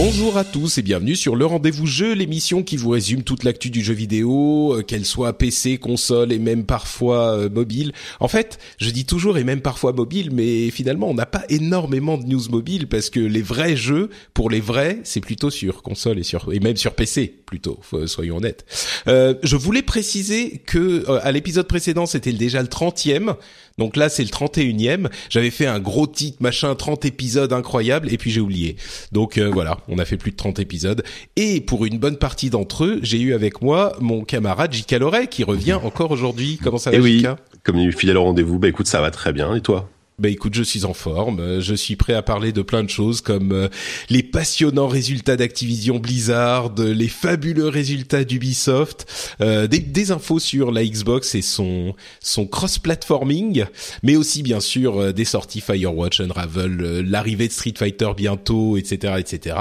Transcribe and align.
Bonjour 0.00 0.36
à 0.36 0.44
tous 0.44 0.78
et 0.78 0.82
bienvenue 0.82 1.16
sur 1.16 1.34
le 1.34 1.44
Rendez-vous 1.44 1.86
Jeu, 1.86 2.12
l'émission 2.12 2.62
qui 2.62 2.76
vous 2.76 2.90
résume 2.90 3.24
toute 3.24 3.42
l'actu 3.42 3.68
du 3.68 3.82
jeu 3.82 3.94
vidéo, 3.94 4.76
euh, 4.76 4.82
qu'elle 4.82 5.04
soit 5.04 5.36
PC, 5.36 5.78
console 5.78 6.30
et 6.30 6.38
même 6.38 6.66
parfois 6.66 7.32
euh, 7.32 7.48
mobile. 7.50 7.90
En 8.20 8.28
fait, 8.28 8.60
je 8.78 8.90
dis 8.90 9.04
toujours 9.06 9.38
et 9.38 9.42
même 9.42 9.60
parfois 9.60 9.92
mobile, 9.92 10.30
mais 10.32 10.70
finalement 10.70 11.08
on 11.08 11.14
n'a 11.14 11.26
pas 11.26 11.42
énormément 11.48 12.16
de 12.16 12.26
news 12.26 12.48
mobile 12.48 12.86
parce 12.86 13.10
que 13.10 13.18
les 13.18 13.42
vrais 13.42 13.74
jeux, 13.74 14.08
pour 14.34 14.50
les 14.50 14.60
vrais, 14.60 15.00
c'est 15.02 15.20
plutôt 15.20 15.50
sur 15.50 15.82
console 15.82 16.20
et 16.20 16.22
sur 16.22 16.52
et 16.52 16.60
même 16.60 16.76
sur 16.76 16.94
PC 16.94 17.34
plutôt, 17.48 17.80
soyons 18.06 18.36
honnêtes. 18.36 18.66
Euh, 19.08 19.34
je 19.42 19.56
voulais 19.56 19.82
préciser 19.82 20.58
que 20.58 21.10
euh, 21.10 21.18
à 21.22 21.32
l'épisode 21.32 21.66
précédent 21.66 22.04
c'était 22.04 22.32
déjà 22.32 22.60
le 22.60 22.68
30e, 22.68 23.34
donc 23.78 23.96
là 23.96 24.08
c'est 24.08 24.22
le 24.22 24.28
31e. 24.28 25.08
J'avais 25.30 25.50
fait 25.50 25.66
un 25.66 25.80
gros 25.80 26.06
titre 26.06 26.38
machin 26.40 26.74
30 26.74 27.04
épisodes 27.04 27.52
incroyables 27.52 28.12
et 28.12 28.18
puis 28.18 28.30
j'ai 28.30 28.40
oublié. 28.40 28.76
Donc 29.12 29.38
euh, 29.38 29.50
voilà, 29.52 29.78
on 29.88 29.98
a 29.98 30.04
fait 30.04 30.16
plus 30.16 30.32
de 30.32 30.36
30 30.36 30.58
épisodes 30.58 31.02
et 31.36 31.60
pour 31.60 31.84
une 31.84 31.98
bonne 31.98 32.16
partie 32.16 32.50
d'entre 32.50 32.84
eux, 32.84 33.00
j'ai 33.02 33.20
eu 33.20 33.34
avec 33.34 33.62
moi 33.62 33.96
mon 34.00 34.24
camarade 34.24 34.72
J.K. 34.72 34.92
Loret 34.92 35.26
qui 35.28 35.44
revient 35.44 35.74
encore 35.74 36.10
aujourd'hui. 36.10 36.58
Comment 36.62 36.78
ça 36.78 36.90
va 36.90 36.96
Eh 36.96 37.00
oui, 37.00 37.24
comme 37.62 37.76
il 37.76 37.88
est 37.88 37.92
fidèle 37.92 38.16
au 38.16 38.24
rendez-vous, 38.24 38.58
bah 38.58 38.68
écoute, 38.68 38.86
ça 38.86 39.00
va 39.00 39.10
très 39.10 39.32
bien. 39.32 39.54
Et 39.54 39.60
toi? 39.60 39.88
Bah 40.18 40.28
écoute, 40.28 40.54
je 40.54 40.64
suis 40.64 40.84
en 40.84 40.94
forme. 40.94 41.38
Euh, 41.38 41.60
Je 41.60 41.74
suis 41.74 41.94
prêt 41.94 42.14
à 42.14 42.22
parler 42.22 42.50
de 42.50 42.62
plein 42.62 42.82
de 42.82 42.90
choses 42.90 43.20
comme 43.20 43.52
euh, 43.52 43.68
les 44.10 44.22
passionnants 44.24 44.88
résultats 44.88 45.36
d'Activision 45.36 45.98
Blizzard, 45.98 46.72
euh, 46.78 46.92
les 46.92 47.08
fabuleux 47.08 47.68
résultats 47.68 48.24
d'Ubisoft, 48.24 49.06
euh, 49.40 49.68
des, 49.68 49.78
des 49.78 50.10
infos 50.10 50.40
sur 50.40 50.72
la 50.72 50.84
Xbox 50.84 51.36
et 51.36 51.42
son 51.42 51.94
son 52.20 52.46
cross-platforming, 52.46 53.64
mais 54.02 54.16
aussi 54.16 54.42
bien 54.42 54.60
sûr 54.60 55.12
des 55.14 55.24
sorties 55.24 55.60
Firewatch, 55.60 56.20
Unravel, 56.20 57.04
l'arrivée 57.06 57.46
de 57.46 57.52
Street 57.52 57.74
Fighter 57.76 58.10
bientôt, 58.16 58.76
etc., 58.76 59.14
etc. 59.18 59.56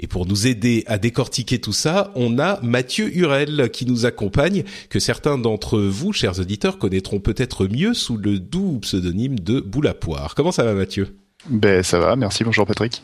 Et 0.00 0.06
pour 0.08 0.26
nous 0.26 0.46
aider 0.46 0.82
à 0.86 0.98
décortiquer 0.98 1.60
tout 1.60 1.72
ça, 1.72 2.10
on 2.16 2.38
a 2.38 2.60
Mathieu 2.62 3.16
Hurel 3.16 3.70
qui 3.70 3.86
nous 3.86 4.06
accompagne, 4.06 4.64
que 4.90 4.98
certains 4.98 5.38
d'entre 5.38 5.80
vous, 5.80 6.12
chers 6.12 6.40
auditeurs, 6.40 6.78
connaîtront 6.78 7.20
peut-être 7.20 7.68
mieux 7.68 7.94
sous 7.94 8.16
le 8.16 8.40
doux 8.40 8.80
pseudonyme 8.80 9.38
de 9.38 9.60
Boule 9.60 9.86
à 9.86 9.94
poire. 9.94 10.34
Comment 10.34 10.52
ça 10.52 10.64
va 10.64 10.74
Mathieu? 10.74 11.16
Ben 11.50 11.82
ça 11.82 11.98
va, 11.98 12.16
merci, 12.16 12.42
bonjour 12.42 12.66
Patrick. 12.66 13.02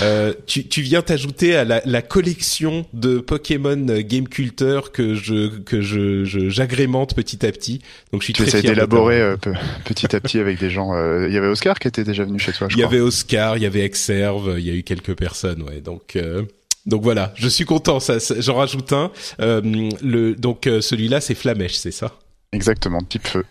euh, 0.00 0.32
tu, 0.46 0.66
tu 0.66 0.80
viens 0.80 1.02
t'ajouter 1.02 1.54
à 1.54 1.64
la, 1.64 1.82
la 1.84 2.00
collection 2.00 2.86
de 2.94 3.18
Pokémon 3.18 3.76
Game 4.00 4.26
Culture 4.26 4.90
que 4.90 5.14
je 5.14 5.58
que 5.58 5.82
je 5.82 6.24
je- 6.24 6.48
j'agrémente 6.48 7.14
petit 7.14 7.44
à 7.44 7.52
petit. 7.52 7.80
Donc 8.10 8.22
je 8.22 8.24
suis 8.24 8.32
très 8.32 8.46
J'essaie 8.46 8.60
fier. 8.62 8.70
d'élaborer 8.72 9.20
euh, 9.20 9.36
pe- 9.36 9.52
petit 9.84 10.16
à 10.16 10.20
petit 10.20 10.38
avec 10.38 10.58
des 10.58 10.70
gens. 10.70 10.94
euh, 10.94 11.26
Il 11.28 11.34
y 11.34 11.36
avait 11.36 11.46
Oscar 11.48 11.78
qui 11.78 11.86
était 11.88 12.04
déjà 12.04 12.24
venu 12.24 12.38
chez 12.38 12.52
toi, 12.52 12.68
je 12.70 12.76
Il 12.76 12.78
y 12.78 12.82
crois. 12.82 12.94
avait 12.94 13.02
Oscar, 13.02 13.58
il 13.58 13.62
y 13.62 13.66
avait 13.66 13.84
Exerve, 13.84 14.54
il 14.58 14.64
y 14.66 14.70
a 14.70 14.74
eu 14.74 14.82
quelques 14.82 15.14
personnes, 15.14 15.62
ouais. 15.62 15.80
Donc 15.82 16.16
euh, 16.16 16.42
donc 16.86 17.02
voilà, 17.02 17.34
je 17.36 17.48
suis 17.48 17.64
content. 17.66 18.00
Ça, 18.00 18.18
ça- 18.18 18.40
j'en 18.40 18.54
rajoute 18.54 18.92
un. 18.94 19.10
Le 19.38 20.32
donc 20.34 20.68
celui-là 20.80 21.20
c'est 21.20 21.34
Flamèche, 21.34 21.74
c'est 21.74 21.90
ça? 21.92 22.12
Exactement, 22.52 23.00
type 23.02 23.26
feu. 23.26 23.44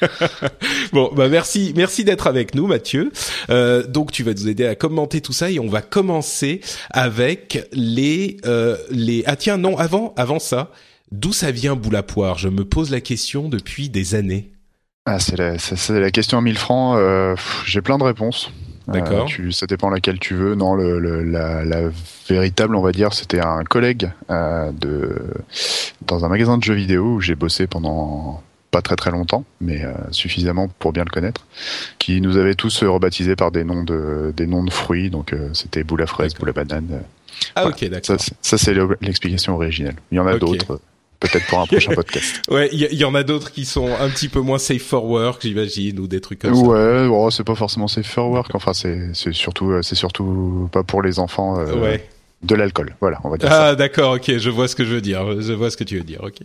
Bon, 0.92 1.10
bah 1.14 1.28
merci, 1.28 1.72
merci 1.76 2.04
d'être 2.04 2.26
avec 2.26 2.54
nous, 2.54 2.66
Mathieu. 2.66 3.12
Euh, 3.50 3.86
donc 3.86 4.12
tu 4.12 4.22
vas 4.22 4.32
nous 4.32 4.48
aider 4.48 4.66
à 4.66 4.74
commenter 4.74 5.20
tout 5.20 5.32
ça 5.32 5.50
et 5.50 5.58
on 5.58 5.68
va 5.68 5.80
commencer 5.82 6.60
avec 6.90 7.66
les 7.72 8.36
euh, 8.46 8.76
les. 8.90 9.22
Ah 9.26 9.36
tiens, 9.36 9.56
non, 9.58 9.78
avant 9.78 10.12
avant 10.16 10.38
ça, 10.38 10.70
d'où 11.10 11.32
ça 11.32 11.50
vient 11.50 11.76
boule 11.76 11.96
à 11.96 12.02
poire? 12.02 12.38
Je 12.38 12.48
me 12.48 12.64
pose 12.64 12.90
la 12.90 13.00
question 13.00 13.48
depuis 13.48 13.88
des 13.88 14.14
années. 14.14 14.50
Ah, 15.06 15.18
c'est 15.18 15.36
la, 15.36 15.58
c'est- 15.58 15.76
c'est 15.76 15.98
la 15.98 16.10
question 16.10 16.38
à 16.38 16.42
1000 16.42 16.56
francs. 16.58 16.96
euh, 16.98 17.34
J'ai 17.64 17.80
plein 17.82 17.98
de 17.98 18.04
réponses. 18.04 18.50
D'accord. 18.88 19.28
ça 19.52 19.66
dépend 19.66 19.90
laquelle 19.90 20.18
tu 20.18 20.34
veux. 20.34 20.56
Non, 20.56 20.74
le, 20.74 20.98
le- 20.98 21.22
la, 21.22 21.64
la 21.64 21.82
véritable, 22.28 22.74
on 22.74 22.82
va 22.82 22.90
dire, 22.90 23.12
c'était 23.14 23.38
un 23.40 23.62
collègue 23.62 24.10
euh, 24.28 24.70
de 24.72 25.16
dans 26.06 26.24
un 26.24 26.28
magasin 26.28 26.58
de 26.58 26.64
jeux 26.64 26.74
vidéo 26.74 27.14
où 27.14 27.20
j'ai 27.20 27.36
bossé 27.36 27.68
pendant 27.68 28.42
pas 28.72 28.82
très 28.82 28.96
très 28.96 29.12
longtemps, 29.12 29.44
mais 29.60 29.84
euh, 29.84 29.92
suffisamment 30.10 30.66
pour 30.80 30.92
bien 30.92 31.04
le 31.04 31.10
connaître, 31.10 31.46
qui 32.00 32.20
nous 32.20 32.36
avait 32.38 32.54
tous 32.56 32.82
euh, 32.82 32.90
rebaptisés 32.90 33.36
par 33.36 33.52
des 33.52 33.62
noms 33.62 33.84
de 33.84 34.32
des 34.36 34.48
noms 34.48 34.64
de 34.64 34.70
fruits. 34.72 35.10
Donc 35.10 35.32
euh, 35.32 35.50
c'était 35.54 35.84
boule 35.84 36.02
à 36.02 36.06
fraise, 36.06 36.34
boule 36.34 36.48
à 36.48 36.52
banane. 36.52 37.02
Ah 37.54 37.62
Voilà. 37.62 37.68
ok, 37.76 37.84
d'accord. 37.88 38.04
Ça, 38.06 38.18
c'est- 38.18 38.34
ça 38.42 38.58
c'est 38.58 38.74
le- 38.74 38.96
l'explication 39.00 39.54
originelle. 39.54 39.96
Il 40.10 40.16
y 40.16 40.18
en 40.20 40.26
a 40.26 40.38
d'autres, 40.38 40.80
peut-être 41.20 41.46
pour 41.48 41.60
un 41.60 41.66
prochain 41.66 41.92
podcast. 41.94 42.40
Ouais, 42.50 42.68
il 42.72 42.80
y, 42.94 43.04
en 43.04 43.14
a 43.14 43.22
d'autres 43.22 43.52
qui 43.52 43.64
sont 43.64 43.88
un 43.94 44.08
petit 44.08 44.28
peu 44.28 44.40
moins 44.40 44.58
safe 44.58 44.82
for 44.82 45.04
work, 45.04 45.40
j'imagine, 45.42 45.98
ou 46.00 46.06
des 46.08 46.20
trucs 46.20 46.38
comme 46.40 46.54
ça. 46.54 46.60
Ouais, 46.62 47.06
bon, 47.08 47.30
c'est 47.30 47.44
pas 47.44 47.54
forcément 47.54 47.88
safe 47.88 48.06
for 48.10 48.30
work. 48.30 48.54
Enfin, 48.54 48.72
c'est 48.74 49.12
surtout 49.32 49.72
c'est 49.82 49.94
surtout 49.96 50.68
pas 50.72 50.82
pour 50.82 51.02
les 51.02 51.18
enfants 51.18 51.58
euh, 51.60 51.74
Ouais. 51.80 52.08
De 52.42 52.54
l'alcool. 52.54 52.96
Voilà, 53.00 53.20
on 53.24 53.30
va 53.30 53.36
dire 53.36 53.48
ça. 53.48 53.68
Ah 53.68 53.74
d'accord, 53.76 54.14
ok, 54.14 54.36
je 54.36 54.50
vois 54.50 54.66
ce 54.68 54.74
que 54.74 54.84
je 54.84 54.94
veux 54.94 55.00
dire, 55.00 55.40
je 55.40 55.52
vois 55.52 55.70
ce 55.70 55.76
que 55.76 55.84
tu 55.84 55.96
veux 55.98 56.02
dire, 56.04 56.20
ok. 56.24 56.38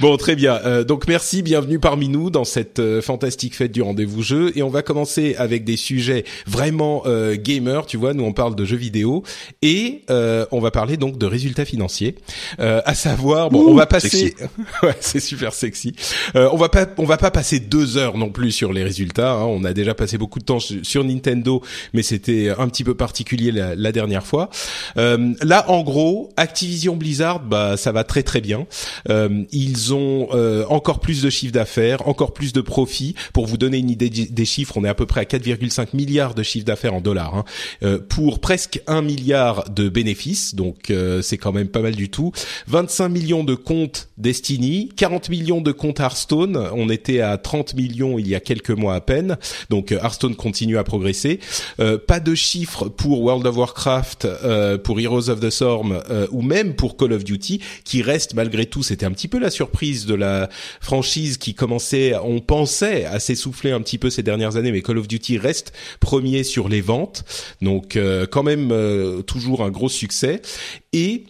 Bon, 0.00 0.16
très 0.16 0.34
bien. 0.34 0.58
Euh, 0.64 0.82
donc 0.84 1.06
merci, 1.06 1.42
bienvenue 1.42 1.78
parmi 1.78 2.08
nous 2.08 2.28
dans 2.30 2.44
cette 2.44 2.80
euh, 2.80 3.00
fantastique 3.00 3.54
fête 3.54 3.70
du 3.72 3.82
rendez-vous 3.82 4.22
jeu, 4.22 4.52
et 4.56 4.62
on 4.62 4.68
va 4.68 4.82
commencer 4.82 5.36
avec 5.38 5.64
des 5.64 5.76
sujets 5.76 6.24
vraiment 6.46 7.02
euh, 7.06 7.36
gamer. 7.38 7.86
Tu 7.86 7.96
vois, 7.96 8.14
nous 8.14 8.24
on 8.24 8.32
parle 8.32 8.56
de 8.56 8.64
jeux 8.64 8.76
vidéo 8.76 9.22
et 9.62 10.02
euh, 10.10 10.44
on 10.50 10.58
va 10.60 10.70
parler 10.72 10.96
donc 10.96 11.18
de 11.18 11.26
résultats 11.26 11.64
financiers, 11.64 12.16
euh, 12.58 12.80
à 12.84 12.94
savoir, 12.94 13.50
bon, 13.50 13.64
on 13.68 13.74
va 13.74 13.86
passer, 13.86 14.34
ouais, 14.82 14.96
c'est 15.00 15.20
super 15.20 15.52
sexy. 15.52 15.94
Euh, 16.34 16.48
on 16.52 16.56
va 16.56 16.68
pas, 16.68 16.86
on 16.98 17.04
va 17.04 17.16
pas 17.16 17.30
passer 17.30 17.60
deux 17.60 17.96
heures 17.96 18.18
non 18.18 18.30
plus 18.30 18.50
sur 18.50 18.72
les 18.72 18.82
résultats. 18.82 19.32
hein. 19.34 19.44
On 19.44 19.64
a 19.64 19.72
déjà 19.72 19.94
passé 19.94 20.18
beaucoup 20.18 20.40
de 20.40 20.44
temps 20.44 20.58
sur 20.58 20.72
sur 20.82 21.04
Nintendo, 21.04 21.62
mais 21.92 22.02
c'était 22.02 22.50
un 22.58 22.68
petit 22.68 22.82
peu 22.82 22.94
particulier 22.94 23.52
la, 23.52 23.74
la 23.76 23.92
dernière 23.92 24.26
fois. 24.26 24.50
Euh, 24.96 25.11
là, 25.42 25.70
en 25.70 25.82
gros, 25.82 26.30
Activision 26.36 26.96
Blizzard, 26.96 27.40
bah, 27.40 27.76
ça 27.76 27.92
va 27.92 28.04
très 28.04 28.22
très 28.22 28.40
bien. 28.40 28.66
Euh, 29.08 29.44
ils 29.52 29.94
ont 29.94 30.28
euh, 30.32 30.64
encore 30.68 31.00
plus 31.00 31.22
de 31.22 31.30
chiffre 31.30 31.52
d'affaires, 31.52 32.06
encore 32.08 32.32
plus 32.32 32.52
de 32.52 32.60
profits. 32.60 33.14
Pour 33.32 33.46
vous 33.46 33.56
donner 33.56 33.78
une 33.78 33.90
idée 33.90 34.10
des 34.10 34.44
chiffres, 34.44 34.76
on 34.76 34.84
est 34.84 34.88
à 34.88 34.94
peu 34.94 35.06
près 35.06 35.20
à 35.20 35.24
4,5 35.24 35.88
milliards 35.94 36.34
de 36.34 36.42
chiffre 36.42 36.64
d'affaires 36.64 36.94
en 36.94 37.00
dollars, 37.00 37.34
hein, 37.34 37.44
euh, 37.82 37.98
pour 37.98 38.40
presque 38.40 38.80
1 38.86 39.02
milliard 39.02 39.68
de 39.70 39.88
bénéfices. 39.88 40.54
Donc, 40.54 40.90
euh, 40.90 41.22
c'est 41.22 41.38
quand 41.38 41.52
même 41.52 41.68
pas 41.68 41.80
mal 41.80 41.94
du 41.94 42.08
tout. 42.08 42.32
25 42.68 43.08
millions 43.08 43.44
de 43.44 43.54
comptes 43.54 44.08
Destiny, 44.18 44.90
40 44.96 45.30
millions 45.30 45.60
de 45.60 45.72
comptes 45.72 46.00
Hearthstone. 46.00 46.56
On 46.74 46.88
était 46.88 47.20
à 47.20 47.36
30 47.38 47.74
millions 47.74 48.18
il 48.18 48.28
y 48.28 48.34
a 48.34 48.40
quelques 48.40 48.70
mois 48.70 48.94
à 48.94 49.00
peine. 49.00 49.36
Donc, 49.68 49.92
euh, 49.92 49.98
Hearthstone 50.02 50.36
continue 50.36 50.78
à 50.78 50.84
progresser. 50.84 51.40
Euh, 51.80 51.98
pas 51.98 52.20
de 52.20 52.34
chiffres 52.34 52.88
pour 52.88 53.22
World 53.22 53.46
of 53.46 53.56
Warcraft, 53.56 54.24
euh, 54.26 54.78
pour 54.78 55.00
Heroes 55.02 55.28
of 55.28 55.40
the 55.40 55.50
Storm 55.50 56.00
euh, 56.10 56.26
ou 56.30 56.42
même 56.42 56.74
pour 56.74 56.96
Call 56.96 57.12
of 57.12 57.24
Duty, 57.24 57.60
qui 57.84 58.02
reste 58.02 58.34
malgré 58.34 58.66
tout, 58.66 58.82
c'était 58.82 59.06
un 59.06 59.12
petit 59.12 59.28
peu 59.28 59.38
la 59.38 59.50
surprise 59.50 60.06
de 60.06 60.14
la 60.14 60.48
franchise 60.80 61.36
qui 61.38 61.54
commençait, 61.54 62.14
on 62.22 62.40
pensait, 62.40 63.04
à 63.04 63.20
s'essouffler 63.20 63.70
un 63.70 63.80
petit 63.80 63.98
peu 63.98 64.10
ces 64.10 64.22
dernières 64.22 64.56
années, 64.56 64.72
mais 64.72 64.82
Call 64.82 64.98
of 64.98 65.08
Duty 65.08 65.38
reste 65.38 65.72
premier 66.00 66.44
sur 66.44 66.68
les 66.68 66.80
ventes, 66.80 67.24
donc 67.60 67.96
euh, 67.96 68.26
quand 68.26 68.42
même 68.42 68.70
euh, 68.72 69.22
toujours 69.22 69.62
un 69.62 69.70
gros 69.70 69.88
succès. 69.88 70.42
Et 70.92 71.24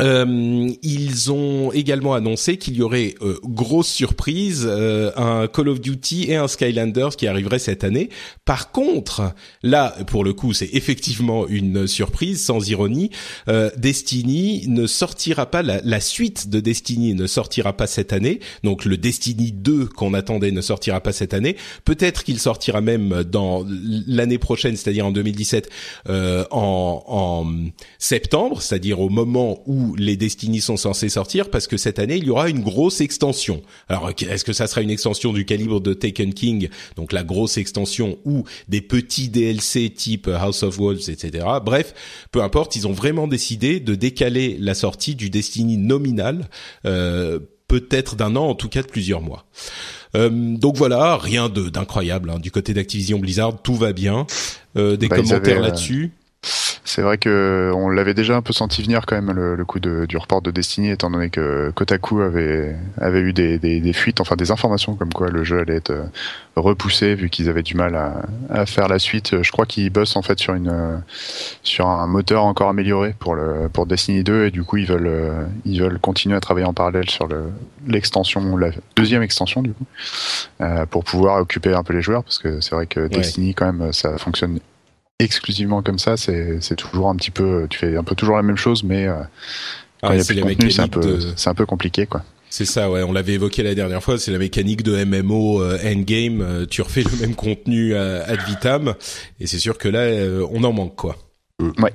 Euh, 0.00 0.70
ils 0.82 1.32
ont 1.32 1.70
également 1.72 2.14
annoncé 2.14 2.56
qu'il 2.56 2.76
y 2.76 2.82
aurait 2.82 3.14
euh, 3.20 3.38
grosse 3.44 3.88
surprise 3.88 4.66
euh, 4.66 5.12
un 5.16 5.48
Call 5.48 5.68
of 5.68 5.80
Duty 5.82 6.30
et 6.30 6.36
un 6.36 6.48
Skylanders 6.48 7.14
qui 7.16 7.26
arriveraient 7.26 7.58
cette 7.58 7.84
année. 7.84 8.08
Par 8.46 8.72
contre, 8.72 9.34
là 9.62 9.94
pour 10.06 10.24
le 10.24 10.32
coup, 10.32 10.54
c'est 10.54 10.70
effectivement 10.72 11.46
une 11.46 11.86
surprise 11.86 12.42
sans 12.42 12.70
ironie. 12.70 13.10
Euh, 13.48 13.70
Destiny 13.76 14.64
ne 14.66 14.86
sortira 14.86 15.46
pas 15.46 15.62
la, 15.62 15.82
la, 15.84 16.00
suite 16.00 16.48
de 16.48 16.60
Destiny 16.60 17.14
ne 17.14 17.26
sortira 17.26 17.74
pas 17.74 17.86
cette 17.86 18.14
année. 18.14 18.40
Donc 18.64 18.86
le 18.86 18.96
Destiny 18.96 19.52
2 19.52 19.86
qu'on 19.86 20.14
attendait 20.14 20.52
ne 20.52 20.62
sortira 20.62 21.02
pas 21.02 21.12
cette 21.12 21.34
année. 21.34 21.56
Peut-être 21.84 22.24
qu'il 22.24 22.38
sortira 22.38 22.80
même 22.80 23.24
dans 23.24 23.66
l'année 24.06 24.38
prochaine, 24.38 24.76
c'est-à-dire 24.76 25.06
en 25.06 25.12
2017 25.12 25.68
en, 26.08 26.44
en 26.50 27.46
septembre, 27.98 28.62
c'est-à-dire 28.62 29.00
au 29.00 29.10
moment 29.10 29.62
où 29.66 29.81
les 29.96 30.16
Destiny 30.16 30.60
sont 30.60 30.76
censés 30.76 31.08
sortir 31.08 31.50
parce 31.50 31.66
que 31.66 31.76
cette 31.76 31.98
année 31.98 32.16
il 32.16 32.24
y 32.24 32.30
aura 32.30 32.48
une 32.48 32.60
grosse 32.60 33.00
extension. 33.00 33.62
Alors 33.88 34.10
est-ce 34.10 34.44
que 34.44 34.52
ça 34.52 34.66
sera 34.66 34.82
une 34.82 34.90
extension 34.90 35.32
du 35.32 35.44
calibre 35.44 35.80
de 35.80 35.94
Taken 35.94 36.34
King, 36.34 36.68
donc 36.96 37.12
la 37.12 37.24
grosse 37.24 37.58
extension 37.58 38.18
ou 38.24 38.44
des 38.68 38.80
petits 38.80 39.28
DLC 39.28 39.90
type 39.90 40.28
House 40.28 40.62
of 40.62 40.78
Wolves, 40.78 41.08
etc. 41.08 41.44
Bref, 41.64 41.94
peu 42.30 42.42
importe, 42.42 42.76
ils 42.76 42.86
ont 42.86 42.92
vraiment 42.92 43.28
décidé 43.28 43.80
de 43.80 43.94
décaler 43.94 44.56
la 44.58 44.74
sortie 44.74 45.14
du 45.14 45.30
Destiny 45.30 45.76
nominal, 45.76 46.48
euh, 46.86 47.38
peut-être 47.68 48.16
d'un 48.16 48.36
an, 48.36 48.48
en 48.48 48.54
tout 48.54 48.68
cas 48.68 48.82
de 48.82 48.86
plusieurs 48.86 49.22
mois. 49.22 49.46
Euh, 50.14 50.28
donc 50.30 50.76
voilà, 50.76 51.16
rien 51.16 51.48
d'incroyable 51.48 52.30
hein. 52.30 52.38
du 52.38 52.50
côté 52.50 52.74
d'Activision 52.74 53.18
Blizzard, 53.18 53.62
tout 53.62 53.74
va 53.74 53.92
bien. 53.92 54.26
Euh, 54.76 54.96
des 54.96 55.08
bah, 55.08 55.16
commentaires 55.16 55.58
euh, 55.58 55.62
là-dessus? 55.62 56.12
C'est 56.92 57.00
vrai 57.00 57.16
que 57.16 57.72
on 57.74 57.88
l'avait 57.88 58.12
déjà 58.12 58.36
un 58.36 58.42
peu 58.42 58.52
senti 58.52 58.82
venir 58.82 59.06
quand 59.06 59.14
même 59.14 59.32
le, 59.32 59.64
coup 59.64 59.80
de, 59.80 60.04
du 60.04 60.16
report 60.18 60.42
de 60.42 60.50
Destiny, 60.50 60.90
étant 60.90 61.10
donné 61.10 61.30
que 61.30 61.70
Kotaku 61.70 62.20
avait 62.20 62.76
avait 63.00 63.20
eu 63.20 63.32
des, 63.32 63.58
des, 63.58 63.80
des, 63.80 63.92
fuites, 63.92 64.20
enfin 64.20 64.36
des 64.36 64.50
informations 64.50 64.94
comme 64.94 65.12
quoi 65.12 65.30
le 65.30 65.42
jeu 65.44 65.60
allait 65.60 65.76
être 65.76 65.90
euh, 65.90 66.04
repoussé 66.56 67.14
vu 67.14 67.30
qu'ils 67.30 67.48
avaient 67.48 67.62
du 67.62 67.76
mal 67.76 67.94
à, 67.94 68.22
à, 68.50 68.66
faire 68.66 68.88
la 68.88 68.98
suite. 68.98 69.42
Je 69.42 69.52
crois 69.52 69.64
qu'ils 69.64 69.90
bossent 69.90 70.16
en 70.16 70.22
fait 70.22 70.38
sur 70.38 70.54
une 70.54 71.02
sur 71.62 71.88
un 71.88 72.06
moteur 72.06 72.44
encore 72.44 72.68
amélioré 72.68 73.14
pour 73.18 73.36
le 73.36 73.70
pour 73.72 73.86
Destiny 73.86 74.22
2 74.22 74.46
et 74.46 74.50
du 74.50 74.64
coup 74.64 74.76
ils 74.76 74.86
veulent 74.86 75.06
euh, 75.06 75.46
ils 75.64 75.80
veulent 75.80 75.98
continuer 75.98 76.36
à 76.36 76.40
travailler 76.40 76.66
en 76.66 76.74
parallèle 76.74 77.08
sur 77.08 77.26
le 77.26 77.44
l'extension, 77.86 78.56
la 78.56 78.70
deuxième 78.96 79.22
extension 79.22 79.62
du 79.62 79.72
coup, 79.72 79.86
euh, 80.60 80.84
pour 80.86 81.04
pouvoir 81.04 81.40
occuper 81.40 81.72
un 81.72 81.84
peu 81.84 81.94
les 81.94 82.02
joueurs 82.02 82.22
parce 82.22 82.38
que 82.38 82.60
c'est 82.60 82.74
vrai 82.74 82.86
que 82.86 83.06
Destiny 83.06 83.54
quand 83.54 83.72
même 83.72 83.92
ça 83.92 84.18
fonctionne 84.18 84.58
exclusivement 85.24 85.82
comme 85.82 85.98
ça, 85.98 86.16
c'est 86.16 86.76
toujours 86.76 87.08
un 87.08 87.16
petit 87.16 87.30
peu, 87.30 87.66
tu 87.68 87.78
fais 87.78 87.96
un 87.96 88.04
peu 88.04 88.14
toujours 88.14 88.36
la 88.36 88.42
même 88.42 88.56
chose, 88.56 88.82
mais 88.82 89.06
euh, 89.06 89.14
quand 90.00 90.08
ah, 90.08 90.14
il 90.14 90.18
y 90.18 90.20
a 90.20 90.24
plus 90.24 90.36
de 90.36 90.42
contenu, 90.42 90.70
c'est 90.70 90.82
un 90.82 90.88
peu, 90.88 91.18
c'est 91.36 91.50
un 91.50 91.54
peu 91.54 91.66
compliqué, 91.66 92.06
quoi. 92.06 92.22
C'est 92.50 92.66
ça, 92.66 92.90
ouais. 92.90 93.02
On 93.02 93.12
l'avait 93.12 93.32
évoqué 93.32 93.62
la 93.62 93.74
dernière 93.74 94.02
fois. 94.02 94.18
C'est 94.18 94.30
la 94.30 94.36
mécanique 94.36 94.82
de 94.82 95.02
MMO 95.04 95.62
euh, 95.62 95.78
Endgame. 95.86 96.42
Euh, 96.42 96.66
tu 96.66 96.82
refais 96.82 97.02
le 97.02 97.16
même 97.18 97.34
contenu 97.34 97.94
ad 97.94 98.40
vitam, 98.46 98.94
et 99.40 99.46
c'est 99.46 99.58
sûr 99.58 99.78
que 99.78 99.88
là, 99.88 100.46
on 100.50 100.62
en 100.64 100.72
manque, 100.72 100.96
quoi. 100.96 101.16
Ouais. 101.78 101.92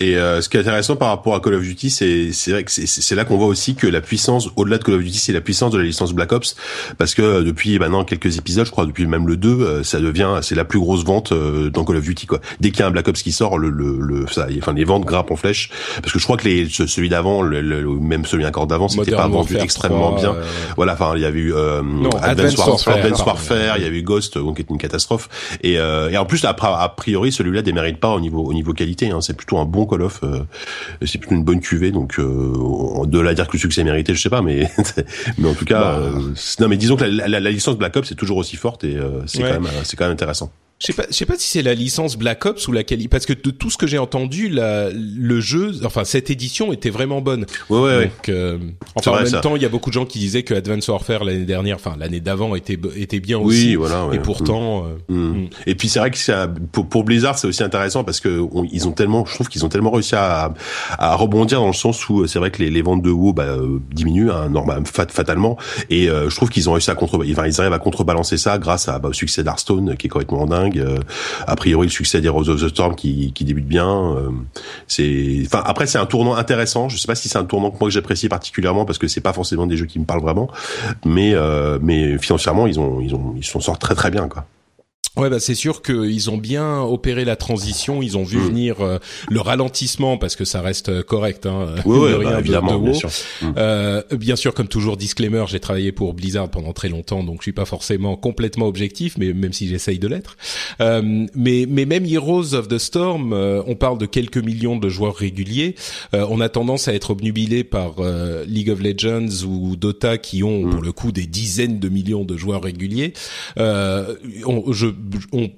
Et 0.00 0.16
euh, 0.16 0.40
ce 0.40 0.48
qui 0.48 0.56
est 0.56 0.60
intéressant 0.60 0.96
par 0.96 1.08
rapport 1.08 1.34
à 1.34 1.40
Call 1.40 1.54
of 1.54 1.62
Duty, 1.62 1.90
c'est 1.90 2.32
c'est 2.32 2.52
vrai 2.52 2.64
que 2.64 2.70
c'est 2.70 3.14
là 3.14 3.24
qu'on 3.24 3.36
voit 3.36 3.46
aussi 3.46 3.74
que 3.74 3.86
la 3.86 4.00
puissance, 4.00 4.48
au-delà 4.56 4.78
de 4.78 4.84
Call 4.84 4.94
of 4.94 5.02
Duty, 5.02 5.18
c'est 5.18 5.32
la 5.32 5.40
puissance 5.40 5.72
de 5.72 5.78
la 5.78 5.84
licence 5.84 6.12
Black 6.12 6.32
Ops, 6.32 6.56
parce 6.96 7.14
que 7.14 7.22
euh, 7.22 7.42
depuis 7.42 7.78
maintenant 7.78 8.04
quelques 8.04 8.38
épisodes, 8.38 8.66
je 8.66 8.70
crois 8.70 8.86
depuis 8.86 9.06
même 9.06 9.26
le 9.26 9.36
2, 9.36 9.48
euh, 9.48 9.82
ça 9.82 10.00
devient 10.00 10.38
c'est 10.42 10.54
la 10.54 10.64
plus 10.64 10.78
grosse 10.78 11.04
vente 11.04 11.32
dans 11.32 11.84
Call 11.84 11.96
of 11.96 12.04
Duty 12.04 12.26
quoi. 12.26 12.40
Dès 12.60 12.70
qu'il 12.70 12.80
y 12.80 12.82
a 12.82 12.86
un 12.86 12.90
Black 12.90 13.08
Ops 13.08 13.22
qui 13.22 13.32
sort, 13.32 13.58
le 13.58 13.70
le, 13.70 13.98
le 14.00 14.26
ça, 14.28 14.46
enfin 14.58 14.72
les 14.72 14.84
ventes 14.84 15.04
grimpent 15.04 15.30
en 15.30 15.36
flèche, 15.36 15.70
parce 16.00 16.12
que 16.12 16.18
je 16.18 16.24
crois 16.24 16.36
que 16.36 16.48
les 16.48 16.68
celui 16.68 17.08
d'avant, 17.08 17.42
le, 17.42 17.62
même 18.00 18.24
celui 18.24 18.46
encore 18.46 18.66
d'avant, 18.66 18.88
c'était 18.88 19.12
pas 19.12 19.28
vendu 19.28 19.56
extrêmement 19.56 20.12
bien. 20.12 20.36
Voilà, 20.76 20.94
enfin 20.94 21.12
il 21.16 21.22
y 21.22 21.24
avait 21.24 21.40
eu 21.40 21.52
non, 21.52 22.10
Advanced, 22.22 22.58
Warfare, 22.58 23.78
il 23.78 23.82
y 23.82 23.86
avait 23.86 23.98
eu 23.98 24.02
Ghost, 24.02 24.38
donc 24.38 24.56
qui 24.56 24.62
est 24.62 24.70
une 24.70 24.78
catastrophe, 24.78 25.28
et, 25.62 25.74
et 25.74 26.16
en 26.16 26.24
plus 26.24 26.44
a, 26.44 26.50
a 26.50 26.88
priori 26.88 27.32
celui-là 27.32 27.62
démérite 27.62 27.98
pas 27.98 28.10
au 28.10 28.20
niveau 28.20 28.44
au 28.44 28.52
niveau 28.52 28.72
qualité 28.72 29.07
Hein. 29.10 29.20
C'est 29.20 29.36
plutôt 29.36 29.58
un 29.58 29.64
bon 29.64 29.86
Call 29.86 30.02
of. 30.02 30.20
Euh, 30.22 30.40
c'est 31.04 31.18
plutôt 31.18 31.34
une 31.34 31.44
bonne 31.44 31.60
cuvée. 31.60 31.90
Donc 31.90 32.18
euh, 32.18 33.06
de 33.06 33.18
la 33.18 33.34
dire 33.34 33.46
que 33.46 33.52
le 33.54 33.58
succès 33.58 33.80
est 33.80 33.84
mérité, 33.84 34.14
je 34.14 34.20
sais 34.20 34.30
pas, 34.30 34.42
mais 34.42 34.70
mais 35.38 35.48
en 35.48 35.54
tout 35.54 35.64
cas, 35.64 35.80
bah. 35.80 35.98
euh, 35.98 36.34
non. 36.60 36.68
Mais 36.68 36.76
disons 36.76 36.96
que 36.96 37.04
la, 37.04 37.28
la, 37.28 37.40
la 37.40 37.50
licence 37.50 37.76
Black 37.76 37.96
Ops 37.96 38.10
est 38.12 38.16
toujours 38.16 38.38
aussi 38.38 38.56
forte 38.56 38.84
et 38.84 38.96
c'est 39.26 39.42
quand 39.42 39.60
même 39.60 39.68
c'est 39.84 39.96
quand 39.96 40.04
même 40.04 40.12
intéressant. 40.12 40.50
Je 40.80 40.86
sais 40.86 40.92
pas, 40.92 41.06
je 41.10 41.14
sais 41.14 41.26
pas 41.26 41.36
si 41.36 41.48
c'est 41.48 41.62
la 41.62 41.74
licence 41.74 42.16
Black 42.16 42.46
Ops 42.46 42.68
ou 42.68 42.72
la 42.72 42.84
qualité, 42.84 43.08
parce 43.08 43.26
que 43.26 43.32
de 43.32 43.50
tout 43.50 43.68
ce 43.68 43.76
que 43.76 43.88
j'ai 43.88 43.98
entendu, 43.98 44.48
la, 44.48 44.90
le 44.90 45.40
jeu, 45.40 45.72
enfin 45.84 46.04
cette 46.04 46.30
édition 46.30 46.72
était 46.72 46.90
vraiment 46.90 47.20
bonne. 47.20 47.46
Ouais, 47.68 47.80
ouais. 47.80 48.04
Donc, 48.04 48.28
euh, 48.28 48.58
enfin 48.94 49.10
en 49.10 49.22
même 49.22 49.40
temps, 49.40 49.56
il 49.56 49.62
y 49.62 49.66
a 49.66 49.68
beaucoup 49.68 49.90
de 49.90 49.94
gens 49.94 50.06
qui 50.06 50.20
disaient 50.20 50.44
que 50.44 50.54
Advance 50.54 50.86
Warfare 50.86 51.24
l'année 51.24 51.46
dernière, 51.46 51.76
enfin 51.76 51.96
l'année 51.98 52.20
d'avant 52.20 52.54
était 52.54 52.78
était 52.94 53.18
bien 53.18 53.38
aussi. 53.38 53.70
Oui, 53.70 53.74
voilà. 53.74 54.08
Et 54.12 54.20
pourtant. 54.20 54.84
Mm. 54.84 54.86
Euh, 55.10 55.14
mm. 55.14 55.48
Et 55.66 55.74
puis 55.74 55.88
c'est 55.88 55.98
vrai 55.98 56.12
que 56.12 56.18
ça, 56.18 56.48
pour, 56.70 56.88
pour 56.88 57.02
Blizzard, 57.02 57.38
c'est 57.38 57.48
aussi 57.48 57.64
intéressant 57.64 58.04
parce 58.04 58.20
que 58.20 58.40
ils 58.70 58.86
ont 58.86 58.92
tellement, 58.92 59.24
je 59.26 59.34
trouve 59.34 59.48
qu'ils 59.48 59.64
ont 59.64 59.68
tellement 59.68 59.90
réussi 59.90 60.14
à, 60.14 60.54
à 60.96 61.16
rebondir 61.16 61.58
dans 61.58 61.66
le 61.66 61.72
sens 61.72 62.08
où 62.08 62.26
c'est 62.28 62.38
vrai 62.38 62.52
que 62.52 62.62
les, 62.62 62.70
les 62.70 62.82
ventes 62.82 63.02
de 63.02 63.10
WoW 63.10 63.32
bah, 63.32 63.42
euh, 63.42 63.80
diminuent, 63.90 64.30
hein, 64.30 64.48
normal, 64.48 64.84
fatalement, 64.86 65.56
et 65.90 66.08
euh, 66.08 66.30
je 66.30 66.36
trouve 66.36 66.50
qu'ils 66.50 66.70
ont 66.70 66.74
réussi 66.74 66.90
à 66.90 66.94
contre, 66.94 67.18
enfin, 67.18 67.46
ils 67.46 67.60
arrivent 67.60 67.72
à 67.72 67.78
contrebalancer 67.80 68.36
ça 68.36 68.58
grâce 68.58 68.88
à, 68.88 69.00
bah, 69.00 69.08
au 69.08 69.12
succès 69.12 69.42
d'Hearthstone 69.42 69.96
qui 69.96 70.06
est 70.06 70.10
complètement 70.10 70.46
dingue 70.46 70.67
a 71.46 71.56
priori 71.56 71.86
le 71.86 71.92
succès 71.92 72.20
des 72.20 72.28
Rose 72.28 72.48
of 72.48 72.60
the 72.60 72.68
Storm 72.68 72.94
qui, 72.94 73.32
qui 73.32 73.44
débute 73.44 73.66
bien. 73.66 74.16
Euh, 74.16 74.30
c'est, 74.86 75.42
enfin 75.46 75.62
après 75.64 75.86
c'est 75.86 75.98
un 75.98 76.06
tournant 76.06 76.34
intéressant. 76.34 76.88
Je 76.88 76.96
sais 76.96 77.06
pas 77.06 77.14
si 77.14 77.28
c'est 77.28 77.38
un 77.38 77.44
tournant 77.44 77.70
que 77.70 77.78
moi 77.80 77.90
j'apprécie 77.90 78.28
particulièrement 78.28 78.84
parce 78.84 78.98
que 78.98 79.08
c'est 79.08 79.20
pas 79.20 79.32
forcément 79.32 79.66
des 79.66 79.76
jeux 79.76 79.86
qui 79.86 79.98
me 79.98 80.04
parlent 80.04 80.22
vraiment, 80.22 80.48
mais 81.04 81.34
euh, 81.34 81.78
financièrement 82.18 82.66
ils 82.66 82.78
ont 82.80 83.00
ils 83.00 83.14
ont 83.14 83.34
ils 83.36 83.44
s'en 83.44 83.60
sortent 83.60 83.80
très 83.80 83.94
très 83.94 84.10
bien 84.10 84.28
quoi. 84.28 84.46
Ouais, 85.18 85.30
bah 85.30 85.40
c'est 85.40 85.54
sûr 85.54 85.82
qu'ils 85.82 86.30
ont 86.30 86.38
bien 86.38 86.80
opéré 86.80 87.24
la 87.24 87.36
transition. 87.36 88.02
Ils 88.02 88.16
ont 88.16 88.24
vu 88.24 88.38
mm. 88.38 88.46
venir 88.46 88.80
euh, 88.80 88.98
le 89.28 89.40
ralentissement 89.40 90.16
parce 90.16 90.36
que 90.36 90.44
ça 90.44 90.60
reste 90.60 91.02
correct. 91.02 91.46
Hein, 91.46 91.74
oui, 91.84 92.12
bah, 92.24 92.38
évidemment, 92.40 92.78
bien 92.78 92.94
sûr. 92.94 93.10
Mm. 93.42 93.52
Euh, 93.56 94.02
bien 94.12 94.36
sûr, 94.36 94.54
comme 94.54 94.68
toujours, 94.68 94.96
disclaimer, 94.96 95.44
j'ai 95.48 95.60
travaillé 95.60 95.92
pour 95.92 96.14
Blizzard 96.14 96.48
pendant 96.48 96.72
très 96.72 96.88
longtemps, 96.88 97.24
donc 97.24 97.38
je 97.38 97.42
suis 97.42 97.52
pas 97.52 97.64
forcément 97.64 98.16
complètement 98.16 98.66
objectif, 98.66 99.16
mais 99.18 99.32
même 99.32 99.52
si 99.52 99.68
j'essaye 99.68 99.98
de 99.98 100.08
l'être. 100.08 100.36
Euh, 100.80 101.26
mais 101.34 101.66
mais 101.68 101.84
même 101.84 102.04
Heroes 102.04 102.54
of 102.54 102.68
the 102.68 102.78
Storm, 102.78 103.32
euh, 103.32 103.62
on 103.66 103.74
parle 103.74 103.98
de 103.98 104.06
quelques 104.06 104.38
millions 104.38 104.76
de 104.76 104.88
joueurs 104.88 105.16
réguliers. 105.16 105.74
Euh, 106.14 106.26
on 106.30 106.40
a 106.40 106.48
tendance 106.48 106.88
à 106.88 106.94
être 106.94 107.10
obnubilé 107.10 107.64
par 107.64 107.96
League 108.46 108.70
of 108.70 108.80
Legends 108.80 109.44
ou 109.46 109.76
Dota 109.76 110.18
qui 110.18 110.42
ont 110.42 110.64
mm. 110.64 110.70
pour 110.70 110.82
le 110.82 110.92
coup 110.92 111.12
des 111.12 111.26
dizaines 111.26 111.78
de 111.78 111.88
millions 111.88 112.24
de 112.24 112.36
joueurs 112.36 112.62
réguliers. 112.62 113.12
On, 113.56 114.72
je 114.72 114.86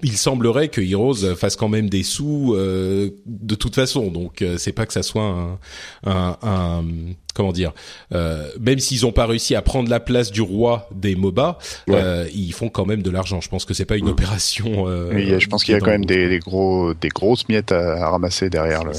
il 0.02 0.16
semblerait 0.16 0.68
que 0.68 0.80
Heroes 0.80 1.34
fasse 1.36 1.56
quand 1.56 1.68
même 1.68 1.88
des 1.88 2.02
sous 2.02 2.54
euh, 2.54 3.10
de 3.26 3.54
toute 3.54 3.74
façon. 3.74 4.10
Donc 4.10 4.42
euh, 4.42 4.56
c'est 4.58 4.72
pas 4.72 4.86
que 4.86 4.92
ça 4.92 5.02
soit 5.02 5.58
un, 6.04 6.36
un, 6.42 6.84
comment 7.34 7.52
dire, 7.52 7.72
euh, 8.12 8.48
même 8.60 8.78
s'ils 8.78 9.06
ont 9.06 9.12
pas 9.12 9.26
réussi 9.26 9.54
à 9.54 9.62
prendre 9.62 9.88
la 9.88 10.00
place 10.00 10.30
du 10.30 10.40
roi 10.40 10.88
des 10.94 11.14
MOBA, 11.16 11.58
ils 12.32 12.52
font 12.52 12.68
quand 12.68 12.86
même 12.86 13.02
de 13.02 13.10
l'argent. 13.10 13.40
Je 13.40 13.48
pense 13.48 13.64
que 13.64 13.74
c'est 13.74 13.84
pas 13.84 13.96
une 13.96 14.08
opération. 14.08 14.84
oui, 15.12 15.38
je 15.38 15.48
pense 15.48 15.64
qu'il 15.64 15.74
y 15.74 15.76
a 15.76 15.80
quand 15.80 15.90
même 15.90 16.06
des, 16.06 16.38
gros, 16.38 16.94
des 16.94 17.08
grosses 17.08 17.48
miettes 17.48 17.72
à, 17.72 18.08
ramasser 18.10 18.50
derrière 18.50 18.84
le, 18.84 18.92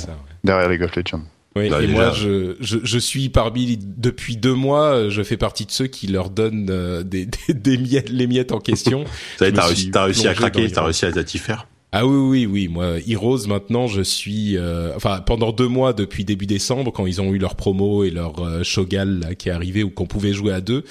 derrière 0.43 0.69
League 0.69 0.83
of 0.83 0.95
Legends. 0.95 1.23
Oui, 1.55 1.65
et 1.65 1.87
moi, 1.87 2.13
je, 2.13 2.55
je, 2.61 2.77
je, 2.81 2.97
suis 2.97 3.27
parmi 3.27 3.77
depuis 3.77 4.37
deux 4.37 4.53
mois, 4.53 5.09
je 5.09 5.21
fais 5.21 5.35
partie 5.35 5.65
de 5.65 5.71
ceux 5.71 5.87
qui 5.87 6.07
leur 6.07 6.29
donnent 6.29 6.69
euh, 6.69 7.03
des, 7.03 7.25
des, 7.25 7.53
des, 7.53 7.77
miettes, 7.77 8.09
les 8.09 8.25
miettes 8.25 8.53
en 8.53 8.59
question. 8.59 9.03
T'as 9.37 9.49
réussi, 9.65 9.91
t'as 9.91 10.05
réussi 10.05 10.27
à 10.29 10.33
craquer, 10.33 10.71
t'as 10.71 10.83
réussi 10.83 11.05
à 11.05 11.23
t'y 11.23 11.39
faire. 11.39 11.67
Ah 11.91 12.05
oui, 12.05 12.15
oui, 12.15 12.45
oui. 12.45 12.67
Moi, 12.69 12.99
Heroes, 13.05 13.47
maintenant, 13.47 13.87
je 13.87 14.01
suis... 14.01 14.55
Euh, 14.55 14.95
enfin, 14.95 15.19
pendant 15.19 15.51
deux 15.51 15.67
mois, 15.67 15.91
depuis 15.91 16.23
début 16.23 16.45
décembre, 16.45 16.93
quand 16.93 17.05
ils 17.05 17.19
ont 17.19 17.33
eu 17.33 17.37
leur 17.37 17.55
promo 17.55 18.05
et 18.05 18.11
leur 18.11 18.39
euh, 18.39 18.63
Shogal 18.63 19.19
là, 19.19 19.35
qui 19.35 19.49
est 19.49 19.51
arrivé, 19.51 19.83
ou 19.83 19.89
qu'on 19.89 20.05
pouvait 20.05 20.31
jouer 20.31 20.53
à 20.53 20.61
deux, 20.61 20.85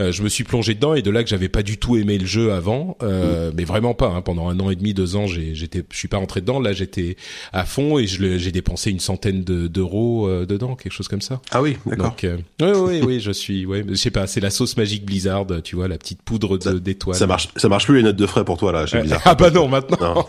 euh, 0.00 0.12
je 0.12 0.22
me 0.22 0.28
suis 0.28 0.44
plongé 0.44 0.74
dedans 0.74 0.94
et 0.94 1.02
de 1.02 1.10
là 1.10 1.24
que 1.24 1.28
j'avais 1.28 1.48
pas 1.48 1.62
du 1.62 1.76
tout 1.76 1.96
aimé 1.96 2.18
le 2.18 2.26
jeu 2.26 2.52
avant, 2.52 2.96
euh, 3.02 3.50
mm. 3.50 3.54
mais 3.56 3.64
vraiment 3.64 3.94
pas. 3.94 4.08
Hein. 4.08 4.22
Pendant 4.22 4.48
un 4.48 4.58
an 4.60 4.70
et 4.70 4.76
demi, 4.76 4.94
deux 4.94 5.16
ans, 5.16 5.26
j'étais, 5.26 5.84
je 5.90 5.96
suis 5.96 6.08
pas 6.08 6.18
rentré 6.18 6.40
dedans. 6.40 6.60
Là, 6.60 6.72
j'étais 6.72 7.16
à 7.52 7.64
fond 7.64 7.98
et 7.98 8.06
j'ai 8.06 8.52
dépensé 8.52 8.90
une 8.90 9.00
centaine 9.00 9.42
d'euros 9.42 10.28
euh, 10.28 10.46
dedans, 10.46 10.76
quelque 10.76 10.92
chose 10.92 11.08
comme 11.08 11.20
ça. 11.20 11.40
Ah 11.50 11.62
oui, 11.62 11.76
d'accord. 11.86 12.14
Oui, 12.60 12.68
oui, 12.74 13.00
oui, 13.04 13.20
je 13.20 13.32
suis, 13.32 13.66
ouais, 13.66 13.84
je 13.88 13.94
sais 13.94 14.10
pas, 14.10 14.26
c'est 14.26 14.40
la 14.40 14.50
sauce 14.50 14.76
magique 14.76 15.04
Blizzard, 15.04 15.46
tu 15.64 15.76
vois, 15.76 15.88
la 15.88 15.98
petite 15.98 16.22
poudre 16.22 16.58
d'étoiles. 16.58 17.16
Ça 17.16 17.26
marche, 17.26 17.48
ça 17.56 17.68
marche 17.68 17.86
plus 17.86 17.96
les 17.96 18.02
notes 18.02 18.16
de 18.16 18.26
frais 18.26 18.44
pour 18.44 18.56
toi 18.56 18.72
là, 18.72 18.86
chez 18.86 19.00
Blizzard. 19.00 19.22
ah 19.24 19.34
bah 19.34 19.50
non, 19.50 19.68
maintenant. 19.68 20.28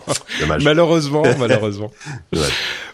Malheureusement, 0.61 1.23
malheureusement. 1.39 1.91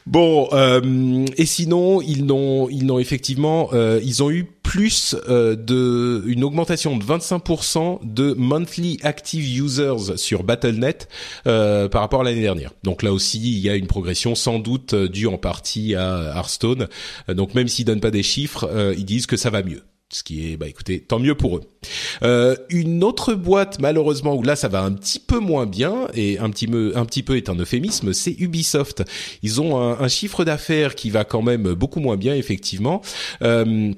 Bon, 0.05 0.47
euh, 0.53 1.25
et 1.35 1.47
sinon, 1.47 1.99
ils 1.99 2.25
n'ont, 2.25 2.69
ils 2.69 2.85
n'ont 2.85 2.99
effectivement, 2.99 3.69
euh, 3.73 3.99
ils 4.03 4.21
ont 4.21 4.29
eu 4.29 4.43
plus 4.61 5.15
euh, 5.29 5.55
de 5.55 6.23
une 6.27 6.43
augmentation 6.43 6.95
de 6.95 7.03
25% 7.03 7.99
de 8.03 8.33
monthly 8.37 8.99
active 9.01 9.43
users 9.63 10.17
sur 10.17 10.43
Battle.net 10.43 11.09
euh, 11.47 11.89
par 11.89 12.01
rapport 12.01 12.21
à 12.21 12.23
l'année 12.23 12.41
dernière. 12.41 12.71
Donc 12.83 13.01
là 13.01 13.11
aussi, 13.11 13.39
il 13.39 13.59
y 13.59 13.69
a 13.69 13.75
une 13.75 13.87
progression 13.87 14.35
sans 14.35 14.59
doute 14.59 14.93
due 14.93 15.27
en 15.27 15.39
partie 15.39 15.95
à 15.95 16.33
Hearthstone. 16.35 16.87
Donc 17.27 17.55
même 17.55 17.67
s'ils 17.67 17.85
donnent 17.85 17.99
pas 17.99 18.11
des 18.11 18.23
chiffres, 18.23 18.69
ils 18.95 19.05
disent 19.05 19.25
que 19.25 19.37
ça 19.37 19.49
va 19.49 19.63
mieux 19.63 19.81
ce 20.09 20.23
qui 20.23 20.51
est, 20.51 20.57
bah 20.57 20.67
écoutez, 20.67 20.99
tant 20.99 21.19
mieux 21.19 21.35
pour 21.35 21.57
eux. 21.57 21.61
Euh, 22.23 22.55
une 22.69 23.03
autre 23.03 23.33
boîte, 23.33 23.79
malheureusement, 23.79 24.35
où 24.35 24.43
là 24.43 24.55
ça 24.55 24.67
va 24.67 24.83
un 24.83 24.91
petit 24.93 25.19
peu 25.19 25.39
moins 25.39 25.65
bien 25.65 26.07
et 26.13 26.37
un 26.37 26.49
petit 26.49 26.67
peu, 26.67 26.93
un 26.95 27.05
petit 27.05 27.23
peu 27.23 27.37
est 27.37 27.49
un 27.49 27.55
euphémisme, 27.55 28.13
c'est 28.13 28.35
Ubisoft. 28.39 29.03
Ils 29.41 29.61
ont 29.61 29.77
un, 29.79 30.07
chiffre 30.07 30.45
d'affaires 30.45 30.95
qui 30.95 31.09
va 31.09 31.25
quand 31.25 31.41
même 31.41 31.73
beaucoup 31.73 31.99
moins 31.99 32.17
bien, 32.17 32.35
effectivement. 32.35 33.01
Euh, 33.41 33.91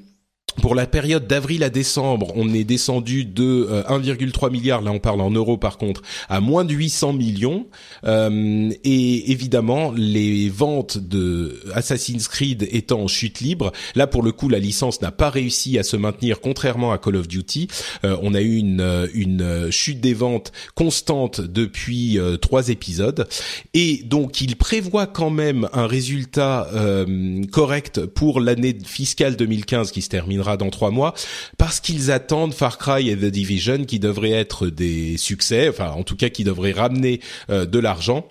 pour 0.62 0.76
la 0.76 0.88
période 0.88 1.28
d'avril 1.28 1.64
à 1.64 1.70
décembre, 1.70 2.32
on 2.36 2.54
est 2.54 2.64
descendu 2.64 3.26
de 3.26 3.84
1,3 3.88 4.46
euh, 4.46 4.50
milliard, 4.50 4.82
là 4.82 4.92
on 4.92 5.00
parle 5.00 5.22
en 5.22 5.30
euros 5.30 5.58
par 5.58 5.78
contre, 5.78 6.02
à 6.30 6.40
moins 6.40 6.66
de 6.66 6.74
800 6.74 7.14
millions. 7.14 7.68
Euh, 8.06 8.72
et 8.84 9.32
évidemment, 9.32 9.92
les 9.96 10.50
ventes 10.50 10.98
de 10.98 11.60
Assassin's 11.74 12.28
Creed 12.28 12.68
étant 12.72 13.02
en 13.02 13.08
chute 13.08 13.40
libre, 13.40 13.72
là 13.96 14.08
pour 14.08 14.24
le 14.24 14.32
coup 14.32 14.50
la 14.50 14.60
licence 14.60 15.02
n'a 15.02 15.12
pas 15.12 15.30
réussi 15.30 15.78
à 15.78 15.84
se 15.84 15.96
maintenir 15.96 16.42
contrairement 16.42 16.92
à 16.92 16.98
Call 16.98 17.18
of 17.18 17.28
Duty. 17.28 17.68
Euh, 18.04 18.18
on 18.22 18.34
a 18.34 18.42
eu 18.42 18.58
une, 18.58 19.10
une 19.14 19.72
chute 19.72 20.02
des 20.02 20.14
ventes 20.14 20.52
constante 20.76 21.42
depuis 21.42 22.20
trois 22.42 22.70
épisodes. 22.70 23.28
Et 23.74 24.02
donc 24.06 24.42
il 24.42 24.56
prévoit 24.56 25.08
quand 25.08 25.30
même 25.30 25.70
un 25.74 25.88
résultat 25.88 26.70
correct 27.52 28.06
pour 28.06 28.40
l'année 28.40 28.78
fiscale 28.86 29.36
2015 29.36 29.92
qui 29.92 30.02
se 30.02 30.10
terminera 30.10 30.47
dans 30.56 30.70
trois 30.70 30.92
mois, 30.92 31.13
parce 31.58 31.82
qu'ils 31.82 32.12
attendent 32.12 32.54
Far 32.54 32.77
Cry 32.77 33.10
et 33.10 33.18
The 33.18 33.25
Division 33.25 33.84
qui 33.84 34.00
devraient 34.00 34.32
être 34.32 34.68
des 34.68 35.18
succès, 35.18 35.68
enfin 35.68 35.89
en 35.89 36.04
tout 36.04 36.16
cas 36.16 36.30
qui 36.30 36.46
devraient 36.46 36.72
ramener 36.72 37.20
euh, 37.50 37.66
de 37.66 37.80
l'argent. 37.80 38.25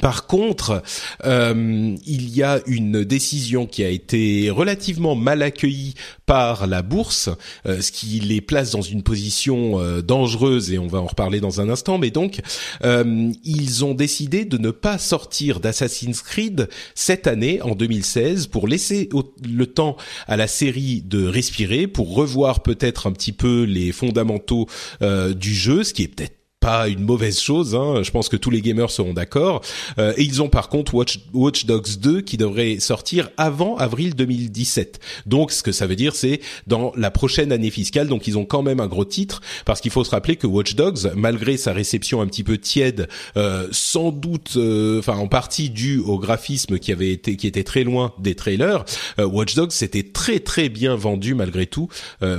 Par 0.00 0.26
contre, 0.26 0.82
euh, 1.24 1.96
il 2.04 2.34
y 2.34 2.42
a 2.42 2.60
une 2.66 3.04
décision 3.04 3.66
qui 3.66 3.84
a 3.84 3.88
été 3.88 4.50
relativement 4.50 5.14
mal 5.14 5.42
accueillie 5.42 5.94
par 6.26 6.66
la 6.66 6.82
bourse, 6.82 7.30
euh, 7.66 7.80
ce 7.80 7.92
qui 7.92 8.20
les 8.20 8.40
place 8.40 8.72
dans 8.72 8.82
une 8.82 9.02
position 9.02 9.80
euh, 9.80 10.02
dangereuse 10.02 10.72
et 10.72 10.78
on 10.78 10.86
va 10.86 11.00
en 11.00 11.06
reparler 11.06 11.40
dans 11.40 11.60
un 11.60 11.68
instant. 11.68 11.98
Mais 11.98 12.10
donc, 12.10 12.40
ils 12.82 13.84
ont 13.84 13.94
décidé 13.94 14.44
de 14.44 14.58
ne 14.58 14.70
pas 14.70 14.98
sortir 14.98 15.60
d'Assassin's 15.60 16.22
Creed 16.22 16.68
cette 16.94 17.26
année, 17.26 17.62
en 17.62 17.74
2016, 17.74 18.48
pour 18.48 18.68
laisser 18.68 19.08
le 19.46 19.66
temps 19.66 19.96
à 20.26 20.36
la 20.36 20.46
série 20.46 21.02
de 21.02 21.26
respirer, 21.26 21.86
pour 21.86 22.14
revoir 22.14 22.62
peut-être 22.62 23.06
un 23.06 23.12
petit 23.12 23.32
peu 23.32 23.62
les 23.64 23.92
fondamentaux 23.92 24.66
du 25.00 25.54
jeu, 25.54 25.84
ce 25.84 25.94
qui 25.94 26.02
est 26.02 26.08
peut-être 26.08 26.43
pas 26.64 26.88
une 26.88 27.04
mauvaise 27.04 27.38
chose. 27.38 27.74
Hein. 27.74 28.02
Je 28.02 28.10
pense 28.10 28.30
que 28.30 28.38
tous 28.38 28.48
les 28.48 28.62
gamers 28.62 28.90
seront 28.90 29.12
d'accord. 29.12 29.60
Euh, 29.98 30.14
et 30.16 30.22
ils 30.22 30.40
ont 30.40 30.48
par 30.48 30.70
contre 30.70 30.94
Watch, 30.94 31.20
Watch, 31.34 31.66
Dogs 31.66 31.98
2 32.00 32.22
qui 32.22 32.38
devrait 32.38 32.78
sortir 32.80 33.28
avant 33.36 33.76
avril 33.76 34.14
2017. 34.14 34.98
Donc 35.26 35.52
ce 35.52 35.62
que 35.62 35.72
ça 35.72 35.86
veut 35.86 35.94
dire, 35.94 36.16
c'est 36.16 36.40
dans 36.66 36.90
la 36.96 37.10
prochaine 37.10 37.52
année 37.52 37.70
fiscale. 37.70 38.08
Donc 38.08 38.26
ils 38.26 38.38
ont 38.38 38.46
quand 38.46 38.62
même 38.62 38.80
un 38.80 38.86
gros 38.86 39.04
titre 39.04 39.42
parce 39.66 39.82
qu'il 39.82 39.90
faut 39.90 40.04
se 40.04 40.10
rappeler 40.10 40.36
que 40.36 40.46
Watch 40.46 40.74
Dogs, 40.74 41.12
malgré 41.14 41.58
sa 41.58 41.74
réception 41.74 42.22
un 42.22 42.26
petit 42.26 42.44
peu 42.44 42.56
tiède, 42.56 43.08
euh, 43.36 43.68
sans 43.70 44.10
doute, 44.10 44.54
euh, 44.56 45.00
enfin 45.00 45.18
en 45.18 45.28
partie 45.28 45.68
due 45.68 45.98
au 45.98 46.18
graphisme 46.18 46.78
qui 46.78 46.92
avait 46.92 47.10
été 47.10 47.36
qui 47.36 47.46
était 47.46 47.64
très 47.64 47.84
loin 47.84 48.14
des 48.18 48.34
trailers, 48.34 48.86
euh, 49.18 49.26
Watch 49.26 49.54
Dogs 49.54 49.72
s'était 49.72 50.02
très 50.02 50.40
très 50.40 50.70
bien 50.70 50.96
vendu 50.96 51.34
malgré 51.34 51.66
tout 51.66 51.88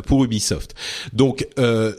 pour 0.08 0.24
Ubisoft. 0.24 0.74
Donc 1.13 1.48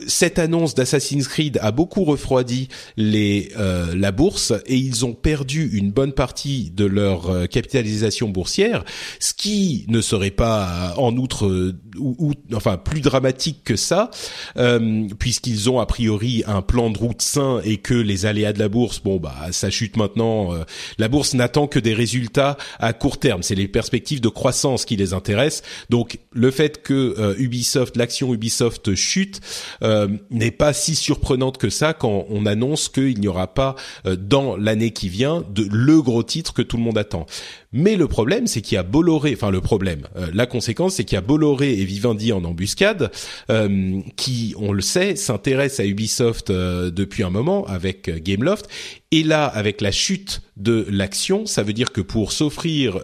cette 0.08 0.40
annonce 0.40 0.74
d'Assassin's 0.74 1.28
Creed 1.28 1.60
a 1.62 1.70
beaucoup 1.70 2.15
refroidi 2.16 2.68
les 2.96 3.52
euh, 3.58 3.94
la 3.94 4.10
bourse 4.10 4.52
et 4.66 4.76
ils 4.76 5.04
ont 5.04 5.12
perdu 5.12 5.68
une 5.72 5.90
bonne 5.92 6.12
partie 6.12 6.70
de 6.70 6.86
leur 6.86 7.28
euh, 7.28 7.46
capitalisation 7.46 8.28
boursière, 8.28 8.84
ce 9.20 9.34
qui 9.34 9.84
ne 9.88 10.00
serait 10.00 10.30
pas 10.30 10.94
en 10.96 11.16
outre 11.16 11.46
euh, 11.46 11.78
ou, 11.98 12.32
enfin 12.54 12.78
plus 12.78 13.00
dramatique 13.00 13.62
que 13.64 13.76
ça, 13.76 14.10
puisqu'ils 15.18 15.70
ont 15.70 15.80
a 15.80 15.86
priori 15.86 16.42
un 16.46 16.60
plan 16.60 16.90
de 16.90 16.98
route 16.98 17.22
sain 17.22 17.60
et 17.64 17.78
que 17.78 17.94
les 17.94 18.26
aléas 18.26 18.52
de 18.52 18.58
la 18.58 18.68
bourse, 18.68 19.00
bon 19.02 19.16
bah 19.16 19.34
ça 19.50 19.70
chute 19.70 19.96
maintenant. 19.96 20.50
la 20.98 21.08
bourse 21.08 21.34
n'attend 21.34 21.66
que 21.66 21.78
des 21.78 21.94
résultats 21.94 22.58
à 22.78 22.92
court 22.92 23.18
terme, 23.18 23.42
c'est 23.42 23.54
les 23.54 23.68
perspectives 23.68 24.20
de 24.20 24.28
croissance 24.28 24.84
qui 24.84 24.96
les 24.96 25.14
intéressent. 25.14 25.62
Donc 25.88 26.18
le 26.32 26.50
fait 26.50 26.82
que 26.82 27.34
Ubisoft, 27.38 27.96
l'action 27.96 28.34
Ubisoft 28.34 28.94
chute, 28.94 29.40
n'est 30.30 30.50
pas 30.50 30.72
si 30.74 30.94
surprenante 30.94 31.56
que 31.56 31.70
ça 31.70 31.94
on 32.06 32.46
annonce 32.46 32.88
qu'il 32.88 33.20
n'y 33.20 33.28
aura 33.28 33.52
pas 33.52 33.76
euh, 34.06 34.16
dans 34.16 34.56
l'année 34.56 34.90
qui 34.90 35.08
vient 35.08 35.44
de 35.50 35.66
le 35.70 36.00
gros 36.02 36.22
titre 36.22 36.52
que 36.52 36.62
tout 36.62 36.76
le 36.76 36.82
monde 36.82 36.98
attend. 36.98 37.26
Mais 37.72 37.96
le 37.96 38.08
problème, 38.08 38.46
c'est 38.46 38.62
qu'il 38.62 38.76
y 38.76 38.78
a 38.78 38.82
Bolloré, 38.82 39.32
enfin 39.34 39.50
le 39.50 39.60
problème, 39.60 40.06
euh, 40.16 40.28
la 40.32 40.46
conséquence, 40.46 40.94
c'est 40.94 41.04
qu'il 41.04 41.16
y 41.16 41.18
a 41.18 41.22
Bolloré 41.22 41.72
et 41.72 41.84
Vivendi 41.84 42.32
en 42.32 42.44
embuscade, 42.44 43.10
euh, 43.50 44.00
qui, 44.16 44.54
on 44.58 44.72
le 44.72 44.80
sait, 44.80 45.16
s'intéressent 45.16 45.80
à 45.80 45.88
Ubisoft 45.88 46.50
depuis 46.50 47.22
un 47.22 47.30
moment 47.30 47.66
avec 47.66 48.10
Gameloft. 48.22 48.68
Et 49.12 49.22
là, 49.22 49.46
avec 49.46 49.80
la 49.80 49.92
chute 49.92 50.42
de 50.56 50.86
l'action, 50.90 51.46
ça 51.46 51.62
veut 51.62 51.72
dire 51.72 51.92
que 51.92 52.00
pour 52.00 52.32
s'offrir 52.32 53.00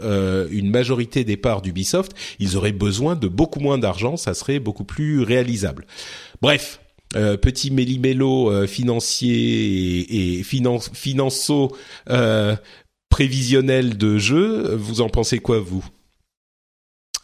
une 0.50 0.70
majorité 0.70 1.24
des 1.24 1.36
parts 1.36 1.62
d'Ubisoft, 1.62 2.12
ils 2.38 2.56
auraient 2.56 2.72
besoin 2.72 3.14
de 3.14 3.28
beaucoup 3.28 3.60
moins 3.60 3.78
d'argent, 3.78 4.16
ça 4.16 4.34
serait 4.34 4.58
beaucoup 4.58 4.84
plus 4.84 5.22
réalisable. 5.22 5.86
Bref, 6.40 6.80
euh, 7.14 7.36
petit 7.36 7.70
méli-mélo 7.70 8.50
euh, 8.50 8.66
financier 8.66 9.34
et, 9.34 10.38
et 10.38 10.42
financeau 10.42 11.76
euh, 12.10 12.56
prévisionnel 13.08 13.96
de 13.96 14.18
jeu. 14.18 14.74
Vous 14.74 15.00
en 15.00 15.08
pensez 15.08 15.38
quoi, 15.38 15.60
vous? 15.60 15.84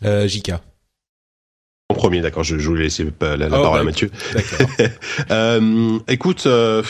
Jika 0.02 0.56
en 0.56 0.77
premier, 1.98 2.20
d'accord. 2.22 2.44
Je, 2.44 2.58
je 2.58 2.66
voulais 2.66 2.84
laisser 2.84 3.04
la, 3.20 3.36
la 3.36 3.46
oh, 3.48 3.62
parole 3.62 3.80
à 3.80 3.84
Mathieu. 3.84 4.10
euh, 5.30 5.98
écoute, 6.08 6.44
euh, 6.46 6.82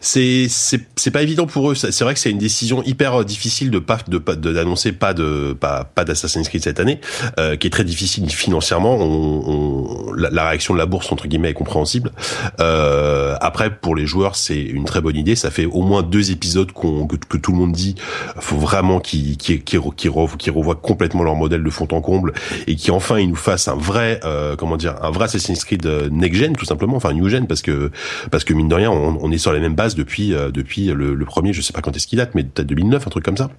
c'est 0.00 0.48
c'est 0.48 1.10
pas 1.10 1.22
évident 1.22 1.46
pour 1.46 1.70
eux. 1.70 1.74
C'est 1.74 2.02
vrai 2.02 2.12
que 2.12 2.20
c'est 2.20 2.30
une 2.30 2.38
décision 2.38 2.82
hyper 2.82 3.24
difficile 3.24 3.70
de 3.70 3.78
pas 3.78 3.98
de 4.06 4.18
pas 4.18 4.34
d'annoncer 4.34 4.92
pas 4.92 5.14
de 5.14 5.56
pas 5.58 5.84
pas 5.84 6.04
d'Assassin's 6.04 6.48
Creed 6.48 6.62
cette 6.62 6.80
année, 6.80 7.00
euh, 7.38 7.56
qui 7.56 7.66
est 7.68 7.70
très 7.70 7.84
difficile 7.84 8.28
financièrement. 8.30 8.96
On, 8.96 9.42
on, 9.46 10.12
la, 10.12 10.48
réaction 10.48 10.74
de 10.74 10.78
la 10.78 10.86
bourse 10.86 11.10
entre 11.12 11.28
guillemets 11.28 11.50
est 11.50 11.54
compréhensible. 11.54 12.12
Euh, 12.60 13.36
après, 13.40 13.70
pour 13.70 13.94
les 13.94 14.06
joueurs, 14.06 14.36
c'est 14.36 14.60
une 14.60 14.84
très 14.84 15.00
bonne 15.00 15.16
idée. 15.16 15.36
Ça 15.36 15.50
fait 15.50 15.66
au 15.66 15.82
moins 15.82 16.02
deux 16.02 16.30
épisodes 16.30 16.72
qu'on 16.72 17.06
que, 17.06 17.16
que, 17.16 17.36
tout 17.36 17.52
le 17.52 17.58
monde 17.58 17.72
dit. 17.72 17.94
Faut 18.38 18.56
vraiment 18.56 19.00
qu'ils 19.00 19.36
qu'ils 19.36 19.62
qu'ils 19.62 19.80
qu 19.96 20.50
revoient 20.50 20.74
complètement 20.76 21.22
leur 21.22 21.36
modèle 21.36 21.62
de 21.62 21.70
fond 21.70 21.88
en 21.92 22.00
comble 22.00 22.32
et 22.66 22.76
qui 22.76 22.90
enfin 22.90 23.18
ils 23.18 23.28
nous 23.28 23.36
fassent 23.36 23.68
un 23.68 23.76
vrai 23.76 24.20
euh, 24.32 24.56
comment 24.56 24.76
dire 24.76 24.96
un 25.02 25.10
vrai 25.10 25.24
Assassin's 25.24 25.64
Creed 25.64 25.86
euh, 25.86 26.08
next 26.10 26.38
gen 26.38 26.56
tout 26.56 26.64
simplement 26.64 26.96
enfin 26.96 27.12
new 27.12 27.28
gen 27.28 27.46
parce 27.46 27.62
que 27.62 27.90
parce 28.30 28.44
que 28.44 28.54
mine 28.54 28.68
de 28.68 28.74
rien 28.74 28.90
on, 28.90 29.30
est 29.30 29.38
sur 29.38 29.52
les 29.52 29.60
mêmes 29.60 29.74
bases 29.74 29.94
depuis 29.94 30.34
euh, 30.34 30.50
depuis 30.50 30.86
le, 30.86 31.14
le, 31.14 31.24
premier 31.24 31.52
je 31.52 31.60
sais 31.60 31.72
pas 31.72 31.80
quand 31.80 31.94
est-ce 31.96 32.06
qu'il 32.06 32.18
date 32.18 32.34
mais 32.34 32.44
peut-être 32.44 32.66
2009 32.66 33.06
un 33.06 33.10
truc 33.10 33.24
comme 33.24 33.36
ça 33.36 33.50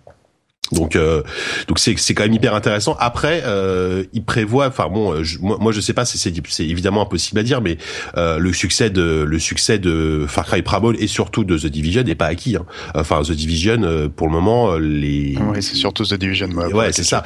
donc 0.73 0.95
euh, 0.95 1.21
donc 1.67 1.79
c'est 1.79 1.97
c'est 1.97 2.13
quand 2.13 2.23
même 2.23 2.33
hyper 2.33 2.53
intéressant. 2.55 2.95
Après, 2.99 3.43
euh, 3.45 4.03
il 4.13 4.23
prévoit, 4.23 4.67
enfin 4.67 4.87
bon, 4.89 5.13
euh, 5.13 5.23
je, 5.23 5.39
moi, 5.39 5.57
moi 5.59 5.71
je 5.71 5.81
sais 5.81 5.93
pas, 5.93 6.05
c'est 6.05 6.17
c'est 6.17 6.65
évidemment 6.65 7.01
impossible 7.03 7.39
à 7.39 7.43
dire, 7.43 7.61
mais 7.61 7.77
euh, 8.17 8.37
le 8.37 8.53
succès 8.53 8.89
de 8.89 9.23
le 9.27 9.39
succès 9.39 9.79
de 9.79 10.25
Far 10.27 10.45
Cry 10.45 10.61
Primal 10.61 10.95
et 10.99 11.07
surtout 11.07 11.43
de 11.43 11.57
The 11.57 11.67
Division 11.67 12.03
n'est 12.03 12.15
pas 12.15 12.27
acquis. 12.27 12.55
Hein. 12.55 12.65
Enfin 12.95 13.21
The 13.21 13.31
Division, 13.31 13.83
euh, 13.83 14.09
pour 14.09 14.27
le 14.27 14.33
moment, 14.33 14.75
les 14.77 15.37
oui 15.49 15.61
c'est 15.61 15.75
surtout 15.75 16.03
The 16.03 16.15
Division. 16.15 16.49
ouais, 16.49 16.91
c'est 16.91 17.03
ça. 17.03 17.23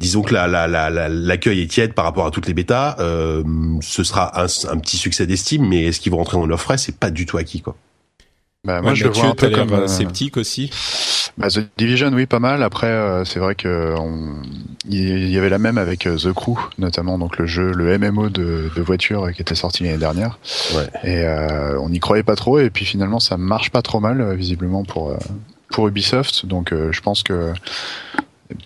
Disons 0.00 0.22
que 0.22 0.34
la 0.34 0.46
la 0.46 0.66
la 0.68 1.08
l'accueil 1.08 1.60
est 1.62 1.66
tiède 1.66 1.94
par 1.94 2.04
rapport 2.04 2.26
à 2.26 2.30
toutes 2.30 2.46
les 2.46 2.54
bêtas. 2.54 2.96
Euh, 2.98 3.42
ce 3.80 4.04
sera 4.04 4.40
un, 4.42 4.46
un 4.70 4.78
petit 4.78 4.96
succès 4.96 5.26
d'estime, 5.26 5.66
mais 5.66 5.84
est-ce 5.84 6.00
qu'ils 6.00 6.12
vont 6.12 6.18
rentrer 6.18 6.36
dans 6.36 6.46
leurs 6.46 6.60
frais 6.60 6.78
C'est 6.78 6.96
pas 6.98 7.10
du 7.10 7.26
tout 7.26 7.36
acquis 7.38 7.60
quoi. 7.60 7.76
Bah, 8.64 8.80
moi, 8.80 8.94
je 8.94 9.04
le 9.04 9.10
vois 9.10 9.26
un 9.26 9.34
peu 9.34 9.50
comme 9.50 9.72
euh, 9.72 9.86
sceptique 9.86 10.36
aussi. 10.36 10.70
Bah, 11.36 11.48
The 11.48 11.60
Division, 11.76 12.10
oui, 12.12 12.24
pas 12.26 12.38
mal. 12.38 12.62
Après, 12.62 12.86
euh, 12.86 13.24
c'est 13.24 13.38
vrai 13.38 13.54
que 13.54 13.94
on... 13.98 14.36
il 14.88 15.30
y 15.30 15.36
avait 15.36 15.50
la 15.50 15.58
même 15.58 15.76
avec 15.76 16.06
euh, 16.06 16.16
The 16.16 16.32
Crew, 16.32 16.56
notamment 16.78 17.18
donc 17.18 17.36
le 17.36 17.46
jeu, 17.46 17.72
le 17.72 17.98
MMO 17.98 18.30
de, 18.30 18.70
de 18.74 18.82
voiture 18.82 19.30
qui 19.32 19.42
était 19.42 19.54
sorti 19.54 19.84
l'année 19.84 19.98
dernière. 19.98 20.38
Ouais. 20.74 20.88
Et 21.04 21.26
on 21.78 21.90
n'y 21.90 22.00
croyait 22.00 22.22
pas 22.22 22.36
trop, 22.36 22.58
et 22.58 22.70
puis 22.70 22.84
finalement, 22.84 23.20
ça 23.20 23.36
marche 23.36 23.70
pas 23.70 23.82
trop 23.82 24.00
mal, 24.00 24.34
visiblement 24.34 24.84
pour 24.84 25.14
pour 25.68 25.88
Ubisoft. 25.88 26.46
Donc, 26.46 26.72
je 26.72 27.00
pense 27.00 27.22
que 27.22 27.52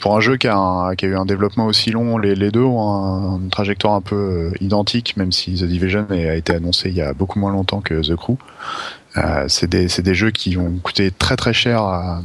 pour 0.01 0.17
un 0.17 0.21
jeu 0.21 0.37
qui 0.37 0.47
a, 0.49 0.57
un, 0.57 0.95
qui 0.95 1.07
a, 1.07 1.09
eu 1.09 1.17
un 1.17 1.25
développement 1.25 1.67
aussi 1.67 1.91
long, 1.91 2.19
les, 2.19 2.35
les 2.35 2.51
deux 2.51 2.63
ont 2.63 3.39
une 3.41 3.51
trajectoire 3.51 3.95
un 3.95 4.01
peu 4.01 4.53
identique, 4.61 5.17
même 5.17 5.33
si 5.33 5.55
The 5.55 5.65
Division 5.65 6.07
a 6.11 6.35
été 6.35 6.55
annoncé 6.55 6.91
il 6.91 6.97
y 6.97 7.03
a 7.03 7.13
beaucoup 7.15 7.39
moins 7.39 7.53
longtemps 7.53 7.81
que 7.81 7.95
The 7.95 8.17
Crew. 8.17 8.37
Euh, 9.19 9.45
c'est 9.49 9.69
des, 9.69 9.87
des 9.87 10.15
jeux 10.15 10.31
qui 10.31 10.57
ont 10.57 10.79
coûté 10.79 11.11
très 11.11 11.37
très 11.37 11.53
cher 11.53 11.83
à, 11.83 12.23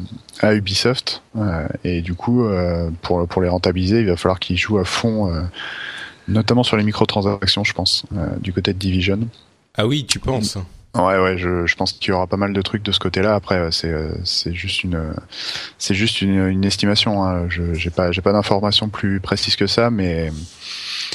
Ubisoft 0.53 1.21
euh, 1.37 1.67
et 1.85 2.01
du 2.01 2.15
coup 2.15 2.43
euh, 2.43 2.89
pour, 3.01 3.25
pour 3.27 3.41
les 3.41 3.47
rentabiliser 3.47 4.01
il 4.01 4.07
va 4.07 4.17
falloir 4.17 4.39
qu'ils 4.39 4.57
jouent 4.57 4.79
à 4.79 4.83
fond 4.83 5.31
notamment 6.27 6.63
sur 6.63 6.75
les 6.75 6.83
microtransactions 6.83 7.63
je 7.63 7.73
pense 7.73 8.03
du 8.41 8.51
côté 8.51 8.73
de 8.73 8.77
Division. 8.77 9.19
Ah 9.75 9.87
oui 9.87 10.05
tu 10.05 10.19
penses 10.19 10.57
Ouais, 10.95 11.19
ouais, 11.19 11.37
je, 11.39 11.65
je 11.65 11.75
pense 11.75 11.93
qu'il 11.93 12.09
y 12.09 12.11
aura 12.11 12.27
pas 12.27 12.37
mal 12.37 12.53
de 12.53 12.61
trucs 12.61 12.83
de 12.83 12.91
ce 12.91 12.99
côté-là. 12.99 13.33
Après, 13.33 13.71
c'est 13.71 13.93
c'est 14.23 14.53
juste 14.53 14.83
une 14.83 15.13
c'est 15.79 15.95
juste 15.95 16.21
une, 16.21 16.47
une 16.47 16.63
estimation. 16.65 17.23
Hein. 17.23 17.45
Je 17.49 17.73
j'ai 17.73 17.89
pas 17.89 18.11
j'ai 18.11 18.21
pas 18.21 18.31
d'informations 18.31 18.89
plus 18.89 19.19
précises 19.19 19.55
que 19.55 19.65
ça, 19.65 19.89
mais 19.89 20.31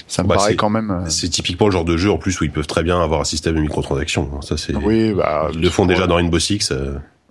ça 0.08 0.25
me 0.25 0.28
bah, 0.28 0.35
paraît 0.35 0.56
quand 0.56 0.70
même. 0.70 1.04
C'est 1.08 1.28
typiquement 1.28 1.66
le 1.66 1.73
genre 1.73 1.85
de 1.85 1.97
jeu 1.97 2.11
en 2.11 2.18
plus 2.18 2.40
où 2.40 2.44
ils 2.44 2.50
peuvent 2.50 2.66
très 2.66 2.82
bien 2.82 3.00
avoir 3.00 3.20
un 3.20 3.25
système 3.25 3.54
de 3.54 3.61
microtransactions. 3.61 4.40
Ça 4.42 4.56
c'est. 4.56 4.75
Oui, 4.75 5.12
bah. 5.12 5.49
Ils 5.54 5.61
le 5.61 5.70
font 5.70 5.87
déjà 5.87 6.08
dans 6.08 6.16
Rainbow 6.16 6.40
Six. 6.40 6.73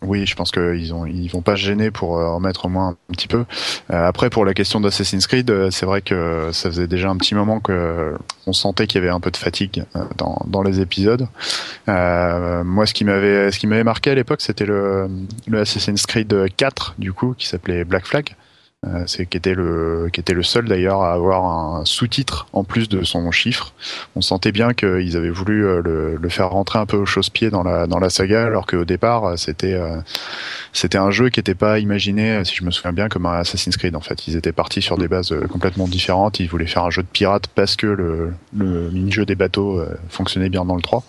Oui, 0.04 0.28
je 0.28 0.36
pense 0.36 0.52
qu'ils 0.52 0.94
ont 0.94 1.08
ils 1.08 1.28
vont 1.28 1.42
pas 1.42 1.56
se 1.56 1.62
gêner 1.62 1.90
pour 1.90 2.20
euh, 2.20 2.28
en 2.28 2.40
mettre 2.40 2.66
au 2.66 2.70
moins 2.70 2.90
un 2.90 3.14
petit 3.14 3.28
peu. 3.28 3.46
Euh, 3.92 4.08
après, 4.08 4.30
pour 4.30 4.46
la 4.46 4.54
question 4.54 4.80
d'Assassin's 4.80 5.26
Creed, 5.26 5.50
euh, 5.50 5.72
c'est 5.72 5.88
vrai 5.88 6.02
que 6.02 6.52
ça 6.54 6.70
faisait 6.70 6.88
déjà 6.88 7.10
un 7.10 7.18
petit 7.18 7.34
moment 7.34 7.60
que 7.60 8.16
on 8.46 8.54
sentait 8.54 8.86
qu'il 8.86 9.02
y 9.02 9.04
avait 9.04 9.14
un 9.14 9.20
peu 9.20 9.32
de 9.32 9.38
fatigue 9.38 9.86
dans, 10.18 10.40
dans 10.46 10.62
les 10.62 10.82
épisodes. 10.82 11.28
moi, 11.88 12.86
ce 12.86 12.94
qui 12.94 13.06
m'avait 13.06 13.52
ce 13.52 13.58
qui 13.58 13.66
m'avait 13.66 13.84
marqué 13.84 14.12
à 14.12 14.16
l'époque, 14.16 14.42
c'était 14.42 14.66
le, 14.66 15.10
le 15.48 15.60
Assassin's 15.60 16.06
Creed 16.06 16.34
4 16.56 16.96
du 17.00 17.12
coup, 17.12 17.34
qui 17.36 17.48
s'appelait 17.48 17.84
Black 17.84 18.06
Flag. 18.06 18.36
Euh, 18.86 19.06
c'est 19.08 19.26
qui 19.26 19.38
était 19.38 19.56
le 19.56 20.08
qui 20.14 20.20
était 20.20 20.36
le 20.36 20.44
seul 20.44 20.66
d'ailleurs 20.66 21.02
à 21.02 21.14
avoir 21.14 21.46
un 21.46 21.84
sous-titre 21.84 22.46
en 22.54 22.64
plus 22.64 22.88
de 22.88 23.04
son 23.04 23.32
chiffre. 23.32 23.74
On 24.16 24.22
sentait 24.22 24.52
bien 24.52 24.76
qu'ils 24.76 25.18
avaient 25.18 25.32
voulu 25.32 25.66
euh, 25.66 25.82
le, 25.84 26.16
le, 26.16 26.30
faire 26.30 26.52
rentrer 26.52 26.78
un 26.78 26.86
peu 26.86 26.96
au 26.96 27.06
chausse-pied 27.08 27.50
dans 27.50 27.64
la 27.64 27.88
dans 27.88 27.98
la 27.98 28.12
saga, 28.12 28.46
alors 28.46 28.68
qu'au 28.68 28.86
départ 28.86 29.26
euh, 29.26 29.36
c'était 29.36 29.76
c'était 30.74 31.00
un 31.00 31.10
jeu 31.10 31.30
qui 31.30 31.40
n'était 31.40 31.56
pas 31.56 31.80
imaginé, 31.80 32.46
si 32.46 32.54
je 32.54 32.64
me 32.64 32.70
souviens 32.70 32.94
bien, 32.94 33.10
comme 33.10 33.26
un 33.26 33.40
Assassin's 33.40 33.78
Creed 33.78 33.96
en 33.96 34.02
fait. 34.02 34.28
Ils 34.28 34.36
étaient 34.36 34.52
partis 34.52 34.84
sur 34.84 35.00
des 35.00 35.08
bases 35.08 35.34
complètement 35.50 35.88
différentes. 35.88 36.40
Ils 36.40 36.48
voulaient 36.48 36.68
faire 36.68 36.84
un 36.84 36.92
jeu 36.92 37.02
de 37.02 37.08
pirate 37.08 37.48
parce 37.48 37.78
que 37.78 37.88
le, 37.88 38.34
le 38.56 38.92
mini-jeu 38.92 39.26
des 39.26 39.34
bateaux 39.36 39.84
fonctionnait 40.10 40.50
bien 40.50 40.66
dans 40.66 40.76
le 40.76 40.84
3. 40.84 41.04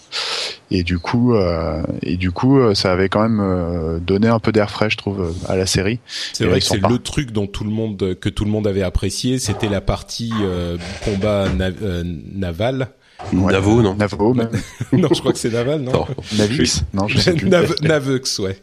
Et 0.70 0.82
du 0.82 0.98
coup, 0.98 1.34
euh, 1.34 1.82
et 2.02 2.16
du 2.16 2.30
coup, 2.30 2.74
ça 2.74 2.92
avait 2.92 3.08
quand 3.08 3.26
même 3.26 4.00
donné 4.00 4.28
un 4.28 4.38
peu 4.38 4.52
d'air 4.52 4.70
frais, 4.70 4.90
je 4.90 4.96
trouve, 4.96 5.34
à 5.48 5.56
la 5.56 5.66
série. 5.66 5.98
C'est 6.32 6.44
vrai 6.44 6.60
que 6.60 6.66
c'est 6.66 6.86
le 6.86 6.98
truc 6.98 7.30
dont 7.30 7.46
tout 7.46 7.64
le 7.64 7.70
monde 7.70 8.14
que 8.20 8.28
tout 8.28 8.44
le 8.44 8.50
monde 8.50 8.66
avait 8.66 8.82
apprécié, 8.82 9.38
c'était 9.38 9.68
la 9.68 9.80
partie 9.80 10.32
euh, 10.42 10.76
combat 11.04 11.46
euh, 11.60 12.02
naval. 12.04 12.88
Navo, 13.32 13.82
non 13.82 13.94
Navo, 13.94 14.34
même. 14.34 14.50
non, 14.92 15.08
je 15.12 15.20
crois 15.20 15.32
que 15.32 15.38
c'est 15.38 15.52
naval, 15.52 15.80
non, 15.80 16.06
Navix 16.36 16.84
Non, 16.94 17.08
je 17.08 17.18
sais 17.18 17.32
plus. 17.32 17.48
Navux, 17.48 18.38
ouais. 18.40 18.56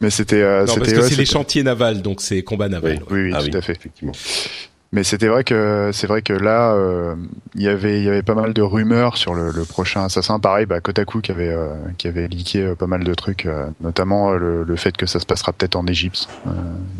Mais 0.00 0.10
c'était. 0.10 0.42
Euh, 0.42 0.66
non, 0.66 0.74
parce 0.76 0.92
que 0.92 1.02
c'est 1.02 1.16
les 1.16 1.24
chantiers 1.24 1.62
navals, 1.62 2.02
donc 2.02 2.20
c'est 2.20 2.42
combat 2.42 2.68
naval. 2.68 3.00
Oui, 3.10 3.22
oui, 3.22 3.32
ah 3.34 3.42
tout 3.42 3.56
à 3.56 3.62
fait, 3.62 3.72
effectivement. 3.72 4.12
Mais 4.96 5.04
c'était 5.04 5.28
vrai 5.28 5.44
que 5.44 5.90
c'est 5.92 6.06
vrai 6.06 6.22
que 6.22 6.32
là, 6.32 6.72
euh, 6.72 7.14
il 7.54 7.60
y 7.60 7.68
avait 7.68 7.98
il 7.98 8.04
y 8.04 8.08
avait 8.08 8.22
pas 8.22 8.34
mal 8.34 8.54
de 8.54 8.62
rumeurs 8.62 9.18
sur 9.18 9.34
le, 9.34 9.50
le 9.50 9.64
prochain 9.66 10.02
Assassin. 10.04 10.40
Pareil, 10.40 10.64
bah, 10.64 10.80
Kotaku 10.80 11.20
qui 11.20 11.32
avait 11.32 11.50
euh, 11.50 11.74
qui 11.98 12.08
avait 12.08 12.26
leaké 12.28 12.62
euh, 12.62 12.74
pas 12.74 12.86
mal 12.86 13.04
de 13.04 13.12
trucs, 13.12 13.46
notamment 13.82 14.30
le, 14.30 14.62
le, 14.62 14.76
fait 14.76 14.96
que 14.96 15.04
ça 15.04 15.20
se 15.20 15.26
passera 15.26 15.52
peut-être 15.52 15.76
en 15.76 15.86
Égypte. 15.86 16.30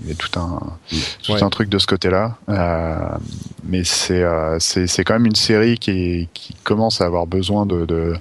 il 0.03 0.11
y 0.11 0.13
a 0.13 0.15
tout 0.15 0.39
un 0.39 0.61
tout 1.23 1.43
un 1.43 1.49
truc 1.49 1.71
de 1.71 1.79
ce 1.79 1.87
côté-là. 1.87 2.37
mais 3.65 3.83
c'est 3.83 4.27
c'est 4.59 4.87
c'est 4.87 5.03
quand 5.03 5.15
même 5.15 5.25
une 5.25 5.35
série 5.35 5.79
qui 5.79 6.29
qui 6.35 6.53
commence 6.65 7.01
à 7.01 7.07
avoir 7.07 7.27
besoin 7.27 7.65
de, 7.65 7.87
de 7.87 8.13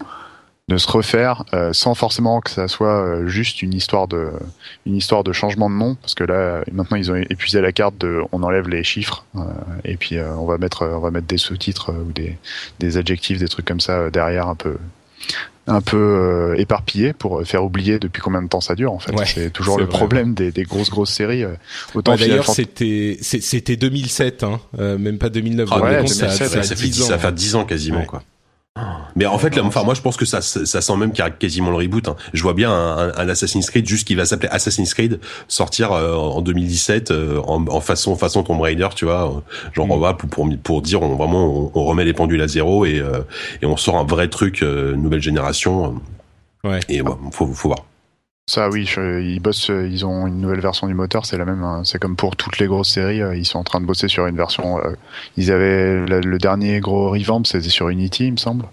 de 0.67 0.77
se 0.77 0.89
refaire 0.89 1.43
euh, 1.53 1.73
sans 1.73 1.93
forcément 1.93 2.41
que 2.41 2.49
ça 2.49 2.67
soit 2.67 2.87
euh, 2.87 3.27
juste 3.27 3.61
une 3.61 3.73
histoire 3.73 4.07
de 4.07 4.31
une 4.87 4.95
histoire 4.95 5.23
de 5.23 5.31
changement 5.31 5.69
de 5.69 5.75
nom 5.75 5.95
parce 5.95 6.15
que 6.15 6.23
là 6.23 6.63
maintenant 6.71 6.97
ils 6.97 7.11
ont 7.11 7.15
épuisé 7.15 7.61
la 7.61 7.71
carte 7.71 7.99
de 7.99 8.21
on 8.31 8.41
enlève 8.41 8.67
les 8.67 8.83
chiffres 8.83 9.25
euh, 9.35 9.41
et 9.83 9.95
puis 9.95 10.17
on 10.19 10.45
va 10.45 10.57
mettre 10.57 10.87
on 10.87 10.99
va 10.99 11.11
mettre 11.11 11.27
des 11.27 11.37
sous-titres 11.37 11.93
ou 11.93 12.11
des 12.11 12.37
des 12.79 12.97
adjectifs 12.97 13.37
des 13.37 13.47
trucs 13.47 13.65
comme 13.65 13.79
ça 13.79 14.09
derrière 14.09 14.47
un 14.47 14.55
peu 14.55 14.77
un 15.67 15.81
peu 15.81 16.55
éparpillé 16.57 17.13
pour 17.13 17.43
faire 17.43 17.63
oublier 17.63 17.99
depuis 17.99 18.21
combien 18.21 18.41
de 18.41 18.47
temps 18.47 18.61
ça 18.61 18.75
dure 18.75 18.91
en 18.91 18.99
fait. 18.99 19.13
C'est 19.25 19.51
toujours 19.51 19.79
le 19.79 19.87
problème 19.87 20.33
des, 20.33 20.51
des, 20.51 20.63
grosses 20.63 20.89
grosses 20.89 21.13
séries 21.13 21.43
autant 21.93 22.15
d'ailleurs 22.15 22.49
c'était 22.49 23.19
c'était 23.21 23.75
2007 23.75 24.43
hein, 24.43 24.59
même 24.97 25.19
pas 25.19 25.29
2009 25.29 25.69
ah, 25.71 25.79
ouais, 25.79 26.07
ça, 26.07 26.31
ça, 26.31 26.47
fait 26.47 26.87
10 26.87 27.03
ça 27.03 27.19
fait 27.19 27.31
10 27.31 27.55
ans 27.55 27.65
quasiment 27.65 28.03
quoi 28.05 28.23
mais 29.15 29.25
en 29.25 29.37
fait, 29.37 29.55
là, 29.55 29.63
enfin, 29.63 29.83
moi, 29.83 29.93
je 29.93 30.01
pense 30.01 30.17
que 30.17 30.25
ça, 30.25 30.41
ça 30.41 30.81
sent 30.81 30.97
même 30.97 31.11
qu'il 31.11 31.23
y 31.23 31.27
a 31.27 31.29
quasiment 31.29 31.69
le 31.69 31.77
reboot. 31.77 32.09
Hein. 32.09 32.17
Je 32.33 32.43
vois 32.43 32.53
bien 32.53 32.69
un, 32.69 33.13
un, 33.15 33.29
Assassin's 33.29 33.69
Creed 33.69 33.87
juste 33.87 34.05
qui 34.05 34.15
va 34.15 34.25
s'appeler 34.25 34.49
Assassin's 34.51 34.93
Creed 34.93 35.21
sortir 35.47 35.93
euh, 35.93 36.13
en 36.13 36.41
2017 36.41 37.11
euh, 37.11 37.41
en, 37.47 37.65
en, 37.67 37.79
façon 37.79 38.17
façon 38.17 38.43
Tomb 38.43 38.59
Raider, 38.59 38.89
tu 38.93 39.05
vois. 39.05 39.41
Genre, 39.71 39.87
on 39.89 39.97
mm. 39.97 40.01
va 40.01 40.13
pour, 40.15 40.29
pour 40.29 40.49
pour 40.61 40.81
dire, 40.81 41.01
on 41.01 41.15
vraiment, 41.15 41.71
on, 41.73 41.85
remet 41.85 42.03
les 42.03 42.13
pendules 42.13 42.41
à 42.41 42.49
zéro 42.49 42.85
et 42.85 42.99
euh, 42.99 43.21
et 43.61 43.65
on 43.65 43.77
sort 43.77 43.95
un 43.95 44.03
vrai 44.03 44.27
truc 44.27 44.61
nouvelle 44.61 45.21
génération. 45.21 46.01
Ouais. 46.65 46.81
Et 46.89 47.01
ouais, 47.01 47.13
faut 47.31 47.47
faut 47.47 47.69
voir. 47.69 47.85
Ça 48.47 48.69
oui, 48.69 48.87
ils 48.97 49.39
bossent, 49.39 49.69
ils 49.69 50.05
ont 50.05 50.27
une 50.27 50.39
nouvelle 50.39 50.59
version 50.59 50.85
du 50.85 50.93
moteur, 50.93 51.25
c'est 51.25 51.35
la 51.35 51.45
même. 51.45 51.63
Hein. 51.63 51.81
C'est 51.83 51.97
comme 51.97 52.15
pour 52.15 52.35
toutes 52.35 52.59
les 52.59 52.67
grosses 52.67 52.91
séries, 52.91 53.19
euh, 53.19 53.35
ils 53.35 53.43
sont 53.43 53.57
en 53.57 53.63
train 53.63 53.81
de 53.81 53.87
bosser 53.87 54.07
sur 54.07 54.27
une 54.27 54.37
version. 54.37 54.77
Euh, 54.77 54.91
ils 55.35 55.51
avaient 55.51 56.05
le 56.05 56.37
dernier 56.37 56.79
gros 56.79 57.09
revamp, 57.09 57.43
c'était 57.43 57.69
sur 57.69 57.89
Unity, 57.89 58.27
il 58.27 58.33
me 58.33 58.37
semble. 58.37 58.65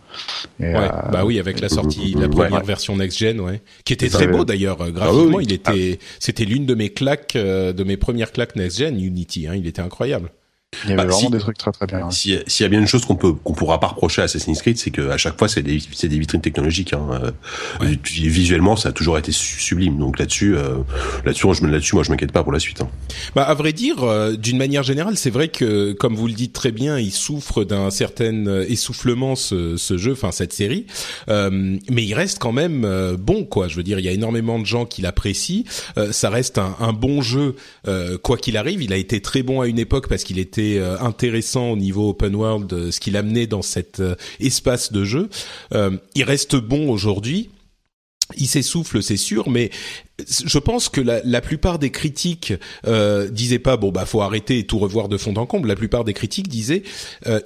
Et, 0.61 0.65
ouais, 0.65 0.77
euh, 0.77 1.11
bah 1.11 1.25
oui, 1.25 1.41
avec 1.41 1.59
la 1.59 1.71
sortie, 1.71 2.15
la 2.19 2.29
première 2.29 2.65
version 2.65 2.97
next 2.97 3.17
gen, 3.19 3.41
ouais, 3.41 3.63
qui 3.87 3.95
était 3.95 4.11
très 4.11 4.27
beau 4.27 4.45
d'ailleurs 4.45 4.77
ah 4.79 4.91
graphiquement. 4.91 5.41
il 5.41 5.51
était, 5.51 5.99
c'était 6.19 6.45
l'une 6.45 6.67
de 6.67 6.75
mes 6.75 6.91
claques, 6.91 7.33
de 7.33 7.83
mes 7.83 7.97
premières 7.97 8.33
claques 8.33 8.57
next 8.57 8.79
gen, 8.79 9.01
Unity. 9.01 9.47
Hein, 9.49 9.55
il 9.55 9.67
était 9.67 9.81
incroyable. 9.81 10.29
Il 10.85 10.91
y 10.91 10.93
avait 10.95 11.05
bah, 11.05 11.13
vraiment 11.13 11.31
des 11.31 11.39
trucs 11.39 11.59
très 11.59 11.71
très 11.71 11.87
bien. 11.87 12.11
S'il 12.11 12.43
y 12.47 12.65
a 12.65 12.69
bien 12.69 12.81
une 12.81 12.87
chose 12.87 13.05
qu'on 13.05 13.15
peut 13.15 13.33
qu'on 13.33 13.53
pourra 13.53 13.79
pas 13.79 13.89
reprocher 13.89 14.23
à 14.23 14.25
Assassin's 14.25 14.61
Creed, 14.63 14.79
c'est 14.79 14.91
que 14.91 15.11
à 15.11 15.17
chaque 15.19 15.39
fois 15.39 15.49
c'est 15.49 15.63
des 15.63 15.81
c'est 15.93 16.09
des 16.09 16.19
vitrines 16.19 16.41
technologiques. 16.41 16.93
Hein. 16.93 17.33
Euh, 17.83 17.95
visuellement, 18.05 18.77
ça 18.77 18.89
a 18.89 18.93
toujours 18.93 19.19
été 19.19 19.33
sublime. 19.33 19.99
Donc 19.99 20.19
là-dessus, 20.19 20.57
euh, 20.57 20.79
là-dessus, 21.25 21.47
je 21.55 21.67
là-dessus, 21.67 21.95
moi, 21.95 22.05
je 22.05 22.11
m'inquiète 22.11 22.33
pas 22.33 22.43
pour 22.43 22.53
la 22.53 22.59
suite. 22.59 22.81
Hein. 22.81 22.89
Bah, 23.35 23.43
à 23.43 23.55
vrai 23.55 23.73
dire, 23.73 24.03
euh, 24.03 24.35
d'une 24.35 24.57
manière 24.57 24.83
générale, 24.83 25.17
c'est 25.17 25.31
vrai 25.31 25.49
que, 25.49 25.93
comme 25.93 26.15
vous 26.15 26.27
le 26.27 26.33
dites 26.33 26.53
très 26.53 26.73
bien, 26.73 26.99
il 26.99 27.13
souffre 27.13 27.65
d'un 27.65 27.91
certain 27.91 28.63
essoufflement 28.63 29.37
ce, 29.37 29.77
ce 29.77 29.99
jeu, 29.99 30.13
enfin 30.13 30.33
cette 30.33 30.53
série, 30.53 30.87
mais 31.29 32.05
il 32.05 32.15
reste 32.15 32.39
quand 32.39 32.53
même 32.53 33.17
bon, 33.19 33.45
quoi. 33.45 33.69
Je 33.69 33.77
veux 33.77 33.83
dire, 33.83 33.99
il 33.99 34.05
y 34.05 34.09
a 34.09 34.13
énormément 34.13 34.59
de 34.59 34.67
gens 34.67 34.87
qui 34.87 35.03
l'apprécient. 35.03 35.65
ça 36.11 36.31
reste 36.31 36.59
un, 36.59 36.77
un 36.81 36.93
bon 36.93 37.23
jeu, 37.23 37.57
quoi 38.23 38.37
qu'il 38.37 38.57
arrive. 38.57 38.83
Il 38.83 38.93
a 38.93 38.97
été 38.97 39.21
très 39.21 39.43
bon 39.43 39.61
à 39.61 39.67
une 39.67 39.79
époque 39.79 40.09
parce 40.09 40.25
qu'il 40.25 40.39
était 40.39 40.62
euh, 40.79 40.99
intéressant 41.01 41.71
au 41.71 41.77
niveau 41.77 42.11
open 42.11 42.35
world, 42.35 42.73
euh, 42.73 42.91
ce 42.91 43.01
qu'il 43.01 43.17
amenait 43.17 43.47
dans 43.47 43.63
cet 43.63 44.01
euh, 44.01 44.15
espace 44.41 44.93
de 44.93 45.05
jeu. 45.05 45.29
il 46.15 46.25
reste 46.25 46.57
bon 46.57 46.91
aujourd'hui 46.91 47.51
il 48.39 48.47
s'essouffle, 48.47 49.03
c'est 49.03 49.19
sûr, 49.19 49.51
mais 49.51 49.71
je 50.27 50.59
pense 50.59 50.89
que 50.89 51.03
la, 51.03 51.41
plupart 51.43 51.79
des 51.79 51.91
critiques 51.91 52.55
euh, 52.87 53.29
disaient 53.29 53.59
pas 53.59 53.77
bon 53.77 53.91
bah 53.93 54.07
faut 54.07 54.23
arrêter 54.23 54.61
et 54.61 54.65
tout 54.65 54.79
revoir 54.79 55.11
de 55.11 55.19
fond 55.19 55.35
en 55.37 55.45
comble. 55.45 55.69
La 55.69 55.77
plupart 55.77 56.05
des 56.05 56.15
critiques 56.15 56.49
disaient 56.49 56.83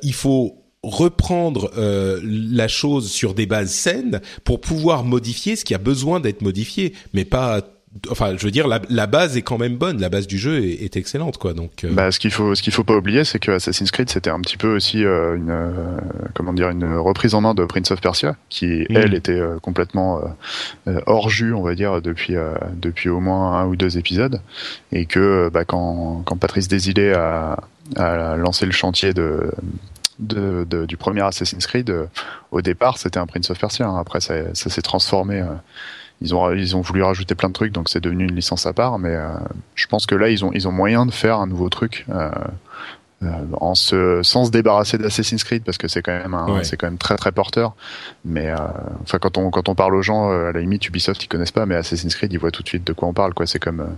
il 0.03 0.13
faut 0.13 0.63
reprendre 0.85 1.73
la 1.75 2.69
chose 2.69 3.11
sur 3.11 3.35
des 3.35 3.47
bases 3.47 3.73
saines 3.73 4.21
pour 4.45 4.61
pouvoir 4.61 5.03
modifier 5.03 5.57
ce 5.57 5.65
qui 5.65 5.75
a 5.75 5.79
besoin 5.79 6.21
d'être 6.21 6.43
modifié, 6.43 6.93
mais 7.15 7.25
pas 7.25 7.63
enfin 8.11 8.37
je 8.37 8.45
veux 8.45 8.51
dire 8.51 8.69
la, 8.69 8.81
la, 8.89 9.07
base 9.07 9.37
est 9.37 9.43
quand 9.43 9.59
même 9.59 9.77
bonne 9.77 10.01
la 10.01 10.09
base 10.09 10.27
du 10.27 10.39
jeu 10.39 10.65
est, 10.65 10.83
est 10.83 10.97
excellente 10.97 11.39
quoi 11.39 11.53
donc 11.53 11.85
euh. 11.85 11.93
bah, 11.93 12.11
ce 12.11 12.19
qu'il 12.19 12.31
faut 12.31 12.55
ce 12.55 12.63
qu'il 12.63 12.73
faut 12.73 12.85
pas 12.85 12.95
oublier 12.95 13.25
c'est 13.25 13.39
que 13.39 13.53
Assassin's 13.53 13.91
Creed 13.91 14.11
c'était 14.11 14.31
un 14.31 14.41
petit 14.41 14.57
peu 14.57 14.75
aussi 14.75 15.05
euh, 15.05 15.37
une 15.37 15.51
euh, 15.51 15.73
comment 16.35 16.53
dire 16.53 16.71
une 16.71 16.97
reprise 16.97 17.35
en 17.35 17.41
main 17.41 17.55
de 17.55 17.65
Prince 17.65 17.91
of 17.91 18.01
Persia 18.01 18.37
qui 18.49 18.67
mm. 18.67 18.87
elle 18.91 19.15
était 19.15 19.41
complètement 19.63 20.21
hors 21.07 21.31
jus 21.31 21.53
on 21.53 21.63
va 21.63 21.75
dire 21.75 22.01
depuis 22.03 22.35
depuis 22.75 23.09
au 23.09 23.21
moins 23.21 23.61
un 23.61 23.67
ou 23.67 23.77
deux 23.77 23.99
épisodes 23.99 24.41
et 24.93 25.07
que 25.07 25.51
bah, 25.53 25.65
quand 25.65 26.23
quand 26.25 26.37
Patrice 26.37 26.69
Desilets 26.69 27.15
a, 27.15 27.59
a 27.97 28.37
lancé 28.37 28.67
le 28.67 28.73
chantier 28.73 29.13
de 29.13 29.51
de, 30.19 30.67
de, 30.69 30.87
du 30.87 30.97
premier 30.97 31.21
Assassin's 31.21 31.67
Creed, 31.67 31.95
au 32.51 32.63
départ, 32.63 32.97
c'était 32.97 33.19
un 33.19 33.27
Prince 33.27 33.51
of 33.51 33.59
Persia. 33.59 33.87
Hein. 33.87 33.99
Après, 33.99 34.23
ça, 34.23 34.55
ça 34.55 34.71
s'est 34.71 34.81
transformé 34.81 35.45
ils 36.21 36.35
ont 36.35 36.53
ils 36.53 36.77
ont 36.77 36.81
voulu 36.81 37.03
rajouter 37.03 37.35
plein 37.35 37.49
de 37.49 37.55
trucs, 37.55 37.73
donc 37.73 37.89
c'est 37.89 38.01
devenu 38.01 38.25
une 38.25 38.35
licence 38.35 38.67
à 38.67 38.73
part. 38.73 38.99
Mais 38.99 39.15
euh, 39.15 39.29
je 39.75 39.87
pense 39.87 40.07
que 40.07 40.15
là, 40.15 40.29
ils 40.29 40.45
ont 40.45 40.53
ils 40.53 40.67
ont 40.67 40.73
moyen 40.73 41.07
de 41.07 41.11
faire 41.11 41.39
un 41.39 41.47
nouveau 41.47 41.69
truc. 41.69 42.07
Euh, 42.11 42.31
euh, 43.23 43.29
en 43.55 43.75
se, 43.75 44.21
sans 44.23 44.45
se 44.45 44.51
débarrasser 44.51 44.99
d'Assassin's 44.99 45.43
Creed 45.43 45.65
parce 45.65 45.79
que 45.79 45.89
c'est 45.89 46.03
quand 46.03 46.13
même 46.13 46.37
c'est 46.65 46.77
quand 46.77 46.87
même 46.87 46.99
très 46.99 47.17
très 47.17 47.33
porteur 47.33 47.75
mais 48.27 48.51
euh, 48.51 48.57
enfin 49.05 49.19
quand 49.19 49.39
on 49.39 49.49
quand 49.49 49.71
on 49.71 49.75
parle 49.75 49.95
aux 49.95 50.03
gens 50.03 50.29
à 50.29 50.53
la 50.53 50.61
limite 50.61 50.87
Ubisoft 50.87 51.25
ils 51.25 51.27
connaissent 51.27 51.51
pas 51.51 51.65
mais 51.65 51.77
Assassin's 51.77 52.15
Creed 52.15 52.31
ils 52.35 52.39
voient 52.39 52.51
tout 52.51 52.63
de 52.63 52.69
suite 52.69 52.87
de 52.87 52.93
quoi 52.93 53.09
on 53.09 53.15
parle 53.15 53.33
quoi 53.33 53.47
c'est 53.47 53.59
comme 53.59 53.97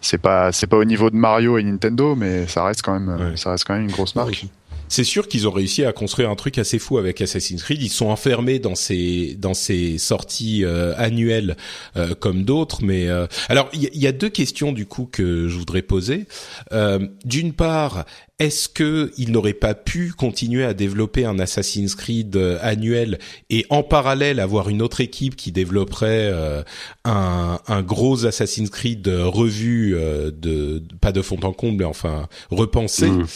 c'est 0.00 0.18
pas 0.18 0.50
c'est 0.50 0.66
pas 0.66 0.78
au 0.78 0.84
niveau 0.84 1.10
de 1.10 1.14
Mario 1.14 1.58
et 1.58 1.62
Nintendo 1.62 2.16
mais 2.16 2.48
ça 2.48 2.64
reste 2.64 2.82
quand 2.82 2.98
même 2.98 3.36
ça 3.36 3.52
reste 3.52 3.62
quand 3.68 3.74
même 3.74 3.84
une 3.84 3.92
grosse 3.92 4.16
marque 4.16 4.46
C'est 4.90 5.04
sûr 5.04 5.28
qu'ils 5.28 5.46
ont 5.46 5.52
réussi 5.52 5.84
à 5.84 5.92
construire 5.92 6.30
un 6.30 6.34
truc 6.34 6.58
assez 6.58 6.80
fou 6.80 6.98
avec 6.98 7.20
Assassin's 7.20 7.62
Creed. 7.62 7.80
Ils 7.80 7.90
sont 7.90 8.08
enfermés 8.08 8.58
dans 8.58 8.74
ces 8.74 9.36
dans 9.38 9.54
ces 9.54 9.98
sorties 9.98 10.64
euh, 10.64 10.92
annuelles 10.96 11.56
euh, 11.96 12.14
comme 12.16 12.42
d'autres. 12.42 12.82
Mais 12.82 13.08
euh, 13.08 13.26
alors 13.48 13.70
il 13.72 13.84
y, 13.84 13.98
y, 14.00 14.06
a 14.08 14.12
deux 14.12 14.28
questions 14.28 14.72
du 14.72 14.86
coup 14.86 15.08
que 15.10 15.46
je 15.46 15.56
voudrais 15.56 15.82
poser. 15.82 16.26
D'une 17.24 17.52
part, 17.52 18.04
est-ce 18.40 18.68
que 18.68 19.12
il 19.16 19.30
n'aurait 19.30 19.52
pas 19.52 19.74
pu 19.74 20.12
continuer 20.12 20.64
à 20.64 20.74
développer 20.74 21.24
un 21.24 21.38
Assassin's 21.38 21.94
Creed 21.94 22.36
annuel 22.60 23.18
et 23.48 23.66
en 23.70 23.84
parallèle 23.84 24.40
avoir 24.40 24.70
une 24.70 24.82
autre 24.82 25.00
équipe 25.00 25.36
qui 25.36 25.52
développerait 25.52 26.32
un, 27.04 27.60
un, 27.68 27.82
gros 27.82 28.26
Assassin's 28.26 28.70
Creed 28.70 29.06
revu 29.06 29.92
de 29.92 30.82
pas 31.00 31.12
de 31.12 31.22
fond 31.22 31.38
en 31.42 31.52
comble, 31.52 31.78
mais 31.78 31.84
enfin 31.84 32.28
repensé? 32.50 33.06
Mmh. 33.06 33.26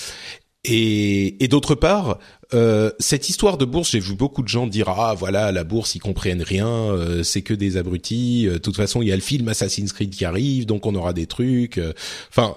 Et, 0.64 1.44
et 1.44 1.48
d'autre 1.48 1.74
part, 1.74 2.18
euh, 2.54 2.90
cette 2.98 3.28
histoire 3.28 3.58
de 3.58 3.64
bourse, 3.64 3.90
j'ai 3.90 4.00
vu 4.00 4.14
beaucoup 4.14 4.42
de 4.42 4.48
gens 4.48 4.66
dire 4.66 4.88
ah 4.88 5.14
voilà 5.16 5.52
la 5.52 5.64
bourse 5.64 5.94
ils 5.94 6.00
comprennent 6.00 6.42
rien, 6.42 6.68
euh, 6.68 7.22
c'est 7.22 7.42
que 7.42 7.52
des 7.54 7.76
abrutis. 7.76 8.46
Euh, 8.46 8.54
de 8.54 8.58
toute 8.58 8.76
façon 8.76 9.02
il 9.02 9.08
y 9.08 9.12
a 9.12 9.16
le 9.16 9.22
film 9.22 9.48
Assassin's 9.48 9.92
Creed 9.92 10.10
qui 10.10 10.24
arrive, 10.24 10.64
donc 10.66 10.86
on 10.86 10.94
aura 10.94 11.12
des 11.12 11.26
trucs. 11.26 11.78
Euh. 11.78 11.92
Enfin 12.30 12.56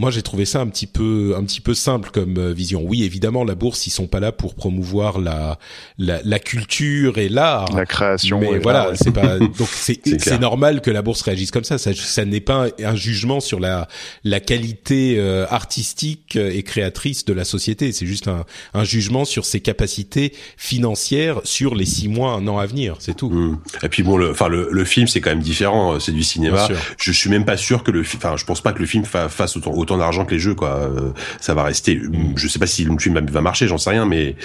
moi 0.00 0.10
j'ai 0.10 0.22
trouvé 0.22 0.46
ça 0.46 0.60
un 0.60 0.66
petit 0.66 0.86
peu 0.86 1.34
un 1.36 1.44
petit 1.44 1.60
peu 1.60 1.74
simple 1.74 2.10
comme 2.10 2.38
euh, 2.38 2.52
vision. 2.52 2.82
Oui, 2.82 3.04
évidemment 3.04 3.44
la 3.44 3.54
bourse 3.54 3.86
ils 3.86 3.90
sont 3.90 4.06
pas 4.06 4.18
là 4.18 4.32
pour 4.32 4.54
promouvoir 4.54 5.20
la 5.20 5.58
la, 5.98 6.20
la 6.24 6.38
culture 6.38 7.18
et 7.18 7.28
l'art, 7.28 7.70
la 7.76 7.84
création. 7.84 8.40
Mais 8.40 8.58
voilà, 8.58 8.92
c'est 8.94 9.10
pas 9.10 9.38
donc 9.38 9.68
c'est 9.70 10.00
c'est 10.18 10.40
normal 10.40 10.80
que 10.80 10.90
la 10.90 11.02
bourse 11.02 11.20
réagisse 11.20 11.50
comme 11.50 11.64
ça. 11.64 11.76
Ça, 11.76 11.92
ça 11.94 12.24
n'est 12.24 12.40
pas 12.40 12.68
un 12.82 12.94
jugement 12.94 13.40
sur 13.40 13.60
la 13.60 13.88
la 14.24 14.40
qualité 14.40 15.16
euh, 15.18 15.46
artistique 15.50 16.36
et 16.36 16.62
créatrice 16.62 17.26
de 17.26 17.34
la 17.34 17.44
société. 17.44 17.92
C'est 17.92 18.06
juste 18.06 18.26
un 18.26 18.46
un 18.72 18.84
jugement 18.84 19.26
sur 19.26 19.44
ses 19.44 19.60
capacités 19.60 20.32
financières 20.56 21.42
sur 21.44 21.74
les 21.74 21.84
six 21.84 22.08
mois 22.08 22.32
un 22.32 22.48
an 22.48 22.56
à 22.56 22.64
venir. 22.64 22.96
C'est 23.00 23.16
tout. 23.16 23.28
Mmh. 23.28 23.60
Et 23.82 23.88
puis 23.90 24.02
bon, 24.02 24.16
le 24.16 24.30
enfin 24.30 24.48
le, 24.48 24.70
le 24.72 24.84
film 24.86 25.06
c'est 25.08 25.20
quand 25.20 25.30
même 25.30 25.40
différent. 25.40 26.00
C'est 26.00 26.12
du 26.12 26.22
cinéma. 26.22 26.68
Je 26.96 27.12
suis 27.12 27.28
même 27.28 27.44
pas 27.44 27.58
sûr 27.58 27.84
que 27.84 27.90
le 27.90 28.00
enfin 28.00 28.38
je 28.38 28.46
pense 28.46 28.62
pas 28.62 28.72
que 28.72 28.78
le 28.78 28.86
film 28.86 29.04
fasse 29.04 29.58
autant 29.58 29.72
autant 29.72 29.89
d'argent 29.98 30.24
que 30.24 30.32
les 30.32 30.40
jeux 30.40 30.54
quoi. 30.54 30.76
Euh, 30.76 31.10
ça 31.40 31.54
va 31.54 31.64
rester. 31.64 32.00
Je 32.36 32.48
sais 32.48 32.58
pas 32.58 32.66
si 32.66 32.84
le 32.84 32.98
film 32.98 33.18
va 33.18 33.40
marcher, 33.40 33.66
j'en 33.66 33.78
sais 33.78 33.90
rien, 33.90 34.06
mais 34.06 34.36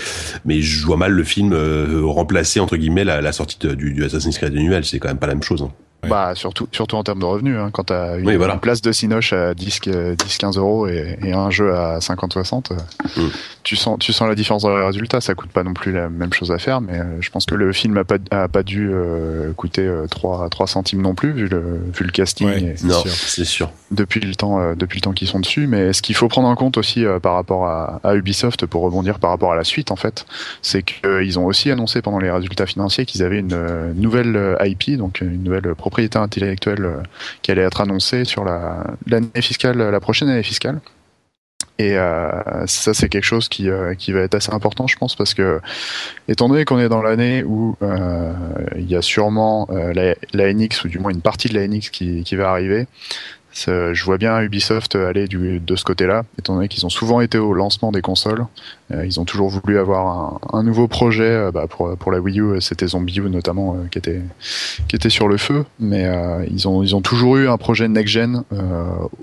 mais 0.46 0.62
je 0.62 0.86
vois 0.86 0.98
mal 0.98 1.12
le 1.12 1.24
film 1.24 1.54
euh, 1.54 2.02
remplacer 2.04 2.60
entre 2.60 2.78
guillemets 2.78 3.04
la, 3.04 3.22
la 3.22 3.32
sortie 3.32 3.58
du, 3.76 3.94
du 3.94 4.04
Assassin's 4.04 4.38
Creed 4.38 4.56
annuel. 4.56 4.86
C'est 4.86 5.00
quand 5.00 5.08
même 5.08 5.18
pas 5.18 5.28
la 5.28 5.34
même 5.34 5.44
chose. 5.44 5.62
Hein. 5.62 5.72
Bah 6.10 6.34
surtout 6.36 6.68
surtout 6.72 6.96
en 6.96 7.04
termes 7.04 7.20
de 7.20 7.26
revenus 7.26 7.58
hein, 7.58 7.70
quand 7.72 7.86
t'as 7.86 8.18
une, 8.18 8.30
une 8.30 8.60
place 8.60 8.82
de 8.82 8.92
Cinoche 8.92 9.34
à 9.34 9.54
10 9.54 9.82
10 10.18 10.38
15 10.38 10.58
euros 10.58 10.88
et, 10.88 11.18
et 11.24 11.34
un 11.34 11.50
jeu 11.50 11.74
à 11.74 12.00
50 12.02 12.34
60 12.34 12.72
euh, 12.72 12.76
mm. 13.22 13.30
tu 13.64 13.76
sens 13.76 13.98
tu 14.00 14.14
sens 14.14 14.28
la 14.28 14.36
différence 14.36 14.64
dans 14.64 14.76
les 14.76 14.86
résultats. 14.86 15.22
Ça 15.22 15.36
coûte 15.36 15.50
pas 15.50 15.64
non 15.64 15.74
plus 15.74 15.92
la 15.92 16.10
même 16.10 16.34
chose 16.34 16.52
à 16.52 16.58
faire 16.58 16.82
mais 16.82 17.00
euh, 17.00 17.22
je 17.22 17.30
pense 17.30 17.46
que 17.46 17.56
le 17.56 17.72
film 17.74 17.98
a 17.98 18.04
pas 18.04 18.18
a 18.32 18.48
pas 18.48 18.64
dû 18.64 18.90
euh, 18.92 19.54
coûter 19.54 19.90
3 20.10 20.50
3 20.50 20.68
centimes 20.68 21.02
non 21.02 21.16
plus 21.16 21.32
vu 21.32 21.48
le 21.48 21.80
vu 21.94 22.06
le 22.06 22.12
casting 22.12 22.48
ouais, 22.48 22.76
non 22.84 23.04
c'est 23.06 23.46
sûr. 23.46 23.72
depuis 23.92 24.20
le 24.20 24.36
temps 24.36 24.76
depuis 24.76 24.98
le 24.98 25.02
temps 25.02 25.14
qu'ils 25.14 25.28
sont 25.28 25.40
dessus. 25.40 25.68
Mais 25.68 25.94
ce 25.94 26.02
qu'il 26.02 26.16
faut 26.16 26.28
prendre 26.28 26.48
en 26.48 26.56
compte 26.56 26.78
aussi 26.78 27.06
par 27.22 27.34
rapport 27.34 27.66
à, 27.66 28.00
à, 28.04 28.16
Ubisoft 28.16 28.66
pour 28.66 28.84
rebondir 28.84 29.20
par 29.20 29.30
rapport 29.30 29.52
à 29.52 29.56
la 29.56 29.64
suite 29.64 29.92
en 29.92 29.96
fait 29.96 30.26
c'est 30.62 30.84
qu'ils 30.84 31.40
ont 31.40 31.46
aussi 31.46 31.72
annoncé 31.72 32.02
pendant 32.02 32.20
les 32.20 32.32
résultats 32.32 32.66
financiers 32.66 33.06
qu'ils 33.06 33.24
avaient 33.24 33.40
une 33.40 33.94
nouvelle 33.96 34.58
IP 34.64 34.98
donc 34.98 35.22
une 35.22 35.44
nouvelle 35.44 35.76
propriété 35.76 35.95
propriété 35.96 36.20
intellectuelle 36.20 36.86
euh, 36.86 37.04
qui 37.42 37.52
allait 37.52 37.62
être 37.62 37.80
annoncée 37.80 38.26
sur 38.26 38.44
l'année 38.44 39.42
fiscale, 39.42 39.78
la 39.78 40.00
prochaine 40.02 40.28
année 40.28 40.44
fiscale. 40.44 40.82
Et 41.80 41.98
euh, 41.98 42.68
ça, 42.68 42.94
c'est 42.94 43.08
quelque 43.08 43.24
chose 43.24 43.48
qui, 43.48 43.70
euh, 43.70 43.96
qui 43.96 44.12
va 44.12 44.20
être 44.22 44.36
assez 44.36 44.52
important, 44.52 44.88
je 44.88 44.98
pense, 44.98 45.16
parce 45.16 45.34
que, 45.34 45.62
étant 46.28 46.50
donné 46.50 46.66
qu'on 46.66 46.80
est 46.80 46.90
dans 46.90 47.02
l'année 47.02 47.44
où 47.46 47.78
il 48.76 48.90
y 48.90 48.96
a 48.98 49.02
sûrement 49.02 49.70
la, 49.72 50.16
la, 50.34 50.54
NX, 50.54 50.84
ou 50.84 50.90
du 50.90 51.00
moins 51.00 51.12
une 51.12 51.22
partie 51.22 51.48
de 51.48 51.54
la 51.54 51.66
NX 51.66 51.90
qui, 51.92 52.24
qui 52.24 52.36
va 52.36 52.50
arriver, 52.50 52.88
je 53.56 54.04
vois 54.04 54.18
bien 54.18 54.42
Ubisoft 54.42 54.96
aller 54.96 55.28
du, 55.28 55.60
de 55.60 55.76
ce 55.76 55.84
côté-là, 55.84 56.24
étant 56.38 56.56
donné 56.56 56.68
qu'ils 56.68 56.86
ont 56.86 56.90
souvent 56.90 57.22
été 57.22 57.38
au 57.38 57.54
lancement 57.54 57.92
des 57.92 58.02
consoles. 58.02 58.46
Euh, 58.92 59.06
ils 59.06 59.20
ont 59.20 59.26
toujours 59.26 59.50
voulu 59.50 59.80
avoir 59.80 60.08
un, 60.08 60.40
un 60.60 60.64
nouveau 60.64 60.88
projet. 60.88 61.24
Euh, 61.24 61.52
bah 61.52 61.66
pour, 61.68 61.98
pour 61.98 62.12
la 62.12 62.20
Wii 62.20 62.40
U, 62.40 62.62
c'était 62.62 62.88
Zombie 62.88 63.18
U 63.18 63.30
notamment 63.30 63.76
euh, 63.76 63.88
qui 63.90 63.98
était 63.98 64.22
qui 64.88 64.96
était 64.96 65.10
sur 65.10 65.28
le 65.28 65.38
feu, 65.38 65.66
mais 65.80 66.06
ils 66.52 66.68
ont 66.68 66.84
ils 66.84 66.96
ont 66.96 67.02
toujours 67.02 67.38
eu 67.38 67.48
un 67.48 67.58
projet 67.58 67.88
next-gen 67.88 68.44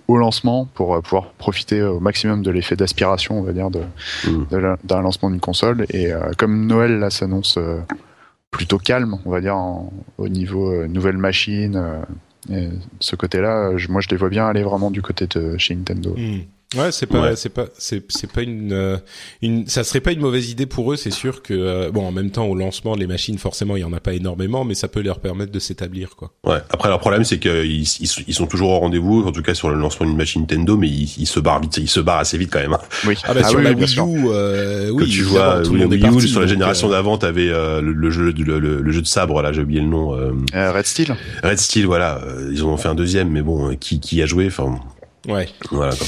au 0.08 0.16
lancement 0.16 0.66
pour 0.74 1.00
pouvoir 1.02 1.32
profiter 1.32 1.82
au 1.82 2.00
maximum 2.00 2.42
de 2.42 2.50
l'effet 2.50 2.76
d'aspiration, 2.76 3.38
on 3.38 3.42
va 3.42 3.52
dire, 3.52 3.70
de, 3.70 3.80
mmh. 4.26 4.76
d'un 4.84 5.02
lancement 5.02 5.30
d'une 5.30 5.40
console. 5.40 5.86
Et 5.90 6.10
comme 6.38 6.66
Noël 6.66 6.98
là 6.98 7.10
s'annonce 7.10 7.58
plutôt 8.50 8.78
calme, 8.78 9.18
on 9.24 9.30
va 9.30 9.40
dire, 9.40 9.56
au 10.18 10.28
niveau 10.28 10.86
nouvelle 10.86 11.18
machine 11.18 11.80
et 12.50 12.68
ce 13.00 13.16
côté-là, 13.16 13.70
moi, 13.88 14.00
je 14.00 14.08
les 14.08 14.16
vois 14.16 14.28
bien 14.28 14.46
aller 14.46 14.62
vraiment 14.62 14.90
du 14.90 15.02
côté 15.02 15.26
de 15.26 15.56
chez 15.58 15.74
Nintendo. 15.74 16.14
Hmm. 16.16 16.40
Ouais, 16.76 16.92
c'est 16.92 17.06
pas, 17.06 17.36
c'est 17.36 17.48
pas, 17.50 17.66
c'est, 17.76 18.02
c'est 18.08 18.30
pas 18.30 18.42
une, 18.42 18.72
euh, 18.72 18.96
une, 19.42 19.66
ça 19.66 19.84
serait 19.84 20.00
pas 20.00 20.12
une 20.12 20.20
mauvaise 20.20 20.50
idée 20.50 20.66
pour 20.66 20.92
eux. 20.92 20.96
C'est 20.96 21.10
sûr 21.10 21.42
que, 21.42 21.54
euh, 21.54 21.90
bon, 21.90 22.06
en 22.06 22.12
même 22.12 22.30
temps, 22.30 22.46
au 22.46 22.54
lancement, 22.54 22.94
les 22.94 23.06
machines, 23.06 23.38
forcément, 23.38 23.76
il 23.76 23.80
y 23.80 23.84
en 23.84 23.92
a 23.92 24.00
pas 24.00 24.14
énormément, 24.14 24.64
mais 24.64 24.74
ça 24.74 24.88
peut 24.88 25.02
leur 25.02 25.20
permettre 25.20 25.52
de 25.52 25.58
s'établir, 25.58 26.16
quoi. 26.16 26.32
Ouais. 26.44 26.58
Après, 26.70 26.88
leur 26.88 27.00
problème, 27.00 27.24
c'est 27.24 27.38
qu'ils 27.38 27.82
ils, 27.82 28.34
sont 28.34 28.46
toujours 28.46 28.70
au 28.70 28.78
rendez-vous, 28.78 29.24
en 29.26 29.32
tout 29.32 29.42
cas 29.42 29.54
sur 29.54 29.68
le 29.68 29.76
lancement 29.76 30.06
d'une 30.06 30.16
machine 30.16 30.42
Nintendo, 30.42 30.76
mais 30.76 30.88
ils, 30.88 31.14
ils 31.18 31.26
se 31.26 31.40
barrent 31.40 31.60
vite, 31.60 31.76
ils 31.76 31.88
se 31.88 32.00
barrent 32.00 32.20
assez 32.20 32.38
vite 32.38 32.50
quand 32.52 32.60
même. 32.60 32.74
Hein. 32.74 32.80
Oui. 33.06 33.16
Ah 33.24 33.34
bah 33.34 33.40
ah 33.44 33.48
sur 33.48 33.60
la 33.60 33.72
Wii 33.72 33.98
U, 33.98 34.28
euh, 34.28 34.90
oui. 34.90 35.08
tu 35.08 35.22
vois, 35.22 35.62
tout 35.62 35.74
le 35.74 35.86
Wii 35.86 36.06
U, 36.06 36.28
sur 36.28 36.40
la 36.40 36.46
génération 36.46 36.88
d'avant, 36.88 37.18
t'avais 37.18 37.48
euh, 37.48 37.80
le, 37.80 37.92
le, 37.92 38.10
jeu, 38.10 38.32
le, 38.32 38.58
le, 38.58 38.92
jeu 38.92 39.02
de 39.02 39.06
sabre, 39.06 39.42
là, 39.42 39.52
j'ai 39.52 39.62
oublié 39.62 39.80
le 39.80 39.86
nom. 39.86 40.14
Euh, 40.14 40.72
Red 40.72 40.86
Steel. 40.86 41.16
Red 41.42 41.58
Steel, 41.58 41.86
voilà. 41.86 42.20
Ils 42.50 42.62
en 42.64 42.68
ont 42.68 42.76
fait 42.76 42.88
un 42.88 42.94
deuxième, 42.94 43.30
mais 43.30 43.42
bon, 43.42 43.76
qui, 43.76 44.00
qui 44.00 44.22
a 44.22 44.26
joué, 44.26 44.46
enfin. 44.46 44.80
Ouais. 45.28 45.48
Voilà. 45.70 45.94
Quoi. 45.94 46.06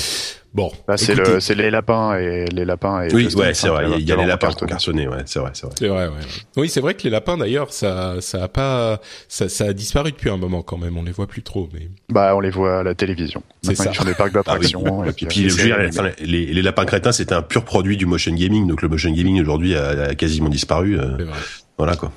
Bon, 0.54 0.70
bah, 0.86 0.96
c'est 0.96 1.16
le, 1.16 1.40
c'est 1.40 1.56
les 1.56 1.68
lapins 1.68 2.16
et 2.16 2.46
les 2.46 2.64
lapins 2.64 3.02
et 3.02 3.12
oui, 3.12 3.28
ouais, 3.34 3.54
c'est 3.54 3.66
vrai. 3.66 3.86
Il 3.98 4.08
y 4.08 4.12
a, 4.12 4.16
les 4.16 4.24
lapins 4.24 4.52
cartonnés, 4.52 5.08
ouais, 5.08 5.18
c'est 5.26 5.40
vrai, 5.40 5.50
c'est 5.52 5.66
vrai. 5.66 5.74
C'est 5.76 5.88
vrai, 5.88 6.06
ouais. 6.06 6.14
Oui, 6.56 6.68
c'est 6.68 6.80
vrai 6.80 6.94
que 6.94 7.02
les 7.02 7.10
lapins 7.10 7.36
d'ailleurs, 7.36 7.72
ça, 7.72 8.20
ça 8.20 8.44
a 8.44 8.46
pas, 8.46 9.00
ça, 9.26 9.48
ça 9.48 9.64
a 9.64 9.72
disparu 9.72 10.12
depuis 10.12 10.30
un 10.30 10.36
moment 10.36 10.62
quand 10.62 10.78
même. 10.78 10.96
On 10.96 11.02
les 11.02 11.10
voit 11.10 11.26
plus 11.26 11.42
trop, 11.42 11.68
mais. 11.74 11.88
Bah, 12.08 12.36
on 12.36 12.40
les 12.40 12.50
voit 12.50 12.78
à 12.78 12.82
la 12.84 12.94
télévision. 12.94 13.42
C'est 13.62 13.74
ça. 13.74 13.92
Sur 13.92 14.04
les 14.04 14.14
parcs 14.14 14.32
d'attractions. 14.32 15.02
Ah, 15.02 15.08
et 15.08 15.26
puis, 15.26 15.48
euh, 15.48 15.90
les, 16.20 16.46
les, 16.46 16.62
lapins 16.62 16.84
crétins, 16.84 17.10
c'était 17.10 17.34
un 17.34 17.42
pur 17.42 17.64
produit 17.64 17.96
du 17.96 18.06
motion 18.06 18.32
gaming. 18.32 18.68
Donc 18.68 18.80
le 18.80 18.88
motion 18.88 19.10
gaming 19.10 19.40
aujourd'hui 19.40 19.74
a, 19.74 19.88
a, 19.88 20.14
quasiment 20.14 20.48
disparu. 20.48 21.00
Euh, 21.00 21.26
voilà 21.78 21.96
quoi. 21.96 22.12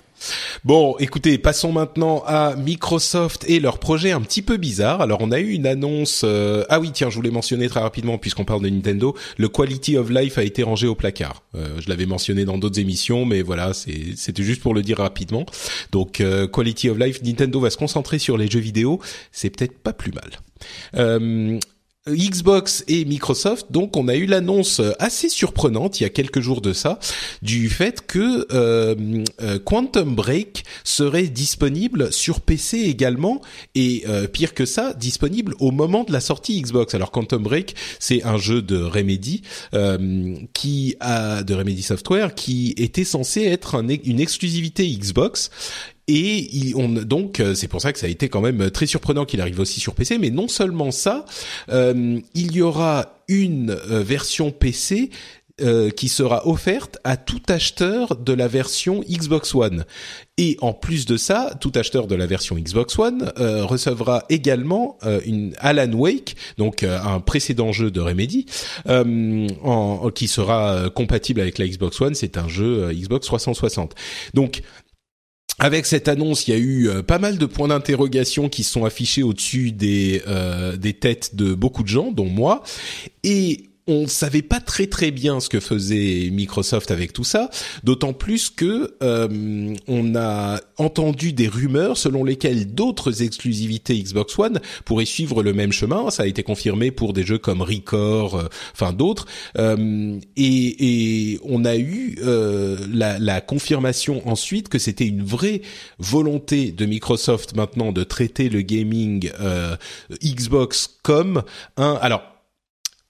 Bon, 0.63 0.95
écoutez, 0.99 1.37
passons 1.37 1.71
maintenant 1.71 2.23
à 2.25 2.55
Microsoft 2.55 3.45
et 3.47 3.59
leur 3.59 3.79
projet 3.79 4.11
un 4.11 4.21
petit 4.21 4.41
peu 4.41 4.57
bizarre. 4.57 5.01
Alors, 5.01 5.19
on 5.21 5.31
a 5.31 5.39
eu 5.39 5.51
une 5.51 5.67
annonce. 5.67 6.21
Euh... 6.23 6.63
Ah 6.69 6.79
oui, 6.79 6.91
tiens, 6.91 7.09
je 7.09 7.15
voulais 7.15 7.31
mentionner 7.31 7.69
très 7.69 7.79
rapidement 7.79 8.17
puisqu'on 8.17 8.45
parle 8.45 8.63
de 8.63 8.69
Nintendo. 8.69 9.15
Le 9.37 9.49
Quality 9.49 9.97
of 9.97 10.09
Life 10.09 10.37
a 10.37 10.43
été 10.43 10.63
rangé 10.63 10.87
au 10.87 10.95
placard. 10.95 11.43
Euh, 11.55 11.79
je 11.79 11.89
l'avais 11.89 12.05
mentionné 12.05 12.45
dans 12.45 12.57
d'autres 12.57 12.79
émissions, 12.79 13.25
mais 13.25 13.41
voilà, 13.41 13.73
c'était 13.73 14.43
juste 14.43 14.61
pour 14.61 14.73
le 14.73 14.81
dire 14.81 14.97
rapidement. 14.97 15.45
Donc, 15.91 16.21
euh, 16.21 16.47
Quality 16.47 16.89
of 16.89 16.97
Life, 16.97 17.21
Nintendo 17.23 17.59
va 17.59 17.69
se 17.69 17.77
concentrer 17.77 18.19
sur 18.19 18.37
les 18.37 18.49
jeux 18.49 18.59
vidéo. 18.59 18.99
C'est 19.31 19.49
peut-être 19.49 19.77
pas 19.77 19.93
plus 19.93 20.11
mal. 20.11 20.31
Xbox 22.07 22.83
et 22.87 23.05
Microsoft, 23.05 23.67
donc 23.71 23.97
on 23.97 24.07
a 24.07 24.15
eu 24.15 24.25
l'annonce 24.25 24.81
assez 24.99 25.29
surprenante 25.29 25.99
il 25.99 26.03
y 26.03 26.05
a 26.05 26.09
quelques 26.09 26.39
jours 26.39 26.61
de 26.61 26.73
ça 26.73 26.99
du 27.41 27.69
fait 27.69 28.05
que 28.05 28.47
euh, 28.51 28.95
euh 29.41 29.59
Quantum 29.59 30.15
Break 30.15 30.63
serait 30.83 31.27
disponible 31.27 32.11
sur 32.11 32.41
PC 32.41 32.79
également 32.79 33.41
et 33.75 34.03
euh, 34.07 34.27
pire 34.27 34.53
que 34.53 34.65
ça 34.65 34.93
disponible 34.93 35.53
au 35.59 35.71
moment 35.71 36.03
de 36.03 36.11
la 36.11 36.19
sortie 36.19 36.61
Xbox. 36.61 36.93
Alors 36.95 37.11
Quantum 37.11 37.43
Break 37.43 37.75
c'est 37.99 38.23
un 38.23 38.37
jeu 38.37 38.61
de 38.61 38.77
Remedy 38.77 39.41
qui 40.53 40.95
a 40.99 41.43
de 41.43 41.53
Remedy 41.53 41.81
Software 41.81 42.35
qui 42.35 42.73
était 42.77 43.03
censé 43.03 43.43
être 43.43 43.75
un, 43.75 43.87
une 43.87 44.19
exclusivité 44.19 44.87
Xbox 44.87 45.49
et 46.07 46.73
on, 46.75 46.89
donc 46.89 47.39
euh, 47.39 47.53
c'est 47.53 47.67
pour 47.67 47.81
ça 47.81 47.91
que 47.91 47.99
ça 47.99 48.07
a 48.07 48.09
été 48.09 48.29
quand 48.29 48.41
même 48.41 48.71
très 48.71 48.85
surprenant 48.85 49.25
qu'il 49.25 49.41
arrive 49.41 49.59
aussi 49.59 49.79
sur 49.79 49.93
PC. 49.93 50.17
Mais 50.17 50.29
non 50.29 50.47
seulement 50.47 50.91
ça, 50.91 51.25
euh, 51.69 52.19
il 52.33 52.55
y 52.55 52.61
aura 52.61 53.17
une 53.27 53.71
euh, 53.71 54.03
version 54.03 54.51
PC 54.51 55.09
euh, 55.59 55.89
qui 55.89 56.07
sera 56.07 56.47
offerte 56.47 56.99
à 57.03 57.17
tout 57.17 57.41
acheteur 57.47 58.15
de 58.15 58.31
la 58.31 58.47
version 58.47 59.03
Xbox 59.09 59.55
One. 59.55 59.85
Et 60.37 60.55
en 60.61 60.71
plus 60.71 61.07
de 61.07 61.17
ça, 61.17 61.55
tout 61.59 61.71
acheteur 61.73 62.05
de 62.05 62.13
la 62.13 62.27
version 62.27 62.57
Xbox 62.57 62.99
One 62.99 63.33
euh, 63.39 63.65
recevra 63.65 64.23
également 64.29 64.99
euh, 65.03 65.19
une 65.25 65.55
Alan 65.57 65.91
Wake, 65.93 66.35
donc 66.59 66.83
un 66.83 67.19
précédent 67.21 67.71
jeu 67.71 67.89
de 67.89 67.99
Remedy, 67.99 68.45
en, 68.87 70.11
qui 70.13 70.27
sera 70.27 70.91
compatible 70.91 71.41
avec 71.41 71.57
la 71.57 71.67
Xbox 71.67 71.99
One. 72.01 72.13
C'est 72.13 72.37
un 72.37 72.47
jeu 72.47 72.93
Xbox 72.93 73.25
360. 73.25 73.95
Donc 74.35 74.61
avec 75.59 75.85
cette 75.85 76.07
annonce, 76.07 76.47
il 76.47 76.51
y 76.51 76.53
a 76.53 76.59
eu 76.59 76.89
euh, 76.89 77.01
pas 77.01 77.17
mal 77.17 77.37
de 77.37 77.45
points 77.45 77.69
d'interrogation 77.69 78.47
qui 78.47 78.63
sont 78.63 78.85
affichés 78.85 79.23
au-dessus 79.23 79.71
des 79.71 80.21
euh, 80.27 80.77
des 80.77 80.93
têtes 80.93 81.35
de 81.35 81.53
beaucoup 81.53 81.83
de 81.83 81.87
gens, 81.87 82.11
dont 82.11 82.25
moi. 82.25 82.63
Et 83.23 83.63
on 83.87 84.07
savait 84.07 84.41
pas 84.41 84.59
très 84.59 84.87
très 84.87 85.11
bien 85.11 85.39
ce 85.39 85.49
que 85.49 85.59
faisait 85.59 86.29
Microsoft 86.31 86.91
avec 86.91 87.13
tout 87.13 87.23
ça, 87.23 87.49
d'autant 87.83 88.13
plus 88.13 88.49
que 88.49 88.95
euh, 89.01 89.75
on 89.87 90.15
a 90.15 90.59
entendu 90.77 91.33
des 91.33 91.47
rumeurs 91.47 91.97
selon 91.97 92.23
lesquelles 92.23 92.73
d'autres 92.73 93.23
exclusivités 93.23 93.97
Xbox 94.01 94.37
One 94.37 94.59
pourraient 94.85 95.05
suivre 95.05 95.41
le 95.41 95.53
même 95.53 95.71
chemin. 95.71 96.09
Ça 96.11 96.23
a 96.23 96.25
été 96.25 96.43
confirmé 96.43 96.91
pour 96.91 97.13
des 97.13 97.23
jeux 97.23 97.37
comme 97.37 97.61
Record, 97.61 98.35
euh, 98.35 98.47
enfin 98.73 98.93
d'autres, 98.93 99.25
euh, 99.57 100.19
et, 100.35 101.33
et, 101.33 101.39
on 101.43 101.65
a 101.65 101.77
eu 101.77 102.17
la, 102.21 103.19
la, 103.19 103.41
confirmation 103.41 104.27
ensuite 104.27 104.67
que 104.67 104.79
c'était 104.79 105.05
une 105.05 105.23
vraie 105.23 105.61
volonté 105.99 106.71
de 106.71 106.85
Microsoft 106.85 107.55
maintenant 107.55 107.91
de 107.91 108.03
traiter 108.03 108.49
le 108.49 108.61
gaming 108.61 109.29
Xbox 110.23 110.97
comme 111.03 111.43
un 111.77 111.97
alors 112.01 112.36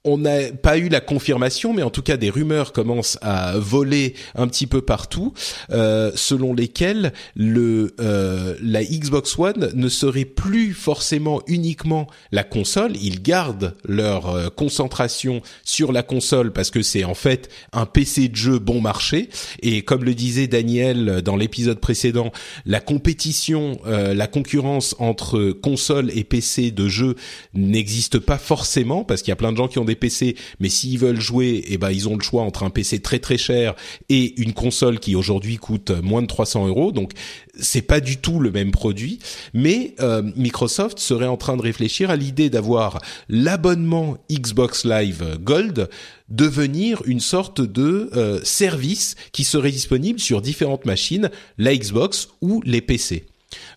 on 0.07 0.17
n'a 0.17 0.53
pas 0.53 0.77
eu 0.77 0.87
la 0.87 1.01
confirmation, 1.01 1.73
mais 1.73 1.83
en 1.83 1.89
tout 1.89 2.01
cas 2.01 2.15
des 2.15 2.29
rumeurs 2.29 2.71
commencent 2.71 3.17
à 3.21 3.57
voler 3.57 4.13
un 4.35 4.47
petit 4.47 4.65
peu 4.65 4.81
partout, 4.81 5.33
euh, 5.69 6.11
selon 6.15 6.53
lesquelles 6.53 7.11
le 7.35 7.93
euh, 7.99 8.55
la 8.61 8.83
Xbox 8.85 9.37
One 9.37 9.69
ne 9.73 9.89
serait 9.89 10.23
plus 10.23 10.73
forcément 10.73 11.41
uniquement 11.45 12.07
la 12.31 12.45
console. 12.45 12.95
Ils 12.95 13.21
gardent 13.21 13.75
leur 13.85 14.29
euh, 14.29 14.49
concentration 14.49 15.41
sur 15.65 15.91
la 15.91 16.03
console 16.03 16.53
parce 16.53 16.71
que 16.71 16.81
c'est 16.81 17.03
en 17.03 17.13
fait 17.13 17.49
un 17.73 17.85
PC 17.85 18.29
de 18.29 18.35
jeu 18.35 18.59
bon 18.59 18.79
marché. 18.79 19.27
Et 19.61 19.81
comme 19.81 20.05
le 20.05 20.13
disait 20.13 20.47
Daniel 20.47 21.21
dans 21.21 21.35
l'épisode 21.35 21.81
précédent, 21.81 22.31
la 22.65 22.79
compétition, 22.79 23.79
la 23.85 24.27
concurrence 24.27 24.95
entre 24.99 25.51
console 25.51 26.11
et 26.15 26.23
PC 26.23 26.71
de 26.71 26.87
jeu 26.87 27.15
n'existe 27.53 28.19
pas 28.19 28.37
forcément 28.37 29.03
parce 29.03 29.21
qu'il 29.21 29.31
y 29.31 29.33
a 29.33 29.35
plein 29.35 29.51
de 29.51 29.57
gens 29.57 29.67
qui 29.67 29.79
ont 29.79 29.85
des 29.85 29.96
PC, 29.97 30.35
mais 30.59 30.69
s'ils 30.69 30.99
veulent 30.99 31.19
jouer, 31.19 31.63
eh 31.67 31.77
ben 31.77 31.91
ils 31.91 32.07
ont 32.07 32.15
le 32.15 32.23
choix 32.23 32.43
entre 32.43 32.63
un 32.63 32.69
PC 32.69 32.99
très 32.99 33.19
très 33.19 33.37
cher 33.37 33.75
et 34.09 34.39
une 34.41 34.53
console 34.53 34.99
qui 34.99 35.15
aujourd'hui 35.15 35.57
coûte 35.57 35.91
moins 35.91 36.21
de 36.21 36.27
300 36.27 36.67
euros. 36.67 36.91
Donc 36.91 37.11
c'est 37.59 37.81
pas 37.81 37.99
du 37.99 38.17
tout 38.17 38.39
le 38.39 38.51
même 38.51 38.71
produit, 38.71 39.19
mais 39.53 39.95
euh, 39.99 40.21
Microsoft 40.35 40.99
serait 40.99 41.27
en 41.27 41.37
train 41.37 41.57
de 41.57 41.61
réfléchir 41.61 42.09
à 42.09 42.15
l'idée 42.15 42.49
d'avoir 42.49 42.99
l'abonnement 43.29 44.17
Xbox 44.31 44.85
Live 44.85 45.37
Gold 45.41 45.89
devenir 46.29 47.01
une 47.05 47.19
sorte 47.19 47.61
de 47.61 48.09
euh, 48.15 48.39
service 48.43 49.15
qui 49.31 49.43
serait 49.43 49.71
disponible 49.71 50.19
sur 50.19 50.41
différentes 50.41 50.85
machines, 50.85 51.29
la 51.57 51.75
Xbox 51.75 52.29
ou 52.41 52.61
les 52.65 52.81
PC. 52.81 53.25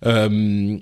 Euh, 0.07 0.79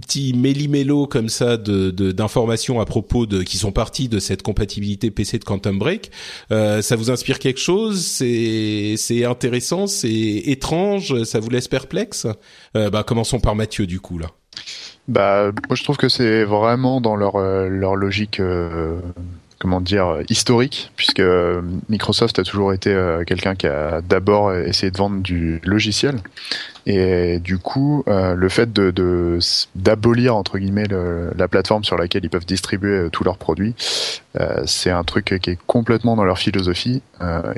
petit 0.00 0.32
méli-mélo 0.34 1.06
comme 1.06 1.28
ça 1.28 1.56
de 1.56 1.90
d'informations 1.90 2.80
à 2.80 2.84
propos 2.84 3.26
de 3.26 3.42
qui 3.42 3.58
sont 3.58 3.72
parties 3.72 4.08
de 4.08 4.18
cette 4.18 4.42
compatibilité 4.42 5.10
PC 5.10 5.38
de 5.38 5.44
Quantum 5.44 5.78
Break. 5.78 6.10
Euh, 6.50 6.82
ça 6.82 6.96
vous 6.96 7.10
inspire 7.10 7.38
quelque 7.38 7.60
chose? 7.60 8.04
C'est 8.04 8.94
c'est 8.96 9.24
intéressant, 9.24 9.86
c'est 9.86 10.42
étrange, 10.46 11.24
ça 11.24 11.40
vous 11.40 11.50
laisse 11.50 11.68
perplexe? 11.68 12.26
Euh, 12.76 12.90
Bah 12.90 13.04
commençons 13.04 13.40
par 13.40 13.54
Mathieu 13.54 13.86
du 13.86 14.00
coup 14.00 14.18
là. 14.18 14.28
Bah 15.08 15.50
moi 15.68 15.76
je 15.76 15.82
trouve 15.82 15.96
que 15.96 16.08
c'est 16.08 16.44
vraiment 16.44 17.00
dans 17.00 17.16
leur 17.16 17.36
euh, 17.36 17.68
leur 17.68 17.96
logique 17.96 18.40
euh, 18.40 19.00
comment 19.58 19.80
dire 19.80 20.18
historique 20.28 20.90
puisque 20.96 21.22
Microsoft 21.88 22.38
a 22.38 22.44
toujours 22.44 22.72
été 22.72 22.90
euh, 22.92 23.24
quelqu'un 23.24 23.54
qui 23.54 23.66
a 23.66 24.00
d'abord 24.00 24.54
essayé 24.54 24.90
de 24.90 24.96
vendre 24.96 25.20
du 25.20 25.60
logiciel 25.64 26.16
et 26.86 27.38
du 27.38 27.58
coup 27.58 28.04
euh, 28.08 28.34
le 28.34 28.48
fait 28.48 28.72
de 28.72 28.92
d'abolir 29.74 30.36
entre 30.36 30.58
guillemets 30.58 30.86
le, 30.86 31.32
la 31.36 31.48
plateforme 31.48 31.84
sur 31.84 31.96
laquelle 31.96 32.24
ils 32.24 32.30
peuvent 32.30 32.46
distribuer 32.46 32.98
euh, 32.98 33.08
tous 33.10 33.24
leurs 33.24 33.38
produits 33.38 33.74
c'est 34.64 34.90
un 34.90 35.04
truc 35.04 35.38
qui 35.42 35.50
est 35.50 35.58
complètement 35.66 36.16
dans 36.16 36.24
leur 36.24 36.38
philosophie 36.38 37.02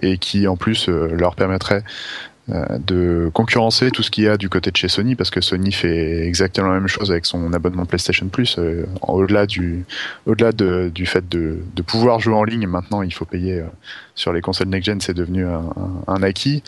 et 0.02 0.18
qui 0.18 0.48
en 0.48 0.56
plus 0.56 0.88
leur 0.88 1.36
permettrait 1.36 1.84
euh, 1.84 2.33
de 2.48 3.30
concurrencer 3.32 3.90
tout 3.90 4.02
ce 4.02 4.10
qu'il 4.10 4.24
y 4.24 4.28
a 4.28 4.36
du 4.36 4.50
côté 4.50 4.70
de 4.70 4.76
chez 4.76 4.88
Sony 4.88 5.14
parce 5.14 5.30
que 5.30 5.40
Sony 5.40 5.72
fait 5.72 6.26
exactement 6.26 6.68
la 6.68 6.74
même 6.74 6.88
chose 6.88 7.10
avec 7.10 7.24
son 7.24 7.52
abonnement 7.54 7.86
PlayStation 7.86 8.28
Plus 8.28 8.56
euh, 8.58 8.86
au-delà 9.00 9.46
du 9.46 9.86
au-delà 10.26 10.52
de, 10.52 10.90
du 10.94 11.06
fait 11.06 11.26
de, 11.26 11.60
de, 11.74 11.82
pouvoir 11.82 12.20
jouer 12.20 12.34
en 12.34 12.44
ligne 12.44 12.66
maintenant 12.66 13.00
il 13.00 13.14
faut 13.14 13.24
payer 13.24 13.60
euh, 13.60 13.66
sur 14.14 14.34
les 14.34 14.42
consoles 14.42 14.68
next 14.68 14.84
gen 14.86 15.00
c'est 15.00 15.14
devenu 15.14 15.46
un, 15.46 15.70
un, 16.06 16.22
acquis. 16.22 16.62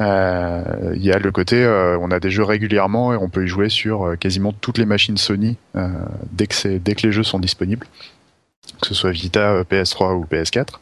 Euh, 0.00 0.62
il 0.94 1.04
y 1.04 1.12
a 1.12 1.18
le 1.18 1.30
côté 1.30 1.66
on 2.00 2.10
a 2.10 2.20
des 2.20 2.30
jeux 2.30 2.44
régulièrement 2.44 3.12
et 3.12 3.16
on 3.16 3.28
peut 3.28 3.44
y 3.44 3.48
jouer 3.48 3.68
sur 3.68 4.18
quasiment 4.18 4.52
toutes 4.52 4.78
les 4.78 4.86
machines 4.86 5.18
Sony 5.18 5.58
dès 6.32 6.46
que 6.46 6.78
dès 6.78 6.94
que 6.94 7.06
les 7.06 7.12
jeux 7.12 7.22
sont 7.22 7.38
disponibles 7.38 7.86
que 8.80 8.86
ce 8.86 8.94
soit 8.94 9.10
Vita, 9.10 9.52
euh, 9.52 9.64
PS3 9.64 10.14
ou 10.14 10.24
PS4. 10.24 10.74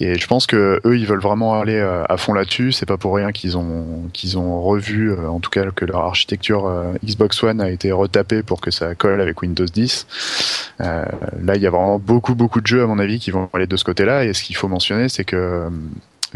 Et 0.00 0.18
je 0.18 0.26
pense 0.26 0.46
que 0.46 0.80
eux, 0.84 0.98
ils 0.98 1.06
veulent 1.06 1.20
vraiment 1.20 1.60
aller 1.60 1.76
euh, 1.76 2.04
à 2.08 2.16
fond 2.16 2.32
là-dessus. 2.32 2.72
C'est 2.72 2.86
pas 2.86 2.96
pour 2.96 3.14
rien 3.14 3.32
qu'ils 3.32 3.56
ont 3.56 4.08
qu'ils 4.12 4.38
ont 4.38 4.62
revu, 4.62 5.10
euh, 5.10 5.28
en 5.28 5.40
tout 5.40 5.50
cas 5.50 5.64
que 5.70 5.84
leur 5.84 6.00
architecture 6.00 6.70
Xbox 7.04 7.42
One 7.42 7.60
a 7.60 7.70
été 7.70 7.92
retapée 7.92 8.42
pour 8.42 8.60
que 8.60 8.70
ça 8.70 8.94
colle 8.94 9.20
avec 9.20 9.42
Windows 9.42 9.64
10. 9.64 10.06
Euh, 10.80 11.04
là, 11.42 11.56
il 11.56 11.62
y 11.62 11.66
a 11.66 11.70
vraiment 11.70 11.98
beaucoup 11.98 12.34
beaucoup 12.34 12.60
de 12.60 12.66
jeux 12.66 12.82
à 12.82 12.86
mon 12.86 12.98
avis 12.98 13.18
qui 13.18 13.30
vont 13.30 13.48
aller 13.52 13.66
de 13.66 13.76
ce 13.76 13.84
côté-là. 13.84 14.24
Et 14.24 14.32
ce 14.32 14.42
qu'il 14.42 14.56
faut 14.56 14.68
mentionner, 14.68 15.08
c'est 15.08 15.24
que 15.24 15.68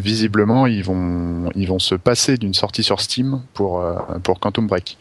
visiblement 0.01 0.67
ils 0.67 0.83
vont 0.83 1.51
ils 1.55 1.69
vont 1.69 1.79
se 1.79 1.95
passer 1.95 2.37
d'une 2.37 2.55
sortie 2.55 2.83
sur 2.83 3.01
Steam 3.01 3.43
pour 3.55 3.81
euh, 3.81 3.95
pour 4.23 4.41
Quantum 4.41 4.67
Break. 4.67 4.99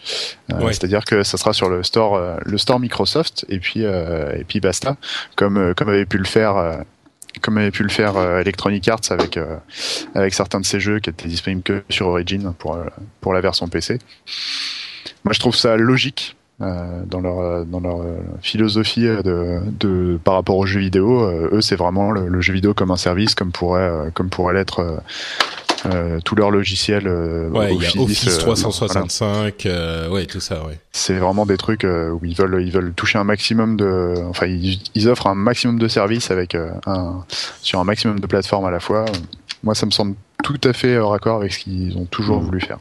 Euh, 0.51 0.67
c'est-à-dire 0.67 1.05
que 1.05 1.23
ça 1.23 1.38
sera 1.38 1.53
sur 1.53 1.69
le 1.69 1.83
store 1.83 2.15
euh, 2.15 2.38
le 2.43 2.57
store 2.57 2.79
Microsoft 2.79 3.45
et 3.49 3.59
puis 3.59 3.81
et 3.81 4.43
puis 4.47 4.59
basta 4.59 4.97
comme 5.35 5.73
comme 5.75 5.89
avait 5.89 6.05
pu 6.05 6.17
le 6.17 6.25
faire 6.25 6.83
comme 7.41 7.57
avait 7.57 7.71
pu 7.71 7.83
le 7.83 7.89
faire 7.89 8.17
Electronic 8.39 8.88
Arts 8.88 9.12
avec 9.12 9.39
avec 10.15 10.33
certains 10.33 10.59
de 10.59 10.65
ces 10.65 10.79
jeux 10.79 10.99
qui 10.99 11.09
étaient 11.09 11.27
disponibles 11.27 11.63
que 11.63 11.83
sur 11.89 12.07
Origin 12.07 12.53
pour 12.57 12.77
pour 13.21 13.33
la 13.33 13.41
version 13.41 13.67
PC. 13.67 13.99
Moi 15.23 15.33
je 15.33 15.39
trouve 15.39 15.55
ça 15.55 15.75
logique 15.75 16.35
euh, 16.62 17.04
dans 17.06 17.22
leur 17.22 17.39
euh, 17.39 17.63
dans 17.63 17.80
leur 17.80 18.02
euh, 18.02 18.17
philosophie 18.41 19.06
de, 19.06 19.62
de 19.80 20.19
par 20.22 20.34
rapport 20.34 20.58
aux 20.58 20.65
jeux 20.65 20.82
vidéo. 20.82 21.22
eux, 21.54 21.62
c'est 21.62 21.78
vraiment 21.78 22.12
le, 22.12 22.41
jeu 22.41 22.52
vidéo 22.52 22.74
comme 22.74 22.91
un 22.91 22.98
service, 22.98 23.34
comme 23.34 23.54
pourrait 23.54 24.12
comme 24.13 24.30
pourrait 24.30 24.54
l'être. 24.54 25.02
Euh, 25.86 26.19
tous 26.26 26.36
leurs 26.36 26.52
logiciels 26.52 27.08
ouais, 27.08 27.72
Office, 27.72 27.93
il 27.93 27.95
y 27.95 28.00
a 28.00 28.04
Office 28.04 28.38
365 28.39 29.67
ouais 30.12 30.26
tout 30.26 30.41
ça 30.41 30.65
ouais 30.65 30.78
c'est 30.91 31.13
vraiment 31.13 31.45
des 31.45 31.56
trucs 31.56 31.86
où 31.86 32.19
ils 32.26 32.36
veulent 32.36 32.62
ils 32.62 32.74
veulent 32.74 32.91
toucher 32.91 33.17
un 33.17 33.24
maximum 33.24 33.78
de 33.78 34.13
enfin 34.28 34.48
ils, 34.48 34.82
ils 34.93 35.08
offrent 35.08 35.28
un 35.28 35.36
maximum 35.36 35.80
de 35.80 35.88
services 35.88 36.32
avec 36.32 36.54
un 36.86 37.24
sur 37.62 37.80
un 37.80 37.86
maximum 37.86 38.19
de 38.19 38.28
plateformes 38.28 38.65
à 38.65 38.72
la 38.72 38.82
fois 38.82 39.06
moi 39.63 39.74
ça 39.74 39.86
me 39.86 39.91
semble 39.91 40.15
tout 40.43 40.60
à 40.65 40.74
fait 40.74 41.00
raccord 41.00 41.38
avec 41.38 41.54
ce 41.54 41.60
qu'ils 41.60 41.98
ont 41.98 42.04
toujours 42.04 42.41
mmh. 42.41 42.45
voulu 42.45 42.60
faire 42.60 42.80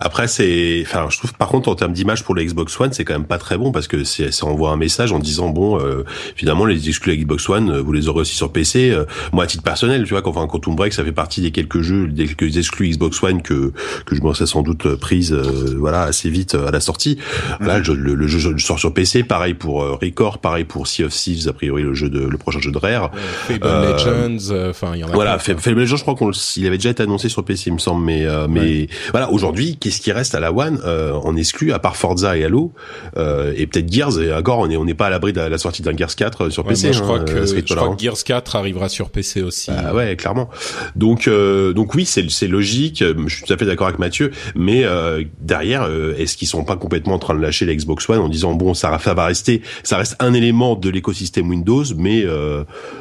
après, 0.00 0.28
c'est, 0.28 0.84
enfin, 0.86 1.08
je 1.10 1.18
trouve 1.18 1.34
par 1.34 1.48
contre 1.48 1.68
en 1.68 1.74
termes 1.74 1.92
d'image 1.92 2.22
pour 2.22 2.34
le 2.36 2.44
Xbox 2.44 2.78
One, 2.80 2.92
c'est 2.92 3.04
quand 3.04 3.14
même 3.14 3.24
pas 3.24 3.38
très 3.38 3.58
bon 3.58 3.72
parce 3.72 3.88
que 3.88 4.04
ça 4.04 4.46
envoie 4.46 4.70
un 4.70 4.76
message 4.76 5.10
en 5.10 5.18
disant 5.18 5.48
bon, 5.48 5.80
euh, 5.80 6.04
finalement 6.36 6.66
les 6.66 6.88
exclus 6.88 7.16
Xbox 7.16 7.48
One, 7.48 7.70
euh, 7.70 7.82
vous 7.82 7.92
les 7.92 8.06
aurez 8.06 8.20
aussi 8.20 8.36
sur 8.36 8.52
PC. 8.52 8.90
Euh, 8.90 9.06
moi, 9.32 9.44
à 9.44 9.46
titre 9.48 9.64
personnel, 9.64 10.04
tu 10.04 10.10
vois, 10.10 10.22
quand 10.22 10.30
enfin, 10.30 10.46
Quantum 10.46 10.76
Break, 10.76 10.92
ça 10.92 11.02
fait 11.02 11.10
partie 11.10 11.40
des 11.40 11.50
quelques 11.50 11.80
jeux, 11.80 12.06
des 12.06 12.26
quelques 12.26 12.56
exclus 12.56 12.90
Xbox 12.90 13.20
One 13.24 13.42
que 13.42 13.72
que 14.06 14.14
je 14.14 14.22
me 14.22 14.32
serais 14.34 14.46
sans 14.46 14.62
doute 14.62 14.94
prise, 14.94 15.32
voilà, 15.32 16.02
assez 16.02 16.30
vite 16.30 16.54
à 16.54 16.70
la 16.70 16.80
sortie. 16.80 17.18
Là, 17.58 17.80
le, 17.80 18.14
le, 18.14 18.26
jeu 18.28 18.56
sort 18.58 18.78
sur 18.78 18.94
PC, 18.94 19.24
pareil 19.24 19.54
pour 19.54 19.82
Record, 20.00 20.38
pareil 20.38 20.64
pour 20.64 20.86
Sea 20.86 21.04
of 21.04 21.12
Thieves, 21.12 21.48
a 21.48 21.52
priori 21.52 21.82
le 21.82 21.94
jeu 21.94 22.08
de 22.08 22.20
le 22.20 22.38
prochain 22.38 22.60
jeu 22.60 22.70
de 22.70 22.78
Rare. 22.78 23.10
Fable 23.48 23.66
Legends, 23.66 24.70
enfin, 24.70 24.92
il 24.94 25.00
y 25.00 25.04
en 25.04 25.08
a. 25.08 25.12
Voilà, 25.12 25.40
Fable 25.40 25.80
Legends, 25.80 25.96
je 25.96 26.02
crois 26.02 26.14
qu'on, 26.14 26.30
il 26.56 26.66
avait 26.66 26.76
déjà 26.76 26.90
été 26.90 27.02
annoncé 27.02 27.28
sur 27.28 27.44
PC, 27.44 27.70
il 27.70 27.74
me 27.74 27.78
semble, 27.78 28.04
mais 28.04 28.26
mais 28.48 28.86
voilà, 29.10 29.32
aujourd'hui 29.32 29.76
qu'est-ce 29.88 30.02
qui 30.02 30.12
reste 30.12 30.34
à 30.34 30.40
la 30.40 30.52
One 30.52 30.80
euh, 30.84 31.12
en 31.12 31.34
exclut 31.36 31.72
à 31.72 31.78
part 31.78 31.96
Forza 31.96 32.36
et 32.36 32.44
Halo 32.44 32.72
euh, 33.16 33.54
et 33.56 33.66
peut-être 33.66 33.90
Gears 33.90 34.20
et 34.20 34.32
encore 34.32 34.58
on 34.58 34.70
est 34.70 34.76
on 34.76 34.84
n'est 34.84 34.94
pas 34.94 35.06
à 35.06 35.10
l'abri 35.10 35.32
de 35.32 35.40
la, 35.40 35.58
sortie 35.58 35.82
d'un 35.82 35.96
Gears 35.96 36.14
4 36.14 36.50
sur 36.50 36.64
PC. 36.64 36.92
je 36.92 37.00
crois 37.00 37.20
hein, 37.20 37.24
que, 37.24 37.46
je 37.46 37.74
crois 37.74 37.94
que 37.94 38.02
Gears 38.02 38.22
4 38.22 38.56
arrivera 38.56 38.88
sur 38.88 39.08
PC 39.10 39.42
aussi. 39.42 39.70
Ah 39.74 39.94
ouais, 39.94 40.16
clairement. 40.16 40.50
Donc 40.96 41.26
euh, 41.26 41.72
donc 41.72 41.94
oui, 41.94 42.04
c'est 42.04 42.28
c'est 42.30 42.48
logique. 42.48 43.02
Je 43.02 43.34
suis 43.34 43.44
tout 43.44 43.52
à 43.52 43.56
fait 43.56 43.64
d'accord 43.64 43.86
avec 43.86 43.98
Mathieu, 43.98 44.30
mais 44.54 44.84
euh, 44.84 45.24
derrière, 45.40 45.82
euh, 45.82 46.14
est-ce 46.18 46.36
qu'ils 46.36 46.48
sont 46.48 46.64
pas 46.64 46.76
complètement 46.76 47.14
en 47.14 47.18
train 47.18 47.34
de 47.34 47.40
lâcher 47.40 47.64
la 47.64 47.74
Xbox 47.74 48.08
One 48.08 48.18
en 48.18 48.28
disant 48.28 48.54
bon 48.54 48.74
ça, 48.74 48.98
ça 49.02 49.14
va 49.14 49.24
rester, 49.24 49.62
ça 49.82 49.96
reste 49.96 50.16
un 50.18 50.34
élément 50.34 50.76
de 50.76 50.90
l'écosystème 50.90 51.48
Windows, 51.48 51.84
mais 51.96 52.24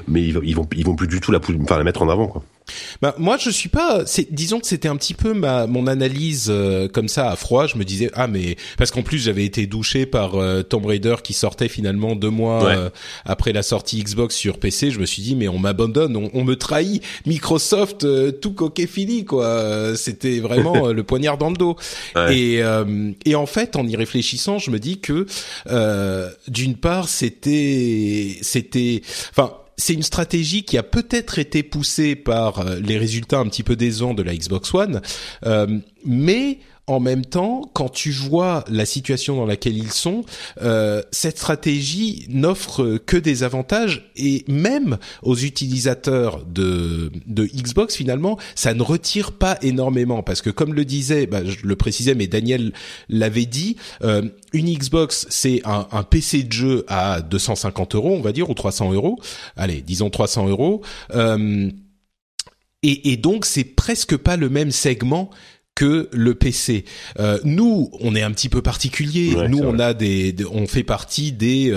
mais 0.07 0.21
ils, 0.21 0.39
ils, 0.43 0.55
vont 0.55 0.67
ils 0.75 0.85
vont 0.85 0.95
plus 0.95 1.07
du 1.07 1.19
tout 1.19 1.31
la 1.31 1.39
enfin 1.61 1.77
la 1.77 1.83
mettre 1.83 2.01
en 2.01 2.09
avant 2.09 2.27
quoi. 2.27 2.43
Bah 3.01 3.15
moi 3.17 3.37
je 3.37 3.49
suis 3.49 3.69
pas. 3.69 4.03
Disons 4.31 4.59
que 4.59 4.67
c'était 4.67 4.87
un 4.87 4.95
petit 4.95 5.13
peu 5.13 5.33
ma 5.33 5.67
mon 5.67 5.87
analyse 5.87 6.47
euh, 6.49 6.87
comme 6.87 7.07
ça 7.07 7.29
à 7.29 7.35
froid. 7.35 7.67
Je 7.67 7.77
me 7.77 7.83
disais 7.83 8.09
ah 8.13 8.27
mais 8.27 8.55
parce 8.77 8.91
qu'en 8.91 9.01
plus 9.01 9.19
j'avais 9.19 9.45
été 9.45 9.67
douché 9.67 10.05
par 10.05 10.35
euh, 10.35 10.63
Tomb 10.63 10.85
Raider 10.85 11.15
qui 11.23 11.33
sortait 11.33 11.67
finalement 11.67 12.15
deux 12.15 12.29
mois 12.29 12.65
euh, 12.65 12.89
après 13.25 13.53
la 13.53 13.63
sortie 13.63 14.03
Xbox 14.03 14.35
sur 14.35 14.59
PC. 14.59 14.91
Je 14.91 14.99
me 14.99 15.05
suis 15.05 15.21
dit 15.21 15.35
mais 15.35 15.47
on 15.47 15.59
m'abandonne, 15.59 16.15
on, 16.33 16.43
me 16.43 16.55
trahit. 16.55 17.03
Microsoft 17.25 18.05
tout 18.39 18.53
coquet 18.53 18.87
fini 18.87 19.25
quoi. 19.25 19.95
C'était 19.95 20.39
vraiment 20.39 20.87
le 20.87 21.03
poignard 21.07 21.37
dans 21.37 21.49
le 21.49 21.57
dos. 21.57 21.75
Et 22.29 22.61
et 23.25 23.35
en 23.35 23.45
fait 23.45 23.75
en 23.75 23.87
y 23.87 23.95
réfléchissant 23.95 24.59
je 24.59 24.71
me 24.71 24.79
dis 24.79 24.99
que 24.99 25.25
d'une 26.47 26.75
part 26.75 27.07
c'était 27.07 28.37
c'était 28.41 29.01
enfin 29.31 29.53
c'est 29.77 29.93
une 29.93 30.03
stratégie 30.03 30.63
qui 30.63 30.77
a 30.77 30.83
peut-être 30.83 31.39
été 31.39 31.63
poussée 31.63 32.15
par 32.15 32.65
les 32.81 32.97
résultats 32.97 33.39
un 33.39 33.45
petit 33.45 33.63
peu 33.63 33.75
décevants 33.75 34.13
de 34.13 34.23
la 34.23 34.35
Xbox 34.35 34.73
One, 34.73 35.01
mais 36.03 36.59
en 36.87 37.01
même 37.01 37.25
temps, 37.25 37.69
quand 37.73 37.89
tu 37.89 38.11
vois 38.11 38.63
la 38.69 38.85
situation 38.85 39.35
dans 39.35 39.45
laquelle 39.45 39.77
ils 39.77 39.91
sont, 39.91 40.23
euh, 40.61 41.01
cette 41.11 41.37
stratégie 41.37 42.25
n'offre 42.29 42.97
que 43.05 43.17
des 43.17 43.43
avantages 43.43 44.09
et 44.15 44.45
même 44.47 44.97
aux 45.21 45.35
utilisateurs 45.35 46.45
de, 46.45 47.11
de 47.25 47.45
Xbox 47.45 47.95
finalement, 47.95 48.39
ça 48.55 48.73
ne 48.73 48.81
retire 48.81 49.33
pas 49.33 49.57
énormément 49.61 50.23
parce 50.23 50.41
que 50.41 50.49
comme 50.49 50.73
le 50.73 50.85
disait, 50.85 51.27
bah, 51.27 51.43
je 51.43 51.67
le 51.67 51.75
précisais, 51.75 52.15
mais 52.15 52.27
Daniel 52.27 52.71
l'avait 53.09 53.45
dit, 53.45 53.75
euh, 54.03 54.21
une 54.53 54.73
Xbox 54.73 55.27
c'est 55.29 55.61
un, 55.65 56.03
PC 56.03 56.43
de 56.43 56.53
jeu 56.53 56.85
à 56.87 57.21
250 57.21 57.95
euros, 57.95 58.15
on 58.15 58.21
va 58.21 58.31
dire, 58.31 58.49
ou 58.49 58.53
300 58.53 58.93
euros. 58.93 59.19
Allez, 59.57 59.81
disons 59.81 60.09
300 60.09 60.47
euros. 60.47 60.81
Euh, 61.13 61.69
et, 62.81 63.11
et, 63.11 63.17
donc 63.17 63.45
c'est 63.45 63.63
presque 63.63 64.15
pas 64.15 64.37
le 64.37 64.49
même 64.49 64.71
segment 64.71 65.31
que 65.77 66.09
le 66.11 66.33
PC. 66.33 66.85
Euh, 67.19 67.37
nous, 67.43 67.91
on 68.01 68.15
est 68.15 68.23
un 68.23 68.31
petit 68.31 68.49
peu 68.49 68.63
particulier. 68.63 69.35
nous, 69.47 69.59
on 69.59 69.77
a 69.77 69.93
des, 69.93 70.35
on 70.51 70.65
fait 70.65 70.83
partie 70.83 71.31
des 71.31 71.71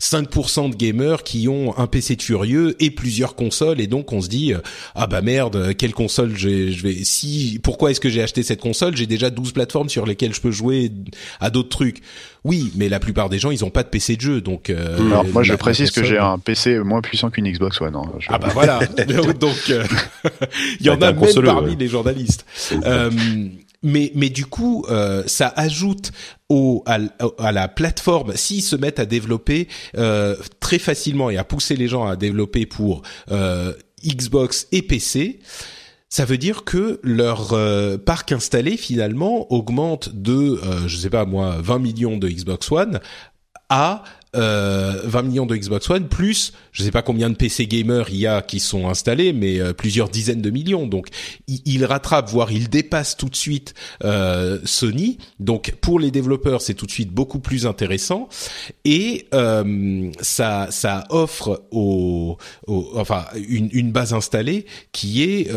5% 0.00 0.66
euh, 0.66 0.68
de 0.70 0.74
gamers 0.74 1.22
qui 1.22 1.46
ont 1.46 1.72
un 1.78 1.86
PC 1.86 2.16
de 2.16 2.22
furieux 2.22 2.74
et 2.80 2.90
plusieurs 2.90 3.36
consoles, 3.36 3.80
et 3.80 3.86
donc 3.86 4.12
on 4.12 4.20
se 4.20 4.28
dit 4.28 4.52
euh, 4.52 4.58
ah 4.96 5.06
bah 5.06 5.22
merde, 5.22 5.72
quelle 5.76 5.94
console 5.94 6.36
je 6.36 6.82
vais 6.82 7.04
si 7.04 7.60
pourquoi 7.62 7.92
est-ce 7.92 8.00
que 8.00 8.08
j'ai 8.08 8.22
acheté 8.22 8.42
cette 8.42 8.60
console? 8.60 8.96
J'ai 8.96 9.06
déjà 9.06 9.30
12 9.30 9.52
plateformes 9.52 9.88
sur 9.88 10.04
lesquelles 10.04 10.34
je 10.34 10.40
peux 10.40 10.50
jouer 10.50 10.90
à 11.38 11.50
d'autres 11.50 11.68
trucs. 11.68 12.02
Oui, 12.44 12.72
mais 12.76 12.90
la 12.90 13.00
plupart 13.00 13.30
des 13.30 13.38
gens, 13.38 13.50
ils 13.50 13.64
ont 13.64 13.70
pas 13.70 13.82
de 13.82 13.88
PC 13.88 14.16
de 14.16 14.20
jeu, 14.20 14.40
donc. 14.42 14.68
Euh, 14.68 14.98
Alors 15.10 15.24
moi, 15.24 15.42
je 15.42 15.54
précise 15.54 15.90
que 15.90 16.04
j'ai 16.04 16.18
un 16.18 16.38
PC 16.38 16.78
moins 16.80 17.00
puissant 17.00 17.30
qu'une 17.30 17.50
Xbox 17.50 17.80
One. 17.80 17.96
Hein. 17.96 18.04
Ah 18.28 18.38
bah 18.38 18.48
voilà. 18.52 18.80
donc 19.40 19.56
euh, 19.70 19.84
il 20.80 20.86
y 20.86 20.90
en 20.90 21.00
a 21.00 21.12
même 21.12 21.44
parmi 21.44 21.74
les 21.74 21.88
journalistes. 21.88 22.44
Euh, 22.84 23.10
mais 23.82 24.12
mais 24.14 24.28
du 24.28 24.44
coup, 24.44 24.84
euh, 24.90 25.22
ça 25.26 25.52
ajoute 25.56 26.12
au 26.50 26.82
à, 26.86 26.98
à 27.38 27.52
la 27.52 27.68
plateforme 27.68 28.36
s'ils 28.36 28.62
se 28.62 28.76
mettent 28.76 28.98
à 28.98 29.06
développer 29.06 29.68
euh, 29.96 30.36
très 30.60 30.78
facilement 30.78 31.30
et 31.30 31.38
à 31.38 31.44
pousser 31.44 31.76
les 31.76 31.88
gens 31.88 32.06
à 32.06 32.16
développer 32.16 32.66
pour 32.66 33.02
Xbox 34.04 34.66
et 34.70 34.82
PC 34.82 35.38
ça 36.14 36.24
veut 36.24 36.38
dire 36.38 36.62
que 36.62 37.00
leur 37.02 37.54
euh, 37.54 37.98
parc 37.98 38.30
installé 38.30 38.76
finalement 38.76 39.50
augmente 39.52 40.14
de, 40.14 40.60
euh, 40.62 40.86
je 40.86 40.96
sais 40.96 41.10
pas 41.10 41.24
moi, 41.24 41.56
20 41.58 41.80
millions 41.80 42.16
de 42.18 42.28
Xbox 42.28 42.70
One 42.70 43.00
à 43.68 44.04
euh, 44.34 45.00
20 45.04 45.22
millions 45.22 45.46
de 45.46 45.56
Xbox 45.56 45.88
One 45.90 46.08
plus 46.08 46.52
je 46.72 46.82
sais 46.82 46.90
pas 46.90 47.02
combien 47.02 47.30
de 47.30 47.36
PC 47.36 47.66
gamers 47.66 48.06
il 48.10 48.16
y 48.16 48.26
a 48.26 48.42
qui 48.42 48.60
sont 48.60 48.88
installés 48.88 49.32
mais 49.32 49.60
euh, 49.60 49.72
plusieurs 49.72 50.08
dizaines 50.08 50.42
de 50.42 50.50
millions. 50.50 50.86
Donc 50.86 51.08
il, 51.46 51.84
rattrape 51.84 52.28
voire 52.28 52.50
il 52.50 52.68
dépasse 52.68 53.16
tout 53.16 53.28
de 53.28 53.36
suite 53.36 53.74
euh, 54.04 54.58
Sony. 54.64 55.18
Donc 55.38 55.74
pour 55.80 56.00
les 56.00 56.10
développeurs 56.10 56.62
c'est 56.62 56.74
tout 56.74 56.86
de 56.86 56.90
suite 56.90 57.10
beaucoup 57.10 57.38
plus 57.38 57.66
intéressant. 57.66 58.28
Et 58.84 59.28
euh, 59.34 60.10
ça 60.20 60.66
ça 60.70 61.04
offre 61.10 61.64
au, 61.70 62.36
enfin 62.66 63.26
une, 63.48 63.68
une, 63.72 63.92
base 63.92 64.12
installée 64.12 64.66
qui 64.90 65.22
est 65.22 65.48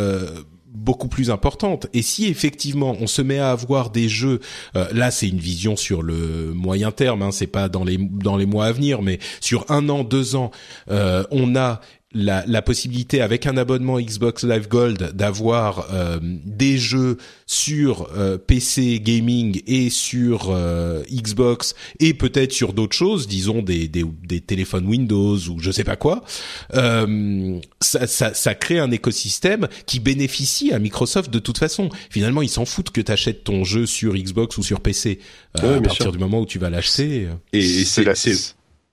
beaucoup 0.73 1.08
plus 1.08 1.30
importante. 1.30 1.88
Et 1.93 2.01
si 2.01 2.27
effectivement 2.27 2.95
on 2.99 3.08
se 3.08 3.21
met 3.21 3.39
à 3.39 3.51
avoir 3.51 3.89
des 3.89 4.10
jeux, 4.10 4.39
euh, 4.75 4.88
là 4.93 5.12
c'est 5.12 5.27
une 5.27 5.39
vision 5.39 5.75
sur 5.75 6.01
le 6.01 6.53
moyen 6.53 6.91
terme, 6.91 7.21
hein, 7.21 7.32
c'est 7.32 7.47
pas 7.47 7.69
dans 7.69 7.84
les 7.84 7.97
dans 7.97 8.38
les 8.38 8.45
mois 8.45 8.65
à 8.65 8.71
venir, 8.71 9.01
mais 9.01 9.19
sur 9.41 9.65
un 9.69 9.89
an, 9.89 10.03
deux 10.03 10.36
ans, 10.36 10.51
euh, 10.89 11.23
on 11.32 11.56
a 11.56 11.82
la, 12.17 12.43
la, 12.47 12.62
possibilité 12.63 13.21
avec 13.21 13.45
un 13.45 13.58
abonnement 13.58 13.99
Xbox 13.99 14.43
Live 14.43 14.67
Gold 14.67 15.12
d'avoir 15.13 15.88
euh, 15.93 16.17
des 16.21 16.77
jeux 16.77 17.17
sur 17.45 18.10
euh, 18.17 18.38
PC 18.38 18.99
gaming 18.99 19.62
et 19.67 19.91
sur 19.91 20.49
euh, 20.49 21.03
Xbox 21.12 21.75
et 21.99 22.15
peut-être 22.15 22.51
sur 22.51 22.73
d'autres 22.73 22.95
choses, 22.95 23.27
disons 23.27 23.62
des, 23.62 23.88
des, 23.88 24.03
des, 24.23 24.41
téléphones 24.41 24.88
Windows 24.88 25.38
ou 25.38 25.60
je 25.60 25.69
sais 25.69 25.84
pas 25.84 25.95
quoi, 25.95 26.23
ça, 26.71 28.08
ça, 28.08 28.34
ça, 28.34 28.56
crée 28.56 28.80
un 28.80 28.89
écosystème 28.91 29.67
qui 29.86 29.99
bénéficie 29.99 30.73
à 30.73 30.80
Microsoft 30.80 31.30
de 31.30 31.39
toute 31.39 31.60
façon. 31.60 31.89
Finalement, 32.10 32.41
ils 32.41 32.49
s'en 32.49 32.65
foutent 32.65 32.91
que 32.91 33.01
tu 33.01 33.12
achètes 33.12 33.43
ton 33.43 33.63
jeu 33.63 33.86
sur 33.86 34.15
Xbox 34.15 34.58
ou 34.58 34.63
sur 34.63 34.80
PC 34.80 35.19
à 35.53 35.80
partir 35.82 36.12
du 36.12 36.17
moment 36.17 36.41
où 36.41 36.45
tu 36.45 36.58
vas 36.58 36.71
l'acheter. 36.71 37.27
Et, 37.53 37.62
c'est 37.86 38.03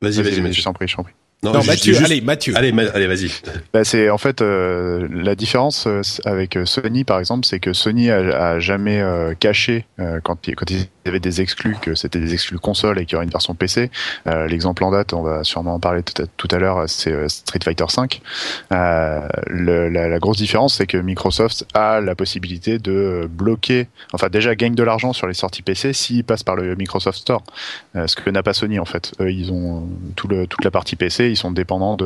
Vas-y, 0.03 0.23
vas-y, 0.23 0.41
vas-y, 0.41 0.53
je 0.53 0.63
t'en 0.63 0.75
prie, 0.75 0.87
je 0.87 0.97
t'en 0.97 1.03
prie. 1.03 1.15
Non, 1.45 1.63
Mathieu, 1.65 1.97
allez, 2.03 2.21
Mathieu. 2.21 2.55
Allez, 2.57 2.73
allez, 2.95 3.07
vas-y. 3.07 3.31
Bah, 3.73 3.85
c'est 3.85 4.09
en 4.09 4.19
fait 4.19 4.41
euh, 4.41 5.07
la 5.11 5.35
différence 5.35 5.87
euh, 5.87 6.01
avec 6.25 6.57
euh, 6.57 6.65
Sony, 6.65 7.05
par 7.05 7.19
exemple, 7.19 7.45
c'est 7.45 7.61
que 7.61 7.73
Sony 7.73 8.11
a, 8.11 8.19
a 8.53 8.59
jamais 8.59 9.01
euh, 9.01 9.35
caché 9.35 9.85
quand, 10.23 10.39
quand 10.57 10.71
ils 10.71 10.89
avaient 11.07 11.21
des 11.21 11.41
exclus 11.41 11.77
que 11.81 11.95
c'était 11.95 12.19
des 12.19 12.33
exclus 12.33 12.59
console 12.59 12.99
et 12.99 13.05
qu'il 13.05 13.15
y 13.15 13.17
aurait 13.17 13.25
une 13.25 13.31
version 13.31 13.55
PC. 13.55 13.91
L'exemple 14.27 14.85
en 14.85 14.91
date, 14.91 15.13
on 15.13 15.23
va 15.23 15.45
sûrement 15.45 15.75
en 15.75 15.81
parler 15.81 16.03
tout 16.03 16.49
à, 16.51 16.59
l'heure, 16.59 16.85
c'est 16.89 17.29
Street 17.29 17.61
Fighter 17.63 17.85
V. 17.85 18.21
Le, 18.71 19.89
la, 19.89 20.09
la, 20.09 20.19
grosse 20.19 20.39
différence, 20.39 20.75
c'est 20.75 20.87
que 20.87 20.97
Microsoft 20.97 21.67
a 21.75 22.01
la 22.01 22.15
possibilité 22.15 22.79
de 22.79 23.29
bloquer, 23.31 23.89
enfin 24.13 24.29
déjà 24.29 24.55
gagne 24.55 24.75
de 24.75 24.83
l'argent 24.83 25.13
sur 25.13 25.27
les 25.27 25.35
sorties 25.35 25.63
PC 25.63 25.93
s'ils 25.93 26.25
passent 26.25 26.43
par 26.43 26.57
le 26.57 26.75
Microsoft 26.75 27.19
Store, 27.19 27.43
ce 27.95 28.17
que 28.17 28.31
n'a 28.31 28.43
pas 28.43 28.55
Sony 28.55 28.79
en 28.79 28.87
fait. 28.87 29.13
Eux, 29.21 29.31
ils 29.31 29.53
ont 29.53 29.87
tout 30.17 30.29
le, 30.29 30.47
toute 30.47 30.65
la 30.65 30.71
partie 30.71 30.97
PC 30.97 31.34
sont 31.37 31.51
dépendants 31.51 31.97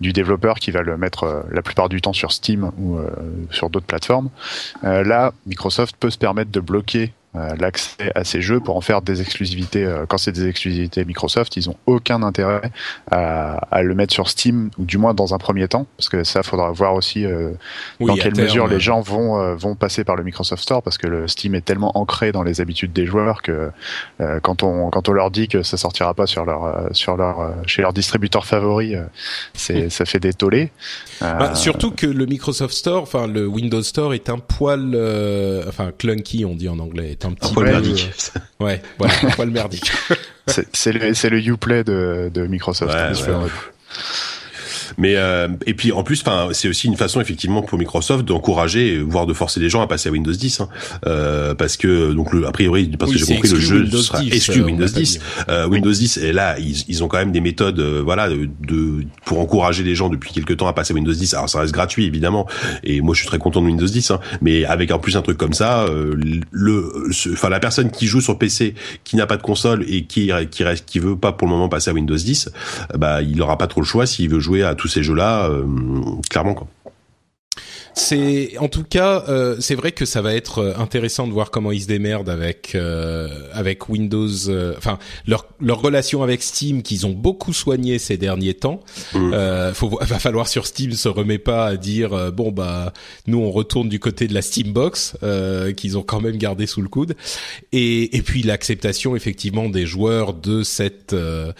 du 0.00 0.12
développeur 0.12 0.58
qui 0.58 0.70
va 0.70 0.82
le 0.82 0.96
mettre 0.96 1.24
euh, 1.24 1.42
la 1.50 1.62
plupart 1.62 1.88
du 1.88 2.00
temps 2.00 2.12
sur 2.12 2.32
Steam 2.32 2.70
ou 2.78 2.96
euh, 2.96 3.10
sur 3.50 3.70
d'autres 3.70 3.86
plateformes. 3.86 4.30
Euh, 4.84 5.04
là, 5.04 5.32
Microsoft 5.46 5.96
peut 5.98 6.10
se 6.10 6.18
permettre 6.18 6.50
de 6.50 6.60
bloquer 6.60 7.12
l'accès 7.34 8.10
à 8.14 8.24
ces 8.24 8.40
jeux 8.40 8.58
pour 8.58 8.76
en 8.76 8.80
faire 8.80 9.02
des 9.02 9.20
exclusivités. 9.20 9.84
Euh, 9.84 10.06
quand 10.06 10.18
c'est 10.18 10.32
des 10.32 10.48
exclusivités 10.48 11.04
Microsoft, 11.04 11.56
ils 11.56 11.68
ont 11.68 11.76
aucun 11.86 12.22
intérêt 12.22 12.70
à, 13.10 13.58
à, 13.70 13.82
le 13.82 13.94
mettre 13.94 14.14
sur 14.14 14.28
Steam 14.28 14.70
ou 14.78 14.84
du 14.84 14.98
moins 14.98 15.14
dans 15.14 15.34
un 15.34 15.38
premier 15.38 15.68
temps, 15.68 15.86
parce 15.96 16.08
que 16.08 16.24
ça 16.24 16.42
faudra 16.42 16.70
voir 16.70 16.94
aussi 16.94 17.26
euh, 17.26 17.50
dans 18.00 18.14
quelle 18.14 18.36
mesure 18.36 18.66
les 18.66 18.80
gens 18.80 19.00
vont 19.00 19.54
vont 19.56 19.74
passer 19.74 20.04
par 20.04 20.16
le 20.16 20.24
Microsoft 20.24 20.62
Store, 20.62 20.82
parce 20.82 20.98
que 20.98 21.06
le 21.06 21.28
Steam 21.28 21.54
est 21.54 21.64
tellement 21.64 21.96
ancré 21.98 22.32
dans 22.32 22.42
les 22.42 22.60
habitudes 22.60 22.92
des 22.92 23.06
joueurs 23.06 23.42
que 23.42 23.70
quand 24.42 24.62
on 24.62 24.90
quand 24.90 25.08
on 25.08 25.12
leur 25.12 25.30
dit 25.30 25.48
que 25.48 25.62
ça 25.62 25.76
sortira 25.76 26.14
pas 26.14 26.26
sur 26.26 26.44
leur 26.44 26.88
sur 26.92 27.16
leur 27.16 27.54
chez 27.66 27.82
leur 27.82 27.92
distributeur 27.92 28.46
favori, 28.46 28.94
c'est 29.52 29.90
ça 29.90 30.04
fait 30.04 30.20
des 30.20 30.32
tollés. 30.32 30.70
Bah, 31.20 31.54
surtout 31.54 31.90
que 31.90 32.06
le 32.06 32.26
Microsoft 32.26 32.74
Store, 32.74 33.02
enfin 33.02 33.26
le 33.26 33.46
Windows 33.46 33.82
Store 33.82 34.14
est 34.14 34.30
un 34.30 34.38
poil, 34.38 34.96
enfin 35.68 35.92
clunky 35.96 36.44
on 36.44 36.54
dit 36.54 36.68
en 36.68 36.78
anglais 36.78 37.17
un 37.24 37.32
petit 37.32 37.52
poil 37.52 37.66
merdique. 37.70 38.10
Ouais, 38.60 38.82
voilà, 38.98 39.14
un 39.22 39.30
poil 39.30 39.50
merdique. 39.50 39.90
c'est 40.46 40.92
le, 40.92 41.28
le 41.30 41.38
Uplay 41.46 41.84
de, 41.84 42.30
de 42.32 42.46
Microsoft. 42.46 42.92
Ouais, 42.94 43.32
ouais. 43.32 43.50
Mais 44.96 45.16
euh, 45.16 45.48
et 45.66 45.74
puis 45.74 45.92
en 45.92 46.02
plus, 46.02 46.20
enfin, 46.20 46.48
c'est 46.52 46.68
aussi 46.68 46.86
une 46.86 46.96
façon 46.96 47.20
effectivement 47.20 47.62
pour 47.62 47.78
Microsoft 47.78 48.24
d'encourager, 48.24 48.98
voire 48.98 49.26
de 49.26 49.34
forcer 49.34 49.60
les 49.60 49.68
gens 49.68 49.82
à 49.82 49.86
passer 49.86 50.08
à 50.08 50.12
Windows 50.12 50.32
10, 50.32 50.60
hein, 50.60 50.68
euh, 51.06 51.54
parce 51.54 51.76
que 51.76 52.12
donc 52.12 52.32
le, 52.32 52.46
a 52.46 52.52
priori, 52.52 52.88
parce 52.98 53.12
que 53.12 53.18
j'ai 53.18 53.26
compris, 53.26 53.50
le 53.50 53.60
jeu 53.60 53.86
sera 53.90 54.22
exclu 54.24 54.62
Windows 54.62 54.86
10. 54.86 55.20
Euh, 55.48 55.66
Windows 55.68 55.92
10 55.92 56.18
et 56.18 56.32
là, 56.32 56.58
ils, 56.58 56.84
ils, 56.88 57.04
ont 57.04 57.08
quand 57.08 57.18
même 57.18 57.32
des 57.32 57.40
méthodes, 57.40 57.80
euh, 57.80 58.02
voilà, 58.04 58.28
de, 58.28 58.48
de, 58.66 59.04
pour 59.24 59.40
encourager 59.40 59.82
les 59.82 59.94
gens 59.94 60.08
depuis 60.08 60.32
quelques 60.32 60.56
temps 60.56 60.66
à 60.66 60.72
passer 60.72 60.92
à 60.92 60.96
Windows 60.96 61.12
10. 61.12 61.34
Alors 61.34 61.48
ça 61.48 61.60
reste 61.60 61.72
gratuit 61.72 62.06
évidemment, 62.06 62.46
et 62.84 63.00
moi 63.00 63.14
je 63.14 63.20
suis 63.20 63.28
très 63.28 63.38
content 63.38 63.60
de 63.60 63.66
Windows 63.66 63.86
10, 63.86 64.10
hein, 64.10 64.20
mais 64.40 64.64
avec 64.64 64.90
en 64.90 64.98
plus 64.98 65.16
un 65.16 65.22
truc 65.22 65.38
comme 65.38 65.52
ça, 65.52 65.84
euh, 65.84 66.14
le, 66.50 66.92
enfin 67.32 67.48
la 67.48 67.60
personne 67.60 67.90
qui 67.90 68.06
joue 68.06 68.20
sur 68.20 68.38
PC, 68.38 68.74
qui 69.04 69.16
n'a 69.16 69.26
pas 69.26 69.36
de 69.36 69.42
console 69.42 69.84
et 69.88 70.04
qui 70.04 70.30
qui 70.50 70.64
reste, 70.64 70.84
qui 70.86 70.98
veut 70.98 71.16
pas 71.16 71.32
pour 71.32 71.46
le 71.48 71.52
moment 71.52 71.68
passer 71.68 71.90
à 71.90 71.94
Windows 71.94 72.16
10, 72.16 72.50
bah 72.96 73.22
il 73.22 73.40
aura 73.42 73.58
pas 73.58 73.66
trop 73.66 73.80
le 73.80 73.86
choix 73.86 74.06
s'il 74.06 74.28
veut 74.28 74.40
jouer 74.40 74.62
à 74.62 74.74
tous 74.78 74.88
ces 74.88 75.02
jeux-là, 75.02 75.48
euh, 75.48 75.64
clairement 76.30 76.54
quoi. 76.54 76.66
C'est 77.98 78.56
en 78.58 78.68
tout 78.68 78.84
cas, 78.84 79.24
euh, 79.28 79.56
c'est 79.58 79.74
vrai 79.74 79.90
que 79.90 80.04
ça 80.04 80.22
va 80.22 80.32
être 80.34 80.58
euh, 80.58 80.76
intéressant 80.76 81.26
de 81.26 81.32
voir 81.32 81.50
comment 81.50 81.72
ils 81.72 81.82
se 81.82 81.88
démerdent 81.88 82.28
avec 82.28 82.76
euh, 82.76 83.28
avec 83.52 83.88
Windows. 83.88 84.48
Euh, 84.48 84.74
enfin, 84.78 84.98
leur 85.26 85.48
leur 85.60 85.80
relation 85.82 86.22
avec 86.22 86.42
Steam 86.42 86.82
qu'ils 86.82 87.06
ont 87.06 87.12
beaucoup 87.12 87.52
soigné 87.52 87.98
ces 87.98 88.16
derniers 88.16 88.54
temps. 88.54 88.80
Mmh. 89.14 89.32
Euh, 89.34 89.74
faut, 89.74 89.88
va 90.00 90.18
falloir 90.20 90.46
sur 90.46 90.66
Steam 90.66 90.92
se 90.92 91.08
remet 91.08 91.38
pas 91.38 91.66
à 91.66 91.76
dire 91.76 92.32
bon 92.32 92.52
bah 92.52 92.92
nous 93.26 93.38
on 93.38 93.50
retourne 93.50 93.88
du 93.88 93.98
côté 93.98 94.28
de 94.28 94.34
la 94.34 94.42
Steambox 94.42 95.16
qu'ils 95.76 95.98
ont 95.98 96.02
quand 96.02 96.20
même 96.20 96.36
gardé 96.36 96.66
sous 96.66 96.82
le 96.82 96.88
coude. 96.88 97.16
Et 97.72 98.16
et 98.16 98.22
puis 98.22 98.42
l'acceptation 98.44 99.16
effectivement 99.16 99.68
des 99.68 99.86
joueurs 99.86 100.34
de 100.34 100.62
cette 100.62 101.14
de, 101.14 101.52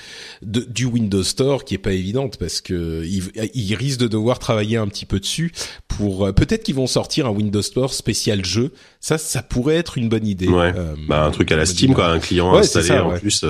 du 0.42 0.85
Windows 0.85 1.24
Store 1.24 1.64
qui 1.64 1.74
est 1.74 1.79
pas 1.79 1.92
évidente 1.92 2.38
parce 2.38 2.61
que 2.61 3.05
ils, 3.05 3.24
ils 3.55 3.74
risquent 3.74 4.01
de 4.01 4.09
devoir 4.09 4.38
travailler 4.38 4.77
un 4.77 4.87
petit 4.87 5.05
peu 5.05 5.18
dessus 5.18 5.53
pour 5.88 6.28
vont 6.29 6.33
peut-être 6.33 6.62
qu'ils 6.62 6.75
vont 6.75 6.87
sortir 6.87 7.27
un 7.27 7.31
Windows 7.31 7.62
Store 7.62 7.93
spécial 7.93 8.45
jeu. 8.45 8.72
Ça, 9.01 9.18
ça 9.18 9.43
pourrait 9.43 9.76
être 9.76 9.99
une 9.99 10.09
bonne 10.09 10.26
idée. 10.26 10.49
Ouais. 10.49 10.72
bah 11.09 11.24
un 11.24 11.31
truc 11.31 11.53
à 11.53 11.57
la 11.57 11.66
Steam, 11.66 11.95
quoi, 11.95 12.09
un 12.09 12.18
client 12.18 12.55
installé 12.55 12.91
en 12.93 13.18
plus. 13.18 13.45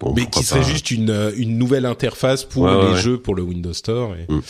Bon, 0.00 0.12
Mais 0.14 0.26
qui 0.26 0.42
serait 0.42 0.64
juste 0.64 0.90
une 0.90 1.32
une 1.36 1.58
nouvelle 1.58 1.86
interface 1.86 2.44
pour 2.44 2.68
les 2.68 2.96
jeux 2.96 3.18
pour 3.18 3.34
le 3.34 3.42
Windows 3.42 3.72
Store. 3.72 4.14
Et... 4.16 4.32
Mm, 4.32 4.36
mm. 4.36 4.42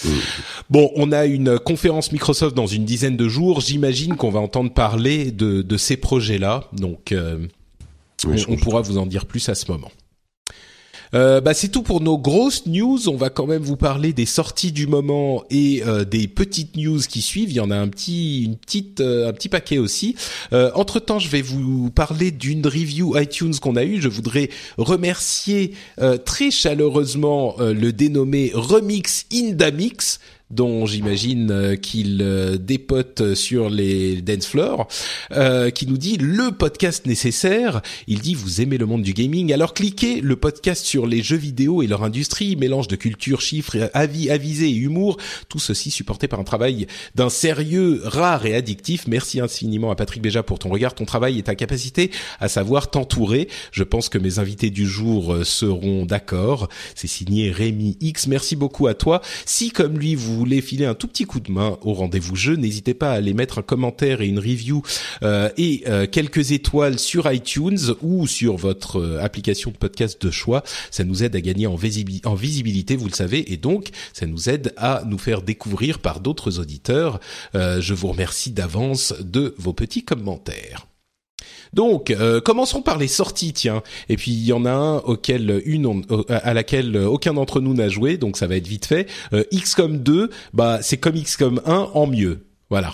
Bon, 0.70 0.91
on 0.97 1.12
a 1.12 1.27
une 1.27 1.59
conférence 1.59 2.12
Microsoft 2.12 2.57
dans 2.57 2.66
une 2.66 2.85
dizaine 2.85 3.16
de 3.16 3.29
jours. 3.29 3.61
J'imagine 3.61 4.16
qu'on 4.16 4.31
va 4.31 4.41
entendre 4.41 4.72
parler 4.72 5.31
de 5.31 5.62
de 5.62 5.77
ces 5.77 5.97
projets-là. 5.97 6.68
Donc, 6.72 7.14
on 8.27 8.57
pourra 8.57 8.81
vous 8.81 8.99
en 8.99 9.07
dire 9.07 9.27
plus 9.27 9.49
à 9.49 9.55
ce 9.55 9.70
moment. 9.70 9.91
Euh, 11.12 11.40
bah 11.40 11.55
c'est 11.55 11.68
tout 11.68 11.82
pour 11.82 12.00
nos 12.00 12.18
grosses 12.18 12.66
news. 12.66 13.09
On 13.09 13.16
va 13.16 13.30
quand 13.30 13.46
même 13.46 13.62
vous 13.62 13.76
parler 13.76 14.12
des 14.12 14.26
sorties 14.26 14.72
du 14.72 14.86
moment 14.86 15.44
et 15.50 15.82
euh, 15.86 16.05
des 16.05 16.28
petites 16.28 16.76
news 16.76 17.00
qui 17.00 17.22
suivent. 17.22 17.50
Il 17.50 17.57
y 17.57 17.61
en 17.61 17.70
a 17.70 17.76
un 17.76 17.88
petit, 17.88 18.44
une 18.44 18.57
petite, 18.57 19.00
euh, 19.00 19.28
un 19.28 19.32
petit 19.32 19.48
paquet 19.48 19.78
aussi. 19.78 20.16
entre 20.52 21.00
temps, 21.00 21.18
je 21.18 21.28
vais 21.28 21.42
vous 21.42 21.90
parler 21.90 22.30
d'une 22.30 22.66
review 22.66 23.18
iTunes 23.18 23.55
qu'on 23.61 23.76
a 23.76 23.84
eue. 23.84 24.00
Je 24.00 24.09
voudrais 24.09 24.50
remercier 24.78 25.72
très 26.24 26.50
chaleureusement 26.50 27.57
le 27.59 27.92
dénommé 27.92 28.50
Remix 28.55 29.26
Indamix 29.32 30.20
dont 30.51 30.86
j'imagine 30.86 31.51
euh, 31.51 31.76
qu'il 31.76 32.20
euh, 32.22 32.59
dépote 32.59 33.34
sur 33.34 33.70
les 33.70 34.20
dance 34.20 34.47
floors, 34.47 34.86
euh, 35.32 35.70
qui 35.70 35.86
nous 35.86 35.97
dit 35.97 36.16
le 36.18 36.53
podcast 36.53 37.07
nécessaire. 37.07 37.80
Il 38.07 38.20
dit 38.20 38.34
vous 38.34 38.61
aimez 38.61 38.78
le 38.78 38.86
monde 38.86 39.03
du 39.03 39.14
gaming, 39.14 39.53
alors 39.53 39.74
cliquez 39.74 40.20
le 40.20 40.36
podcast 40.36 40.84
sur 40.84 41.07
les 41.07 41.22
jeux 41.22 41.36
vidéo 41.36 41.82
et 41.82 41.86
leur 41.86 42.05
industrie, 42.05 42.57
mélange 42.57 42.88
de 42.88 42.97
culture, 42.97 43.40
chiffres, 43.40 43.90
avis, 43.95 44.30
avisé 44.30 44.68
et 44.68 44.74
humour, 44.74 45.16
tout 45.49 45.59
ceci 45.59 45.90
supporté 45.90 46.28
par 46.28 46.40
un 46.40 46.45
travail 46.45 46.86
d'un 47.14 47.30
sérieux 47.30 48.03
rare 48.05 48.45
et 48.45 48.55
addictif. 48.55 49.07
Merci 49.09 49.40
infiniment 49.40 49.90
à 49.90 49.97
Patrick 49.97 50.22
Béja 50.22 50.42
pour 50.42 50.59
ton 50.59 50.68
regard, 50.68 50.95
ton 50.95 51.07
travail 51.07 51.38
et 51.38 51.42
ta 51.42 51.55
capacité 51.55 52.11
à 52.38 52.49
savoir 52.49 52.90
t'entourer. 52.90 53.49
Je 53.72 53.82
pense 53.82 54.09
que 54.09 54.18
mes 54.18 54.38
invités 54.38 54.70
du 54.70 54.86
jour 54.86 55.38
seront 55.45 56.05
d'accord. 56.05 56.68
C'est 56.95 57.09
signé 57.09 57.51
Rémi 57.51 57.97
X. 58.01 58.26
Merci 58.26 58.57
beaucoup 58.57 58.86
à 58.86 58.95
toi. 58.95 59.22
Si 59.47 59.70
comme 59.70 59.99
lui 59.99 60.14
vous 60.14 60.34
voulez 60.35 60.61
filer 60.61 60.85
un 60.85 60.95
tout 60.95 61.09
petit 61.09 61.24
coup 61.24 61.41
de 61.41 61.51
main 61.51 61.78
au 61.82 61.95
rendez-vous 61.95 62.37
jeu, 62.37 62.57
n'hésitez 62.57 62.95
pas 62.95 63.12
à 63.12 63.14
aller 63.14 63.35
mettre 63.35 63.59
un 63.59 63.62
commentaire 63.62 64.20
et 64.20 64.26
une 64.26 64.39
review 64.39 64.82
euh, 65.22 65.49
et 65.57 65.82
euh, 65.87 66.07
quelques 66.07 66.53
étoiles 66.53 66.99
sur 66.99 67.30
iTunes 67.30 67.78
ou 68.03 68.26
sur 68.26 68.57
votre 68.57 69.01
euh, 69.01 69.22
application 69.22 69.70
de 69.70 69.76
podcast 69.76 70.20
de 70.24 70.30
choix. 70.30 70.62
Ça 70.91 71.05
nous 71.05 71.22
aide 71.22 71.37
à 71.37 71.41
gagner 71.41 71.66
en, 71.66 71.74
en 72.24 72.35
visibilité, 72.35 72.97
vous 72.97 73.09
le 73.09 73.14
savez, 73.14 73.53
et 73.53 73.57
donc 73.57 73.91
ça 74.12 74.26
nous 74.26 74.49
aide 74.49 74.72
à 74.76 75.03
nous 75.07 75.18
faire 75.18 75.43
découvrir 75.43 75.99
par 75.99 76.20
d'autres 76.20 76.59
auditeurs. 76.59 77.20
je 77.55 77.95
vous 77.95 78.09
remercie 78.09 78.51
d'avance 78.51 79.14
de 79.20 79.55
vos 79.59 79.72
petits 79.72 80.05
commentaires. 80.05 80.87
Donc, 81.75 82.11
euh, 82.11 82.41
commençons 82.41 82.83
par 82.83 82.99
les 82.99 83.09
sorties, 83.09 83.53
tiens. 83.53 83.83
Et 84.09 84.16
puis 84.16 84.31
il 84.31 84.45
y 84.45 84.53
en 84.53 84.64
a 84.64 84.70
un 84.70 84.99
auquel 84.99 85.61
une 85.66 86.05
à 86.29 86.55
laquelle 86.55 86.97
aucun 86.97 87.35
d'entre 87.35 87.61
nous 87.61 87.75
n'a 87.75 87.89
joué, 87.89 88.16
donc 88.16 88.37
ça 88.37 88.47
va 88.47 88.57
être 88.57 88.68
vite 88.68 88.87
fait. 88.87 89.09
Euh, 89.33 89.45
XCOM 89.53 89.99
2, 89.99 90.31
bah 90.53 90.79
c'est 90.83 90.97
comme 90.97 91.14
XCOM 91.14 91.61
1 91.66 91.91
en 91.93 92.07
mieux. 92.07 92.47
Voilà. 92.70 92.93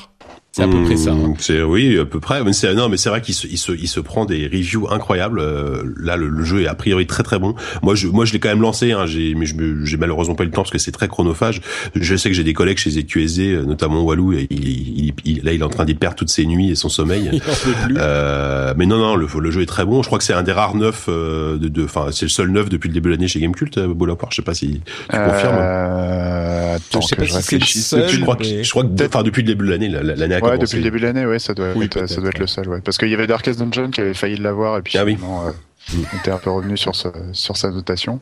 C'est 0.52 0.62
à 0.62 0.68
peu 0.68 0.82
près 0.82 0.96
ça. 0.96 1.12
Hein. 1.12 1.28
Mmh, 1.28 1.34
c'est 1.38 1.62
oui, 1.62 1.96
à 1.96 2.04
peu 2.04 2.18
près. 2.18 2.42
Mais 2.42 2.52
c'est 2.52 2.74
non, 2.74 2.88
mais 2.88 2.96
c'est 2.96 3.08
vrai 3.08 3.20
qu'il 3.20 3.34
se, 3.34 3.46
il 3.46 3.56
se, 3.56 3.70
il 3.70 3.86
se 3.86 4.00
prend 4.00 4.24
des 4.24 4.48
reviews 4.48 4.88
incroyables. 4.90 5.38
Euh, 5.38 5.84
là, 5.96 6.16
le, 6.16 6.42
jeu 6.42 6.62
est 6.62 6.66
a 6.66 6.74
priori 6.74 7.06
très 7.06 7.22
très 7.22 7.38
bon. 7.38 7.54
Moi, 7.82 7.94
je, 7.94 8.08
moi, 8.08 8.24
je 8.24 8.32
l'ai 8.32 8.40
quand 8.40 8.48
même 8.48 8.60
lancé. 8.60 8.90
Hein, 8.90 9.06
j'ai, 9.06 9.34
mais 9.34 9.46
je 9.46 9.54
j'ai 9.84 9.96
malheureusement 9.96 10.34
pas 10.34 10.42
eu 10.42 10.46
le 10.46 10.52
temps 10.52 10.62
parce 10.62 10.72
que 10.72 10.78
c'est 10.78 10.90
très 10.90 11.06
chronophage. 11.06 11.60
Je 11.94 12.16
sais 12.16 12.28
que 12.30 12.34
j'ai 12.34 12.42
des 12.42 12.52
collègues 12.52 12.78
chez 12.78 12.90
ZQSD, 12.90 13.52
euh, 13.52 13.62
notamment 13.62 14.02
Walou, 14.02 14.32
et 14.32 14.48
il, 14.50 15.12
il, 15.24 15.44
là, 15.44 15.52
il 15.52 15.60
est 15.60 15.64
en 15.64 15.68
train 15.68 15.84
d'y 15.84 15.94
perdre 15.94 16.16
toutes 16.16 16.30
ses 16.30 16.46
nuits 16.46 16.70
et 16.70 16.74
son 16.74 16.88
sommeil. 16.88 17.30
il 17.32 17.42
en 17.42 17.54
peut 17.54 17.74
plus. 17.84 17.96
Euh, 17.98 18.74
mais 18.76 18.86
non, 18.86 18.98
non, 18.98 19.14
le, 19.14 19.28
le 19.38 19.50
jeu 19.52 19.62
est 19.62 19.66
très 19.66 19.84
bon. 19.84 20.02
Je 20.02 20.08
crois 20.08 20.18
que 20.18 20.24
c'est 20.24 20.34
un 20.34 20.42
des 20.42 20.52
rares 20.52 20.74
neufs 20.74 21.06
euh, 21.08 21.58
de, 21.58 21.84
enfin, 21.84 22.06
c'est 22.10 22.24
le 22.24 22.30
seul 22.30 22.50
neuf 22.50 22.68
depuis 22.68 22.88
le 22.88 22.94
début 22.94 23.10
de 23.10 23.14
l'année 23.14 23.28
chez 23.28 23.38
Gamecult. 23.38 23.78
Bolaport, 23.78 24.32
je 24.32 24.36
sais 24.36 24.42
pas 24.42 24.54
si 24.54 24.80
tu 25.08 25.16
confirmes. 25.16 25.58
Euh, 25.58 26.76
attends, 26.76 27.00
je 27.00 27.06
sais 27.06 27.16
pas 27.16 27.24
je 27.24 27.64
si 27.64 27.82
Seul, 27.82 28.08
je 28.08 28.20
crois 28.20 28.36
que, 28.36 28.44
je 28.44 28.70
crois 28.70 28.82
que, 28.82 29.06
enfin, 29.06 29.22
depuis 29.22 29.42
le 29.42 29.46
début 29.46 29.66
de 29.66 29.70
l'année, 29.70 29.88
l'année 29.88 30.39
a 30.42 30.50
ouais, 30.50 30.58
depuis 30.58 30.76
le 30.76 30.82
début 30.82 31.00
de 31.00 31.06
l'année, 31.06 31.26
ouais, 31.26 31.38
ça 31.38 31.54
doit, 31.54 31.68
être, 31.68 32.08
ça 32.08 32.20
doit 32.20 32.30
être 32.30 32.38
le 32.38 32.46
seul, 32.46 32.68
ouais. 32.68 32.80
Parce 32.80 32.98
qu'il 32.98 33.08
y 33.08 33.14
avait 33.14 33.26
Darkest 33.26 33.58
Dungeon 33.58 33.90
qui 33.90 34.00
avait 34.00 34.14
failli 34.14 34.36
l'avoir 34.36 34.78
et 34.78 34.82
puis 34.82 34.98
ah, 34.98 35.04
oui. 35.04 35.18
Euh, 35.22 35.50
on 35.96 36.18
était 36.18 36.30
un 36.30 36.38
peu 36.38 36.50
revenu 36.50 36.76
sur 36.76 36.92
sur 37.32 37.56
sa 37.56 37.70
notation. 37.70 38.20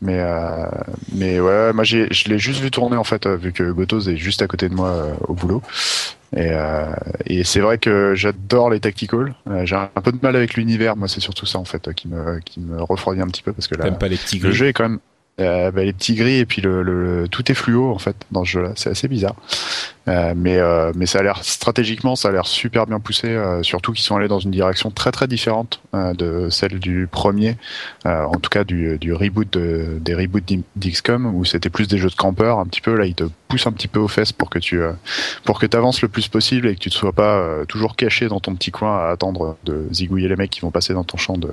Mais 0.00 0.18
euh, 0.18 0.66
mais 1.12 1.40
ouais, 1.40 1.72
moi 1.72 1.84
je 1.84 2.06
l'ai 2.28 2.38
juste 2.38 2.60
vu 2.60 2.70
tourner 2.70 2.96
en 2.96 3.04
fait 3.04 3.26
euh, 3.26 3.36
vu 3.36 3.52
que 3.52 3.70
Gotos 3.70 4.08
est 4.08 4.16
juste 4.16 4.42
à 4.42 4.46
côté 4.46 4.68
de 4.68 4.74
moi 4.74 4.88
euh, 4.88 5.14
au 5.28 5.34
boulot. 5.34 5.62
Et, 6.36 6.50
et 7.26 7.44
c'est 7.44 7.60
vrai 7.60 7.78
que 7.78 8.14
j'adore 8.14 8.68
les 8.68 8.80
tacticals. 8.80 9.32
j'ai 9.62 9.76
un 9.76 10.00
peu 10.02 10.10
de 10.10 10.18
mal 10.20 10.34
avec 10.34 10.54
l'univers, 10.54 10.96
moi 10.96 11.06
c'est 11.08 11.20
surtout 11.20 11.46
ça 11.46 11.58
en 11.58 11.64
fait 11.64 11.94
qui 11.94 12.08
me 12.08 12.40
qui 12.40 12.60
me 12.60 12.82
refroidit 12.82 13.22
un 13.22 13.28
petit 13.28 13.42
peu 13.42 13.52
parce 13.52 13.68
que 13.68 13.76
là, 13.76 13.90
pas 13.92 14.08
les 14.08 14.16
petits 14.16 14.40
le 14.40 14.50
jeu 14.50 14.66
est 14.66 14.72
quand 14.72 14.88
même 14.88 14.98
euh, 15.38 15.70
bah, 15.70 15.84
les 15.84 15.92
petits 15.92 16.14
gris 16.14 16.38
et 16.38 16.46
puis 16.46 16.62
le, 16.62 16.82
le, 16.82 17.28
tout 17.28 17.50
est 17.52 17.54
fluo 17.54 17.90
en 17.90 17.98
fait 17.98 18.16
dans 18.32 18.44
ce 18.44 18.50
jeu-là. 18.52 18.72
C'est 18.74 18.88
assez 18.88 19.06
bizarre, 19.06 19.36
euh, 20.08 20.34
mais 20.36 20.58
euh, 20.58 20.92
mais 20.94 21.06
ça 21.06 21.18
a 21.18 21.22
l'air 21.22 21.42
stratégiquement, 21.42 22.14
ça 22.14 22.28
a 22.28 22.32
l'air 22.32 22.46
super 22.46 22.86
bien 22.86 23.00
poussé. 23.00 23.28
Euh, 23.28 23.62
surtout 23.62 23.92
qu'ils 23.92 24.04
sont 24.04 24.16
allés 24.16 24.28
dans 24.28 24.38
une 24.38 24.52
direction 24.52 24.90
très 24.90 25.10
très 25.10 25.26
différente 25.26 25.80
euh, 25.94 26.14
de 26.14 26.48
celle 26.48 26.78
du 26.78 27.08
premier, 27.10 27.56
en 28.04 28.38
tout 28.40 28.50
cas 28.50 28.64
du, 28.64 28.98
du 28.98 29.12
reboot 29.12 29.52
de, 29.52 29.98
des 30.00 30.14
reboots 30.14 30.44
d'XCOM 30.76 31.26
où 31.34 31.44
c'était 31.44 31.70
plus 31.70 31.88
des 31.88 31.98
jeux 31.98 32.10
de 32.10 32.14
campeurs 32.14 32.58
un 32.58 32.66
petit 32.66 32.80
peu. 32.80 32.94
Là, 32.96 33.06
ils 33.06 33.14
te 33.14 33.24
poussent 33.48 33.66
un 33.66 33.72
petit 33.72 33.88
peu 33.88 33.98
aux 33.98 34.08
fesses 34.08 34.32
pour 34.32 34.50
que 34.50 34.58
tu 34.58 34.80
pour 35.44 35.58
que 35.58 35.66
avances 35.76 36.00
le 36.02 36.08
plus 36.08 36.28
possible 36.28 36.68
et 36.68 36.74
que 36.74 36.80
tu 36.80 36.88
ne 36.88 36.94
sois 36.94 37.12
pas 37.12 37.64
toujours 37.68 37.96
caché 37.96 38.28
dans 38.28 38.40
ton 38.40 38.54
petit 38.54 38.70
coin 38.70 38.98
à 38.98 39.10
attendre 39.10 39.56
de 39.64 39.86
zigouiller 39.92 40.28
les 40.28 40.36
mecs 40.36 40.50
qui 40.50 40.60
vont 40.60 40.70
passer 40.70 40.94
dans 40.94 41.04
ton 41.04 41.16
champ 41.16 41.36
de 41.36 41.50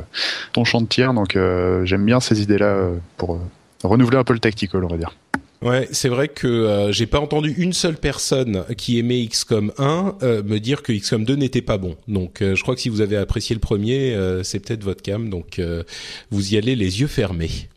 ton 0.53 0.63
champ 0.63 0.81
de 0.81 0.87
tir. 0.87 1.13
Donc 1.13 1.37
j'aime 1.83 2.05
bien 2.05 2.19
ces 2.19 2.41
idées 2.41 2.59
là 2.59 2.89
pour 3.17 3.39
renouveler 3.83 4.17
un 4.17 4.23
peu 4.23 4.33
le 4.33 4.39
tactical, 4.39 4.83
on 4.83 4.87
va 4.87 4.97
dire. 4.97 5.13
Ouais, 5.63 5.87
c'est 5.93 6.09
vrai 6.09 6.27
que 6.27 6.45
euh, 6.45 6.91
j'ai 6.91 7.07
pas 7.07 7.21
entendu 7.21 7.53
une 7.57 7.71
seule 7.71 7.95
personne 7.95 8.65
qui 8.75 8.99
aimait 8.99 9.25
XCOM 9.25 9.71
1 9.77 10.15
euh, 10.21 10.43
me 10.43 10.59
dire 10.59 10.83
que 10.83 10.91
XCOM 10.91 11.23
2 11.23 11.35
n'était 11.35 11.61
pas 11.61 11.77
bon. 11.77 11.95
Donc 12.09 12.41
euh, 12.41 12.53
je 12.53 12.61
crois 12.63 12.75
que 12.75 12.81
si 12.81 12.89
vous 12.89 12.99
avez 12.99 13.15
apprécié 13.15 13.53
le 13.55 13.61
premier, 13.61 14.13
c'est 14.43 14.59
peut-être 14.59 14.83
votre 14.83 15.01
cam. 15.01 15.29
Donc 15.29 15.61
vous 16.31 16.53
y 16.53 16.57
allez 16.57 16.75
les 16.75 16.99
yeux 16.99 17.07
fermés. 17.07 17.69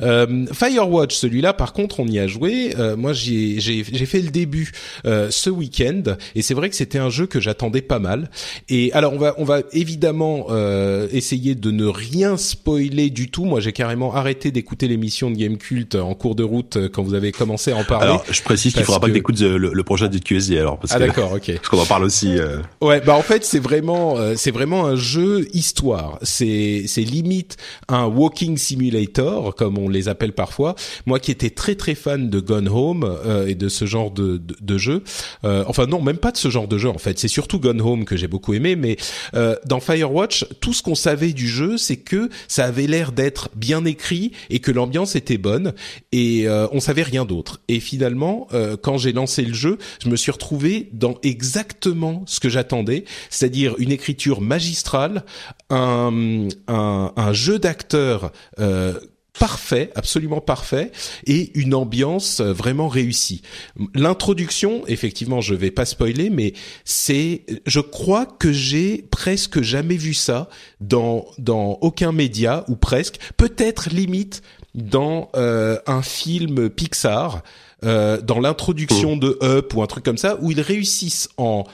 Euh, 0.00 0.46
Firewatch, 0.52 1.14
celui-là, 1.14 1.52
par 1.52 1.72
contre, 1.72 2.00
on 2.00 2.06
y 2.06 2.18
a 2.18 2.26
joué. 2.26 2.74
Euh, 2.78 2.96
moi, 2.96 3.12
j'ai 3.12 3.60
fait 3.84 4.20
le 4.20 4.30
début 4.30 4.72
euh, 5.06 5.28
ce 5.30 5.50
week-end, 5.50 6.02
et 6.34 6.42
c'est 6.42 6.54
vrai 6.54 6.68
que 6.70 6.76
c'était 6.76 6.98
un 6.98 7.10
jeu 7.10 7.26
que 7.26 7.40
j'attendais 7.40 7.82
pas 7.82 7.98
mal. 7.98 8.30
Et 8.68 8.92
alors, 8.92 9.12
on 9.12 9.18
va, 9.18 9.34
on 9.38 9.44
va 9.44 9.60
évidemment 9.72 10.46
euh, 10.50 11.08
essayer 11.12 11.54
de 11.54 11.70
ne 11.70 11.86
rien 11.86 12.36
spoiler 12.36 13.10
du 13.10 13.30
tout. 13.30 13.44
Moi, 13.44 13.60
j'ai 13.60 13.72
carrément 13.72 14.14
arrêté 14.14 14.50
d'écouter 14.50 14.88
l'émission 14.88 15.30
de 15.30 15.36
Game 15.36 15.56
Cult 15.58 15.94
en 15.94 16.14
cours 16.14 16.34
de 16.34 16.44
route 16.44 16.76
euh, 16.76 16.88
quand 16.88 17.02
vous 17.02 17.14
avez 17.14 17.32
commencé 17.32 17.72
à 17.72 17.76
en 17.76 17.84
parler. 17.84 18.06
Alors, 18.06 18.24
je 18.30 18.42
précise 18.42 18.72
qu'il 18.74 18.84
faudra 18.84 19.00
pas 19.00 19.08
que 19.08 19.12
t'écoutes 19.12 19.40
le, 19.40 19.56
le, 19.56 19.82
prochain 19.82 20.08
de 20.08 20.18
QSD 20.18 20.58
alors. 20.58 20.78
Parce 20.78 20.92
ah 20.94 20.98
d'accord, 20.98 21.32
ok. 21.32 21.52
Parce 21.54 21.68
qu'on 21.68 21.78
en 21.78 21.86
parle 21.86 22.04
aussi. 22.04 22.36
Ouais, 22.80 23.00
bah 23.00 23.14
en 23.14 23.22
fait, 23.22 23.44
c'est 23.44 23.58
vraiment, 23.58 24.16
c'est 24.36 24.50
vraiment 24.50 24.86
un 24.86 24.96
jeu 24.96 25.46
histoire. 25.52 26.18
C'est, 26.22 26.84
c'est 26.86 27.02
limite 27.02 27.56
un 27.88 28.06
walking 28.06 28.56
simulator 28.56 29.54
comme 29.58 29.76
on 29.76 29.88
les 29.88 30.08
appelle 30.08 30.32
parfois. 30.32 30.74
Moi 31.04 31.18
qui 31.18 31.30
étais 31.30 31.50
très 31.50 31.74
très 31.74 31.94
fan 31.94 32.30
de 32.30 32.40
Gone 32.40 32.68
Home 32.68 33.04
euh, 33.04 33.46
et 33.46 33.54
de 33.54 33.68
ce 33.68 33.84
genre 33.84 34.10
de, 34.10 34.40
de, 34.60 34.78
jeu, 34.78 35.02
euh, 35.44 35.64
enfin 35.66 35.86
non, 35.86 36.00
même 36.00 36.16
pas 36.16 36.30
de 36.30 36.36
ce 36.36 36.48
genre 36.48 36.68
de 36.68 36.78
jeu 36.78 36.88
en 36.88 36.98
fait. 36.98 37.18
C'est 37.18 37.28
surtout 37.28 37.58
Gone 37.58 37.80
Home 37.80 38.04
que 38.04 38.16
j'ai 38.16 38.28
beaucoup 38.28 38.54
aimé, 38.54 38.76
mais 38.76 38.96
euh, 39.34 39.56
dans 39.66 39.80
Firewatch, 39.80 40.46
tout 40.60 40.72
ce 40.72 40.82
qu'on 40.82 40.94
savait 40.94 41.32
du 41.32 41.48
jeu, 41.48 41.76
c'est 41.76 41.96
que 41.96 42.30
ça 42.46 42.64
avait 42.64 42.86
l'air 42.86 43.12
d'être 43.12 43.50
bien 43.56 43.84
écrit 43.84 44.32
et 44.48 44.60
que 44.60 44.70
l'ambiance 44.70 45.16
était 45.16 45.38
bonne 45.38 45.74
et 46.12 46.46
on 46.72 46.80
savait 46.80 47.02
rien 47.02 47.24
d'autre. 47.24 47.60
Et 47.68 47.80
finalement, 47.80 48.46
quand 48.82 48.96
j'ai 48.98 49.12
lancé 49.12 49.42
le 49.42 49.54
jeu, 49.54 49.78
je 50.02 50.08
me 50.08 50.16
suis 50.16 50.30
retrouvé 50.30 50.88
dans 50.92 51.16
exactement 51.22 52.22
ce 52.26 52.38
que 52.38 52.48
j'attendais, 52.48 53.04
c'est-à-dire 53.30 53.74
une 53.78 53.90
écriture 53.90 54.40
magistrale, 54.40 55.24
un, 55.70 56.48
un, 56.68 57.12
un 57.16 57.32
jeu 57.32 57.58
d'acteurs 57.58 58.32
euh, 58.60 58.98
parfait, 59.38 59.90
absolument 59.94 60.40
parfait, 60.40 60.92
et 61.26 61.50
une 61.58 61.74
ambiance 61.74 62.40
euh, 62.40 62.52
vraiment 62.52 62.88
réussie. 62.88 63.42
L'introduction, 63.94 64.82
effectivement, 64.86 65.40
je 65.40 65.54
vais 65.54 65.70
pas 65.70 65.84
spoiler, 65.84 66.30
mais 66.30 66.52
c'est, 66.84 67.42
je 67.66 67.80
crois 67.80 68.26
que 68.26 68.52
j'ai 68.52 69.04
presque 69.10 69.60
jamais 69.62 69.96
vu 69.96 70.14
ça 70.14 70.48
dans 70.80 71.26
dans 71.38 71.78
aucun 71.80 72.12
média 72.12 72.64
ou 72.68 72.76
presque, 72.76 73.18
peut-être 73.36 73.90
limite 73.90 74.42
dans 74.74 75.30
euh, 75.36 75.78
un 75.86 76.02
film 76.02 76.68
Pixar, 76.70 77.42
euh, 77.84 78.20
dans 78.20 78.40
l'introduction 78.40 79.16
mmh. 79.16 79.20
de 79.20 79.38
Up 79.42 79.74
ou 79.74 79.82
un 79.82 79.86
truc 79.86 80.04
comme 80.04 80.18
ça, 80.18 80.36
où 80.40 80.50
ils 80.50 80.60
réussissent 80.60 81.28
en 81.36 81.64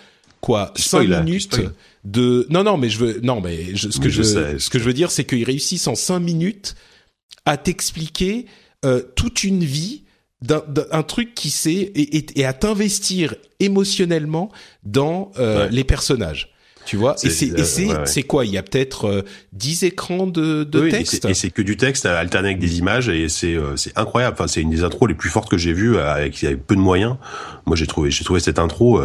quoi 0.40 0.72
cinq 0.76 1.08
minutes 1.08 1.58
de 2.04 2.46
non 2.50 2.64
non 2.64 2.76
mais 2.76 2.90
je 2.90 2.98
veux 2.98 3.20
non 3.22 3.40
mais 3.40 3.74
ce 3.76 3.98
que 3.98 4.10
je, 4.10 4.22
ce 4.22 4.68
que 4.68 4.78
je 4.78 4.84
veux 4.84 4.92
dire 4.92 5.10
c'est 5.10 5.24
qu'ils 5.24 5.44
réussissent 5.44 5.86
en 5.86 5.94
cinq 5.94 6.18
minutes 6.18 6.74
à 7.46 7.56
t'expliquer 7.56 8.46
euh, 8.84 9.02
toute 9.16 9.44
une 9.44 9.64
vie 9.64 10.04
d'un 10.42 11.02
truc 11.02 11.34
qui 11.34 11.48
sait 11.48 11.72
et, 11.72 12.38
et, 12.38 12.44
à 12.44 12.52
t'investir 12.52 13.34
émotionnellement 13.60 14.52
dans 14.82 15.32
euh, 15.38 15.68
les 15.70 15.84
personnages. 15.84 16.53
Tu 16.86 16.96
vois, 16.96 17.16
et 17.22 17.30
c'est 17.30 17.58
euh, 17.58 18.04
c'est 18.04 18.22
quoi? 18.22 18.44
Il 18.44 18.52
y 18.52 18.58
a 18.58 18.62
peut-être 18.62 19.06
euh, 19.06 19.22
10 19.52 19.84
écrans 19.84 20.26
de, 20.26 20.64
de 20.64 20.88
texte? 20.90 21.24
Et 21.24 21.34
c'est 21.34 21.50
que 21.50 21.62
du 21.62 21.76
texte 21.76 22.04
alterné 22.04 22.48
avec 22.48 22.58
des 22.58 22.78
images 22.78 23.08
et 23.08 23.28
c'est 23.28 23.54
euh, 23.54 23.76
c'est 23.76 23.96
incroyable. 23.96 24.34
Enfin, 24.38 24.48
c'est 24.48 24.60
une 24.60 24.70
des 24.70 24.84
intros 24.84 25.08
les 25.08 25.14
plus 25.14 25.30
fortes 25.30 25.50
que 25.50 25.56
j'ai 25.56 25.72
vues 25.72 25.98
avec, 25.98 26.42
avec 26.44 26.66
peu 26.66 26.74
de 26.74 26.80
moyens. 26.80 27.16
Moi, 27.66 27.76
j'ai 27.76 27.86
trouvé 27.86 28.10
j'ai 28.10 28.24
trouvé 28.24 28.40
cette 28.40 28.58
intro 28.58 29.00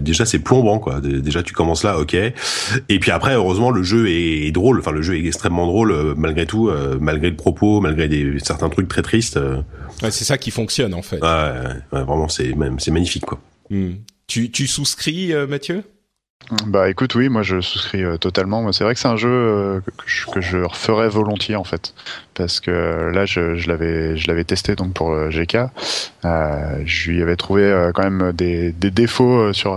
déjà 0.00 0.24
c'est 0.24 0.38
plombant 0.38 0.78
quoi. 0.78 1.00
Déjà 1.00 1.42
tu 1.42 1.52
commences 1.52 1.82
là, 1.82 1.98
ok. 1.98 2.14
Et 2.14 2.98
puis 3.00 3.10
après, 3.10 3.34
heureusement, 3.34 3.70
le 3.70 3.82
jeu 3.82 4.08
est, 4.08 4.52
drôle. 4.52 4.78
Enfin, 4.78 4.92
le 4.92 5.02
jeu 5.02 5.16
est 5.16 5.26
extrêmement 5.26 5.66
drôle 5.66 6.14
malgré 6.16 6.46
tout, 6.46 6.70
malgré 7.00 7.30
le 7.30 7.36
propos, 7.36 7.80
malgré 7.80 8.08
des 8.08 8.38
certains 8.38 8.68
trucs 8.68 8.88
très 8.88 9.02
tristes. 9.02 9.38
Ouais, 10.02 10.10
c'est 10.10 10.24
ça 10.24 10.38
qui 10.38 10.50
fonctionne 10.50 10.94
en 10.94 11.02
fait. 11.02 11.20
Ouais, 11.20 12.02
vraiment, 12.04 12.28
c'est 12.28 12.54
même 12.54 12.78
c'est 12.78 12.92
magnifique 12.92 13.26
quoi. 13.26 13.40
Hmm. 13.70 13.94
Tu 14.28 14.50
tu 14.50 14.66
souscris, 14.68 15.32
Mathieu? 15.48 15.82
Bah 16.66 16.88
écoute, 16.88 17.14
oui, 17.16 17.28
moi 17.28 17.42
je 17.42 17.60
souscris 17.60 18.04
euh, 18.04 18.18
totalement. 18.18 18.70
C'est 18.72 18.84
vrai 18.84 18.94
que 18.94 19.00
c'est 19.00 19.08
un 19.08 19.16
jeu 19.16 19.28
euh, 19.28 19.80
que, 20.32 20.40
je, 20.40 20.58
referais 20.58 21.08
volontiers 21.08 21.56
en 21.56 21.64
fait, 21.64 21.92
parce 22.34 22.60
que 22.60 23.10
là 23.12 23.26
je, 23.26 23.66
l'avais 23.68 24.16
je 24.16 24.28
l'avais 24.28 24.44
testé 24.44 24.76
donc 24.76 24.92
pour 24.92 25.12
GK. 25.28 25.56
Euh, 26.24 26.82
je 26.84 27.10
lui 27.10 27.22
avais 27.22 27.36
trouvé 27.36 27.90
quand 27.94 28.08
même 28.08 28.32
des, 28.32 28.70
des 28.70 28.92
défauts 28.92 29.52
sur 29.52 29.76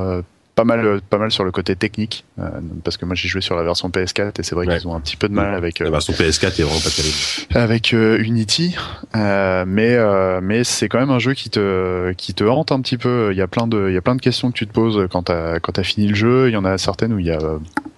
pas 0.59 0.65
mal, 0.65 0.99
pas 1.09 1.17
mal 1.17 1.31
sur 1.31 1.45
le 1.45 1.51
côté 1.51 1.77
technique, 1.77 2.25
euh, 2.37 2.49
parce 2.83 2.97
que 2.97 3.05
moi 3.05 3.15
j'ai 3.15 3.29
joué 3.29 3.39
sur 3.39 3.55
la 3.55 3.63
version 3.63 3.87
PS4 3.87 4.41
et 4.41 4.43
c'est 4.43 4.55
vrai 4.55 4.67
qu'ils 4.67 4.89
ont 4.89 4.93
un 4.93 4.99
petit 4.99 5.15
peu 5.15 5.29
de 5.29 5.33
mal 5.33 5.53
avec. 5.53 5.79
Euh, 5.79 5.85
la 5.85 5.91
version 5.91 6.11
PS4 6.11 6.47
est 6.47 6.63
vraiment 6.63 6.81
pas 6.81 6.89
terrible. 6.89 7.15
Avec 7.55 7.93
euh, 7.93 8.17
Unity, 8.19 8.75
mais 9.15 9.97
mais 10.41 10.65
c'est 10.65 10.89
quand 10.89 10.99
même 10.99 11.11
un 11.11 11.19
jeu 11.19 11.33
qui 11.33 11.49
te 11.49 12.11
qui 12.13 12.33
te 12.33 12.43
hante 12.43 12.73
un 12.73 12.81
petit 12.81 12.97
peu. 12.97 13.29
Il 13.31 13.37
y 13.37 13.41
a 13.41 13.47
plein 13.47 13.67
de 13.67 13.87
il 13.87 13.93
y 13.93 13.97
a 13.97 14.01
plein 14.01 14.15
de 14.15 14.21
questions 14.21 14.51
que 14.51 14.57
tu 14.57 14.67
te 14.67 14.73
poses 14.73 15.07
quand 15.09 15.23
t'as 15.23 15.61
quand 15.61 15.71
t'as 15.71 15.83
fini 15.83 16.07
le 16.07 16.15
jeu. 16.15 16.49
Il 16.49 16.53
y 16.53 16.57
en 16.57 16.65
a 16.65 16.77
certaines 16.77 17.13
où 17.13 17.19
il 17.19 17.27
y 17.27 17.31
a 17.31 17.39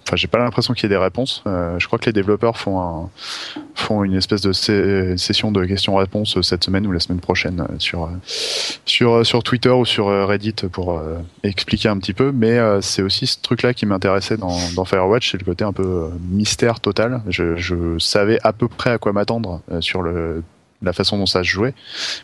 Enfin, 0.07 0.15
j'ai 0.15 0.27
pas 0.27 0.39
l'impression 0.39 0.73
qu'il 0.73 0.83
y 0.83 0.85
ait 0.87 0.97
des 0.97 1.01
réponses. 1.01 1.43
Euh, 1.47 1.77
je 1.79 1.87
crois 1.87 1.99
que 1.99 2.05
les 2.05 2.11
développeurs 2.11 2.57
font 2.57 2.81
un, 2.81 3.09
font 3.75 4.03
une 4.03 4.15
espèce 4.15 4.41
de 4.41 4.51
session 4.51 5.51
de 5.51 5.63
questions-réponses 5.63 6.41
cette 6.41 6.63
semaine 6.63 6.87
ou 6.87 6.91
la 6.91 6.99
semaine 6.99 7.19
prochaine 7.19 7.61
euh, 7.61 7.75
sur 7.77 8.09
sur 8.85 9.25
sur 9.25 9.43
Twitter 9.43 9.69
ou 9.69 9.85
sur 9.85 10.07
euh, 10.09 10.25
Reddit 10.25 10.55
pour 10.71 11.01
expliquer 11.43 11.89
un 11.89 11.97
petit 11.97 12.13
peu. 12.13 12.31
Mais 12.31 12.50
c'est 12.81 13.01
aussi 13.01 13.27
ce 13.27 13.37
truc-là 13.41 13.73
qui 13.73 13.85
m'intéressait 13.85 14.37
dans, 14.37 14.57
dans 14.75 14.85
Firewatch, 14.85 15.31
c'est 15.31 15.37
le 15.37 15.45
côté 15.45 15.63
un 15.63 15.73
peu 15.73 16.09
mystère 16.29 16.79
total. 16.79 17.21
Je, 17.27 17.97
savais 17.99 18.39
à 18.43 18.53
peu 18.53 18.67
près 18.67 18.91
à 18.91 18.97
quoi 18.97 19.13
m'attendre 19.13 19.61
sur 19.79 20.01
le 20.01 20.43
la 20.81 20.93
façon 20.93 21.17
dont 21.17 21.25
ça 21.25 21.43
se 21.43 21.47
jouait, 21.47 21.73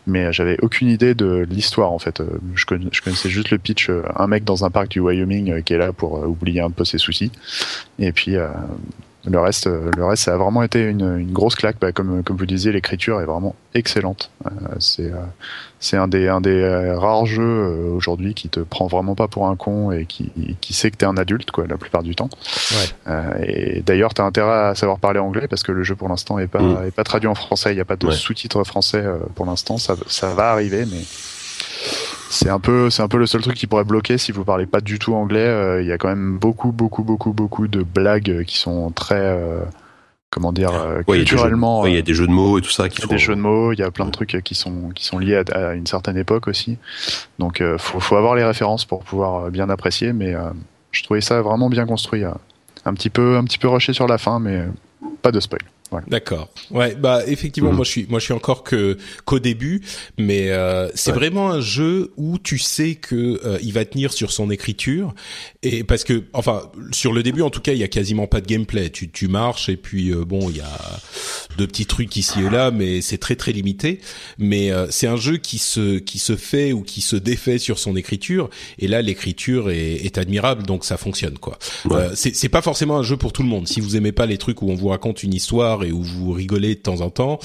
mais 0.06 0.34
j'avais 0.34 0.58
aucune 0.62 0.90
idée 0.90 1.14
de 1.14 1.46
l'histoire 1.50 1.92
en 1.92 2.00
fait. 2.00 2.22
Je, 2.56 2.66
connaissais 2.66 3.30
juste 3.30 3.52
le 3.52 3.58
pitch, 3.58 3.90
euh, 3.90 4.04
un 4.16 4.28
mec 4.28 4.44
dans 4.44 4.66
un 4.66 4.70
parc 4.70 4.90
du 4.90 5.00
Wyoming 5.00 5.52
euh, 5.52 5.62
qui 5.62 5.74
est 5.74 5.78
là 5.78 5.94
pour 5.94 6.18
euh, 6.18 6.26
oublier 6.26 6.62
un 6.62 6.72
peu 6.72 6.84
ses 6.84 6.98
soucis, 6.98 7.32
et 8.00 8.12
puis 8.12 8.36
le 9.30 9.40
reste, 9.40 9.68
le 9.68 10.06
reste, 10.06 10.24
ça 10.24 10.34
a 10.34 10.38
vraiment 10.38 10.64
été 10.64 10.82
une, 10.82 11.20
une 11.20 11.32
grosse 11.32 11.56
claque. 11.56 11.78
Bah, 11.80 11.92
comme, 11.92 12.24
comme 12.24 12.38
vous 12.38 12.46
disiez, 12.46 12.72
l'écriture 12.72 13.22
est 13.22 13.26
vraiment 13.26 13.56
excellente. 13.74 14.32
Euh, 14.46 14.50
c'est, 14.80 15.12
euh, 15.12 15.18
c'est 15.80 15.98
un 15.98 16.08
des, 16.08 16.28
un 16.28 16.42
des 16.42 16.62
euh, 16.62 16.98
rares 16.98 17.26
jeux 17.26 17.92
aujourd'hui 17.96 18.34
qui 18.34 18.50
te 18.50 18.60
prend 18.60 18.88
vraiment 18.88 19.16
pas 19.16 19.28
pour 19.28 19.48
un 19.48 19.56
con 19.56 19.92
et 19.92 20.06
qui, 20.06 20.32
qui 20.62 20.74
sait 20.74 20.92
que 20.92 20.98
t'es 20.98 21.06
un 21.06 21.18
adulte, 21.18 21.52
quoi, 21.52 21.66
la 21.68 21.78
plupart 21.78 22.04
du 22.04 22.16
temps. 22.16 22.30
Ouais. 22.72 23.48
et 23.48 23.82
d'ailleurs, 23.82 24.14
t'as 24.14 24.24
intérêt 24.24 24.70
à 24.70 24.76
savoir 24.76 25.00
parler 25.00 25.20
anglais 25.20 25.48
parce 25.48 25.64
que 25.64 25.72
le 25.72 25.84
jeu 25.84 25.96
pour 25.96 26.10
l'instant 26.10 26.40
est 26.40 26.48
pas, 26.48 26.62
mm. 26.62 26.88
est 26.88 26.92
pas 26.92 27.04
traduit 27.04 27.30
en 27.30 27.36
français. 27.36 27.72
Il 27.72 27.76
n'y 27.76 27.82
a 27.82 27.86
pas 27.86 27.96
de 27.96 28.10
sous-titres 28.12 28.64
français 28.64 29.04
pour 29.36 29.46
l'instant. 29.46 29.78
Ça, 29.78 29.96
ça 30.08 30.34
va 30.34 30.52
arriver, 30.52 30.86
mais 30.86 31.02
c'est 32.30 32.50
un 32.50 32.60
peu 32.60 32.90
c'est 32.90 33.02
un 33.02 33.08
peu 33.08 33.18
le 33.18 33.26
seul 33.26 33.42
truc 33.42 33.56
qui 33.56 33.68
pourrait 33.68 33.84
bloquer 33.84 34.18
si 34.18 34.32
vous 34.32 34.44
parlez 34.44 34.66
pas 34.66 34.82
du 34.82 35.00
tout 35.00 35.14
anglais. 35.14 35.40
Euh, 35.40 35.82
il 35.82 35.88
y 35.88 35.92
a 35.92 35.98
quand 35.98 36.10
même 36.10 36.38
beaucoup 36.38 36.72
beaucoup 36.72 37.04
beaucoup 37.04 37.34
beaucoup 37.34 37.68
de 37.68 37.84
blagues 37.84 38.44
qui 38.46 38.58
sont 38.58 38.92
très 38.92 39.16
euh, 39.16 39.62
comment 40.30 40.52
dire 40.52 40.72
culturellement. 41.08 41.86
Il 41.86 41.94
y, 41.94 41.98
a 41.98 42.02
des 42.02 42.14
jeux 42.14 42.28
de 42.28 42.32
mots 42.32 42.58
et 42.58 42.62
tout 42.62 42.70
ça 42.70 42.90
qui 42.90 43.02
sont. 43.02 43.08
Des 43.08 43.18
jeux 43.18 43.36
de 43.36 43.42
mots. 43.42 43.72
Il 43.74 43.80
y 43.80 43.84
a 43.84 43.92
plein 43.92 44.06
de 44.06 44.12
trucs 44.12 44.42
qui 44.44 44.56
sont 44.56 44.90
qui 44.90 45.06
sont 45.06 45.20
liés 45.20 45.42
à, 45.54 45.74
une 45.74 45.88
certaine 45.88 46.18
époque 46.18 46.48
aussi. 46.48 46.78
Donc 47.40 47.62
euh, 47.62 47.78
faut 47.78 48.00
faut 48.00 48.16
avoir 48.16 48.36
les 48.36 48.44
références 48.44 48.86
pour 48.86 49.04
pouvoir 49.04 49.50
bien 49.50 49.70
apprécier. 49.70 50.14
Mais 50.14 50.36
je 50.92 51.04
trouvais 51.04 51.22
ça 51.22 51.42
vraiment 51.42 51.70
bien 51.70 51.86
construit. 51.86 52.24
un 52.24 52.94
petit 52.94 53.10
peu 53.10 53.38
un 53.38 53.44
petit 53.44 53.58
peu 53.58 53.68
rushé 53.68 53.94
sur 53.94 54.08
la 54.08 54.18
fin, 54.18 54.40
mais 54.40 54.64
pas 55.22 55.32
de 55.32 55.40
spoil. 55.40 55.62
D'accord. 56.08 56.50
Ouais, 56.72 56.96
bah 56.96 57.22
effectivement, 57.28 57.70
mhm. 57.70 57.76
moi 57.78 57.86
je 57.86 57.92
suis 57.92 58.08
moi 58.10 58.20
je 58.20 58.26
suis 58.26 58.34
encore 58.34 58.64
que 58.64 58.98
qu'au 59.26 59.40
début, 59.40 59.82
mais 60.18 60.50
euh, 60.50 60.90
c'est 60.96 61.12
vraiment 61.12 61.50
un 61.50 61.62
jeu 61.62 62.12
où 62.18 62.38
tu 62.40 62.58
sais 62.58 62.96
que 62.96 63.40
euh, 63.46 63.58
il 63.62 63.74
va 63.74 63.86
tenir 63.86 64.12
sur 64.12 64.32
son 64.32 64.50
écriture 64.52 65.14
et 65.64 65.84
parce 65.84 66.04
que 66.04 66.26
enfin 66.34 66.70
sur 66.92 67.14
le 67.14 67.24
début 67.24 67.42
en 67.42 67.50
tout 67.50 67.62
cas, 67.62 67.72
il 67.72 67.80
y 67.80 67.84
a 67.84 67.88
quasiment 67.88 68.28
pas 68.28 68.42
de 68.42 68.48
gameplay. 68.48 68.90
Tu 68.90 69.10
tu 69.10 69.28
marches 69.28 69.70
et 69.70 69.78
puis 69.78 70.12
euh, 70.12 70.26
bon, 70.26 70.50
il 70.50 70.58
y 70.58 70.62
a 70.62 71.00
deux 71.58 71.68
petits 71.68 71.86
trucs 71.86 72.16
ici 72.18 72.40
et 72.42 72.50
là, 72.50 72.72
mais 72.72 73.02
c'est 73.02 73.18
très 73.18 73.36
très 73.36 73.54
limité. 73.54 74.02
Mais 74.38 74.72
euh, 74.72 74.88
c'est 74.90 75.08
un 75.08 75.18
jeu 75.18 75.38
qui 75.38 75.58
se 75.58 76.00
qui 76.00 76.20
se 76.20 76.36
fait 76.36 76.74
ou 76.74 76.82
qui 76.82 77.02
se 77.02 77.16
défait 77.16 77.60
sur 77.60 77.80
son 77.80 77.96
écriture 77.96 78.50
et 78.78 78.88
là 78.88 79.02
l'écriture 79.02 79.70
est, 79.70 80.06
est 80.06 80.18
admirable 80.18 80.64
donc 80.64 80.84
ça 80.84 80.98
fonctionne 80.98 81.38
quoi. 81.38 81.58
c'est 82.16 82.36
c'est 82.36 82.50
pas 82.50 82.62
forcément 82.62 82.98
un 82.98 83.04
jeu 83.04 83.16
pour 83.16 83.32
tout 83.32 83.44
le 83.44 83.50
monde. 83.50 83.68
Si 83.68 83.80
vous 83.80 83.96
aimez 83.96 84.12
pas 84.12 84.26
les 84.26 84.38
trucs 84.38 84.62
où 84.62 84.70
on 84.70 84.76
vous 84.76 84.90
raconte 84.90 85.24
une 85.24 85.34
histoire 85.34 85.77
et 85.84 85.92
où 85.92 86.02
vous 86.04 86.32
rigolez 86.32 86.76
de 86.76 86.82
temps 86.82 87.02
en 87.02 87.10
temps. 87.10 87.40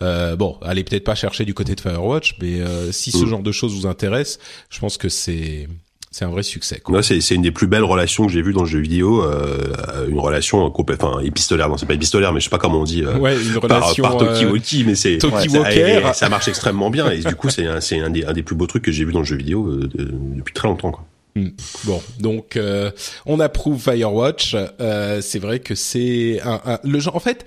Euh, 0.00 0.36
bon, 0.36 0.56
allez 0.62 0.84
peut-être 0.84 1.04
pas 1.04 1.14
chercher 1.14 1.44
du 1.44 1.54
côté 1.54 1.74
de 1.74 1.80
Firewatch, 1.80 2.36
mais 2.40 2.60
euh, 2.60 2.92
si 2.92 3.10
ce 3.10 3.24
mm. 3.24 3.28
genre 3.28 3.42
de 3.42 3.52
choses 3.52 3.74
vous 3.74 3.86
intéresse, 3.86 4.38
je 4.70 4.78
pense 4.78 4.96
que 4.96 5.08
c'est 5.08 5.68
c'est 6.10 6.24
un 6.24 6.30
vrai 6.30 6.42
succès. 6.42 6.80
Quoi. 6.80 7.02
c'est 7.02 7.20
c'est 7.20 7.34
une 7.34 7.42
des 7.42 7.50
plus 7.50 7.66
belles 7.66 7.84
relations 7.84 8.26
que 8.26 8.32
j'ai 8.32 8.40
vues 8.40 8.52
dans 8.52 8.62
le 8.62 8.68
jeu 8.68 8.78
vidéo, 8.78 9.22
euh, 9.24 10.08
une 10.08 10.18
relation 10.18 10.72
enfin 10.72 11.20
épistolaire, 11.20 11.68
non 11.68 11.76
c'est 11.76 11.86
pas 11.86 11.94
épistolaire, 11.94 12.32
mais 12.32 12.40
je 12.40 12.44
sais 12.44 12.50
pas 12.50 12.58
comment 12.58 12.80
on 12.80 12.84
dit. 12.84 13.04
ouais, 13.04 13.36
une 13.36 13.58
relation 13.58 14.02
par, 14.02 14.16
par 14.16 14.34
Tokiwoki, 14.34 14.84
mais 14.84 14.94
c'est 14.94 15.18
ça, 15.20 16.12
ça, 16.14 16.28
marche 16.28 16.48
extrêmement 16.48 16.90
bien 16.90 17.10
et 17.10 17.18
du 17.18 17.34
coup 17.34 17.50
c'est 17.50 17.66
un, 17.66 17.80
c'est 17.80 17.98
un 17.98 18.10
des 18.10 18.24
un 18.24 18.32
des 18.32 18.42
plus 18.42 18.54
beaux 18.54 18.66
trucs 18.66 18.84
que 18.84 18.92
j'ai 18.92 19.04
vu 19.04 19.12
dans 19.12 19.20
le 19.20 19.24
jeu 19.24 19.36
vidéo 19.36 19.80
depuis 19.94 20.54
très 20.54 20.68
longtemps 20.68 20.92
quoi. 20.92 21.04
Hmm. 21.36 21.48
Bon, 21.84 22.02
donc 22.18 22.56
euh, 22.56 22.90
on 23.26 23.40
approuve 23.40 23.80
Firewatch. 23.80 24.56
Euh, 24.80 25.20
c'est 25.20 25.38
vrai 25.38 25.60
que 25.60 25.74
c'est 25.74 26.40
un, 26.42 26.80
le 26.82 26.98
genre. 27.00 27.16
En 27.16 27.20
fait, 27.20 27.44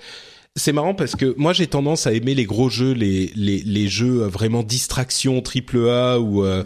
c'est 0.56 0.72
marrant 0.72 0.94
parce 0.94 1.16
que 1.16 1.34
moi 1.36 1.52
j'ai 1.52 1.66
tendance 1.66 2.06
à 2.06 2.12
aimer 2.12 2.34
les 2.34 2.44
gros 2.44 2.68
jeux, 2.68 2.92
les 2.92 3.32
les, 3.34 3.58
les 3.60 3.88
jeux 3.88 4.24
vraiment 4.26 4.62
distraction 4.62 5.40
triple 5.40 5.88
A 5.88 6.18
ou 6.20 6.44
euh, 6.44 6.62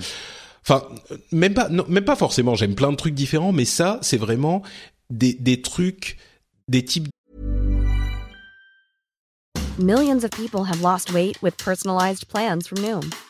enfin 0.63 0.85
même 1.33 1.55
pas 1.55 1.69
même 1.69 2.05
pas 2.05 2.17
forcément. 2.17 2.55
J'aime 2.55 2.75
plein 2.75 2.91
de 2.91 2.97
trucs 2.97 3.15
différents, 3.15 3.53
mais 3.53 3.65
ça 3.65 3.99
c'est 4.03 4.19
vraiment 4.19 4.63
des 5.11 5.35
des 5.35 5.63
trucs 5.63 6.19
des 6.69 6.85
types. 6.85 7.09
Millions 9.79 10.25
of 10.25 10.31
people 10.31 10.65
have 10.65 10.81
lost 10.81 11.13
weight 11.13 11.37
with 11.43 11.55
personalized 11.59 12.27
plans 12.29 12.67
from 12.67 12.79
Noom, 12.81 13.11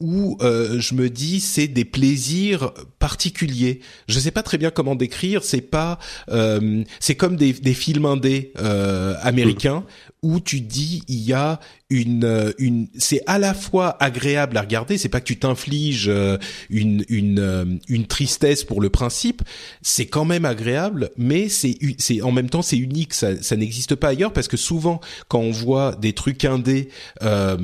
où 0.00 0.36
euh, 0.40 0.80
je 0.80 0.94
me 0.94 1.08
dis 1.08 1.40
c'est 1.40 1.68
des 1.68 1.84
plaisirs 1.84 2.72
particuliers. 2.98 3.80
Je 4.08 4.18
sais 4.18 4.30
pas 4.30 4.42
très 4.42 4.58
bien 4.58 4.70
comment 4.70 4.96
décrire. 4.96 5.44
C'est 5.44 5.60
pas, 5.60 5.98
euh, 6.30 6.82
c'est 7.00 7.14
comme 7.14 7.36
des, 7.36 7.52
des 7.52 7.74
films 7.74 8.06
indés 8.06 8.52
euh, 8.58 9.14
américains 9.22 9.84
où 10.24 10.40
tu 10.40 10.62
dis 10.62 11.02
il 11.06 11.20
y 11.20 11.34
a 11.34 11.60
une 11.90 12.24
euh, 12.24 12.50
une 12.58 12.88
c'est 12.96 13.20
à 13.26 13.38
la 13.38 13.52
fois 13.52 14.02
agréable 14.02 14.56
à 14.56 14.62
regarder 14.62 14.96
c'est 14.96 15.10
pas 15.10 15.20
que 15.20 15.26
tu 15.26 15.38
t'infliges 15.38 16.08
euh, 16.08 16.38
une 16.70 17.04
une 17.10 17.38
euh, 17.38 17.66
une 17.88 18.06
tristesse 18.06 18.64
pour 18.64 18.80
le 18.80 18.88
principe 18.88 19.42
c'est 19.82 20.06
quand 20.06 20.24
même 20.24 20.46
agréable 20.46 21.10
mais 21.18 21.50
c'est 21.50 21.76
c'est 21.98 22.22
en 22.22 22.32
même 22.32 22.48
temps 22.48 22.62
c'est 22.62 22.78
unique 22.78 23.12
ça 23.12 23.40
ça 23.42 23.54
n'existe 23.54 23.96
pas 23.96 24.08
ailleurs 24.08 24.32
parce 24.32 24.48
que 24.48 24.56
souvent 24.56 25.00
quand 25.28 25.40
on 25.40 25.50
voit 25.50 25.94
des 25.94 26.14
trucs 26.14 26.46
indés 26.46 26.88
euh, 27.22 27.58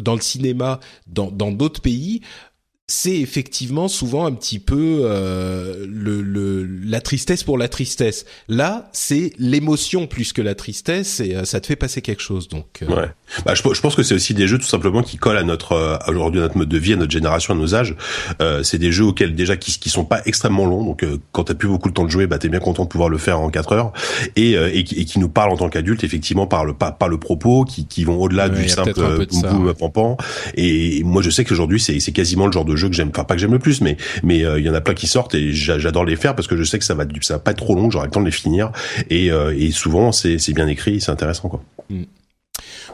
dans 0.00 0.14
le 0.14 0.20
cinéma 0.20 0.78
dans 1.08 1.32
dans 1.32 1.50
d'autres 1.50 1.82
pays 1.82 2.22
c'est 2.90 3.16
effectivement 3.16 3.86
souvent 3.86 4.24
un 4.24 4.32
petit 4.32 4.58
peu 4.58 5.00
euh, 5.02 5.86
le, 5.86 6.22
le, 6.22 6.66
la 6.86 7.02
tristesse 7.02 7.44
pour 7.44 7.58
la 7.58 7.68
tristesse. 7.68 8.24
Là, 8.48 8.88
c'est 8.94 9.32
l'émotion 9.38 10.06
plus 10.06 10.32
que 10.32 10.40
la 10.40 10.54
tristesse 10.54 11.20
et 11.20 11.36
euh, 11.36 11.44
ça 11.44 11.60
te 11.60 11.66
fait 11.66 11.76
passer 11.76 12.00
quelque 12.00 12.22
chose. 12.22 12.48
Donc, 12.48 12.80
euh... 12.80 12.86
ouais. 12.86 13.08
Bah, 13.44 13.54
je, 13.54 13.62
je, 13.74 13.80
pense 13.82 13.94
que 13.94 14.02
c'est 14.02 14.14
aussi 14.14 14.32
des 14.32 14.48
jeux 14.48 14.56
tout 14.56 14.66
simplement 14.66 15.02
qui 15.02 15.18
collent 15.18 15.36
à 15.36 15.42
notre 15.42 15.72
euh, 15.72 15.98
aujourd'hui 16.06 16.40
à 16.40 16.44
notre 16.44 16.56
mode 16.56 16.70
de 16.70 16.78
vie, 16.78 16.94
à 16.94 16.96
notre 16.96 17.12
génération, 17.12 17.52
à 17.52 17.58
nos 17.58 17.74
âges. 17.74 17.94
Euh, 18.40 18.62
c'est 18.62 18.78
des 18.78 18.90
jeux 18.90 19.04
auxquels 19.04 19.34
déjà 19.34 19.58
qui, 19.58 19.78
qui 19.78 19.90
sont 19.90 20.06
pas 20.06 20.22
extrêmement 20.24 20.64
longs. 20.64 20.82
Donc, 20.82 21.04
quand 21.32 21.44
t'as 21.44 21.54
plus 21.54 21.68
beaucoup 21.68 21.90
de 21.90 21.94
temps 21.94 22.04
de 22.04 22.10
jouer, 22.10 22.26
bah 22.26 22.38
t'es 22.38 22.48
bien 22.48 22.58
content 22.58 22.84
de 22.84 22.88
pouvoir 22.88 23.10
le 23.10 23.18
faire 23.18 23.38
en 23.38 23.50
4 23.50 23.72
heures 23.72 23.92
et, 24.34 24.52
et, 24.52 24.78
et 24.78 25.04
qui 25.04 25.18
nous 25.18 25.28
parlent 25.28 25.50
en 25.50 25.58
tant 25.58 25.68
qu'adultes 25.68 26.04
effectivement 26.04 26.46
par 26.46 26.64
le 26.64 26.72
par, 26.72 26.96
par 26.96 27.10
le 27.10 27.18
propos, 27.18 27.66
qui, 27.66 27.86
qui 27.86 28.04
vont 28.04 28.18
au-delà 28.18 28.48
ouais, 28.48 28.62
du 28.62 28.68
simple 28.70 29.26
boum 29.30 29.74
pampan. 29.74 30.16
Et 30.54 31.02
moi, 31.04 31.20
je 31.20 31.28
sais 31.28 31.44
qu'aujourd'hui, 31.44 31.80
c'est 31.80 32.00
c'est 32.00 32.12
quasiment 32.12 32.46
le 32.46 32.52
genre 32.52 32.64
de 32.64 32.77
jeu 32.78 32.88
que 32.88 32.94
j'aime. 32.94 33.10
Enfin, 33.10 33.24
pas 33.24 33.34
que 33.34 33.40
j'aime 33.40 33.52
le 33.52 33.58
plus, 33.58 33.80
mais 33.80 33.96
mais 34.22 34.38
il 34.38 34.46
euh, 34.46 34.60
y 34.60 34.70
en 34.70 34.74
a 34.74 34.80
plein 34.80 34.94
qui 34.94 35.06
sortent 35.06 35.34
et 35.34 35.52
j'adore 35.52 36.04
les 36.04 36.16
faire 36.16 36.34
parce 36.34 36.48
que 36.48 36.56
je 36.56 36.64
sais 36.64 36.78
que 36.78 36.84
ça 36.84 36.94
va 36.94 37.04
ça 37.20 37.38
pas 37.38 37.50
être 37.50 37.58
trop 37.58 37.74
long, 37.74 37.90
j'aurai 37.90 38.06
le 38.06 38.10
temps 38.10 38.20
de 38.20 38.26
les 38.26 38.32
finir 38.32 38.72
et, 39.10 39.30
euh, 39.30 39.54
et 39.56 39.70
souvent 39.70 40.12
c'est 40.12 40.38
c'est 40.38 40.52
bien 40.52 40.68
écrit, 40.68 41.00
c'est 41.00 41.10
intéressant 41.10 41.48
quoi. 41.48 41.62
Mm. 41.90 42.04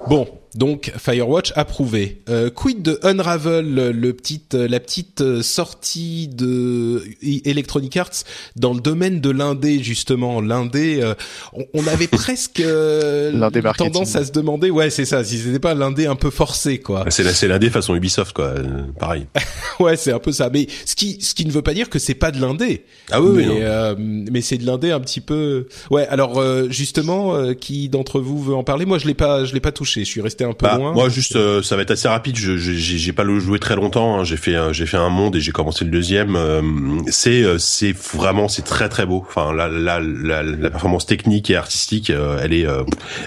Bon, 0.09 0.29
donc 0.55 0.93
Firewatch 0.97 1.53
approuvé. 1.57 2.23
Euh, 2.29 2.49
quid 2.49 2.81
de 2.83 2.99
Unravel, 3.03 3.75
le 3.91 4.13
petite, 4.13 4.55
la 4.55 4.79
petite 4.79 5.43
sortie 5.43 6.29
de 6.29 7.03
Electronic 7.45 7.97
Arts 7.97 8.25
dans 8.55 8.73
le 8.73 8.81
domaine 8.81 9.21
de 9.21 9.31
l'indé 9.31 9.83
justement? 9.83 10.41
L'indé, 10.41 11.01
euh, 11.03 11.15
on, 11.53 11.65
on, 11.75 11.87
avait 11.89 12.07
presque 12.09 12.61
euh, 12.61 13.51
tendance 13.77 14.15
à 14.15 14.25
se 14.25 14.31
demander, 14.31 14.71
ouais 14.71 14.91
c'est 14.91 15.05
ça, 15.05 15.25
si 15.25 15.39
c'était 15.39 15.59
pas 15.59 15.75
l'indé 15.75 16.07
un 16.07 16.17
peu 16.17 16.31
forcé 16.31 16.79
quoi. 16.79 17.05
C'est 17.09 17.25
c'est 17.33 17.49
l'indé 17.49 17.69
façon 17.71 17.97
Ubisoft 17.97 18.33
quoi, 18.33 18.55
pareil. 18.99 19.27
ouais 19.81 19.97
c'est 19.97 20.13
un 20.13 20.21
peu 20.21 20.31
ça. 20.31 20.51
Mais 20.53 20.69
ce 20.85 20.95
qui 20.95 21.21
ce 21.21 21.35
qui 21.35 21.47
ne 21.47 21.51
veut 21.51 21.63
pas 21.63 21.75
dire 21.75 21.91
que 21.91 21.99
c'est 21.99 22.15
pas 22.15 22.31
de 22.31 22.41
l'indé. 22.41 22.85
Ah 23.11 23.21
oui. 23.21 23.45
Mais, 23.47 23.59
euh, 23.63 23.95
mais 23.99 24.41
c'est 24.41 24.59
de 24.59 24.67
l'indé 24.67 24.93
un 24.93 25.01
petit 25.01 25.21
peu. 25.21 25.67
Ouais 25.91 26.07
alors 26.07 26.41
justement, 26.71 27.55
qui 27.55 27.89
d'entre 27.89 28.21
vous 28.21 28.41
veut 28.41 28.55
en 28.55 28.63
parler? 28.63 28.87
Moi 28.87 28.99
je 28.99 29.07
l'ai 29.09 29.15
pas 29.15 29.45
je 29.45 29.53
l'ai 29.53 29.61
pas 29.61 29.73
touché. 29.73 29.94
Je 30.01 30.09
suis 30.09 30.21
resté 30.21 30.45
un 30.45 30.53
peu 30.53 30.67
bah, 30.67 30.77
loin. 30.77 30.93
Moi, 30.93 31.09
juste, 31.09 31.37
euh, 31.37 31.63
ça 31.63 31.77
va 31.77 31.83
être 31.83 31.91
assez 31.91 32.09
rapide. 32.09 32.37
Je 32.37 32.57
j'ai 32.57 33.13
pas 33.13 33.25
le 33.25 33.39
joué 33.39 33.59
très 33.59 33.77
longtemps. 33.77 34.19
Hein. 34.19 34.25
J'ai 34.25 34.37
fait 34.37 34.57
j'ai 34.73 34.87
fait 34.87 34.97
un 34.97 35.09
monde 35.09 35.37
et 35.37 35.41
j'ai 35.41 35.53
commencé 35.53 35.85
le 35.85 35.91
deuxième. 35.91 36.37
Euh, 36.37 36.63
c'est 37.09 37.45
c'est 37.59 37.93
vraiment 37.93 38.49
c'est 38.49 38.63
très 38.63 38.89
très 38.89 39.07
beau. 39.07 39.25
Enfin, 39.27 39.53
la 39.53 39.69
la 39.69 40.01
la, 40.01 40.43
la 40.43 40.71
performance 40.71 41.07
technique 41.07 41.51
et 41.51 41.57
artistique, 41.57 42.11
euh, 42.11 42.39
elle 42.43 42.53
est 42.53 42.67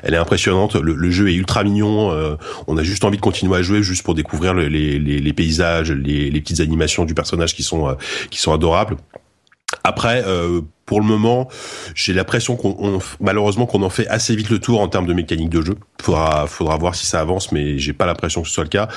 elle 0.03 0.13
est 0.13 0.18
impressionnante. 0.18 0.76
Le, 0.76 0.93
le, 0.93 1.11
jeu 1.11 1.30
est 1.30 1.36
ultra 1.36 1.63
mignon. 1.63 2.38
on 2.68 2.78
a 2.78 2.84
juste 2.84 3.03
envie 3.05 3.18
de 3.18 3.22
continuer 3.22 3.55
à 3.55 3.61
jouer 3.61 3.82
juste 3.84 4.03
pour 4.03 4.15
découvrir 4.15 4.53
les 4.53 4.70
les, 4.70 4.99
les 4.99 5.34
paysages, 5.34 5.91
les, 5.91 6.30
les 6.30 6.41
petites 6.41 6.59
animations 6.59 7.05
du 7.05 7.13
personnage 7.13 7.55
qui 7.55 7.63
sont 7.63 7.95
qui 8.30 8.39
sont 8.39 8.53
adorables. 8.53 8.97
Après, 9.84 10.24
euh, 10.26 10.61
pour 10.88 11.01
le 11.01 11.05
moment, 11.05 11.49
j'ai 11.93 12.13
l'impression 12.13 12.55
qu'on 12.55 12.99
malheureusement 13.19 13.65
qu'on 13.65 13.83
en 13.83 13.89
fait 13.89 14.07
assez 14.07 14.35
vite 14.35 14.49
le 14.49 14.57
tour 14.57 14.79
en 14.79 14.88
termes 14.88 15.05
de 15.05 15.13
mécanique 15.13 15.49
de 15.49 15.61
jeu. 15.61 15.75
Faudra 16.01 16.47
faudra 16.47 16.77
voir 16.77 16.95
si 16.95 17.05
ça 17.05 17.19
avance, 17.19 17.51
mais 17.51 17.77
j'ai 17.77 17.93
pas 17.93 18.05
l'impression 18.05 18.41
que 18.41 18.47
ce 18.47 18.53
soit 18.53 18.63
le 18.63 18.69
cas. 18.69 18.88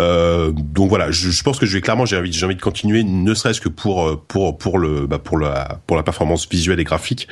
Euh, 0.00 0.50
donc 0.52 0.88
voilà, 0.88 1.12
je, 1.12 1.30
je, 1.30 1.42
pense 1.44 1.58
que 1.58 1.64
je 1.64 1.72
vais 1.72 1.80
clairement 1.80 2.04
j'ai 2.04 2.18
envie 2.18 2.32
j'ai 2.32 2.44
envie 2.44 2.56
de 2.56 2.60
continuer, 2.60 3.04
ne 3.04 3.32
serait-ce 3.32 3.60
que 3.60 3.68
pour 3.68 4.24
pour 4.26 4.58
pour 4.58 4.78
le 4.78 5.06
bah 5.06 5.20
pour 5.20 5.38
la 5.38 5.78
pour 5.86 5.96
la 5.96 6.02
performance 6.02 6.48
visuelle 6.50 6.80
et 6.80 6.84
graphique. 6.84 7.28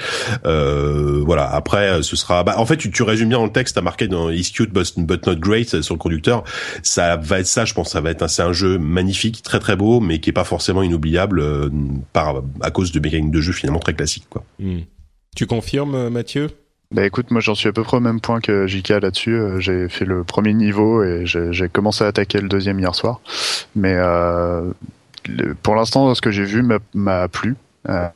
Euh, 0.47 1.21
voilà. 1.27 1.51
Après, 1.53 2.03
ce 2.03 2.15
sera 2.15 2.45
bah 2.45 2.55
en 2.57 2.67
fait 2.67 2.77
tu, 2.77 2.93
tu 2.93 3.03
résumes 3.03 3.31
bien 3.31 3.39
dans 3.39 3.47
le 3.47 3.53
texte, 3.53 3.75
t'as 3.75 3.83
marqué 3.83 4.07
dans 4.07 4.31
Is 4.31 4.53
cute 4.55 4.73
but, 4.73 5.27
not 5.27 5.37
great 5.37 5.83
sur 5.83 5.95
le 5.95 5.99
conducteur. 5.99 6.45
Ça 6.85 7.17
va 7.17 7.41
être 7.41 7.47
ça, 7.47 7.65
je 7.65 7.75
pense. 7.75 7.91
Ça 7.91 8.01
va 8.01 8.11
être 8.11 8.29
c'est 8.29 8.43
un 8.43 8.53
jeu 8.53 8.79
magnifique, 8.79 9.43
très 9.43 9.59
très 9.59 9.75
beau, 9.75 9.99
mais 9.99 10.21
qui 10.21 10.31
est 10.31 10.33
pas 10.33 10.45
forcément 10.45 10.83
inoubliable 10.83 11.41
euh, 11.41 11.69
par 12.13 12.43
à 12.61 12.71
cause 12.71 12.93
de 12.93 13.01
mécanique 13.01 13.33
de 13.33 13.41
jeu 13.41 13.53
finalement 13.53 13.81
très 13.81 13.95
classique. 13.95 14.04
Quoi. 14.31 14.45
Hmm. 14.59 14.81
Tu 15.37 15.47
confirmes, 15.47 16.09
Mathieu? 16.09 16.49
Bah 16.91 17.05
écoute, 17.05 17.33
moi 17.33 17.41
j'en 17.41 17.57
suis 17.57 17.69
à 17.69 17.73
peu 17.73 17.83
près 17.83 17.97
au 17.97 18.01
même 18.01 18.21
point 18.21 18.41
que 18.41 18.67
JK 18.69 18.91
là-dessus. 18.91 19.37
J'ai 19.59 19.89
fait 19.89 20.05
le 20.05 20.23
premier 20.23 20.55
niveau 20.55 21.03
et 21.03 21.25
j'ai 21.25 21.69
commencé 21.69 22.05
à 22.05 22.07
attaquer 22.07 22.41
le 22.41 22.49
deuxième 22.49 22.79
hier 22.79 22.95
soir. 22.95 23.21
Mais 23.75 23.95
euh, 23.97 24.71
le, 25.27 25.55
pour 25.55 25.75
l'instant, 25.75 26.15
ce 26.15 26.21
que 26.21 26.31
j'ai 26.31 26.45
vu 26.45 26.63
m'a 26.95 27.29
plu. 27.29 27.57
Euh, 27.89 28.09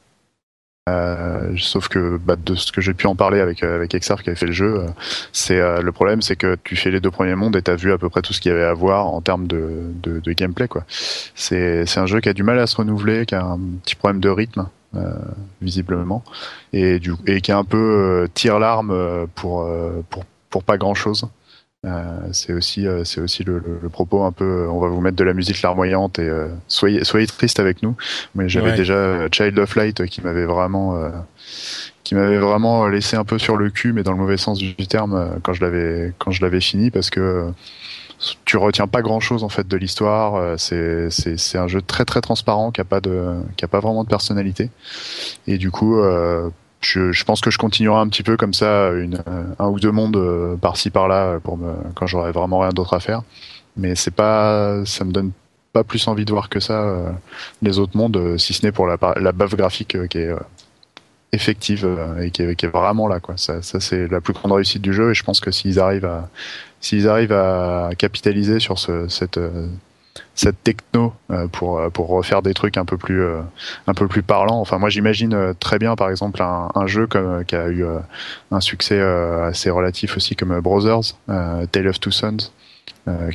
euh, 0.88 1.54
sauf 1.58 1.88
que 1.88 2.16
bah, 2.16 2.36
de 2.36 2.54
ce 2.54 2.72
que 2.72 2.80
j'ai 2.80 2.94
pu 2.94 3.06
en 3.06 3.14
parler 3.14 3.40
avec 3.40 3.62
avec 3.62 3.94
Exarf 3.94 4.22
qui 4.22 4.30
avait 4.30 4.38
fait 4.38 4.46
le 4.46 4.52
jeu, 4.52 4.86
c'est 5.32 5.60
euh, 5.60 5.82
le 5.82 5.92
problème, 5.92 6.22
c'est 6.22 6.36
que 6.36 6.56
tu 6.64 6.76
fais 6.76 6.90
les 6.90 7.00
deux 7.00 7.10
premiers 7.10 7.34
mondes 7.34 7.56
et 7.56 7.62
t'as 7.62 7.74
vu 7.74 7.92
à 7.92 7.98
peu 7.98 8.08
près 8.08 8.22
tout 8.22 8.32
ce 8.32 8.40
qu'il 8.40 8.52
y 8.52 8.54
avait 8.54 8.64
à 8.64 8.72
voir 8.72 9.06
en 9.06 9.20
termes 9.20 9.46
de, 9.46 9.90
de, 10.02 10.20
de 10.20 10.32
gameplay 10.32 10.66
quoi. 10.66 10.84
C'est 11.34 11.84
un 11.96 12.06
jeu 12.06 12.20
qui 12.20 12.30
a 12.30 12.32
du 12.32 12.42
mal 12.42 12.58
à 12.58 12.66
se 12.66 12.76
renouveler, 12.76 13.26
qui 13.26 13.34
a 13.34 13.44
un 13.44 13.58
petit 13.84 13.96
problème 13.96 14.20
de 14.20 14.30
rythme. 14.30 14.68
Euh, 14.96 15.12
visiblement 15.60 16.24
et 16.72 16.98
du 16.98 17.12
et 17.26 17.42
qui 17.42 17.50
est 17.50 17.54
un 17.54 17.64
peu 17.64 17.76
euh, 17.76 18.26
tire 18.32 18.58
l'arme 18.58 19.26
pour 19.34 19.68
pour 20.08 20.24
pour 20.48 20.64
pas 20.64 20.78
grand 20.78 20.94
chose 20.94 21.28
euh, 21.84 22.20
c'est 22.32 22.54
aussi 22.54 22.86
c'est 23.04 23.20
aussi 23.20 23.44
le, 23.44 23.58
le, 23.58 23.80
le, 23.82 23.88
propos 23.90 24.24
un 24.24 24.32
peu 24.32 24.66
on 24.66 24.80
va 24.80 24.88
vous 24.88 25.02
mettre 25.02 25.18
de 25.18 25.24
la 25.24 25.34
musique 25.34 25.60
larmoyante 25.60 26.18
et 26.18 26.30
soyez 26.68 27.04
soyez 27.04 27.26
triste 27.26 27.60
avec 27.60 27.82
nous 27.82 27.96
mais 28.34 28.48
j'avais 28.48 28.70
ouais. 28.70 28.76
déjà 28.76 29.28
Child 29.30 29.58
of 29.58 29.76
Light 29.76 30.06
qui 30.06 30.22
m'avait 30.22 30.46
vraiment 30.46 30.98
qui 32.02 32.14
m'avait 32.14 32.38
vraiment 32.38 32.88
laissé 32.88 33.14
un 33.14 33.24
peu 33.24 33.38
sur 33.38 33.58
le 33.58 33.68
cul 33.68 33.92
mais 33.92 34.02
dans 34.02 34.12
le 34.12 34.18
mauvais 34.18 34.38
sens 34.38 34.56
du 34.56 34.86
terme 34.86 35.38
quand 35.42 35.52
je 35.52 35.60
l'avais 35.60 36.14
quand 36.16 36.30
je 36.30 36.40
l'avais 36.40 36.62
fini 36.62 36.90
parce 36.90 37.10
que 37.10 37.52
tu 38.44 38.56
retiens 38.56 38.86
pas 38.86 39.02
grand 39.02 39.20
chose 39.20 39.44
en 39.44 39.48
fait 39.48 39.66
de 39.66 39.76
l'histoire. 39.76 40.58
C'est 40.58 41.10
c'est 41.10 41.58
un 41.58 41.68
jeu 41.68 41.82
très 41.82 42.04
très 42.04 42.20
transparent 42.20 42.70
qui 42.70 42.80
a 42.80 42.84
pas 42.84 43.00
de 43.00 43.36
qui 43.56 43.64
a 43.64 43.68
pas 43.68 43.80
vraiment 43.80 44.04
de 44.04 44.08
personnalité. 44.08 44.70
Et 45.46 45.58
du 45.58 45.70
coup, 45.70 45.98
euh, 45.98 46.50
je, 46.80 47.12
je 47.12 47.24
pense 47.24 47.40
que 47.40 47.50
je 47.50 47.58
continuerai 47.58 47.98
un 47.98 48.08
petit 48.08 48.22
peu 48.22 48.36
comme 48.36 48.54
ça, 48.54 48.90
une, 48.90 49.22
un 49.58 49.68
ou 49.68 49.80
deux 49.80 49.92
mondes 49.92 50.58
par-ci 50.60 50.90
par-là 50.90 51.38
pour 51.40 51.56
me 51.56 51.72
quand 51.94 52.06
j'aurai 52.06 52.32
vraiment 52.32 52.60
rien 52.60 52.70
d'autre 52.70 52.94
à 52.94 53.00
faire. 53.00 53.22
Mais 53.76 53.94
c'est 53.94 54.14
pas, 54.14 54.84
ça 54.84 55.04
me 55.04 55.12
donne 55.12 55.30
pas 55.72 55.84
plus 55.84 56.08
envie 56.08 56.24
de 56.24 56.32
voir 56.32 56.48
que 56.48 56.60
ça 56.60 56.82
euh, 56.82 57.10
les 57.62 57.78
autres 57.78 57.96
mondes, 57.96 58.36
si 58.38 58.54
ce 58.54 58.64
n'est 58.64 58.72
pour 58.72 58.86
la 58.86 58.96
la 59.20 59.32
baffe 59.32 59.54
graphique 59.54 59.94
euh, 59.94 60.06
qui 60.06 60.18
est 60.18 60.32
effective 61.32 61.88
et 62.20 62.30
qui 62.30 62.42
est, 62.42 62.54
qui 62.54 62.66
est, 62.66 62.68
vraiment 62.68 63.08
là 63.08 63.20
quoi. 63.20 63.36
Ça, 63.36 63.62
ça 63.62 63.80
c'est 63.80 64.08
la 64.08 64.20
plus 64.20 64.32
grande 64.32 64.52
réussite 64.52 64.82
du 64.82 64.92
jeu 64.92 65.10
et 65.10 65.14
je 65.14 65.22
pense 65.24 65.40
que 65.40 65.50
s'ils 65.50 65.78
arrivent 65.78 66.06
à 66.06 66.28
s'ils 66.80 67.08
arrivent 67.08 67.32
à 67.32 67.90
capitaliser 67.98 68.60
sur 68.60 68.78
ce, 68.78 69.08
cette 69.08 69.40
cette 70.34 70.62
techno 70.62 71.12
pour 71.52 71.80
pour 71.92 72.08
refaire 72.08 72.42
des 72.42 72.54
trucs 72.54 72.76
un 72.76 72.84
peu 72.84 72.96
plus 72.96 73.22
un 73.86 73.94
peu 73.94 74.08
plus 74.08 74.22
parlants. 74.22 74.60
Enfin 74.60 74.78
moi 74.78 74.88
j'imagine 74.88 75.54
très 75.60 75.78
bien 75.78 75.96
par 75.96 76.10
exemple 76.10 76.42
un, 76.42 76.70
un, 76.74 76.86
jeu 76.86 77.06
comme 77.06 77.44
qui 77.44 77.56
a 77.56 77.68
eu 77.68 77.84
un 78.50 78.60
succès 78.60 79.00
assez 79.00 79.70
relatif 79.70 80.16
aussi 80.16 80.34
comme 80.34 80.58
Brothers, 80.60 81.14
Tale 81.26 81.88
of 81.88 82.00
Two 82.00 82.10
Sons, 82.10 82.50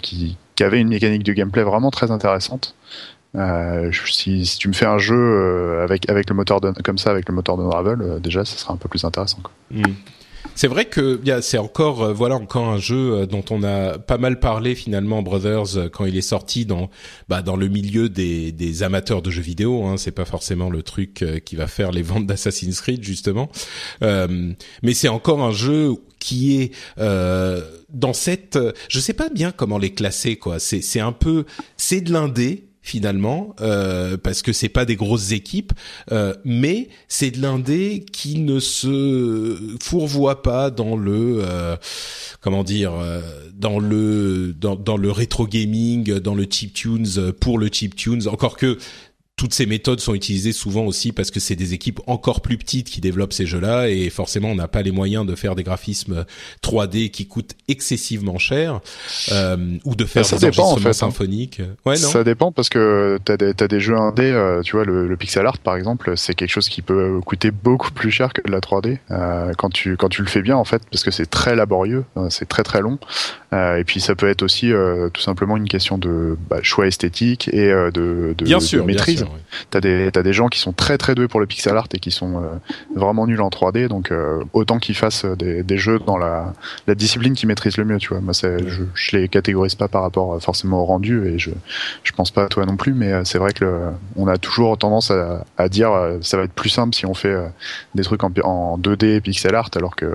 qui 0.02 0.38
qui 0.56 0.64
avait 0.64 0.80
une 0.80 0.90
mécanique 0.90 1.24
de 1.24 1.34
gameplay 1.34 1.64
vraiment 1.64 1.92
très 1.92 2.12
intéressante. 2.12 2.76
Euh, 3.36 3.92
si, 4.10 4.46
si, 4.46 4.58
tu 4.58 4.68
me 4.68 4.74
fais 4.74 4.86
un 4.86 5.00
jeu 5.00 5.16
euh, 5.16 5.84
avec 5.84 6.10
avec 6.10 6.30
le 6.30 6.36
moteur 6.36 6.62
de, 6.62 6.72
comme 6.84 6.98
ça 6.98 7.12
avec 7.12 7.28
le 7.28 7.34
moteur 7.34 7.58
d'Unravel, 7.58 8.02
euh, 8.02 8.20
déjà 8.20 8.46
ça 8.46 8.58
sera 8.58 8.74
un 8.74 8.78
peu 8.78 8.88
plus 8.88 9.04
intéressant. 9.06 9.40
Mmh. 9.72 9.84
C'est 10.56 10.68
vrai 10.68 10.86
que 10.86 11.20
c'est 11.42 11.58
encore 11.58 12.04
euh, 12.04 12.14
voilà 12.14 12.36
encore 12.36 12.68
un 12.68 12.78
jeu 12.78 13.26
dont 13.26 13.44
on 13.50 13.64
a 13.64 13.98
pas 13.98 14.20
mal 14.20 14.40
parlé 14.40 14.76
finalement 14.76 15.24
Brothers 15.24 15.90
quand 15.92 16.06
il 16.06 16.16
est 16.16 16.22
sorti 16.22 16.66
dans 16.68 16.92
bah 17.28 17.42
dans 17.42 17.56
le 17.56 17.70
milieu 17.70 18.08
des, 18.08 18.52
des 18.52 18.84
amateurs 18.84 19.24
de 19.24 19.32
jeux 19.32 19.42
vidéo. 19.42 19.84
Hein, 19.86 19.98
c'est 19.98 20.12
pas 20.12 20.26
forcément 20.26 20.70
le 20.70 20.84
truc 20.84 21.26
qui 21.44 21.56
va 21.56 21.66
faire 21.66 21.92
les 21.92 22.04
ventes 22.04 22.28
d'Assassin's 22.28 22.82
Creed 22.82 23.04
justement, 23.04 23.50
mais 24.02 24.94
c'est 24.94 25.08
encore 25.08 25.42
un 25.42 25.52
jeu 25.52 25.96
qui 26.24 26.62
est 26.62 26.72
euh, 27.00 27.62
dans 27.90 28.14
cette 28.14 28.58
je 28.88 29.00
sais 29.00 29.14
pas 29.14 29.30
bien 29.30 29.52
comment 29.52 29.78
les 29.78 29.94
classer 29.94 30.38
quoi. 30.38 30.58
C'est 30.60 30.82
c'est 30.82 31.02
un 31.02 31.12
peu 31.12 31.46
c'est 31.76 32.02
de 32.02 32.14
l'indé 32.14 32.70
finalement 32.84 33.56
euh, 33.62 34.18
parce 34.18 34.42
que 34.42 34.52
c'est 34.52 34.70
pas 34.70 34.84
des 34.86 34.98
grosses 34.98 35.32
équipes 35.32 35.72
euh, 36.12 36.36
mais 36.44 36.90
c'est 37.08 37.32
de 37.32 37.42
l'indé 37.42 38.06
qui 38.12 38.40
ne 38.40 38.60
se 38.60 39.78
fourvoie 39.82 40.44
pas 40.44 40.70
dans 40.70 40.98
le 40.98 41.40
euh, 41.42 41.78
comment 42.42 42.64
dire 42.64 42.92
dans 43.54 43.80
le 43.80 44.54
dans, 44.54 44.76
dans 44.76 44.98
le 44.98 45.12
rétro 45.12 45.48
gaming 45.48 46.20
dans 46.20 46.36
le 46.36 46.46
chip 46.50 46.74
tunes 46.74 47.32
pour 47.40 47.58
le 47.58 47.70
chip 47.72 47.96
tunes. 47.96 48.28
Encore 48.28 48.58
que 48.58 48.78
toutes 49.36 49.54
ces 49.54 49.66
méthodes 49.66 50.00
sont 50.00 50.14
utilisées 50.14 50.54
souvent 50.54 50.86
aussi 50.86 51.12
parce 51.12 51.32
que 51.32 51.40
c'est 51.40 51.56
des 51.56 51.74
équipes 51.74 52.00
encore 52.08 52.42
plus 52.42 52.58
petites 52.58 52.88
qui 52.90 53.02
développent 53.02 53.34
ces 53.34 53.46
jeux-là 53.46 53.90
et 53.90 54.10
forcément 54.10 54.50
on 54.50 54.56
n'a 54.56 54.68
pas 54.68 54.84
les 54.84 54.92
moyens 54.92 55.26
de 55.26 55.36
faire 55.36 55.56
des 55.56 55.64
graphismes 55.64 56.26
3D 56.62 57.10
qui 57.10 57.26
coûtent 57.28 57.56
excessivement 57.68 58.38
cher 58.38 58.80
euh, 59.32 59.58
ou 59.86 59.96
de 59.96 60.06
faire 60.06 60.26
Ça 60.26 60.38
des 60.38 60.52
dépend, 60.52 60.72
en 60.72 60.78
fait, 60.78 60.90
hein. 60.90 60.94
symphoniques. 60.94 61.62
Ouais, 61.86 61.96
non. 62.00 62.10
Ça 62.10 62.24
dépend 62.24 62.52
parce 62.52 62.70
que 62.70 63.18
t'as 63.26 63.36
des, 63.38 63.54
t'as 63.54 63.68
des 63.68 63.80
jeux 63.80 63.98
indés, 63.98 64.32
euh, 64.32 64.62
tu 64.62 64.76
vois, 64.76 64.86
le, 64.86 65.08
le 65.08 65.18
pixel 65.18 65.46
art 65.46 65.58
par 65.58 65.76
exemple, 65.76 66.14
c'est 66.16 66.36
quelque 66.36 66.52
chose 66.52 66.70
qui 66.70 66.82
peut 66.82 67.20
coûter 67.26 67.52
beaucoup 67.52 67.92
plus 67.92 68.12
cher 68.12 68.34
que 68.34 68.42
de 68.46 68.52
la 68.52 68.60
3D 68.60 69.00
euh, 69.12 69.52
quand 69.58 69.70
tu 69.72 69.98
quand 69.98 70.10
tu 70.10 70.22
le 70.22 70.28
fais 70.28 70.42
bien 70.42 70.56
en 70.58 70.64
fait, 70.64 70.84
parce 70.92 71.04
que 71.04 71.12
c'est 71.12 71.26
très 71.30 71.56
laborieux, 71.56 72.06
euh, 72.18 72.28
c'est 72.30 72.48
très 72.48 72.64
très 72.64 72.82
long, 72.82 73.00
Euh, 73.54 73.78
et 73.78 73.84
puis 73.84 74.00
ça 74.00 74.16
peut 74.16 74.28
être 74.30 74.42
aussi 74.42 74.72
euh, 74.74 75.10
tout 75.10 75.22
simplement 75.22 75.58
une 75.58 75.68
question 75.70 76.00
de 76.00 76.36
bah, 76.50 76.58
choix 76.64 76.88
esthétique 76.88 77.50
et 77.54 77.72
euh, 77.72 77.92
de, 77.92 78.34
de, 78.36 78.46
bien 78.46 78.58
de 78.58 78.64
sûr, 78.64 78.84
maîtrise. 78.84 79.18
Bien 79.18 79.23
sûr, 79.23 79.23
T'as 79.70 79.82
des 79.82 80.12
des 80.12 80.34
gens 80.34 80.48
qui 80.48 80.60
sont 80.60 80.74
très 80.74 80.98
très 80.98 81.16
doués 81.16 81.28
pour 81.28 81.40
le 81.40 81.46
pixel 81.46 81.76
art 81.76 81.88
et 81.94 82.00
qui 82.00 82.12
sont 82.12 82.42
euh, 82.42 82.48
vraiment 82.96 83.28
nuls 83.28 83.42
en 83.42 83.50
3D, 83.50 83.88
donc 83.88 84.12
euh, 84.12 84.44
autant 84.54 84.80
qu'ils 84.80 84.96
fassent 84.96 85.26
des, 85.26 85.64
des 85.64 85.78
jeux 85.78 86.00
dans 86.00 86.18
la 86.18 86.54
la 86.88 86.96
discipline 86.96 87.34
qu'ils 87.34 87.48
maîtrisent 87.48 87.78
le 87.78 87.86
mieux, 87.86 87.98
tu 87.98 88.10
vois. 88.10 88.22
Moi, 88.22 88.34
je, 88.34 88.84
je 88.94 89.18
les 89.18 89.28
catégorise 89.28 89.76
pas 89.76 89.88
par 89.88 90.02
rapport 90.02 90.34
euh, 90.34 90.40
forcément 90.40 90.82
au 90.82 90.86
rendu 90.86 91.28
et 91.28 91.40
je 91.40 91.52
je 92.04 92.12
pense 92.12 92.32
pas 92.32 92.44
à 92.44 92.48
toi 92.48 92.66
non 92.66 92.78
plus, 92.78 92.94
mais 92.94 93.26
c'est 93.26 93.38
vrai 93.38 93.54
que 93.54 93.66
le, 93.66 93.80
on 94.16 94.28
a 94.28 94.38
toujours 94.38 94.78
tendance 94.78 95.12
à, 95.12 95.46
à 95.58 95.70
dire 95.70 95.92
ça 96.22 96.38
va 96.38 96.44
être 96.44 96.54
plus 96.54 96.70
simple 96.70 96.96
si 96.96 97.06
on 97.06 97.14
fait 97.14 97.36
des 97.96 98.04
trucs 98.04 98.24
en, 98.24 98.32
en 98.44 98.78
2D 98.78 99.22
pixel 99.22 99.56
art, 99.56 99.70
alors 99.76 99.96
que 99.96 100.14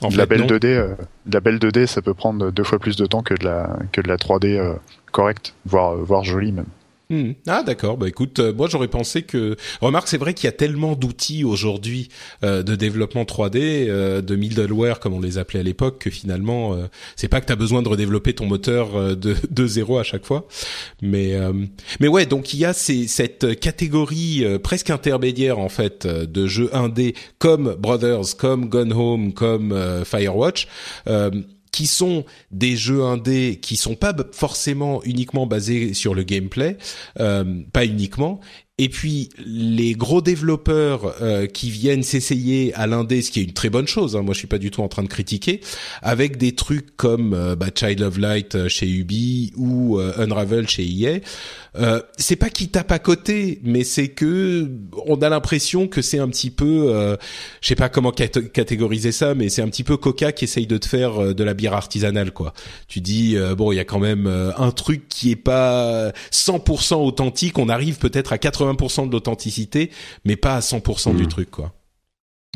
En 0.00 0.08
de 0.08 0.16
la 0.16 0.26
belle 0.26 0.42
non. 0.42 0.46
2D, 0.46 0.66
euh, 0.66 0.94
de 1.26 1.34
la 1.34 1.40
belle 1.40 1.58
2D, 1.58 1.86
ça 1.86 2.02
peut 2.02 2.14
prendre 2.14 2.50
deux 2.50 2.64
fois 2.64 2.78
plus 2.78 2.96
de 2.96 3.06
temps 3.06 3.22
que 3.22 3.34
de 3.34 3.44
la 3.44 3.76
que 3.92 4.00
de 4.00 4.08
la 4.08 4.16
3D 4.16 4.56
euh, 4.56 4.74
correcte, 5.12 5.54
voire 5.64 5.96
voire 5.96 6.24
jolie 6.24 6.52
même. 6.52 6.66
Hmm. 7.08 7.32
Ah 7.46 7.62
d'accord, 7.62 7.96
bah 7.98 8.08
écoute, 8.08 8.40
euh, 8.40 8.52
moi 8.52 8.66
j'aurais 8.68 8.88
pensé 8.88 9.22
que 9.22 9.54
remarque 9.80 10.08
c'est 10.08 10.18
vrai 10.18 10.34
qu'il 10.34 10.46
y 10.46 10.48
a 10.48 10.52
tellement 10.52 10.96
d'outils 10.96 11.44
aujourd'hui 11.44 12.08
euh, 12.42 12.64
de 12.64 12.74
développement 12.74 13.22
3D, 13.22 13.58
euh, 13.88 14.20
de 14.22 14.34
middleware 14.34 14.98
comme 14.98 15.12
on 15.12 15.20
les 15.20 15.38
appelait 15.38 15.60
à 15.60 15.62
l'époque 15.62 16.00
que 16.00 16.10
finalement 16.10 16.74
euh, 16.74 16.88
c'est 17.14 17.28
pas 17.28 17.40
que 17.40 17.46
tu 17.46 17.52
as 17.52 17.56
besoin 17.56 17.82
de 17.82 17.88
redévelopper 17.88 18.34
ton 18.34 18.46
moteur 18.46 18.96
euh, 18.96 19.14
de 19.14 19.36
de 19.48 19.66
zéro 19.68 19.98
à 19.98 20.02
chaque 20.02 20.26
fois, 20.26 20.48
mais 21.00 21.34
mais 22.00 22.08
ouais, 22.08 22.26
donc 22.26 22.52
il 22.54 22.58
y 22.58 22.64
a 22.64 22.72
ces, 22.72 23.06
cette 23.06 23.60
catégorie 23.60 24.44
presque 24.62 24.90
intermédiaire 24.90 25.60
en 25.60 25.68
fait 25.68 26.08
de 26.08 26.46
jeux 26.48 26.74
indés 26.74 27.14
comme 27.38 27.76
Brothers, 27.78 28.36
comme 28.36 28.68
Gone 28.68 28.92
Home, 28.92 29.32
comme 29.32 29.72
Firewatch 30.04 30.66
qui 31.76 31.86
sont 31.86 32.24
des 32.52 32.74
jeux 32.74 33.02
indés 33.02 33.58
qui 33.60 33.76
sont 33.76 33.96
pas 33.96 34.16
forcément 34.32 35.02
uniquement 35.02 35.46
basés 35.46 35.92
sur 35.92 36.14
le 36.14 36.22
gameplay, 36.22 36.78
euh, 37.20 37.44
pas 37.70 37.84
uniquement. 37.84 38.40
Et 38.78 38.90
puis 38.90 39.30
les 39.38 39.94
gros 39.94 40.20
développeurs 40.20 41.14
euh, 41.22 41.46
qui 41.46 41.70
viennent 41.70 42.02
s'essayer 42.02 42.74
à 42.74 42.86
l'indé, 42.86 43.22
ce 43.22 43.30
qui 43.30 43.40
est 43.40 43.44
une 43.44 43.54
très 43.54 43.70
bonne 43.70 43.86
chose. 43.86 44.16
Hein, 44.16 44.20
moi, 44.22 44.34
je 44.34 44.38
suis 44.40 44.46
pas 44.46 44.58
du 44.58 44.70
tout 44.70 44.82
en 44.82 44.88
train 44.88 45.02
de 45.02 45.08
critiquer, 45.08 45.60
avec 46.02 46.36
des 46.36 46.54
trucs 46.54 46.94
comme 46.98 47.32
euh, 47.32 47.56
bah, 47.56 47.68
Child 47.74 48.02
of 48.02 48.18
Light 48.18 48.54
euh, 48.54 48.68
chez 48.68 48.86
Ubi 48.86 49.54
ou 49.56 49.98
euh, 49.98 50.12
Unravel 50.18 50.68
chez 50.68 50.84
EA. 50.86 51.20
C'est 52.18 52.36
pas 52.36 52.48
qu'ils 52.50 52.68
tapent 52.70 52.92
à 52.92 52.98
côté, 52.98 53.60
mais 53.62 53.84
c'est 53.84 54.08
que 54.08 54.70
on 55.06 55.16
a 55.16 55.28
l'impression 55.28 55.88
que 55.88 56.00
c'est 56.00 56.18
un 56.18 56.28
petit 56.28 56.50
peu, 56.50 57.16
je 57.60 57.68
sais 57.68 57.74
pas 57.74 57.90
comment 57.90 58.12
cat- 58.12 58.28
catégoriser 58.28 59.12
ça, 59.12 59.34
mais 59.34 59.50
c'est 59.50 59.60
un 59.60 59.68
petit 59.68 59.84
peu 59.84 59.98
Coca 59.98 60.32
qui 60.32 60.44
essaye 60.44 60.66
de 60.66 60.78
te 60.78 60.86
faire 60.86 61.34
de 61.34 61.44
la 61.44 61.52
bière 61.52 61.74
artisanale, 61.74 62.30
quoi. 62.30 62.54
Tu 62.88 63.02
dis 63.02 63.36
bon, 63.58 63.72
il 63.72 63.76
y 63.76 63.78
a 63.78 63.84
quand 63.84 63.98
même 63.98 64.26
un 64.26 64.70
truc 64.70 65.06
qui 65.10 65.30
est 65.30 65.36
pas 65.36 66.12
100% 66.32 66.94
authentique. 66.94 67.58
On 67.58 67.68
arrive 67.68 67.98
peut-être 67.98 68.32
à 68.32 68.38
80% 68.38 68.65
de 68.74 69.12
l'authenticité, 69.12 69.90
mais 70.24 70.36
pas 70.36 70.56
à 70.56 70.60
100% 70.60 71.14
du 71.14 71.24
Mm. 71.24 71.28
truc, 71.28 71.50
quoi. 71.50 71.72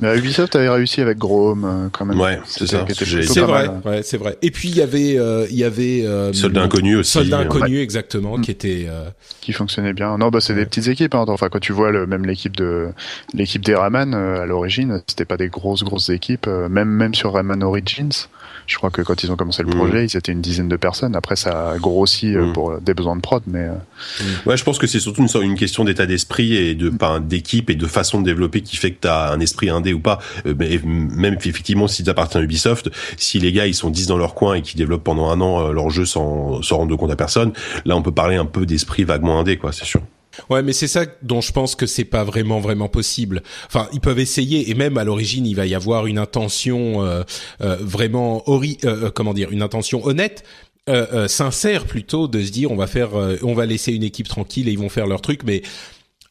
Euh, 0.03 0.17
Ubisoft 0.17 0.57
avait 0.57 0.71
réussi 0.71 1.03
avec 1.03 1.19
Grom 1.19 1.65
euh, 1.65 1.89
quand 1.93 2.07
même. 2.07 2.19
Ouais, 2.19 2.39
c'est 2.47 2.67
ça, 2.67 2.87
C'est 2.89 3.41
vrai, 3.41 3.69
ouais, 3.85 4.03
c'est 4.03 4.17
vrai. 4.17 4.39
Et 4.41 4.51
puis 4.51 4.71
il 4.71 4.77
y 4.77 4.81
avait, 4.81 5.19
euh, 5.19 5.47
il 5.51 5.57
y 5.57 5.65
avait 5.65 6.07
euh, 6.07 6.33
Soldat 6.33 6.63
inconnu 6.63 6.97
aussi. 6.97 7.11
Soldat 7.13 7.41
euh, 7.41 7.43
inconnu 7.43 7.81
exactement, 7.81 8.39
Mm. 8.39 8.41
qui 8.43 8.51
était. 8.51 8.87
euh, 8.89 9.11
qui 9.43 9.53
fonctionnait 9.53 9.93
bien. 9.93 10.17
Non, 10.17 10.29
bah 10.31 10.41
c'est 10.41 10.55
Ouais. 10.55 10.61
des 10.61 10.65
petites 10.67 10.87
équipes. 10.89 11.15
Hein. 11.15 11.25
Enfin, 11.29 11.49
quand 11.51 11.59
tu 11.61 11.73
vois 11.73 11.91
le, 11.91 12.07
même 12.07 12.25
l'équipe 12.25 12.57
de 12.57 12.89
l'équipe 13.35 13.63
des 13.63 13.75
Rayman 13.75 14.15
euh, 14.15 14.41
à 14.43 14.47
l'origine, 14.47 15.03
c'était 15.07 15.27
pas 15.27 15.37
des 15.37 15.49
grosses 15.49 15.83
grosses 15.85 16.09
équipes. 16.09 16.47
euh, 16.47 16.69
même 16.71 16.89
même 16.89 17.15
sur 17.15 17.35
Rayman 17.35 17.63
Origins, 17.63 18.13
je 18.71 18.77
crois 18.77 18.91
que 18.91 19.03
quand 19.03 19.23
ils 19.25 19.33
ont 19.33 19.37
commencé 19.37 19.63
le 19.63 19.69
Mhm. 19.69 19.75
projet, 19.75 20.05
ils 20.07 20.17
étaient 20.17 20.31
une 20.33 20.41
dizaine 20.41 20.69
de 20.69 20.77
personnes. 20.77 21.17
Après, 21.17 21.35
ça 21.35 21.73
a 21.73 21.79
grossi 21.79 22.35
euh, 22.37 22.47
Mhm. 22.47 22.53
pour 22.53 22.81
des 22.81 22.95
besoins 22.95 23.17
de 23.17 23.21
prod, 23.21 23.43
mais 23.47 23.65
euh, 23.69 23.73
Ouais, 24.47 24.57
je 24.57 24.63
pense 24.65 24.79
que 24.79 24.87
c'est 24.87 25.01
surtout 25.01 25.27
une, 25.41 25.57
question 25.57 25.85
d'état 25.85 26.07
d'esprit 26.07 26.55
et 26.55 26.75
de 26.75 26.89
pas 26.89 27.19
d'équipe 27.19 27.69
et 27.69 27.75
de 27.75 27.87
façon 27.87 28.21
de 28.21 28.25
développer 28.27 28.61
qui 28.63 28.77
fait 28.77 28.93
que 28.93 29.01
t'as 29.01 29.33
un 29.33 29.41
esprit 29.41 29.69
indé 29.71 29.93
ou 29.93 29.99
pas. 30.01 30.21
Euh, 30.47 30.55
mais 30.57 30.81
même 30.85 31.35
effectivement, 31.35 31.89
si 31.89 32.05
t'appartiens 32.05 32.41
à 32.41 32.45
Ubisoft, 32.45 32.91
si 33.17 33.41
les 33.41 33.53
gars 33.53 33.67
ils 33.67 33.75
sont 33.75 33.91
10 33.91 34.07
dans 34.07 34.17
leur 34.17 34.35
coin 34.35 34.55
et 34.55 34.63
qui 34.63 34.77
développent 34.77 35.05
pendant 35.05 35.29
un 35.31 35.41
an 35.41 35.73
leur 35.73 35.91
jeu 35.91 36.05
sans, 36.05 36.63
sans 36.63 36.77
rendre 36.79 36.97
compte 36.97 37.11
à 37.11 37.17
personne, 37.17 37.53
là 37.85 37.97
on 37.97 38.03
peut 38.03 38.13
parler 38.13 38.37
un 38.37 38.47
peu 38.47 38.65
d'esprit 38.67 39.03
vaguement 39.05 39.41
indé, 39.41 39.57
quoi, 39.57 39.73
c'est 39.73 39.85
sûr. 39.85 40.01
Ouais, 40.49 40.63
mais 40.63 40.73
c'est 40.73 40.89
ça 40.89 41.07
dont 41.23 41.41
je 41.41 41.53
pense 41.53 41.75
que 41.75 41.87
c'est 41.87 42.05
pas 42.05 42.25
vraiment 42.25 42.61
vraiment 42.61 42.89
possible. 42.89 43.43
Enfin, 43.67 43.89
ils 43.93 44.01
peuvent 44.01 44.19
essayer 44.19 44.71
et 44.71 44.75
même 44.75 44.99
à 44.99 45.05
l'origine, 45.05 45.47
il 45.47 45.55
va 45.55 45.67
y 45.67 45.75
avoir 45.75 46.07
une 46.07 46.19
intention 46.19 47.05
euh, 47.05 47.23
euh, 47.61 47.77
vraiment 47.81 48.49
ori 48.49 48.79
euh, 48.85 49.07
euh, 49.07 49.11
comment 49.11 49.35
dire, 49.35 49.51
une 49.51 49.63
intention 49.63 50.05
honnête. 50.05 50.45
Euh, 50.89 51.07
euh, 51.13 51.29
sincère 51.29 51.85
plutôt 51.85 52.27
de 52.27 52.43
se 52.43 52.51
dire 52.51 52.73
on 52.73 52.77
va 52.77 52.87
faire 52.87 53.11
on 53.43 53.53
va 53.53 53.67
laisser 53.67 53.93
une 53.93 54.03
équipe 54.03 54.27
tranquille 54.27 54.67
et 54.67 54.73
ils 54.73 54.79
vont 54.79 54.89
faire 54.89 55.07
leur 55.07 55.21
truc 55.21 55.43
mais 55.45 55.61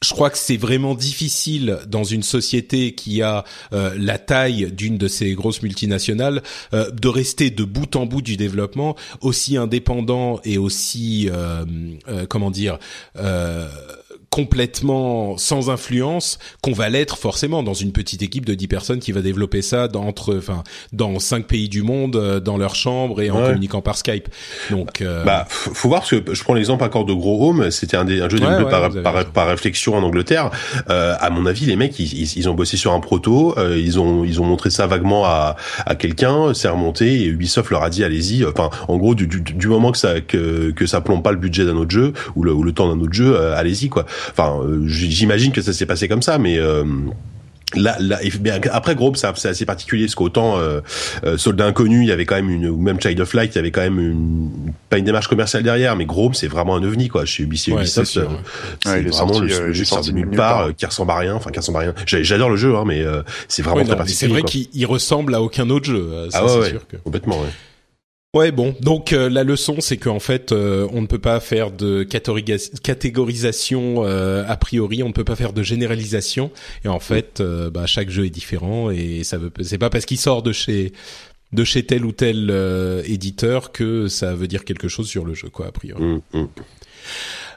je 0.04 0.14
crois 0.14 0.30
que 0.30 0.38
c'est 0.38 0.58
vraiment 0.58 0.96
difficile 0.96 1.80
dans 1.88 2.04
une 2.04 2.24
société 2.24 2.94
qui 2.96 3.22
a 3.22 3.44
euh, 3.74 3.94
la 3.98 4.18
taille 4.18 4.72
d'une 4.72 4.98
de 4.98 5.08
ces 5.08 5.34
grosses 5.34 5.62
multinationales 5.62 6.42
euh, 6.74 6.90
de 6.92 7.08
rester 7.08 7.50
de 7.50 7.64
bout 7.64 7.96
en 7.96 8.06
bout 8.06 8.22
du 8.22 8.38
développement 8.38 8.96
aussi 9.22 9.58
indépendant 9.58 10.40
et 10.46 10.58
aussi 10.58 11.30
euh, 11.32 11.66
comment 12.30 12.52
dire 12.52 12.80
complètement 14.30 15.38
sans 15.38 15.70
influence 15.70 16.40
qu'on 16.62 16.72
va 16.74 16.90
l'être 16.90 17.18
forcément 17.18 17.64
dans 17.64 17.74
une 17.74 17.92
petite 17.92 18.22
équipe 18.22 18.46
de 18.46 18.54
10 18.54 18.68
personnes 18.68 19.00
qui 19.00 19.12
va 19.12 19.22
développer 19.22 19.62
ça 19.62 19.88
dans, 19.88 20.04
entre 20.06 20.36
enfin 20.38 20.64
dans 20.94 21.20
cinq 21.20 21.46
pays 21.48 21.70
du 21.70 21.82
monde 21.84 22.16
euh, 22.16 22.40
dans 22.40 22.58
leur 22.58 22.76
chambre 22.76 23.22
et 23.22 23.30
en 23.32 23.40
Ouais. 23.40 23.48
communiquant 23.48 23.82
par 23.82 23.98
Skype. 23.98 24.28
Donc 24.70 25.02
euh, 25.02 25.24
Bah, 25.24 25.46
faut 25.50 25.88
voir 25.88 26.02
parce 26.02 26.12
que 26.12 26.34
je 26.34 26.44
prends 26.44 26.54
l'exemple 26.54 26.84
encore 26.84 27.06
de 27.06 27.14
Gros 27.14 27.50
Home, 27.50 27.72
c'était 27.72 27.96
un, 27.96 28.04
des, 28.06 28.20
un 28.22 28.28
jeu 28.28 28.38
Ouais, 28.38 28.46
développé 28.48 28.64
ouais, 28.66 28.70
par, 28.70 28.90
vous 28.90 28.96
avez 28.98 29.04
par, 29.04 29.14
raison. 29.14 29.30
par 29.34 29.48
réflexion 29.48 29.96
en 29.96 30.04
Angleterre. 30.04 30.50
Euh, 30.90 31.16
à 31.20 31.30
mon 31.30 31.46
avis, 31.46 31.66
les 31.66 31.76
mecs, 31.78 31.98
ils, 32.00 32.14
ils, 32.14 32.38
ils 32.38 32.50
ont 32.50 32.54
bossé 32.54 32.76
sur 32.76 32.92
un 32.94 33.00
proto, 33.00 33.54
euh, 33.58 33.78
ils 33.80 34.00
ont 34.00 34.26
ils 34.26 34.42
ont 34.42 34.46
montré 34.46 34.70
ça 34.70 34.88
vaguement 34.88 35.26
à, 35.26 35.56
à 35.86 35.96
quelqu'un, 35.96 36.54
c'est 36.54 36.68
remonté 36.68 37.22
et 37.22 37.26
Ubisoft 37.26 37.70
leur 37.70 37.84
a 37.84 37.90
dit 37.90 38.04
allez-y. 38.04 38.46
Enfin, 38.46 38.70
en 38.88 38.98
gros, 38.98 39.16
du, 39.16 39.28
du, 39.28 39.40
du 39.42 39.68
moment 39.68 39.92
que 39.92 39.98
ça 39.98 40.20
que, 40.22 40.72
que 40.72 40.86
ça 40.86 41.00
plombe 41.02 41.24
pas 41.24 41.32
le 41.32 41.38
budget 41.38 41.66
d'un 41.66 41.78
autre 41.78 41.92
jeu 41.92 42.14
ou 42.36 42.44
le, 42.44 42.54
ou 42.54 42.64
le 42.64 42.72
temps 42.74 42.94
d'un 42.94 43.00
autre 43.02 43.14
jeu, 43.14 43.36
euh, 43.36 43.56
allez-y 43.56 43.88
quoi. 43.90 44.06
Enfin, 44.32 44.60
euh, 44.64 44.84
j'imagine 44.88 45.52
que 45.52 45.62
ça 45.62 45.74
s'est 45.74 45.86
passé 45.86 46.08
comme 46.08 46.22
ça, 46.22 46.38
mais 46.38 46.58
euh, 46.58 46.84
Là, 47.76 47.96
après 48.72 48.96
Grobe, 48.96 49.16
c'est 49.16 49.28
c'est 49.36 49.50
assez 49.50 49.64
particulier 49.66 50.06
parce 50.06 50.16
qu'autant 50.16 50.58
euh, 50.58 50.82
euh, 51.24 51.38
Soldat 51.38 51.68
Inconnu, 51.68 52.02
il 52.02 52.08
y 52.08 52.12
avait 52.12 52.26
quand 52.26 52.34
même 52.36 52.50
une, 52.50 52.68
ou 52.68 52.82
même 52.82 53.00
Child 53.00 53.20
of 53.20 53.32
Light, 53.36 53.54
il 53.54 53.58
y 53.58 53.60
avait 53.60 53.70
quand 53.70 53.82
même 53.82 54.00
une, 54.00 54.74
pas 54.90 54.98
une 54.98 55.06
démarche 55.06 55.28
commerciale 55.28 55.62
derrière, 55.62 55.96
mais 55.96 56.06
Grobe, 56.08 56.34
c'est 56.34 56.48
vraiment 56.48 56.76
un 56.76 56.82
ovni 56.84 57.10
quoi. 57.10 57.26
Chez 57.26 57.44
Ubisoft, 57.44 57.78
Ouais, 57.78 57.86
c'est 57.86 58.20
euh, 58.22 58.24
ouais. 58.88 59.02
vraiment 59.04 59.12
sorti, 59.34 59.42
le, 59.42 59.72
jeu 59.72 59.84
qui 59.84 59.88
sort 59.88 59.98
sorti 60.00 60.10
de 60.14 60.16
nulle 60.16 60.32
part, 60.32 60.64
part. 60.66 60.76
qui 60.76 60.86
ressemble 60.88 61.12
à 61.12 61.18
rien, 61.20 61.36
enfin 61.36 61.52
qui 61.52 61.60
ressemble 61.60 61.78
à 61.78 61.82
rien. 61.82 61.94
J'adore 62.08 62.50
le 62.50 62.56
jeu, 62.58 62.76
hein, 62.76 62.86
mais 62.88 63.04
euh, 63.04 63.22
c'est 63.48 63.62
vraiment 63.62 63.78
Ouais, 63.82 63.84
très 63.86 63.96
non, 63.96 64.02
mais 64.04 64.10
c'est 64.10 64.28
particulier. 64.28 64.42
vrai 64.42 64.50
qu'il 64.50 64.68
il 64.74 64.86
ressemble 64.88 65.36
à 65.36 65.42
aucun 65.44 65.70
autre 65.70 65.86
jeu. 65.86 66.10
Ça, 66.32 66.40
Ah 66.40 66.44
ouais, 66.46 66.50
c'est 66.52 66.60
ouais. 66.62 66.70
sûr 66.72 66.88
que. 66.88 66.98
complètement. 66.98 67.40
Ouais. 67.40 67.50
Ouais, 68.36 68.52
bon. 68.52 68.76
Donc 68.82 69.12
euh, 69.12 69.28
la 69.28 69.44
leçon, 69.44 69.78
c'est 69.80 69.98
qu'en 69.98 70.20
fait, 70.20 70.52
euh, 70.52 70.88
on 70.92 71.02
ne 71.02 71.08
peut 71.08 71.18
pas 71.18 71.40
faire 71.40 71.72
de 71.72 72.04
catégorisation 72.04 74.06
euh, 74.06 74.44
a 74.48 74.56
priori. 74.56 75.02
On 75.02 75.08
ne 75.08 75.14
peut 75.14 75.24
pas 75.24 75.36
faire 75.36 75.52
de 75.52 75.64
généralisation. 75.64 76.52
Et 76.86 76.90
en 76.90 77.00
fait, 77.00 77.42
euh, 77.42 77.72
bah, 77.72 77.88
chaque 77.88 78.12
jeu 78.12 78.26
est 78.26 78.30
différent 78.30 78.92
et 78.92 79.24
ça 79.24 79.40
veut. 79.40 79.52
C'est 79.62 79.80
pas 79.80 79.90
parce 79.90 80.06
qu'il 80.06 80.20
sort 80.20 80.44
de 80.44 80.52
chez 80.52 80.94
de 81.54 81.64
chez 81.64 81.84
tel 81.84 82.06
ou 82.06 82.12
tel 82.12 82.50
euh, 82.52 83.02
éditeur 83.06 83.72
que 83.72 84.08
ça 84.08 84.36
veut 84.36 84.48
dire 84.48 84.64
quelque 84.64 84.88
chose 84.88 85.08
sur 85.08 85.26
le 85.26 85.34
jeu, 85.34 85.50
quoi, 85.50 85.68
a 85.68 85.72
priori. 85.72 86.04
Mm, 86.04 86.22
mm. 86.34 86.48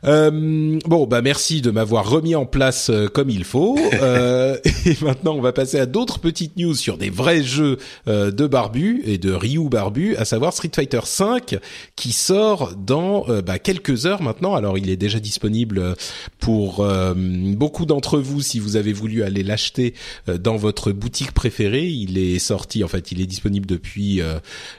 Euh, 0.05 0.79
bon, 0.87 1.07
bah 1.07 1.23
merci 1.23 1.61
de 1.61 1.71
m'avoir 1.71 2.09
remis 2.09 2.35
en 2.35 2.45
place 2.45 2.91
euh, 2.91 3.07
comme 3.09 3.31
il 3.31 3.45
faut. 3.45 3.79
Euh, 3.95 4.59
et 4.87 4.97
maintenant, 5.03 5.35
on 5.35 5.41
va 5.41 5.53
passer 5.53 5.79
à 5.79 5.87
d'autres 5.87 6.19
petites 6.19 6.57
news 6.57 6.75
sur 6.75 6.99
des 6.99 7.11
vrais 7.11 7.43
jeux 7.43 7.79
euh, 8.09 8.31
de 8.31 8.47
Barbu 8.47 9.03
et 9.05 9.19
de 9.19 9.33
Ryu 9.33 9.69
Barbu, 9.69 10.17
à 10.17 10.25
savoir 10.25 10.53
Street 10.53 10.71
Fighter 10.75 11.01
V, 11.19 11.59
qui 11.95 12.13
sort 12.13 12.75
dans 12.77 13.29
euh, 13.29 13.43
bah, 13.43 13.59
quelques 13.59 14.07
heures 14.07 14.23
maintenant. 14.23 14.55
Alors, 14.55 14.77
il 14.77 14.91
est 14.91 14.97
déjà 14.97 15.21
disponible 15.21 15.95
pour 16.39 16.85
beaucoup 17.15 17.87
d'entre 17.87 18.19
vous 18.19 18.41
si 18.41 18.59
vous 18.59 18.77
avez 18.77 18.93
voulu 18.93 19.23
aller 19.23 19.43
l'acheter 19.43 19.95
dans 20.27 20.57
votre 20.57 20.93
boutique 20.93 21.33
préférée. 21.33 21.87
Il 21.87 22.19
est 22.19 22.39
sorti, 22.39 22.83
en 22.83 22.89
fait, 22.89 23.13
il 23.13 23.21
est 23.21 23.27
disponible 23.27 23.67
depuis 23.67 24.21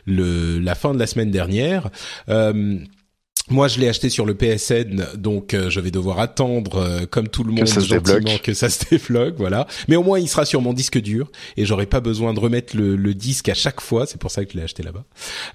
le, 0.06 0.60
la 0.60 0.76
fin 0.76 0.94
de 0.94 1.00
la 1.00 1.08
semaine 1.08 1.32
dernière. 1.32 1.90
Euh, 2.30 2.80
Moi, 3.50 3.68
je 3.68 3.78
l'ai 3.78 3.90
acheté 3.90 4.10
sur 4.10 4.26
le 4.26 4.36
PSN, 4.36 5.06
donc 5.18 5.54
euh, 5.54 5.70
je 5.70 5.82
vais 5.82 5.92
devoir 5.92 6.20
attendre, 6.20 6.78
euh, 6.78 7.06
comme 7.06 7.28
tout 7.28 7.44
le 7.44 7.52
monde, 7.52 7.66
que 7.66 7.70
ça 7.70 7.82
gentiment 7.82 8.38
que 8.42 8.54
ça 8.54 8.70
se 8.70 8.80
débloque, 8.90 9.36
voilà. 9.38 9.68
Mais 9.90 9.98
au 9.98 10.04
moins, 10.04 10.18
il 10.18 10.30
sera 10.30 10.46
sur 10.46 10.62
mon 10.62 10.72
disque 10.72 10.98
dur 10.98 11.30
et 11.58 11.66
j'aurai 11.66 11.86
pas 11.86 12.00
besoin 12.00 12.34
de 12.34 12.40
remettre 12.40 12.78
le, 12.78 12.96
le, 12.96 13.14
disque 13.14 13.50
à 13.50 13.54
chaque 13.54 13.82
fois. 13.82 14.06
C'est 14.06 14.18
pour 14.18 14.32
ça 14.32 14.46
que 14.46 14.54
je 14.54 14.58
l'ai 14.58 14.64
acheté 14.64 14.82
là-bas. 14.82 15.04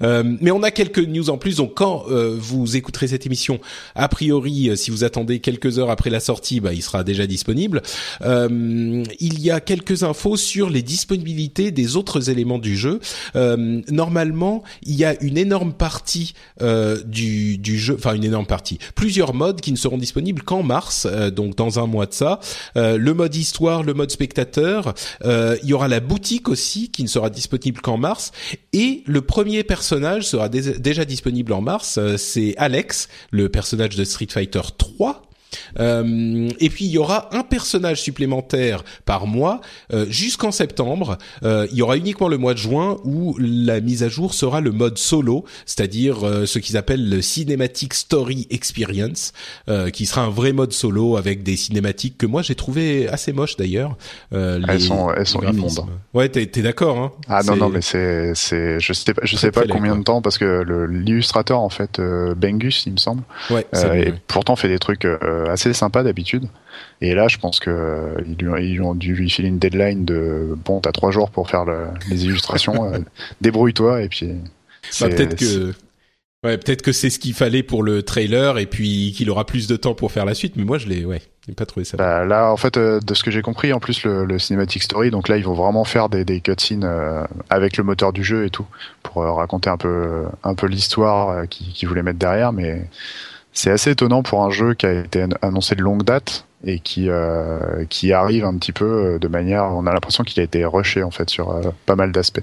Euh, 0.02 0.22
mais 0.42 0.50
on 0.50 0.62
a 0.62 0.70
quelques 0.70 0.98
news 0.98 1.30
en 1.30 1.38
plus. 1.38 1.56
Donc, 1.56 1.74
quand 1.74 2.04
euh, 2.10 2.36
vous 2.38 2.76
écouterez 2.76 3.08
cette 3.08 3.24
émission, 3.24 3.58
a 3.94 4.08
priori, 4.08 4.70
si 4.76 4.90
vous 4.90 5.02
attendez 5.02 5.40
quelques 5.40 5.78
heures 5.78 5.90
après 5.90 6.10
la 6.10 6.20
sortie, 6.20 6.60
bah, 6.60 6.74
il 6.74 6.82
sera 6.82 7.04
déjà 7.04 7.26
disponible. 7.26 7.80
il 8.20 9.40
y 9.40 9.50
a 9.50 9.60
quelques 9.60 10.02
infos 10.02 10.36
sur 10.36 10.68
les 10.68 10.82
disponibilités 10.82 11.70
des 11.70 11.96
autres 11.96 12.28
éléments 12.28 12.58
du 12.58 12.76
jeu. 12.76 13.00
normalement, 13.34 14.62
il 14.82 14.94
y 14.94 15.06
a 15.06 15.20
une 15.22 15.38
énorme 15.38 15.72
partie 15.72 16.34
du, 16.60 17.56
du 17.56 17.77
jeu, 17.78 17.94
enfin 17.94 18.14
une 18.14 18.24
énorme 18.24 18.46
partie, 18.46 18.78
plusieurs 18.94 19.34
modes 19.34 19.60
qui 19.60 19.72
ne 19.72 19.76
seront 19.76 19.98
disponibles 19.98 20.42
qu'en 20.42 20.62
mars, 20.62 21.06
euh, 21.10 21.30
donc 21.30 21.56
dans 21.56 21.78
un 21.78 21.86
mois 21.86 22.06
de 22.06 22.14
ça. 22.14 22.40
Euh, 22.76 22.96
le 22.98 23.14
mode 23.14 23.34
histoire, 23.34 23.82
le 23.82 23.94
mode 23.94 24.10
spectateur, 24.10 24.94
euh, 25.24 25.56
il 25.62 25.68
y 25.68 25.72
aura 25.72 25.88
la 25.88 26.00
boutique 26.00 26.48
aussi 26.48 26.90
qui 26.90 27.02
ne 27.02 27.08
sera 27.08 27.30
disponible 27.30 27.80
qu'en 27.80 27.96
mars, 27.96 28.32
et 28.72 29.02
le 29.06 29.20
premier 29.20 29.64
personnage 29.64 30.24
sera 30.24 30.48
déjà 30.48 31.04
disponible 31.04 31.52
en 31.52 31.60
mars, 31.60 31.98
c'est 32.16 32.54
Alex, 32.56 33.08
le 33.30 33.48
personnage 33.48 33.96
de 33.96 34.04
Street 34.04 34.28
Fighter 34.30 34.60
3 34.76 35.27
euh, 35.78 36.48
et 36.60 36.68
puis 36.68 36.84
il 36.84 36.90
y 36.90 36.98
aura 36.98 37.28
un 37.34 37.42
personnage 37.42 38.02
supplémentaire 38.02 38.84
par 39.04 39.26
mois 39.26 39.60
euh, 39.92 40.06
jusqu'en 40.08 40.50
septembre. 40.50 41.18
Euh, 41.42 41.66
il 41.70 41.78
y 41.78 41.82
aura 41.82 41.96
uniquement 41.96 42.28
le 42.28 42.38
mois 42.38 42.54
de 42.54 42.58
juin 42.58 42.96
où 43.04 43.36
la 43.38 43.80
mise 43.80 44.02
à 44.02 44.08
jour 44.08 44.34
sera 44.34 44.60
le 44.60 44.72
mode 44.72 44.98
solo, 44.98 45.44
c'est-à-dire 45.66 46.18
ce 46.46 46.58
qu'ils 46.58 46.76
appellent 46.76 47.08
le 47.08 47.22
Cinematic 47.22 47.94
Story 47.94 48.46
Experience, 48.50 49.32
qui 49.92 50.06
sera 50.06 50.22
un 50.22 50.30
vrai 50.30 50.52
mode 50.52 50.72
solo 50.72 51.16
avec 51.16 51.42
des 51.42 51.56
cinématiques 51.56 52.18
que 52.18 52.26
moi 52.26 52.42
j'ai 52.42 52.54
trouvé 52.54 53.08
assez 53.08 53.32
moches 53.32 53.56
d'ailleurs. 53.56 53.96
Elles 54.32 54.80
sont 54.80 55.12
elles 55.12 55.26
sont 55.26 55.42
immondes. 55.42 55.86
Ouais, 56.14 56.28
t'es 56.28 56.42
es, 56.42 56.62
d'accord 56.62 56.98
hein 56.98 57.12
Ah 57.28 57.42
non 57.44 57.56
non 57.56 57.68
mais 57.68 57.82
c'est 57.82 58.32
c'est 58.34 58.80
je 58.80 58.92
sais 58.92 59.14
pas 59.14 59.22
je 59.24 59.36
sais 59.36 59.50
pas 59.50 59.66
combien 59.66 59.92
quoi. 59.92 59.98
de 59.98 60.04
temps 60.04 60.22
parce 60.22 60.38
que 60.38 60.64
l'illustrateur 60.88 61.60
en 61.60 61.68
fait 61.68 62.00
Bengus 62.36 62.84
il 62.86 62.92
me 62.92 62.98
semble. 62.98 63.22
Ouais. 63.50 63.66
et 63.94 64.12
pourtant 64.26 64.56
fait 64.56 64.68
des 64.68 64.78
trucs 64.78 65.06
assez 65.46 65.72
sympa 65.72 66.02
d'habitude. 66.02 66.48
Et 67.00 67.14
là, 67.14 67.28
je 67.28 67.38
pense 67.38 67.60
que 67.60 67.70
euh, 67.70 68.60
ils, 68.60 68.82
ont 68.82 68.94
dû 68.94 69.14
lui 69.14 69.30
filer 69.30 69.48
une 69.48 69.58
deadline 69.58 70.04
de 70.04 70.56
bon, 70.64 70.80
t'as 70.80 70.92
trois 70.92 71.10
jours 71.10 71.30
pour 71.30 71.48
faire 71.48 71.64
le, 71.64 71.86
les 72.10 72.24
illustrations, 72.24 72.92
euh, 72.92 72.98
débrouille-toi 73.40 74.02
et 74.02 74.08
puis. 74.08 74.32
Bah, 75.00 75.08
peut-être 75.08 75.36
que. 75.36 75.72
Ouais, 76.44 76.56
peut-être 76.56 76.82
que 76.82 76.92
c'est 76.92 77.10
ce 77.10 77.18
qu'il 77.18 77.34
fallait 77.34 77.64
pour 77.64 77.82
le 77.82 78.04
trailer 78.04 78.58
et 78.58 78.66
puis 78.66 79.12
qu'il 79.16 79.28
aura 79.28 79.44
plus 79.44 79.66
de 79.66 79.74
temps 79.74 79.94
pour 79.94 80.12
faire 80.12 80.24
la 80.24 80.34
suite. 80.34 80.54
Mais 80.54 80.62
moi, 80.62 80.78
je 80.78 80.86
l'ai, 80.86 81.04
ouais, 81.04 81.20
j'ai 81.48 81.54
pas 81.54 81.66
trouvé 81.66 81.84
ça. 81.84 81.96
Bah, 81.96 82.24
là, 82.24 82.52
en 82.52 82.56
fait, 82.56 82.76
euh, 82.76 83.00
de 83.00 83.14
ce 83.14 83.24
que 83.24 83.32
j'ai 83.32 83.42
compris, 83.42 83.72
en 83.72 83.80
plus 83.80 84.04
le, 84.04 84.24
le, 84.24 84.38
cinématic 84.38 84.82
story, 84.84 85.10
donc 85.10 85.28
là, 85.28 85.36
ils 85.36 85.44
vont 85.44 85.54
vraiment 85.54 85.82
faire 85.82 86.08
des, 86.08 86.24
des 86.24 86.40
cutscenes 86.40 86.84
euh, 86.84 87.24
avec 87.50 87.76
le 87.76 87.82
moteur 87.82 88.12
du 88.12 88.22
jeu 88.22 88.44
et 88.44 88.50
tout 88.50 88.66
pour 89.02 89.22
euh, 89.22 89.32
raconter 89.32 89.68
un 89.68 89.78
peu, 89.78 90.26
un 90.44 90.54
peu 90.54 90.68
l'histoire 90.68 91.48
qu'ils 91.48 91.72
qui 91.72 91.86
voulaient 91.86 92.04
mettre 92.04 92.18
derrière, 92.20 92.52
mais 92.52 92.86
c'est 93.58 93.72
assez 93.72 93.90
étonnant 93.90 94.22
pour 94.22 94.44
un 94.44 94.50
jeu 94.50 94.74
qui 94.74 94.86
a 94.86 95.00
été 95.00 95.26
annoncé 95.42 95.74
de 95.74 95.82
longue 95.82 96.04
date 96.04 96.46
et 96.64 96.78
qui 96.78 97.08
euh, 97.08 97.84
qui 97.88 98.12
arrive 98.12 98.44
un 98.44 98.56
petit 98.56 98.70
peu 98.70 99.18
de 99.20 99.26
manière 99.26 99.64
on 99.64 99.84
a 99.86 99.92
l'impression 99.92 100.22
qu'il 100.22 100.40
a 100.40 100.44
été 100.44 100.64
rushé 100.64 101.02
en 101.02 101.10
fait 101.10 101.28
sur 101.28 101.50
euh, 101.50 101.62
pas 101.84 101.96
mal 101.96 102.12
d'aspects. 102.12 102.42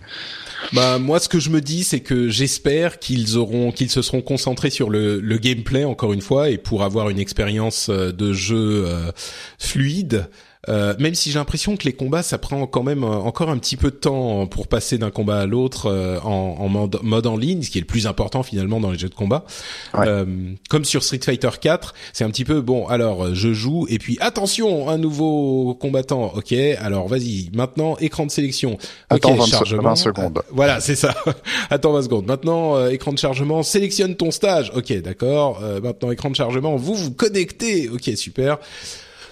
Bah 0.74 1.00
moi 1.00 1.20
ce 1.20 1.30
que 1.30 1.40
je 1.40 1.50
me 1.52 1.62
dis 1.62 1.86
c'est 1.86 2.02
que 2.02 2.28
j'espère 2.28 3.00
qu'ils 3.00 3.38
auront 3.38 3.72
qu'ils 3.72 3.90
se 3.90 4.02
seront 4.02 4.22
concentrés 4.22 4.70
sur 4.70 4.90
le, 4.90 5.20
gameplay 5.38 5.86
encore 5.86 6.12
une 6.12 6.22
fois 6.22 6.50
et 6.50 6.58
pour 6.58 6.84
avoir 6.84 7.10
une 7.10 7.20
expérience 7.20 7.90
de 7.90 8.34
jeu 8.34 8.86
euh, 8.86 9.12
fluide 9.58 10.28
euh, 10.70 10.96
même 11.00 11.16
si 11.16 11.32
j'ai 11.32 11.40
l'impression 11.40 11.78
que 11.78 11.84
les 11.84 11.94
combats, 11.94 12.24
ça 12.24 12.38
prend 12.38 12.66
quand 12.68 12.84
même 12.84 13.04
encore 13.04 13.50
un 13.50 13.58
petit 13.58 13.78
peu 13.78 13.92
de 13.92 13.96
temps 13.96 14.48
pour 14.48 14.68
passer 14.68 14.98
d'un 14.98 15.12
combat 15.12 15.40
à 15.40 15.46
l'autre 15.46 15.88
euh, 15.88 16.20
en, 16.22 16.58
en 16.60 16.70
mode, 16.70 17.00
mode, 17.04 17.28
en 17.28 17.38
ligne, 17.38 17.62
ce 17.62 17.70
qui 17.70 17.78
est 17.78 17.82
le 17.82 17.88
plus 17.88 18.08
important 18.08 18.44
finalement 18.44 18.80
dans 18.80 18.92
les 18.92 18.98
jeux 18.98 19.10
de 19.10 19.16
combat. 19.16 19.46
Ouais. 19.94 20.08
Euh, 20.08 20.26
comme 20.70 20.86
sur 20.86 21.04
Street 21.04 21.20
Fighter 21.24 21.50
4, 21.60 21.94
c'est 22.14 22.24
un 22.24 22.30
petit 22.30 22.46
peu 22.46 22.62
bon. 22.62 22.88
Alors 22.88 23.34
je 23.36 23.54
joue 23.54 23.86
et 23.90 24.00
puis 24.00 24.18
attention, 24.22 24.90
un 24.90 24.98
nouveau 24.98 25.78
combattant. 25.80 26.34
Ok, 26.36 26.54
alors 26.54 27.08
vas-y. 27.08 27.50
Maintenant 27.54 27.98
écran 27.98 28.26
de 28.26 28.32
sélection. 28.32 28.78
Attends 29.10 29.36
20, 29.36 29.46
chargement. 29.46 29.84
20 29.84 29.96
secondes. 29.96 30.42
voilà, 30.52 30.80
c'est 30.80 30.96
ça. 30.96 31.14
Attends 31.70 31.94
20 31.94 32.04
secondes. 32.04 32.26
Maintenant 32.26 32.76
euh, 32.76 32.90
écran 32.90 33.14
de 33.14 33.20
chargement. 33.20 33.64
Sélectionne 33.64 34.16
ton 34.16 34.32
stage. 34.32 34.72
Ok, 34.76 34.92
d'accord. 35.02 35.62
maintenant 35.84 36.12
écran 36.12 36.30
de 36.30 36.36
chargement. 36.36 36.76
Vous 36.76 36.96
vous 36.96 37.12
connectez. 37.12 37.90
Ok, 37.90 38.10
super. 38.16 38.58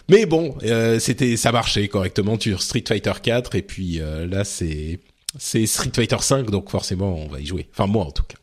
Mais 0.10 0.26
bon, 0.26 0.56
euh, 0.64 1.00
c'était 1.00 1.38
ça 1.38 1.52
marchait 1.52 1.88
correctement 1.88 2.40
sur 2.40 2.62
Street 2.62 2.84
Fighter 2.88 3.14
4 3.22 3.56
et 3.56 3.62
puis 3.62 4.02
euh, 4.02 4.28
là 4.28 4.44
c'est 4.44 5.00
c'est 5.38 5.66
Street 5.66 5.92
Fighter 5.96 6.18
5 6.20 6.50
donc 6.50 6.70
forcément 6.70 7.16
on 7.16 7.28
va 7.28 7.40
y 7.40 7.46
jouer. 7.46 7.68
Enfin 7.72 7.88
moi 7.88 8.06
en 8.06 8.12
tout 8.12 8.24
cas. 8.24 8.38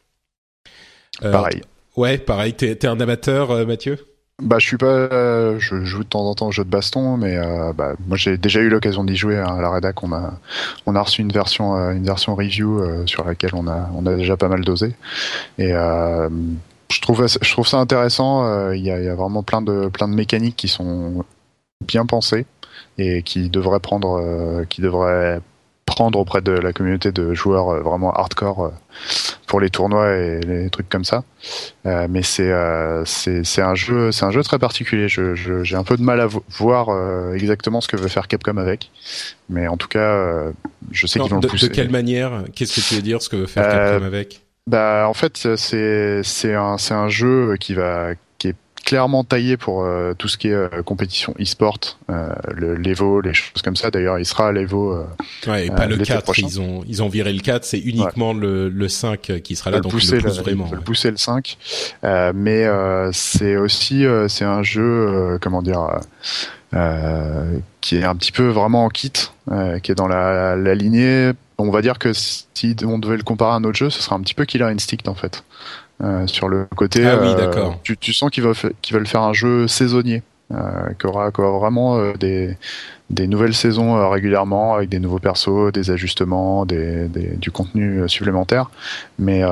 Euh, 1.27 1.33
pareil. 1.33 1.63
Ouais, 1.97 2.19
pareil. 2.19 2.55
T'es 2.55 2.75
t'es 2.77 2.87
un 2.87 2.99
amateur, 3.01 3.67
Mathieu? 3.67 3.99
Bah 4.41 4.57
je 4.59 4.67
suis 4.67 4.79
pas, 4.79 5.59
je 5.59 5.85
joue 5.85 6.03
de 6.03 6.09
temps 6.09 6.25
en 6.25 6.35
temps 6.35 6.47
au 6.47 6.51
jeu 6.51 6.65
de 6.65 6.71
baston, 6.71 7.19
mais 7.19 7.37
bah 7.75 7.95
moi 8.07 8.17
j'ai 8.17 8.39
déjà 8.39 8.61
eu 8.61 8.71
l'occasion 8.71 9.05
d'y 9.05 9.15
jouer 9.15 9.37
hein, 9.37 9.57
à 9.59 9.61
la 9.61 9.71
rédac. 9.71 10.03
On 10.03 10.15
a 10.15 10.41
on 10.87 10.97
a 10.97 11.03
reçu 11.03 11.21
une 11.21 11.31
version 11.31 11.75
une 11.91 12.05
version 12.05 12.35
review 12.35 13.07
sur 13.07 13.25
laquelle 13.25 13.51
on 13.53 13.69
a 13.69 13.91
on 13.95 14.07
a 14.07 14.15
déjà 14.17 14.39
pas 14.39 14.49
mal 14.49 14.65
dosé 14.65 14.95
et 15.59 15.73
je 15.73 17.01
trouve 17.03 17.27
je 17.27 17.53
trouve 17.53 17.67
ça 17.67 17.77
intéressant. 17.77 18.73
Il 18.73 18.81
y, 18.81 18.91
a, 18.91 18.99
y 18.99 19.09
a 19.09 19.15
vraiment 19.15 19.43
plein 19.43 19.61
de 19.61 19.89
plein 19.89 20.09
de 20.09 20.15
mécaniques 20.15 20.57
qui 20.57 20.69
sont 20.69 21.23
bien 21.81 22.07
pensé 22.07 22.47
et 22.99 23.23
qui 23.23 23.51
devrait 23.51 23.81
prendre 23.81 24.21
euh, 24.21 24.65
qui 24.69 24.81
devrait 24.81 25.41
prendre 25.87 26.19
auprès 26.21 26.41
de 26.41 26.53
la 26.53 26.73
communauté 26.73 27.11
de 27.11 27.35
joueurs 27.35 27.71
euh, 27.71 27.81
vraiment 27.81 28.13
hardcore 28.13 28.67
euh, 28.67 28.71
pour 29.47 29.61
les 29.61 29.71
tournois 29.71 30.13
et 30.17 30.41
les 30.41 30.71
trucs 30.71 30.89
comme 30.89 31.05
ça. 31.05 31.25
Mais 31.85 32.23
c'est 32.23 32.53
c'est 33.05 33.63
un 33.63 33.75
jeu 33.75 34.13
c'est 34.13 34.25
un 34.25 34.31
jeu 34.31 34.43
très 34.43 34.59
particulier. 34.59 35.09
Je 35.09 35.35
j'ai 35.65 35.77
un 35.77 35.83
peu 35.83 35.97
de 35.97 36.03
mal 36.03 36.21
à 36.21 36.27
vo 36.27 36.45
voir 36.51 37.35
exactement 37.35 37.81
ce 37.81 37.89
que 37.89 37.97
veut 37.97 38.09
faire 38.09 38.29
Capcom 38.29 38.59
avec. 38.59 38.91
Mais 39.49 39.67
en 39.67 39.77
tout 39.77 39.89
cas 39.89 40.53
je 40.93 41.07
sais 41.07 41.19
qu'ils 41.19 41.31
vont 41.31 41.41
de, 41.41 41.47
le 41.47 41.51
pousser. 41.51 41.69
de 41.69 41.75
quelle 41.75 41.91
manière? 41.91 42.45
Qu'est-ce 42.55 42.81
que 42.81 42.87
tu 42.87 42.95
veux 42.95 43.03
dire 43.03 43.21
ce 43.21 43.29
que 43.29 43.37
veut 43.37 43.47
faire 43.47 43.69
Capcom 43.69 44.07
avec? 44.07 44.43
bah 44.67 45.07
en 45.09 45.15
fait 45.15 45.57
c'est 45.57 46.23
c'est 46.23 46.55
un 46.55 46.79
c'est 46.79 46.95
un 46.95 47.09
jeu 47.09 47.57
qui 47.59 47.75
va 47.75 48.11
clairement 48.85 49.25
taillé 49.25 49.57
pour 49.57 49.83
euh, 49.83 50.15
tout 50.15 50.29
ce 50.29 50.37
qui 50.37 50.49
est 50.49 50.53
euh, 50.53 50.83
compétition 50.85 51.35
e-sport, 51.41 51.79
euh, 52.11 52.29
l'Evo, 52.57 53.21
les 53.21 53.35
choses 53.35 53.63
comme 53.63 53.77
ça. 53.77 53.91
D'ailleurs, 53.91 54.19
il 54.19 54.27
sera 54.27 54.49
à 54.49 54.53
l'Evo. 54.53 55.05
ouais, 55.47 55.67
et 55.67 55.71
pas 55.71 55.87
le 55.87 55.97
4. 55.97 56.25
Prochain. 56.25 56.47
Ils 56.47 56.61
ont 56.61 56.85
ils 56.87 57.03
ont 57.03 57.09
viré 57.09 57.33
le 57.33 57.41
4. 57.41 57.65
C'est 57.65 57.79
uniquement 57.79 58.33
ouais. 58.33 58.41
le, 58.41 58.69
le 58.69 58.89
5 58.89 59.41
qui 59.43 59.57
sera 59.57 59.71
là. 59.71 59.79
Le 59.79 59.83
donc 59.83 59.93
pousser, 59.93 60.17
ils 60.17 60.17
le 60.17 60.23
poussent 60.23 60.37
le, 60.39 60.43
vraiment. 60.43 60.69
Le 60.71 60.79
ouais. 60.79 60.85
pousser 60.85 61.11
le 61.11 61.17
5. 61.17 61.57
mais 62.35 62.67
c'est 63.13 63.57
aussi 63.57 64.05
c'est 64.29 64.45
un 64.45 64.63
jeu 64.63 65.39
comment 65.41 65.63
dire. 65.63 66.01
qui 67.81 67.97
est 67.97 68.05
un 68.05 68.17
petit 68.17 68.33
peu 68.33 68.49
vraiment 68.49 68.85
en 68.85 68.89
kit, 68.89 69.13
qui 69.83 69.93
est 69.93 69.97
dans 69.97 70.09
la, 70.09 70.57
la 70.57 70.75
lignée. 70.75 71.33
On 71.59 71.71
va 71.71 71.83
dire 71.83 71.99
que 71.99 72.13
si 72.13 72.47
on 72.85 72.99
devait 72.99 73.19
le 73.19 73.23
comparer 73.23 73.53
à 73.53 73.57
un 73.57 73.65
autre 73.65 73.77
jeu, 73.77 73.91
ce 73.91 74.01
serait 74.01 74.17
un 74.17 74.21
petit 74.21 74.35
peu 74.35 74.47
Killer 74.47 74.65
Instinct 74.65 75.07
en 75.07 75.15
fait. 75.15 75.45
Euh, 76.03 76.27
sur 76.27 76.49
le 76.49 76.67
côté. 76.77 77.07
Ah 77.07 77.19
oui, 77.21 77.29
euh, 77.29 77.35
d'accord. 77.35 77.79
Tu, 77.83 77.97
tu, 77.97 78.13
sens 78.13 78.31
qu'ils 78.31 78.43
veulent, 78.43 78.55
qu'ils 78.81 78.97
veulent 78.97 79.07
faire 79.07 79.23
un 79.23 79.35
jeu 79.35 79.69
saisonnier, 79.69 80.23
euh, 80.53 80.57
qui 80.99 81.07
aura, 81.07 81.31
qui 81.31 81.41
aura 81.43 81.59
vraiment 81.59 82.13
des, 82.15 82.57
des 83.11 83.27
nouvelles 83.27 83.55
saisons 83.55 84.09
régulièrement 84.09 84.75
avec 84.75 84.89
des 84.89 84.99
nouveaux 84.99 85.19
persos, 85.19 85.73
des 85.73 85.91
ajustements, 85.91 86.65
des, 86.65 87.07
des 87.09 87.37
du 87.37 87.51
contenu 87.51 88.09
supplémentaire. 88.09 88.71
Mais 89.19 89.43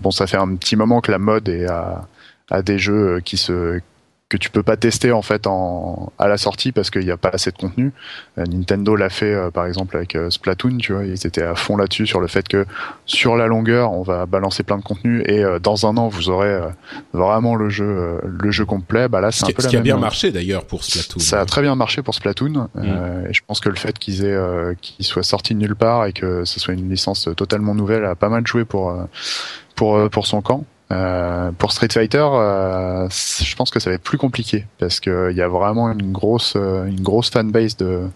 bon, 0.00 0.10
ça 0.10 0.26
fait 0.26 0.38
un 0.38 0.54
petit 0.56 0.76
moment 0.76 1.02
que 1.02 1.12
la 1.12 1.18
mode 1.18 1.48
est 1.48 1.66
à, 1.66 2.06
à 2.50 2.62
des 2.62 2.78
jeux 2.78 3.20
qui 3.20 3.36
se 3.36 3.80
que 4.28 4.36
tu 4.36 4.50
peux 4.50 4.62
pas 4.62 4.76
tester 4.76 5.10
en 5.10 5.22
fait 5.22 5.46
en 5.46 6.12
à 6.18 6.28
la 6.28 6.36
sortie 6.36 6.70
parce 6.70 6.90
qu'il 6.90 7.02
n'y 7.04 7.10
a 7.10 7.16
pas 7.16 7.30
assez 7.32 7.50
de 7.50 7.56
contenu. 7.56 7.92
Euh, 8.36 8.44
Nintendo 8.44 8.94
l'a 8.94 9.08
fait 9.08 9.32
euh, 9.32 9.50
par 9.50 9.64
exemple 9.64 9.96
avec 9.96 10.16
euh, 10.16 10.28
Splatoon, 10.28 10.76
tu 10.76 10.92
vois, 10.92 11.04
ils 11.06 11.26
étaient 11.26 11.42
à 11.42 11.54
fond 11.54 11.78
là-dessus 11.78 12.06
sur 12.06 12.20
le 12.20 12.26
fait 12.26 12.46
que 12.46 12.66
sur 13.06 13.36
la 13.36 13.46
longueur, 13.46 13.92
on 13.92 14.02
va 14.02 14.26
balancer 14.26 14.64
plein 14.64 14.76
de 14.76 14.82
contenu 14.82 15.22
et 15.26 15.42
dans 15.62 15.86
un 15.86 15.96
an 15.96 16.08
vous 16.08 16.28
aurez 16.28 16.60
vraiment 17.14 17.54
le 17.54 17.70
jeu 17.70 18.20
le 18.22 18.50
jeu 18.50 18.66
complet. 18.66 19.08
Bah 19.08 19.20
là 19.20 19.32
c'est 19.32 19.44
un 19.44 19.48
peu 19.48 19.62
ce 19.62 19.66
la 19.66 19.70
qui 19.70 19.76
a 19.76 19.80
bien 19.80 19.94
chose. 19.94 20.00
marché 20.02 20.30
d'ailleurs 20.30 20.64
pour 20.64 20.84
Splatoon. 20.84 21.20
Ça 21.20 21.40
a 21.40 21.46
très 21.46 21.62
bien 21.62 21.74
marché 21.74 22.02
pour 22.02 22.14
Splatoon 22.14 22.68
Mm. 22.74 23.26
et 23.28 23.32
je 23.34 23.40
pense 23.46 23.60
que 23.60 23.68
le 23.68 23.76
fait 23.76 23.98
qu'ils 23.98 24.24
aient 24.24 24.38
qu'ils 24.80 25.06
soient 25.06 25.22
sortis 25.22 25.54
de 25.54 25.60
nulle 25.60 25.74
part 25.76 26.06
et 26.06 26.12
que 26.12 26.44
ce 26.44 26.60
soit 26.60 26.74
une 26.74 26.90
licence 26.90 27.28
totalement 27.36 27.74
nouvelle 27.74 28.04
a 28.04 28.14
pas 28.14 28.28
mal 28.28 28.46
joué 28.46 28.64
pour 28.64 28.94
pour 29.74 30.10
pour 30.10 30.26
son 30.26 30.42
camp. 30.42 30.64
Euh, 30.90 31.52
pour 31.52 31.72
Street 31.72 31.88
Fighter, 31.92 32.26
euh, 32.32 33.08
je 33.10 33.56
pense 33.56 33.70
que 33.70 33.78
ça 33.78 33.90
va 33.90 33.96
être 33.96 34.02
plus 34.02 34.16
compliqué 34.16 34.64
parce 34.78 35.00
que 35.00 35.28
il 35.30 35.36
y 35.36 35.42
a 35.42 35.48
vraiment 35.48 35.92
une 35.92 36.12
grosse 36.12 36.54
euh, 36.56 36.86
une 36.86 37.02
grosse 37.02 37.30
fanbase 37.30 37.76
de 37.76 38.08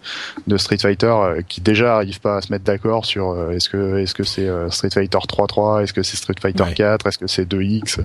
de 0.47 0.57
Street 0.57 0.79
Fighter 0.79 1.13
qui 1.47 1.61
déjà 1.61 1.97
arrive 1.97 2.19
pas 2.19 2.37
à 2.37 2.41
se 2.41 2.51
mettre 2.51 2.63
d'accord 2.63 3.05
sur 3.05 3.51
est-ce 3.51 3.69
que 3.69 3.99
est-ce 3.99 4.15
que 4.15 4.23
c'est 4.23 4.49
Street 4.71 4.89
Fighter 4.91 5.19
3.3, 5.19 5.83
est-ce 5.83 5.93
que 5.93 6.01
c'est 6.01 6.17
Street 6.17 6.33
Fighter 6.41 6.65
4, 6.75 7.05
est-ce 7.05 7.19
que 7.19 7.27
c'est 7.27 7.45
2X. 7.45 7.99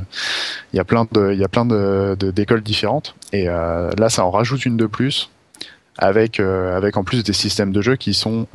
Il 0.74 0.76
y 0.76 0.80
a 0.80 0.84
plein 0.84 1.06
de 1.10 1.32
il 1.32 1.38
y 1.38 1.44
a 1.44 1.48
plein 1.48 1.64
de 1.64 2.14
d'écoles 2.20 2.62
différentes 2.62 3.14
et 3.32 3.44
là 3.46 4.08
ça 4.10 4.26
en 4.26 4.30
rajoute 4.30 4.66
une 4.66 4.76
de 4.76 4.86
plus 4.86 5.30
avec 5.96 6.40
avec 6.40 6.98
en 6.98 7.04
plus 7.04 7.24
des 7.24 7.32
systèmes 7.32 7.72
de 7.72 7.80
jeu 7.80 7.96
qui 7.96 8.12
sont 8.12 8.46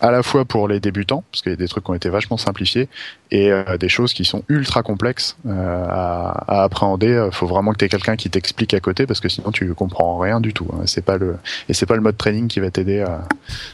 à 0.00 0.10
la 0.10 0.22
fois 0.22 0.44
pour 0.44 0.68
les 0.68 0.80
débutants, 0.80 1.24
parce 1.30 1.42
qu'il 1.42 1.50
y 1.50 1.54
a 1.54 1.56
des 1.56 1.68
trucs 1.68 1.84
qui 1.84 1.90
ont 1.90 1.94
été 1.94 2.08
vachement 2.08 2.36
simplifiés, 2.36 2.88
et 3.30 3.50
euh, 3.50 3.76
des 3.76 3.88
choses 3.88 4.12
qui 4.12 4.24
sont 4.24 4.44
ultra 4.48 4.82
complexes 4.82 5.36
euh, 5.46 5.86
à, 5.88 6.60
à, 6.60 6.62
appréhender. 6.64 7.24
Il 7.26 7.34
faut 7.34 7.46
vraiment 7.46 7.72
que 7.72 7.78
tu 7.78 7.84
aies 7.84 7.88
quelqu'un 7.88 8.16
qui 8.16 8.30
t'explique 8.30 8.74
à 8.74 8.80
côté, 8.80 9.06
parce 9.06 9.20
que 9.20 9.28
sinon 9.28 9.50
tu 9.50 9.74
comprends 9.74 10.18
rien 10.18 10.40
du 10.40 10.52
tout. 10.52 10.68
Hein. 10.72 10.82
C'est 10.86 11.04
pas 11.04 11.18
le 11.18 11.36
et 11.68 11.74
c'est 11.74 11.86
pas 11.86 11.96
le 11.96 12.02
mode 12.02 12.16
training 12.16 12.48
qui 12.48 12.60
va 12.60 12.70
t'aider 12.70 13.00
à, 13.00 13.26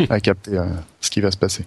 à 0.08 0.20
capter 0.20 0.56
euh, 0.56 0.64
ce 1.00 1.10
qui 1.10 1.20
va 1.20 1.30
se 1.30 1.36
passer. 1.36 1.64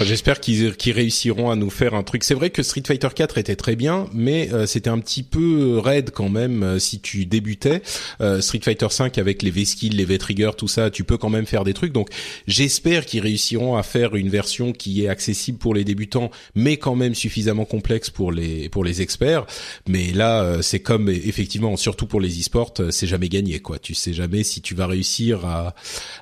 J'espère 0.00 0.38
qu'ils 0.38 0.92
réussiront 0.92 1.50
à 1.50 1.56
nous 1.56 1.70
faire 1.70 1.94
un 1.94 2.04
truc. 2.04 2.22
C'est 2.22 2.34
vrai 2.34 2.50
que 2.50 2.62
Street 2.62 2.84
Fighter 2.86 3.08
4 3.12 3.38
était 3.38 3.56
très 3.56 3.74
bien, 3.74 4.06
mais 4.12 4.48
euh, 4.52 4.64
c'était 4.64 4.90
un 4.90 5.00
petit 5.00 5.24
peu 5.24 5.78
raide 5.78 6.12
quand 6.12 6.28
même 6.28 6.62
euh, 6.62 6.78
si 6.78 7.00
tu 7.00 7.26
débutais. 7.26 7.82
Euh, 8.20 8.40
Street 8.40 8.60
Fighter 8.62 8.86
5 8.90 9.18
avec 9.18 9.42
les 9.42 9.50
V-skills, 9.50 9.90
les 9.90 10.04
V-triggers, 10.04 10.52
tout 10.56 10.68
ça, 10.68 10.90
tu 10.90 11.02
peux 11.02 11.16
quand 11.18 11.30
même 11.30 11.46
faire 11.46 11.64
des 11.64 11.74
trucs. 11.74 11.92
Donc 11.92 12.10
j'espère 12.46 13.06
qu'ils 13.06 13.22
réussiront 13.22 13.76
à 13.76 13.82
faire 13.82 14.14
une 14.14 14.28
version 14.28 14.72
qui 14.72 15.04
est 15.04 15.08
accessible 15.08 15.58
pour 15.58 15.74
les 15.74 15.82
débutants, 15.82 16.30
mais 16.54 16.76
quand 16.76 16.94
même 16.94 17.16
suffisamment 17.16 17.64
complexe 17.64 18.08
pour 18.08 18.30
les 18.30 18.68
pour 18.68 18.84
les 18.84 19.02
experts. 19.02 19.46
Mais 19.88 20.12
là, 20.12 20.58
c'est 20.62 20.80
comme 20.80 21.08
effectivement, 21.08 21.76
surtout 21.76 22.06
pour 22.06 22.20
les 22.20 22.38
e-sports, 22.38 22.74
c'est 22.90 23.06
jamais 23.08 23.28
gagné 23.28 23.58
quoi. 23.58 23.80
Tu 23.80 23.94
sais 23.94 24.12
jamais 24.12 24.44
si 24.44 24.62
tu 24.62 24.76
vas 24.76 24.86
réussir 24.86 25.44
à, 25.44 25.74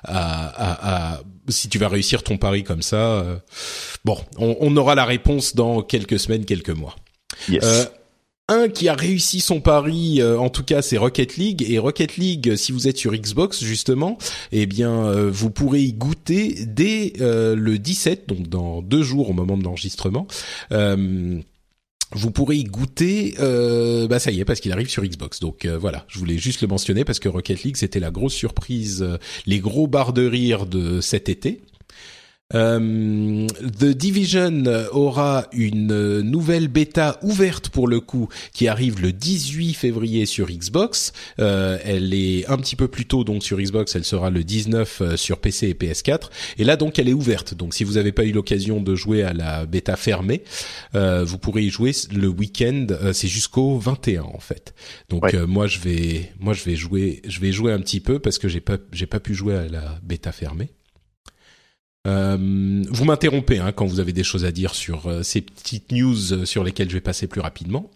à, 0.03 0.47
à, 0.47 1.13
à 1.13 1.23
si 1.49 1.69
tu 1.69 1.77
vas 1.77 1.87
réussir 1.87 2.23
ton 2.23 2.37
pari 2.37 2.63
comme 2.63 2.81
ça. 2.81 3.41
Euh, 3.67 4.05
bon, 4.05 4.17
on, 4.37 4.75
aura 4.77 4.95
la 4.95 5.05
réponse 5.05 5.55
dans 5.55 5.81
quelques 5.81 6.19
semaines, 6.19 6.45
quelques 6.45 6.69
mois. 6.69 6.95
Euh, 7.51 7.85
un 8.49 8.69
qui 8.69 8.87
a 8.87 8.93
réussi 8.93 9.41
son 9.41 9.59
pari, 9.59 10.21
euh, 10.21 10.39
en 10.39 10.49
tout 10.49 10.63
cas, 10.63 10.81
c'est 10.81 10.97
Rocket 10.97 11.37
League. 11.37 11.65
Et 11.67 11.77
Rocket 11.77 12.17
League, 12.17 12.55
si 12.55 12.71
vous 12.71 12.87
êtes 12.87 12.97
sur 12.97 13.13
Xbox 13.13 13.63
justement, 13.63 14.17
eh 14.51 14.65
bien, 14.65 15.11
vous 15.29 15.49
pourrez 15.49 15.81
y 15.81 15.93
goûter 15.93 16.55
dès 16.65 17.13
le 17.19 17.77
17, 17.77 18.27
donc 18.27 18.47
dans 18.47 18.81
deux 18.81 19.03
jours 19.03 19.29
au 19.29 19.33
moment 19.33 19.57
de 19.57 19.63
l'enregistrement 19.63 20.27
vous 22.13 22.31
pourrez 22.31 22.57
y 22.57 22.63
goûter, 22.63 23.35
euh, 23.39 24.07
bah 24.07 24.19
ça 24.19 24.31
y 24.31 24.39
est, 24.39 24.45
parce 24.45 24.59
qu'il 24.59 24.71
arrive 24.71 24.89
sur 24.89 25.03
Xbox. 25.03 25.39
Donc 25.39 25.65
euh, 25.65 25.77
voilà, 25.77 26.05
je 26.07 26.19
voulais 26.19 26.37
juste 26.37 26.61
le 26.61 26.67
mentionner 26.67 27.03
parce 27.03 27.19
que 27.19 27.27
Rocket 27.27 27.63
League 27.63 27.77
c'était 27.77 27.99
la 27.99 28.11
grosse 28.11 28.33
surprise, 28.33 29.01
euh, 29.01 29.17
les 29.45 29.59
gros 29.59 29.87
barres 29.87 30.13
de 30.13 30.25
rire 30.25 30.65
de 30.65 31.01
cet 31.01 31.29
été. 31.29 31.61
Euh, 32.53 33.45
The 33.79 33.85
Division 33.85 34.63
aura 34.91 35.47
une 35.51 36.21
nouvelle 36.21 36.69
bêta 36.69 37.19
ouverte 37.21 37.67
pour 37.69 37.89
le 37.89 37.99
coup 37.99 38.29
qui 38.53 38.69
arrive 38.69 39.01
le 39.01 39.11
18 39.11 39.73
février 39.73 40.25
sur 40.25 40.47
Xbox. 40.47 41.11
Euh, 41.39 41.77
elle 41.83 42.13
est 42.13 42.49
un 42.49 42.57
petit 42.57 42.75
peu 42.75 42.87
plus 42.87 43.05
tôt 43.05 43.23
donc 43.23 43.43
sur 43.43 43.57
Xbox, 43.57 43.95
elle 43.95 44.05
sera 44.05 44.29
le 44.29 44.43
19 44.43 45.01
euh, 45.01 45.17
sur 45.17 45.39
PC 45.39 45.67
et 45.67 45.73
PS4. 45.73 46.29
Et 46.57 46.63
là 46.63 46.77
donc 46.77 46.99
elle 46.99 47.09
est 47.09 47.13
ouverte. 47.13 47.53
Donc 47.53 47.73
si 47.73 47.83
vous 47.83 47.93
n'avez 47.93 48.11
pas 48.11 48.23
eu 48.23 48.31
l'occasion 48.31 48.81
de 48.81 48.95
jouer 48.95 49.23
à 49.23 49.33
la 49.33 49.65
bêta 49.65 49.97
fermée, 49.97 50.43
euh, 50.95 51.25
vous 51.25 51.37
pourrez 51.37 51.63
y 51.63 51.69
jouer 51.69 51.91
le 52.13 52.27
week-end. 52.27 52.87
C'est 53.13 53.27
jusqu'au 53.27 53.77
21 53.77 54.23
en 54.23 54.39
fait. 54.39 54.73
Donc 55.09 55.33
moi 55.33 55.67
je 55.67 55.79
vais 55.79 56.31
moi 56.39 56.53
je 56.53 56.63
vais 56.63 56.75
jouer 56.75 57.21
je 57.27 57.39
vais 57.39 57.51
jouer 57.51 57.73
un 57.73 57.79
petit 57.79 57.99
peu 57.99 58.19
parce 58.19 58.37
que 58.37 58.47
j'ai 58.47 58.61
pas 58.61 58.77
j'ai 58.91 59.05
pas 59.05 59.19
pu 59.19 59.33
jouer 59.33 59.55
à 59.55 59.67
la 59.67 59.99
bêta 60.03 60.31
fermée. 60.31 60.76
Euh, 62.05 62.37
vous 62.89 63.05
m'interrompez 63.05 63.59
hein, 63.59 63.71
quand 63.71 63.85
vous 63.85 63.99
avez 63.99 64.13
des 64.13 64.23
choses 64.23 64.45
à 64.45 64.51
dire 64.51 64.75
sur 64.75 65.07
euh, 65.07 65.23
ces 65.23 65.41
petites 65.41 65.91
news 65.91 66.33
euh, 66.33 66.45
sur 66.45 66.63
lesquelles 66.63 66.89
je 66.89 66.95
vais 66.95 67.01
passer 67.01 67.27
plus 67.27 67.41
rapidement. 67.41 67.89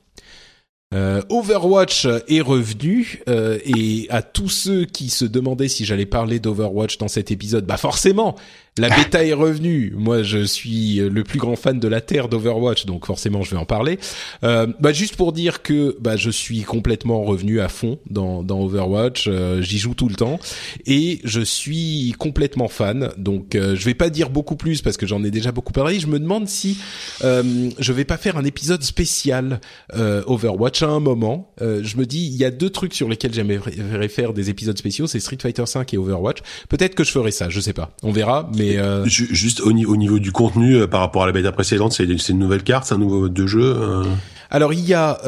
Overwatch 0.93 2.06
est 2.28 2.41
revenu 2.41 3.22
et 3.26 4.08
à 4.10 4.22
tous 4.22 4.49
ceux 4.49 4.84
qui 4.84 5.10
se 5.10 5.24
demandaient 5.24 5.70
si 5.70 5.86
j'allais 5.86 6.06
parler 6.06 6.41
d'Overwatch 6.41 6.97
dans 6.97 7.08
cet 7.08 7.32
épisode, 7.32 7.66
bah 7.66 7.78
forcément, 7.78 8.36
la 8.78 8.89
bêta 8.89 9.26
est 9.26 9.34
revenue. 9.34 9.93
Moi, 9.97 10.24
je 10.24 10.45
suis 10.45 10.95
le 10.95 11.24
plus 11.24 11.39
grand 11.39 11.57
fan 11.57 11.78
de 11.78 11.88
la 11.89 11.99
terre 11.99 12.30
d'Overwatch, 12.30 12.86
donc 12.86 13.05
forcément, 13.05 13.41
je 13.43 13.51
vais 13.51 13.57
en 13.57 13.65
parler. 13.65 13.99
Euh, 14.43 14.67
bah, 14.80 14.93
juste 14.93 15.17
pour 15.17 15.34
dire 15.34 15.61
que 15.61 15.97
bah, 15.99 16.15
je 16.15 16.30
suis 16.30 16.61
complètement 16.61 17.24
revenu 17.24 17.59
à 17.59 17.67
fond 17.67 17.99
dans, 18.09 18.43
dans 18.43 18.61
Overwatch. 18.61 19.26
Euh, 19.28 19.61
j'y 19.61 19.78
joue 19.78 19.93
tout 19.93 20.07
le 20.07 20.15
temps 20.15 20.39
et 20.86 21.19
je 21.24 21.41
suis 21.41 22.15
complètement 22.17 22.69
fan. 22.69 23.11
Donc, 23.17 23.55
euh, 23.55 23.76
je 23.76 23.84
vais 23.86 23.93
pas 23.93 24.09
dire 24.09 24.30
beaucoup 24.30 24.55
plus 24.55 24.82
parce 24.82 24.95
que 24.95 25.05
j'en 25.05 25.24
ai 25.24 25.32
déjà 25.32 25.51
beaucoup 25.51 25.74
parlé. 25.74 25.99
Je 25.99 26.07
me 26.07 26.19
demande 26.19 26.47
si 26.47 26.78
euh, 27.24 27.69
je 27.78 27.91
vais 27.91 28.05
pas 28.05 28.17
faire 28.17 28.38
un 28.38 28.45
épisode 28.45 28.84
spécial 28.84 29.59
Overwatch 29.93 30.82
à 30.84 30.88
un 30.88 30.99
moment. 30.99 31.53
je 31.59 31.97
me 31.97 32.05
dis, 32.05 32.26
il 32.26 32.36
y 32.36 32.45
a 32.45 32.51
deux 32.51 32.69
trucs 32.69 32.93
sur 32.93 33.09
lesquels 33.09 33.34
j'aimerais 33.34 34.07
faire 34.07 34.34
des 34.34 34.49
épisodes 34.49 34.78
spéciaux, 34.78 35.07
c'est 35.07 35.19
Street 35.19 35.38
Fighter 35.41 35.65
5 35.65 35.93
et 35.93 35.97
Overwatch. 35.97 36.39
Peut-être 36.69 36.95
que 36.95 37.03
je 37.03 37.11
ferai 37.11 37.32
ça, 37.32 37.49
je 37.49 37.59
sais 37.59 37.74
pas. 37.74 37.95
On 38.03 38.11
verra. 38.11 38.49
Euh, 38.62 39.05
juste 39.05 39.62
au, 39.62 39.72
niveau 39.72 40.20
du 40.20 40.32
contenu 40.32 40.76
euh, 40.76 40.88
par 40.88 41.01
rapport 41.01 41.24
à 41.24 41.26
la 41.26 41.32
bêta 41.32 41.51
précédente, 41.51 41.93
c'est 41.93 42.05
une 42.05 42.39
nouvelle 42.39 42.64
carte, 42.64 42.86
c'est 42.86 42.95
un 42.95 42.99
nouveau 42.99 43.22
mode 43.22 43.34
de 43.34 43.47
jeu. 43.47 43.76
Euh 43.78 44.03
Alors 44.49 44.74
il 44.74 44.86
y 44.86 44.93
a 44.93 45.20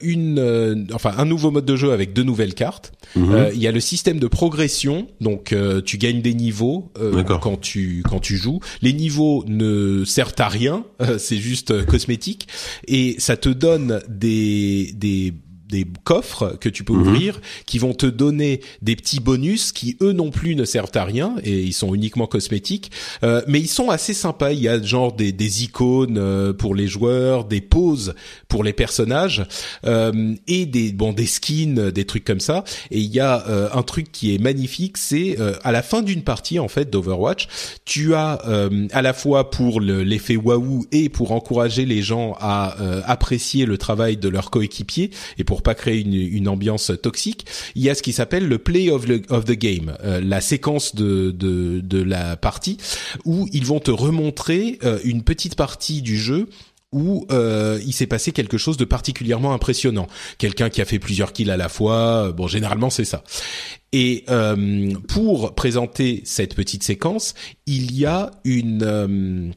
une, 0.00 0.86
enfin 0.94 1.12
un 1.18 1.26
nouveau 1.26 1.50
mode 1.50 1.66
de 1.66 1.76
jeu 1.76 1.92
avec 1.92 2.12
deux 2.12 2.22
nouvelles 2.22 2.54
cartes. 2.54 2.92
Mhm. 3.16 3.48
il 3.54 3.60
y 3.60 3.66
a 3.66 3.72
le 3.72 3.80
système 3.80 4.20
de 4.20 4.28
progression, 4.28 5.08
donc 5.20 5.54
tu 5.84 5.98
gagnes 5.98 6.22
des 6.22 6.32
niveaux 6.32 6.90
quand 7.26 7.60
tu 7.60 8.02
quand 8.08 8.20
tu 8.20 8.36
joues. 8.36 8.60
Les 8.80 8.94
niveaux 8.94 9.44
ne 9.46 10.04
servent 10.04 10.36
à 10.38 10.48
rien, 10.48 10.84
c'est 11.18 11.36
juste 11.36 11.84
cosmétique 11.84 12.48
et 12.86 13.16
ça 13.18 13.36
te 13.36 13.50
donne 13.50 14.00
des 14.08 14.92
des 14.94 15.34
des 15.70 15.86
coffres 16.04 16.56
que 16.60 16.68
tu 16.68 16.84
peux 16.84 16.92
mhm. 16.92 17.00
ouvrir 17.00 17.40
qui 17.66 17.78
vont 17.78 17.94
te 17.94 18.06
donner 18.06 18.60
des 18.82 18.96
petits 18.96 19.20
bonus 19.20 19.72
qui 19.72 19.96
eux 20.00 20.12
non 20.12 20.30
plus 20.30 20.54
ne 20.54 20.64
servent 20.64 20.90
à 20.94 21.04
rien 21.04 21.36
et 21.44 21.60
ils 21.60 21.72
sont 21.72 21.94
uniquement 21.94 22.26
cosmétiques. 22.26 22.90
Euh, 23.22 23.42
mais 23.46 23.60
ils 23.60 23.68
sont 23.68 23.90
assez 23.90 24.14
sympas. 24.14 24.52
Il 24.52 24.60
y 24.60 24.68
a 24.68 24.80
genre 24.82 25.12
des, 25.12 25.32
des 25.32 25.64
icônes 25.64 26.18
euh, 26.18 26.52
pour 26.52 26.74
les 26.74 26.86
joueurs 26.86 27.44
des 27.44 27.60
poses 27.60 28.14
pour 28.48 28.64
les 28.64 28.72
personnages 28.72 29.44
euh, 29.86 30.34
et 30.46 30.66
des 30.66 30.92
bon 30.92 31.12
des 31.12 31.26
skins 31.26 31.90
des 31.90 32.04
trucs 32.04 32.24
comme 32.24 32.40
ça. 32.40 32.64
Et 32.90 32.98
il 32.98 33.14
y 33.14 33.20
a 33.20 33.46
euh, 33.48 33.68
un 33.72 33.82
truc 33.82 34.12
qui 34.12 34.34
est 34.34 34.38
magnifique 34.38 34.96
c'est 34.96 35.36
euh, 35.38 35.54
à 35.62 35.72
la 35.72 35.82
fin 35.82 36.02
d'une 36.02 36.22
partie 36.22 36.58
en 36.58 36.68
fait 36.68 36.90
d'Overwatch 36.90 37.48
tu 37.84 38.14
as 38.14 38.40
à 38.92 39.02
la 39.02 39.12
fois 39.12 39.50
pour 39.50 39.80
l'effet 39.80 40.36
waouh 40.36 40.84
et 40.92 41.08
pour 41.08 41.32
encourager 41.32 41.84
les 41.84 42.02
gens 42.02 42.36
à 42.40 42.74
apprécier 43.06 43.66
le 43.66 43.78
travail 43.78 44.16
de 44.16 44.28
leurs 44.28 44.50
coéquipiers 44.50 45.10
et 45.38 45.44
pour 45.44 45.59
pas 45.60 45.74
créer 45.74 46.00
une, 46.00 46.48
ambiance 46.48 46.92
toxique, 47.02 47.46
il 47.74 47.82
y 47.82 47.90
a 47.90 47.94
ce 47.94 48.02
qui 48.02 48.12
s'appelle 48.12 48.48
le 48.48 48.58
play 48.58 48.90
of 48.90 49.04
the, 49.06 49.52
game, 49.52 49.96
euh, 50.02 50.20
la 50.20 50.40
séquence 50.40 50.94
de, 50.94 51.30
de, 51.30 52.02
la 52.02 52.36
partie 52.36 52.78
où 53.24 53.48
ils 53.52 53.64
vont 53.64 53.80
te 53.80 53.90
remontrer 53.90 54.78
euh, 54.84 54.98
une 55.04 55.22
petite 55.22 55.54
partie 55.54 56.02
du 56.02 56.16
jeu 56.16 56.48
où 56.92 57.26
euh, 57.30 57.78
il 57.86 57.92
s'est 57.92 58.06
passé 58.06 58.32
quelque 58.32 58.58
chose 58.58 58.76
de 58.76 58.84
particulièrement 58.84 59.52
impressionnant. 59.52 60.08
Quelqu'un 60.38 60.70
qui 60.70 60.80
a 60.80 60.84
fait 60.84 60.98
plusieurs 60.98 61.32
kills 61.32 61.50
à 61.50 61.56
la 61.56 61.68
fois, 61.68 62.32
bon 62.32 62.48
généralement 62.48 62.90
c'est 62.90 63.04
ça. 63.04 63.22
Et 63.92 64.24
pour 65.08 65.54
présenter 65.54 66.22
cette 66.24 66.54
petite 66.54 66.82
séquence, 66.82 67.34
il 67.66 67.96
y 67.96 68.06
a 68.06 68.30
une 68.44 69.52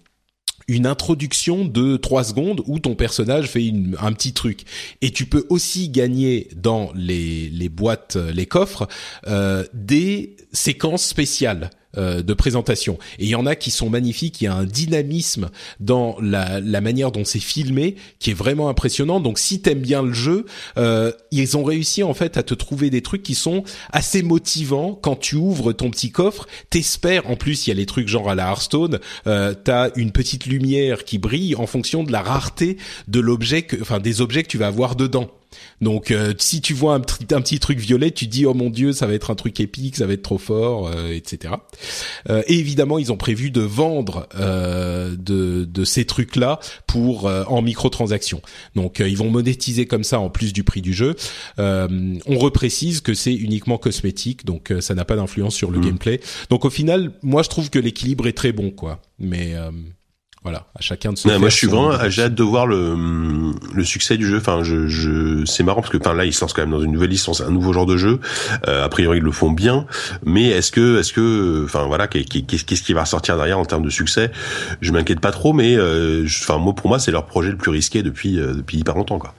une 0.67 0.85
introduction 0.85 1.65
de 1.65 1.97
trois 1.97 2.23
secondes 2.23 2.61
où 2.65 2.79
ton 2.79 2.95
personnage 2.95 3.47
fait 3.47 3.65
une, 3.65 3.95
un 3.99 4.13
petit 4.13 4.33
truc. 4.33 4.61
Et 5.01 5.11
tu 5.11 5.25
peux 5.25 5.45
aussi 5.49 5.89
gagner 5.89 6.47
dans 6.55 6.91
les, 6.95 7.49
les 7.49 7.69
boîtes, 7.69 8.15
les 8.15 8.45
coffres, 8.45 8.87
euh, 9.27 9.65
des 9.73 10.35
séquences 10.51 11.05
spéciales. 11.05 11.69
Euh, 11.95 12.23
de 12.23 12.33
présentation. 12.33 12.97
Et 13.19 13.25
il 13.25 13.29
y 13.29 13.35
en 13.35 13.45
a 13.45 13.55
qui 13.55 13.69
sont 13.69 13.87
magnifiques, 13.87 14.41
il 14.41 14.45
y 14.45 14.47
a 14.47 14.55
un 14.55 14.63
dynamisme 14.63 15.51
dans 15.79 16.17
la, 16.19 16.59
la 16.59 16.81
manière 16.81 17.11
dont 17.11 17.23
c'est 17.23 17.37
filmé 17.37 17.97
qui 18.17 18.31
est 18.31 18.33
vraiment 18.33 18.67
impressionnant. 18.67 19.19
Donc 19.19 19.37
si 19.37 19.61
t'aimes 19.61 19.81
bien 19.81 20.01
le 20.01 20.11
jeu, 20.11 20.45
euh, 20.77 21.11
ils 21.29 21.55
ont 21.55 21.63
réussi 21.63 22.01
en 22.01 22.15
fait 22.15 22.35
à 22.35 22.41
te 22.41 22.55
trouver 22.55 22.89
des 22.89 23.03
trucs 23.03 23.21
qui 23.21 23.35
sont 23.35 23.63
assez 23.91 24.23
motivants 24.23 24.97
quand 24.99 25.15
tu 25.15 25.35
ouvres 25.35 25.71
ton 25.71 25.91
petit 25.91 26.09
coffre. 26.09 26.47
T'espères, 26.71 27.29
en 27.29 27.35
plus 27.35 27.67
il 27.67 27.69
y 27.69 27.73
a 27.73 27.75
les 27.75 27.85
trucs 27.85 28.07
genre 28.07 28.27
à 28.27 28.33
la 28.33 28.47
Hearthstone, 28.49 28.99
euh, 29.27 29.53
t'as 29.53 29.91
une 29.95 30.11
petite 30.11 30.47
lumière 30.47 31.03
qui 31.03 31.19
brille 31.19 31.55
en 31.55 31.67
fonction 31.67 32.03
de 32.03 32.11
la 32.11 32.23
rareté 32.23 32.77
de 33.07 33.19
l'objet, 33.19 33.67
enfin 33.81 33.99
des 33.99 34.19
objets 34.19 34.41
que 34.41 34.47
tu 34.47 34.57
vas 34.57 34.67
avoir 34.67 34.95
dedans. 34.95 35.29
Donc 35.81 36.11
euh, 36.11 36.33
si 36.37 36.61
tu 36.61 36.73
vois 36.73 36.95
un, 36.95 36.97
un, 36.97 37.41
petit 37.41 37.59
truc 37.59 37.79
violet, 37.79 38.11
tu 38.11 38.27
dis 38.27 38.45
oh 38.45 38.53
mon 38.53 38.69
dieu, 38.69 38.93
ça 38.93 39.07
va 39.07 39.13
être 39.13 39.31
un 39.31 39.35
truc 39.35 39.59
épique, 39.59 39.95
ça 39.95 40.05
va 40.05 40.13
être 40.13 40.21
trop 40.21 40.37
fort, 40.37 40.87
euh, 40.87 41.13
etc. 41.13 41.55
Euh, 42.29 42.41
et 42.47 42.57
évidemment, 42.57 42.99
ils 42.99 43.11
ont 43.11 43.17
prévu 43.17 43.51
de 43.51 43.61
vendre 43.61 44.27
de, 44.33 45.65
de, 45.65 45.85
ces 45.85 46.05
trucs-là 46.05 46.59
pour 46.87 47.25
en 47.25 47.61
microtransactions. 47.61 48.41
Donc 48.75 48.99
ils 48.99 49.17
vont 49.17 49.29
monétiser 49.29 49.85
comme 49.85 50.03
ça 50.03 50.19
en 50.19 50.29
plus 50.29 50.53
du 50.53 50.63
prix 50.63 50.81
du 50.81 50.93
jeu. 50.93 51.15
on 51.57 52.37
reprécise 52.37 53.01
que 53.01 53.13
c'est 53.13 53.33
uniquement 53.33 53.77
cosmétique, 53.77 54.45
donc 54.45 54.73
ça 54.79 54.95
n'a 54.95 55.05
pas 55.05 55.15
d'influence 55.15 55.55
sur 55.55 55.71
le 55.71 55.79
mmh. 55.79 55.85
gameplay. 55.85 56.19
Donc 56.49 56.65
au 56.65 56.69
final, 56.69 57.11
moi 57.21 57.43
je 57.43 57.49
trouve 57.49 57.69
que 57.69 57.79
l'équilibre 57.79 58.27
est 58.27 58.33
très 58.33 58.51
bon, 58.51 58.71
quoi. 58.71 59.01
Mais 59.19 59.55
voilà, 60.43 60.65
à 60.77 60.81
chacun 60.81 61.13
de 61.13 61.17
se. 61.17 61.27
moi, 61.37 61.49
je 61.49 61.55
suis 61.55 61.67
vraiment, 61.67 61.97
j'ai 62.09 62.23
hâte 62.23 62.35
de 62.35 62.43
voir 62.43 62.67
le 62.67 63.53
le 63.73 63.83
succès 63.85 64.17
du 64.17 64.27
jeu. 64.27 64.37
Enfin, 64.37 64.61
je, 64.61 64.87
je 64.87 65.45
c'est 65.45 65.63
marrant 65.63 65.81
parce 65.81 65.91
que, 65.91 65.97
enfin, 65.97 66.13
là, 66.13 66.25
ils 66.25 66.33
se 66.33 66.41
lancent 66.41 66.53
quand 66.53 66.61
même 66.63 66.71
dans 66.71 66.81
une 66.81 66.91
nouvelle 66.91 67.09
licence, 67.09 67.39
un 67.41 67.49
nouveau 67.49 67.71
genre 67.71 67.85
de 67.85 67.95
jeu. 67.95 68.19
Euh, 68.67 68.83
a 68.83 68.89
priori, 68.89 69.19
ils 69.19 69.23
le 69.23 69.31
font 69.31 69.51
bien, 69.51 69.85
mais 70.25 70.49
est-ce 70.49 70.71
que, 70.71 70.99
est-ce 70.99 71.13
que, 71.13 71.63
enfin, 71.65 71.85
voilà, 71.85 72.07
qu'est-ce 72.07 72.83
qui 72.83 72.93
va 72.93 73.01
ressortir 73.03 73.37
derrière 73.37 73.59
en 73.59 73.65
termes 73.65 73.83
de 73.83 73.89
succès? 73.89 74.31
Je 74.81 74.91
m'inquiète 74.91 75.21
pas 75.21 75.31
trop, 75.31 75.53
mais, 75.53 75.75
euh, 75.75 76.25
enfin, 76.25 76.57
moi, 76.57 76.73
pour 76.73 76.89
moi, 76.89 76.99
c'est 76.99 77.11
leur 77.11 77.25
projet 77.25 77.49
le 77.49 77.57
plus 77.57 77.71
risqué 77.71 78.03
depuis 78.03 78.39
euh, 78.39 78.53
depuis 78.53 78.77
hyper 78.77 78.95
longtemps, 78.95 79.19
quoi. 79.19 79.33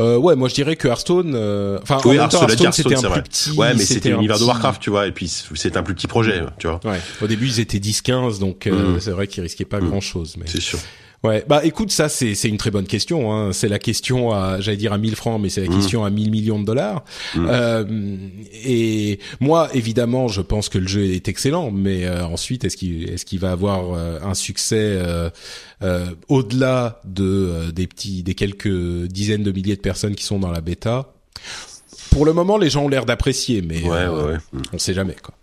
Euh, 0.00 0.16
ouais, 0.16 0.34
moi 0.34 0.48
je 0.48 0.54
dirais 0.54 0.74
que 0.74 0.88
Hearthstone, 0.88 1.34
euh, 1.36 1.78
enfin 1.80 2.00
oui, 2.04 2.16
Hearthstone, 2.16 2.50
Hearthstone 2.50 2.72
c'était 2.72 3.06
un 3.06 3.10
plus 3.10 3.22
petit, 3.22 3.50
ouais, 3.52 3.74
mais 3.74 3.84
c'était 3.84 4.10
l'univers 4.10 4.40
de 4.40 4.44
Warcraft, 4.44 4.82
tu 4.82 4.90
vois, 4.90 5.06
et 5.06 5.12
puis 5.12 5.28
c'est 5.28 5.76
un 5.76 5.84
plus 5.84 5.94
petit 5.94 6.08
projet, 6.08 6.42
tu 6.58 6.66
vois. 6.66 6.80
Ouais. 6.84 7.00
Au 7.22 7.28
début 7.28 7.46
ils 7.46 7.60
étaient 7.60 7.78
10-15, 7.78 8.40
donc 8.40 8.66
euh, 8.66 8.96
mm. 8.96 9.00
c'est 9.00 9.12
vrai 9.12 9.28
qu'ils 9.28 9.44
risquaient 9.44 9.64
pas 9.64 9.80
mm. 9.80 9.88
grand 9.88 10.00
chose, 10.00 10.34
mais. 10.36 10.46
C'est 10.48 10.60
sûr. 10.60 10.80
Ouais, 11.24 11.42
bah 11.48 11.64
écoute, 11.64 11.90
ça 11.90 12.10
c'est 12.10 12.34
c'est 12.34 12.50
une 12.50 12.58
très 12.58 12.70
bonne 12.70 12.86
question. 12.86 13.32
Hein. 13.32 13.54
C'est 13.54 13.68
la 13.68 13.78
question 13.78 14.32
à, 14.32 14.60
j'allais 14.60 14.76
dire 14.76 14.92
à 14.92 14.98
1000 14.98 15.16
francs, 15.16 15.40
mais 15.40 15.48
c'est 15.48 15.62
la 15.62 15.70
mmh. 15.70 15.74
question 15.74 16.04
à 16.04 16.10
1000 16.10 16.30
millions 16.30 16.60
de 16.60 16.66
dollars. 16.66 17.02
Mmh. 17.34 17.46
Euh, 17.48 17.84
et 18.52 19.18
moi, 19.40 19.70
évidemment, 19.72 20.28
je 20.28 20.42
pense 20.42 20.68
que 20.68 20.76
le 20.76 20.86
jeu 20.86 21.06
est 21.06 21.26
excellent, 21.26 21.70
mais 21.70 22.04
euh, 22.04 22.26
ensuite, 22.26 22.64
est-ce 22.64 22.76
qu'il 22.76 23.08
est-ce 23.08 23.24
qu'il 23.24 23.38
va 23.38 23.52
avoir 23.52 23.94
euh, 23.94 24.18
un 24.22 24.34
succès 24.34 24.76
euh, 24.76 25.30
au-delà 26.28 27.00
de 27.06 27.70
des 27.74 27.86
petits 27.86 28.22
des 28.22 28.34
quelques 28.34 29.06
dizaines 29.06 29.44
de 29.44 29.50
milliers 29.50 29.76
de 29.76 29.80
personnes 29.80 30.14
qui 30.14 30.24
sont 30.24 30.38
dans 30.38 30.50
la 30.50 30.60
bêta? 30.60 31.14
Pour 32.10 32.26
le 32.26 32.34
moment, 32.34 32.58
les 32.58 32.68
gens 32.68 32.84
ont 32.84 32.88
l'air 32.88 33.06
d'apprécier, 33.06 33.62
mais 33.62 33.82
ouais, 33.82 34.08
ouais, 34.08 34.36
mmh. 34.52 34.62
on 34.74 34.78
sait 34.78 34.92
jamais 34.92 35.16
quoi. 35.22 35.34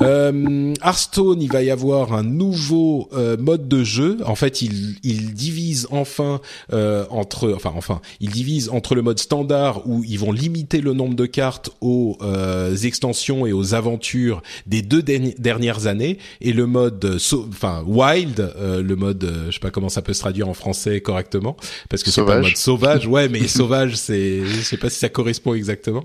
Euh, 0.00 0.74
Hearthstone, 0.82 1.42
il 1.42 1.50
va 1.52 1.62
y 1.62 1.70
avoir 1.70 2.12
un 2.12 2.22
nouveau 2.22 3.08
euh, 3.12 3.36
mode 3.36 3.68
de 3.68 3.82
jeu. 3.82 4.18
En 4.24 4.34
fait, 4.34 4.62
il, 4.62 4.96
il 5.02 5.34
divise 5.34 5.88
enfin 5.90 6.40
euh, 6.72 7.04
entre, 7.10 7.52
enfin, 7.54 7.72
enfin, 7.74 8.00
il 8.20 8.30
divise 8.30 8.68
entre 8.70 8.94
le 8.94 9.02
mode 9.02 9.18
standard 9.18 9.86
où 9.86 10.04
ils 10.04 10.18
vont 10.18 10.32
limiter 10.32 10.80
le 10.80 10.92
nombre 10.92 11.14
de 11.14 11.26
cartes 11.26 11.70
aux 11.80 12.16
euh, 12.22 12.76
extensions 12.76 13.46
et 13.46 13.52
aux 13.52 13.74
aventures 13.74 14.42
des 14.66 14.82
deux 14.82 15.02
dernières 15.02 15.86
années 15.86 16.18
et 16.40 16.52
le 16.52 16.66
mode, 16.66 17.18
enfin, 17.50 17.82
wild, 17.86 18.40
euh, 18.40 18.82
le 18.82 18.96
mode, 18.96 19.46
je 19.46 19.52
sais 19.52 19.60
pas 19.60 19.70
comment 19.70 19.88
ça 19.88 20.02
peut 20.02 20.12
se 20.12 20.20
traduire 20.20 20.48
en 20.48 20.54
français 20.54 21.00
correctement 21.00 21.56
parce 21.88 22.02
que 22.02 22.10
c'est 22.10 22.24
pas 22.24 22.36
le 22.36 22.42
mode 22.42 22.56
sauvage. 22.56 23.06
Ouais, 23.06 23.28
mais 23.28 23.48
sauvage, 23.48 23.96
c'est, 23.96 24.44
je 24.44 24.60
sais 24.60 24.76
pas 24.76 24.90
si 24.90 24.98
ça 24.98 25.08
correspond 25.08 25.54
exactement. 25.54 26.04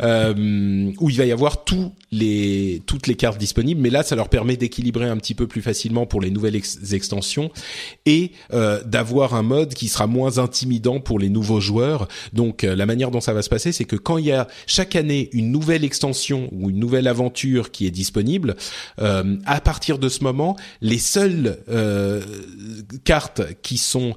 où 0.00 1.10
il 1.10 1.16
va 1.16 1.24
y 1.24 1.32
avoir 1.32 1.64
tous 1.64 1.92
les, 2.10 2.82
toutes 2.86 3.06
les 3.06 3.14
cartes 3.18 3.38
disponibles, 3.38 3.80
mais 3.82 3.90
là, 3.90 4.02
ça 4.02 4.16
leur 4.16 4.30
permet 4.30 4.56
d'équilibrer 4.56 5.04
un 5.06 5.18
petit 5.18 5.34
peu 5.34 5.46
plus 5.46 5.60
facilement 5.60 6.06
pour 6.06 6.22
les 6.22 6.30
nouvelles 6.30 6.56
extensions 6.92 7.50
et 8.06 8.32
euh, 8.52 8.82
d'avoir 8.84 9.34
un 9.34 9.42
mode 9.42 9.74
qui 9.74 9.88
sera 9.88 10.06
moins 10.06 10.38
intimidant 10.38 11.00
pour 11.00 11.18
les 11.18 11.28
nouveaux 11.28 11.60
joueurs. 11.60 12.08
Donc, 12.32 12.64
euh, 12.64 12.74
la 12.74 12.86
manière 12.86 13.10
dont 13.10 13.20
ça 13.20 13.32
va 13.32 13.42
se 13.42 13.48
passer, 13.48 13.72
c'est 13.72 13.84
que 13.84 13.96
quand 13.96 14.18
il 14.18 14.26
y 14.26 14.32
a 14.32 14.48
chaque 14.66 14.96
année 14.96 15.28
une 15.32 15.50
nouvelle 15.50 15.84
extension 15.84 16.48
ou 16.52 16.70
une 16.70 16.78
nouvelle 16.78 17.08
aventure 17.08 17.70
qui 17.70 17.86
est 17.86 17.90
disponible, 17.90 18.56
euh, 19.00 19.36
à 19.44 19.60
partir 19.60 19.98
de 19.98 20.08
ce 20.08 20.24
moment, 20.24 20.56
les 20.80 20.98
seules 20.98 21.58
cartes 23.04 23.42
qui 23.62 23.78
sont 23.78 24.14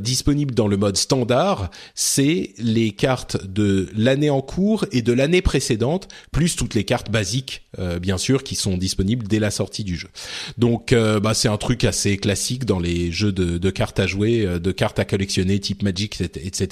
disponibles 0.00 0.54
dans 0.54 0.66
le 0.66 0.76
mode 0.76 0.96
standard, 0.96 1.70
c'est 1.94 2.52
les 2.58 2.92
cartes 2.92 3.44
de 3.46 3.88
l'année 3.96 4.30
en 4.30 4.40
cours 4.40 4.84
et 4.92 5.02
de 5.02 5.12
l'année 5.12 5.42
précédente, 5.42 6.08
plus 6.32 6.56
toutes 6.56 6.74
les 6.74 6.84
cartes 6.84 7.10
basiques, 7.10 7.62
bien 8.00 8.18
sûr, 8.18 8.31
qui 8.38 8.54
sont 8.54 8.76
disponibles 8.76 9.26
dès 9.28 9.38
la 9.38 9.50
sortie 9.50 9.84
du 9.84 9.96
jeu. 9.96 10.08
Donc 10.56 10.92
euh, 10.92 11.20
bah, 11.20 11.34
c'est 11.34 11.48
un 11.48 11.56
truc 11.56 11.84
assez 11.84 12.16
classique 12.16 12.64
dans 12.64 12.78
les 12.78 13.12
jeux 13.12 13.32
de, 13.32 13.70
cartes 13.70 14.00
à 14.00 14.06
jouer, 14.06 14.46
euh, 14.46 14.58
de 14.58 14.72
cartes 14.72 14.98
à 14.98 15.04
collectionner, 15.04 15.58
type 15.60 15.82
Magic, 15.82 16.20
etc. 16.20 16.66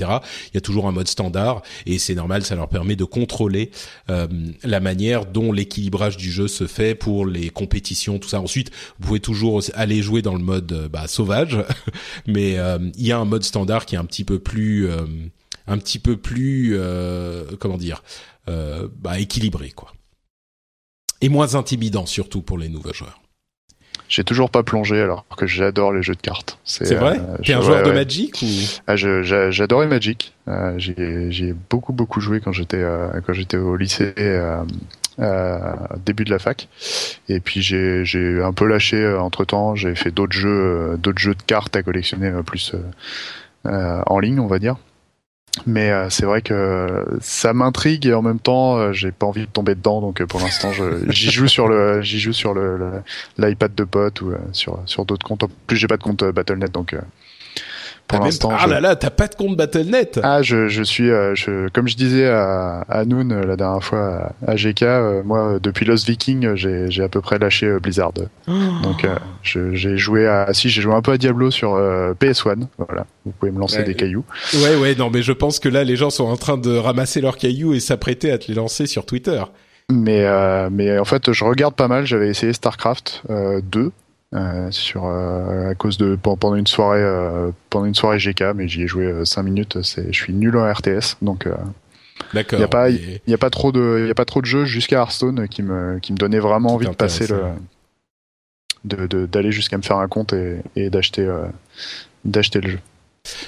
Il 0.48 0.54
y 0.54 0.56
a 0.56 0.60
toujours 0.60 0.86
un 0.86 0.92
mode 0.92 1.08
standard 1.08 1.62
et 1.86 1.98
c'est 1.98 2.14
normal, 2.14 2.44
ça 2.44 2.54
leur 2.54 2.68
permet 2.68 2.96
de 2.96 3.04
contrôler 3.04 3.70
euh, 4.08 4.26
la 4.62 4.80
manière 4.80 5.26
dont 5.26 5.52
l'équilibrage 5.52 6.16
du 6.16 6.30
jeu 6.30 6.48
se 6.48 6.66
fait 6.66 6.94
pour 6.94 7.26
les 7.26 7.50
compétitions, 7.50 8.18
tout 8.18 8.28
ça. 8.28 8.40
Ensuite, 8.40 8.70
vous 8.98 9.08
pouvez 9.08 9.20
toujours 9.20 9.62
aller 9.74 10.02
jouer 10.02 10.22
dans 10.22 10.34
le 10.34 10.42
mode 10.44 10.88
bah, 10.90 11.06
sauvage, 11.08 11.58
mais 12.26 12.56
il 12.96 13.06
y 13.06 13.12
a 13.12 13.18
un 13.18 13.24
mode 13.24 13.42
standard 13.42 13.86
qui 13.86 13.96
est 13.96 13.98
un 13.98 14.04
petit 14.04 14.24
peu 14.24 14.38
plus, 14.38 14.88
un 15.66 15.78
petit 15.78 15.98
peu 15.98 16.16
plus, 16.16 16.78
comment 17.58 17.78
dire, 17.78 18.02
bah, 18.46 19.18
équilibré 19.18 19.70
quoi 19.70 19.92
et 21.20 21.28
moins 21.28 21.54
intimidant 21.54 22.06
surtout 22.06 22.42
pour 22.42 22.58
les 22.58 22.68
nouveaux 22.68 22.92
joueurs. 22.92 23.20
J'ai 24.10 24.24
toujours 24.24 24.50
pas 24.50 24.64
plongé 24.64 25.00
alors 25.00 25.24
que 25.36 25.46
j'adore 25.46 25.92
les 25.92 26.02
jeux 26.02 26.16
de 26.16 26.20
cartes. 26.20 26.58
C'est 26.64 26.96
vrai. 26.96 27.20
Euh, 27.20 27.36
T'es 27.44 27.52
un 27.52 27.60
joueur 27.60 27.84
de 27.84 27.92
Magic 27.92 28.42
ou? 28.42 28.46
Ah, 28.88 28.96
J'adorais 28.96 29.86
Magic. 29.86 30.34
Euh, 30.48 30.74
J'ai 30.78 31.54
beaucoup 31.70 31.92
beaucoup 31.92 32.20
joué 32.20 32.40
quand 32.40 32.50
j'étais 32.50 32.82
euh, 32.82 33.08
quand 33.24 33.32
j'étais 33.32 33.56
au 33.56 33.76
lycée. 33.76 34.12
Euh, 34.18 34.64
euh, 35.18 35.58
début 36.06 36.24
de 36.24 36.30
la 36.30 36.38
fac 36.38 36.68
et 37.28 37.40
puis 37.40 37.60
j'ai 37.60 38.40
un 38.42 38.52
peu 38.54 38.64
lâché 38.64 39.06
entre 39.06 39.44
temps 39.44 39.74
j'ai 39.74 39.94
fait 39.94 40.10
d'autres 40.10 40.32
jeux 40.32 40.96
d'autres 40.98 41.18
jeux 41.18 41.34
de 41.34 41.42
cartes 41.42 41.76
à 41.76 41.82
collectionner 41.82 42.32
plus 42.46 42.74
en 43.64 44.18
ligne 44.18 44.40
on 44.40 44.46
va 44.46 44.58
dire 44.58 44.76
mais 45.66 45.90
euh, 45.90 46.08
c'est 46.10 46.26
vrai 46.26 46.42
que 46.42 47.04
ça 47.20 47.52
m'intrigue 47.52 48.06
et 48.06 48.14
en 48.14 48.22
même 48.22 48.38
temps 48.38 48.76
euh, 48.76 48.92
j'ai 48.92 49.10
pas 49.10 49.26
envie 49.26 49.42
de 49.42 49.50
tomber 49.50 49.74
dedans 49.74 50.00
donc 50.00 50.20
euh, 50.20 50.26
pour 50.26 50.40
l'instant 50.40 50.70
j'y 51.08 51.30
joue 51.30 51.48
sur 51.48 51.66
le 51.66 52.00
j'y 52.02 52.20
joue 52.20 52.32
sur 52.32 52.54
le 52.54 53.02
l'iPad 53.36 53.74
de 53.74 53.84
pote 53.84 54.20
ou 54.20 54.32
sur 54.52 54.80
sur 54.86 55.04
d'autres 55.04 55.26
comptes. 55.26 55.42
En 55.42 55.50
plus 55.66 55.76
j'ai 55.76 55.88
pas 55.88 55.96
de 55.96 56.02
compte 56.02 56.24
Battle.net 56.24 56.72
donc 56.72 56.94
pour 58.16 58.24
l'instant. 58.24 58.50
Ah 58.56 58.66
là 58.66 58.80
là, 58.80 58.96
t'as 58.96 59.10
pas 59.10 59.28
de 59.28 59.34
compte 59.34 59.56
Battle.net 59.56 60.20
Ah, 60.22 60.42
je, 60.42 60.68
je 60.68 60.82
suis, 60.82 61.08
je, 61.08 61.68
comme 61.70 61.88
je 61.88 61.96
disais 61.96 62.28
à, 62.28 62.84
à 62.88 63.04
Noon 63.04 63.28
la 63.28 63.56
dernière 63.56 63.82
fois 63.82 64.32
à, 64.46 64.54
GK, 64.54 64.84
moi 65.24 65.58
depuis 65.62 65.84
Lost 65.84 66.06
Viking, 66.06 66.54
j'ai, 66.54 66.90
j'ai 66.90 67.02
à 67.02 67.08
peu 67.08 67.20
près 67.20 67.38
lâché 67.38 67.78
Blizzard. 67.80 68.12
Oh. 68.48 68.52
Donc 68.82 69.06
j'ai 69.42 69.96
joué 69.96 70.26
à, 70.26 70.52
si 70.52 70.68
j'ai 70.68 70.82
joué 70.82 70.94
un 70.94 71.02
peu 71.02 71.12
à 71.12 71.18
Diablo 71.18 71.50
sur 71.50 71.74
PS1, 72.20 72.66
voilà. 72.78 73.06
Vous 73.24 73.32
pouvez 73.32 73.52
me 73.52 73.58
lancer 73.58 73.82
des 73.82 73.94
cailloux. 73.94 74.24
Ouais, 74.54 74.76
ouais, 74.76 74.94
non, 74.94 75.10
mais 75.10 75.22
je 75.22 75.32
pense 75.32 75.58
que 75.58 75.68
là, 75.68 75.84
les 75.84 75.96
gens 75.96 76.10
sont 76.10 76.24
en 76.24 76.36
train 76.36 76.56
de 76.56 76.76
ramasser 76.76 77.20
leurs 77.20 77.36
cailloux 77.36 77.74
et 77.74 77.80
s'apprêter 77.80 78.30
à 78.30 78.38
te 78.38 78.48
les 78.48 78.54
lancer 78.54 78.86
sur 78.86 79.06
Twitter. 79.06 79.42
Mais, 79.90 80.24
euh, 80.24 80.68
mais 80.70 80.98
en 80.98 81.04
fait, 81.04 81.32
je 81.32 81.44
regarde 81.44 81.74
pas 81.74 81.88
mal. 81.88 82.06
J'avais 82.06 82.28
essayé 82.28 82.52
StarCraft 82.52 83.22
euh, 83.30 83.60
2 83.62 83.80
euh, 83.80 83.90
sur 84.70 85.06
euh, 85.06 85.70
à 85.70 85.74
cause 85.74 85.98
de 85.98 86.16
pendant 86.16 86.54
une 86.54 86.66
soirée 86.66 87.02
euh, 87.02 87.50
pendant 87.68 87.86
une 87.86 87.94
soirée 87.94 88.18
GK, 88.18 88.54
mais 88.54 88.68
j'y 88.68 88.82
ai 88.82 88.86
joué 88.86 89.24
5 89.24 89.42
minutes. 89.42 89.82
C'est, 89.82 90.12
je 90.12 90.22
suis 90.22 90.32
nul 90.32 90.56
en 90.56 90.70
RTS, 90.72 91.16
donc. 91.22 91.48
D'accord. 92.34 92.58
Il 92.58 92.62
y 92.62 92.64
a 92.64 92.68
pas, 92.68 92.90
il 92.90 93.20
y 93.26 93.34
a 93.34 93.38
pas 93.38 93.50
trop 93.50 93.72
de, 93.72 94.00
il 94.02 94.08
y 94.08 94.10
a 94.10 94.14
pas 94.14 94.26
trop 94.26 94.40
de 94.40 94.46
jeux 94.46 94.66
jusqu'à 94.66 94.96
Hearthstone 94.96 95.48
qui 95.48 95.62
me, 95.62 95.98
qui 96.00 96.12
me 96.12 96.18
donnait 96.18 96.38
vraiment 96.38 96.74
envie 96.74 96.86
de 96.86 96.94
passer 96.94 97.26
le, 97.26 97.42
de, 98.84 99.26
d'aller 99.26 99.52
jusqu'à 99.52 99.78
me 99.78 99.82
faire 99.82 99.96
un 99.96 100.06
compte 100.06 100.34
et, 100.34 100.58
et 100.76 100.90
d'acheter, 100.90 101.26
d'acheter 102.24 102.60
le 102.60 102.70
jeu. 102.72 102.78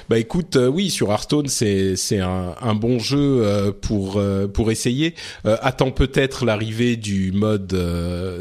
Bah 0.09 0.19
écoute, 0.19 0.55
euh, 0.55 0.67
oui, 0.67 0.89
sur 0.89 1.11
Hearthstone, 1.11 1.47
c'est 1.47 1.95
c'est 1.95 2.19
un, 2.19 2.55
un 2.61 2.75
bon 2.75 2.99
jeu 2.99 3.41
euh, 3.43 3.71
pour 3.71 4.17
euh, 4.17 4.47
pour 4.47 4.71
essayer. 4.71 5.15
attends 5.45 5.91
peut-être 5.91 6.45
l'arrivée 6.45 6.95
du 6.95 7.31
mode 7.31 7.75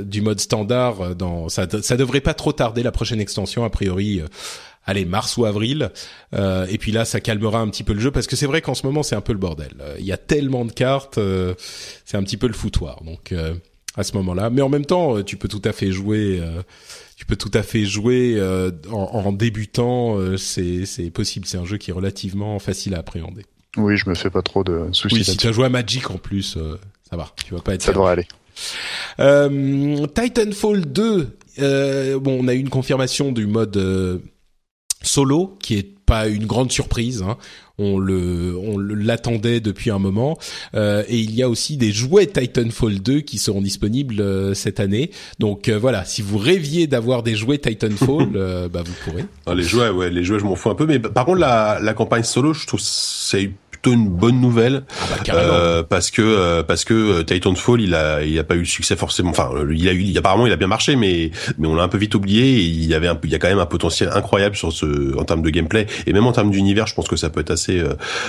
du 0.06 0.20
mode 0.20 0.40
standard. 0.40 1.14
Dans 1.14 1.48
ça 1.48 1.66
ça 1.82 1.96
devrait 1.96 2.20
pas 2.20 2.34
trop 2.34 2.52
tarder 2.52 2.82
la 2.82 2.92
prochaine 2.92 3.20
extension 3.20 3.64
a 3.64 3.70
priori. 3.70 4.22
Allez, 4.84 5.04
mars 5.04 5.36
ou 5.36 5.44
avril, 5.44 5.92
et 6.34 6.76
puis 6.78 6.90
là, 6.90 7.04
ça 7.04 7.20
calmera 7.20 7.60
un 7.60 7.68
petit 7.68 7.84
peu 7.84 7.92
le 7.92 8.00
jeu 8.00 8.10
parce 8.10 8.26
que 8.26 8.34
c'est 8.34 8.46
vrai 8.46 8.60
qu'en 8.62 8.74
ce 8.74 8.84
moment, 8.84 9.04
c'est 9.04 9.14
un 9.14 9.20
peu 9.20 9.32
le 9.32 9.38
bordel. 9.38 9.72
Il 10.00 10.04
y 10.04 10.10
a 10.10 10.16
tellement 10.16 10.64
de 10.64 10.72
cartes, 10.72 11.20
c'est 12.04 12.16
un 12.16 12.22
petit 12.24 12.36
peu 12.36 12.48
le 12.48 12.52
foutoir. 12.52 13.04
Donc, 13.04 13.32
à 13.96 14.02
ce 14.02 14.12
moment-là, 14.14 14.50
mais 14.50 14.60
en 14.60 14.68
même 14.68 14.84
temps, 14.84 15.22
tu 15.22 15.36
peux 15.36 15.46
tout 15.46 15.62
à 15.64 15.72
fait 15.72 15.92
jouer 15.92 16.42
tu 17.22 17.26
peux 17.26 17.36
tout 17.36 17.52
à 17.54 17.62
fait 17.62 17.84
jouer 17.84 18.34
euh, 18.36 18.72
en, 18.90 19.30
débutant. 19.30 20.18
Euh, 20.18 20.36
c'est 20.36 21.10
possible. 21.14 21.46
C'est 21.46 21.56
un 21.56 21.64
jeu 21.64 21.76
qui 21.76 21.90
est 21.90 21.94
relativement 21.94 22.58
facile 22.58 22.96
à 22.96 22.98
appréhender. 22.98 23.46
Oui, 23.76 23.96
je 23.96 24.10
me 24.10 24.16
fais 24.16 24.28
pas 24.28 24.42
trop 24.42 24.64
de 24.64 24.88
soucis. 24.90 25.14
Oui, 25.14 25.24
si 25.24 25.36
tu 25.36 25.46
as 25.46 25.52
joué 25.52 25.66
à 25.66 25.68
Magic 25.68 26.10
en 26.10 26.18
plus, 26.18 26.56
euh, 26.56 26.80
ça 27.08 27.16
va. 27.16 27.30
Tu 27.46 27.54
vas 27.54 27.60
pas 27.60 27.74
être. 27.74 27.82
Ça 27.82 27.92
devrait 27.92 28.26
aller. 29.18 30.08
Titanfall 30.08 30.84
2. 30.84 32.18
bon, 32.18 32.40
on 32.40 32.48
a 32.48 32.54
eu 32.54 32.58
une 32.58 32.70
confirmation 32.70 33.30
du 33.30 33.46
mode 33.46 34.20
solo 35.00 35.56
qui 35.60 35.78
est 35.78 36.01
pas 36.12 36.28
une 36.28 36.44
grande 36.44 36.70
surprise. 36.70 37.22
Hein. 37.22 37.38
On 37.78 37.98
le, 37.98 38.54
on 38.54 38.76
l'attendait 38.76 39.60
depuis 39.60 39.90
un 39.90 39.98
moment. 39.98 40.38
Euh, 40.74 41.04
et 41.08 41.18
il 41.18 41.34
y 41.34 41.42
a 41.42 41.48
aussi 41.48 41.78
des 41.78 41.90
jouets 41.90 42.26
Titanfall 42.26 43.00
2 43.00 43.20
qui 43.20 43.38
seront 43.38 43.62
disponibles 43.62 44.20
euh, 44.20 44.52
cette 44.52 44.78
année. 44.78 45.10
Donc 45.38 45.70
euh, 45.70 45.78
voilà, 45.78 46.04
si 46.04 46.20
vous 46.20 46.36
rêviez 46.36 46.86
d'avoir 46.86 47.22
des 47.22 47.34
jouets 47.34 47.56
Titanfall, 47.56 48.28
bah 48.70 48.82
vous 48.84 48.92
pourrez. 49.04 49.24
Ah, 49.46 49.54
les 49.54 49.62
jouets, 49.62 49.88
ouais, 49.88 50.10
les 50.10 50.22
jouets, 50.22 50.38
je 50.38 50.44
m'en 50.44 50.54
fous 50.54 50.68
un 50.68 50.74
peu. 50.74 50.84
Mais 50.84 50.98
par 50.98 51.24
contre, 51.24 51.38
la, 51.38 51.78
la 51.80 51.94
campagne 51.94 52.24
solo, 52.24 52.52
je 52.52 52.66
trouve 52.66 52.80
c'est 52.80 53.50
une 53.90 54.08
bonne 54.08 54.40
nouvelle 54.40 54.84
ah 55.00 55.16
bah, 55.26 55.34
euh, 55.36 55.82
parce 55.82 56.10
que 56.10 56.22
euh, 56.22 56.62
parce 56.62 56.84
que 56.84 56.94
euh, 56.94 57.22
Titanfall 57.24 57.80
il 57.80 57.94
a 57.94 58.22
il 58.22 58.38
a 58.38 58.44
pas 58.44 58.54
eu 58.54 58.60
le 58.60 58.64
succès 58.64 58.96
forcément 58.96 59.30
enfin 59.30 59.50
il 59.70 59.88
a 59.88 59.92
eu 59.92 60.16
apparemment 60.16 60.46
il 60.46 60.52
a 60.52 60.56
bien 60.56 60.68
marché 60.68 60.94
mais 60.94 61.30
mais 61.58 61.66
on 61.66 61.74
l'a 61.74 61.82
un 61.82 61.88
peu 61.88 61.98
vite 61.98 62.14
oublié 62.14 62.58
et 62.58 62.60
il 62.60 62.84
y 62.86 62.94
avait 62.94 63.08
un, 63.08 63.18
il 63.24 63.30
y 63.30 63.34
a 63.34 63.38
quand 63.38 63.48
même 63.48 63.58
un 63.58 63.66
potentiel 63.66 64.10
incroyable 64.14 64.56
sur 64.56 64.72
ce 64.72 65.16
en 65.18 65.24
termes 65.24 65.42
de 65.42 65.50
gameplay 65.50 65.86
et 66.06 66.12
même 66.12 66.26
en 66.26 66.32
termes 66.32 66.50
d'univers 66.50 66.86
je 66.86 66.94
pense 66.94 67.08
que 67.08 67.16
ça 67.16 67.30
peut 67.30 67.40
être 67.40 67.50
assez 67.50 67.82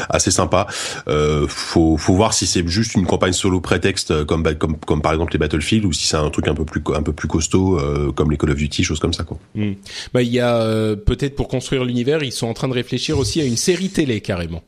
assez 0.10 0.32
sympa 0.32 0.68
euh, 1.08 1.46
faut 1.48 1.98
faut 1.98 2.16
voir 2.16 2.34
si 2.34 2.48
c'est 2.48 2.68
juste 2.68 2.96
une 2.96 3.06
campagne 3.06 3.34
solo 3.34 3.62
prétexte 3.62 4.26
comme 4.26 4.44
comme 4.56 4.78
comme 4.78 5.02
par 5.02 5.14
exemple 5.14 5.34
les 5.34 5.40
Battlefield 5.40 5.86
ou 5.86 5.94
si 5.94 6.08
c'est 6.08 6.18
un 6.18 6.30
truc 6.30 6.48
un 6.48 6.56
peu 6.56 6.66
plus 6.66 6.82
un 6.96 7.04
peu 7.04 7.14
plus 7.14 7.28
costaud 7.28 7.80
comme 8.16 8.32
les 8.32 8.38
Call 8.38 8.52
of 8.52 8.58
Duty 8.58 8.84
choses 8.84 9.00
comme 9.00 9.14
ça 9.14 9.24
quoi. 9.24 9.38
Hmm. 9.56 9.74
Bah 10.14 10.22
il 10.22 10.32
y 10.32 10.40
a 10.40 10.96
peut-être 10.96 11.36
pour 11.36 11.48
construire 11.48 11.84
l'univers 11.86 12.24
ils 12.24 12.32
sont 12.32 12.48
en 12.48 12.54
train 12.54 12.68
de 12.68 12.74
réfléchir 12.74 13.18
aussi 13.18 13.42
à 13.42 13.46
une 13.46 13.58
série 13.58 13.90
télé 13.90 14.22
carrément. 14.22 14.64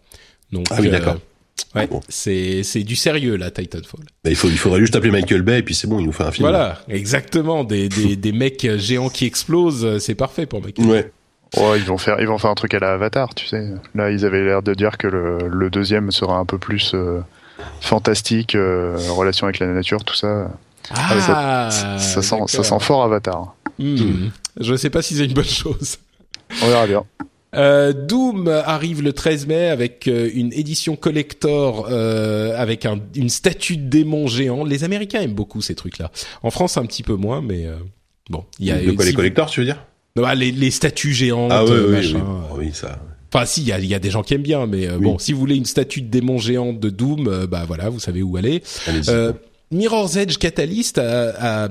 Donc, 0.56 0.68
ah 0.72 0.78
oui, 0.80 0.90
d'accord. 0.90 1.18
Euh, 1.76 1.80
ouais, 1.80 1.90
c'est 2.10 2.64
c'est 2.64 2.84
du 2.84 2.96
sérieux 2.96 3.36
là, 3.36 3.52
Titanfall. 3.52 4.02
Mais 4.24 4.32
il 4.32 4.36
faut 4.36 4.48
il 4.48 4.58
faudrait 4.58 4.80
juste 4.80 4.96
appeler 4.96 5.12
Michael 5.12 5.42
Bay 5.42 5.60
et 5.60 5.64
puis 5.64 5.76
c'est 5.76 5.88
bon, 5.88 6.00
il 6.00 6.06
nous 6.06 6.12
fait 6.12 6.24
un 6.24 6.32
film. 6.32 6.48
Voilà, 6.48 6.80
exactement, 6.90 7.64
des 7.64 7.90
des 7.90 8.16
des 8.26 8.32
mecs 8.32 8.68
géants 8.78 9.10
qui 9.10 9.26
explosent, 9.26 10.00
c'est 10.00 10.16
parfait 10.16 10.46
pour 10.46 10.62
Michael. 10.62 10.86
Ouais. 10.86 11.12
Ouais, 11.58 11.78
ils 11.78 11.86
vont 11.86 11.98
faire 11.98 12.20
ils 12.20 12.28
vont 12.28 12.38
faire 12.38 12.52
un 12.52 12.56
truc 12.56 12.74
à 12.74 12.80
la 12.80 12.94
Avatar, 12.94 13.34
tu 13.34 13.48
sais. 13.48 13.70
Là, 13.94 14.12
ils 14.12 14.26
avaient 14.26 14.44
l'air 14.44 14.62
de 14.62 14.74
dire 14.74 14.98
que 14.98 15.08
le, 15.08 15.48
le 15.48 15.70
deuxième 15.70 16.12
sera 16.12 16.38
un 16.38 16.46
peu 16.46 16.58
plus 16.58 16.92
euh, 16.94 17.22
fantastique, 17.82 18.56
euh, 18.56 18.98
relation 19.10 19.48
avec 19.48 19.60
la 19.60 19.68
nature, 19.68 20.04
tout 20.04 20.16
ça. 20.16 20.50
Ah, 20.94 21.20
ça, 21.72 22.00
ça, 22.00 22.22
sent 22.22 22.36
ça 22.48 22.64
sent 22.64 22.80
fort 22.80 23.04
Avatar. 23.04 23.56
Hmm. 23.80 24.30
Je 24.60 24.76
sais 24.76 24.90
pas 24.90 25.02
si 25.02 25.16
c'est 25.16 25.26
une 25.26 25.34
bonne 25.34 25.44
chose. 25.44 25.98
On 26.62 26.68
verra 26.68 26.88
bien. 26.88 27.04
Euh, 27.56 27.94
Doom 27.94 28.48
arrive 28.48 29.02
le 29.02 29.14
13 29.14 29.48
mai 29.48 29.68
avec 29.68 30.08
euh, 30.08 30.30
une 30.34 30.52
édition 30.54 30.96
collector 30.96 31.88
euh, 31.90 32.54
avec 32.58 32.86
un, 32.86 33.00
une 33.16 33.30
statue 33.30 33.78
de 33.78 33.90
démon 33.90 34.28
géant. 34.28 34.64
Les 34.64 34.84
Américains 34.84 35.22
aiment 35.22 35.34
beaucoup 35.34 35.62
ces 35.62 35.76
trucs-là. 35.76 36.12
En 36.44 36.52
France, 36.52 36.78
un 36.78 36.86
petit 36.86 37.04
peu 37.04 37.16
moins, 37.16 37.42
mais 37.42 37.66
euh, 37.66 37.76
bon. 38.30 38.46
Il 38.60 38.66
y 38.66 38.72
a 38.72 38.82
de 38.82 38.92
quoi 38.92 39.06
les 39.06 39.14
collectors, 39.14 39.50
tu 39.50 39.62
veux 39.62 39.66
dire? 39.66 39.84
Bah, 40.16 40.36
les, 40.36 40.52
les 40.52 40.72
statues 40.72 41.14
géantes, 41.14 41.52
ah, 41.54 41.66
oui, 41.66 41.92
machin. 41.92 42.24
Oui, 42.52 42.66
oui. 42.68 42.70
ça. 42.74 43.00
Enfin, 43.34 43.46
si, 43.46 43.62
il 43.62 43.68
y 43.68 43.74
a, 43.74 43.80
y 43.80 43.94
a, 43.94 44.00
des 44.00 44.12
gens 44.12 44.24
qui 44.24 44.34
aiment 44.34 44.44
bien, 44.44 44.66
mais 44.66 44.88
bon, 44.98 45.20
si 45.20 45.34
vous 45.34 45.40
voulez 45.40 45.58
une 45.58 45.66
statue 45.66 46.02
de 46.02 46.08
démon 46.08 46.38
géant 46.38 46.72
de 46.72 46.90
Doom, 46.90 47.48
bah 47.48 47.66
voilà, 47.68 47.90
vous 47.90 48.00
savez 48.00 48.22
où 48.22 48.38
aller. 48.38 48.64
Mirror's 49.72 50.16
Edge 50.16 50.38
Catalyst 50.38 51.00
a, 51.00 51.66
a, 51.66 51.70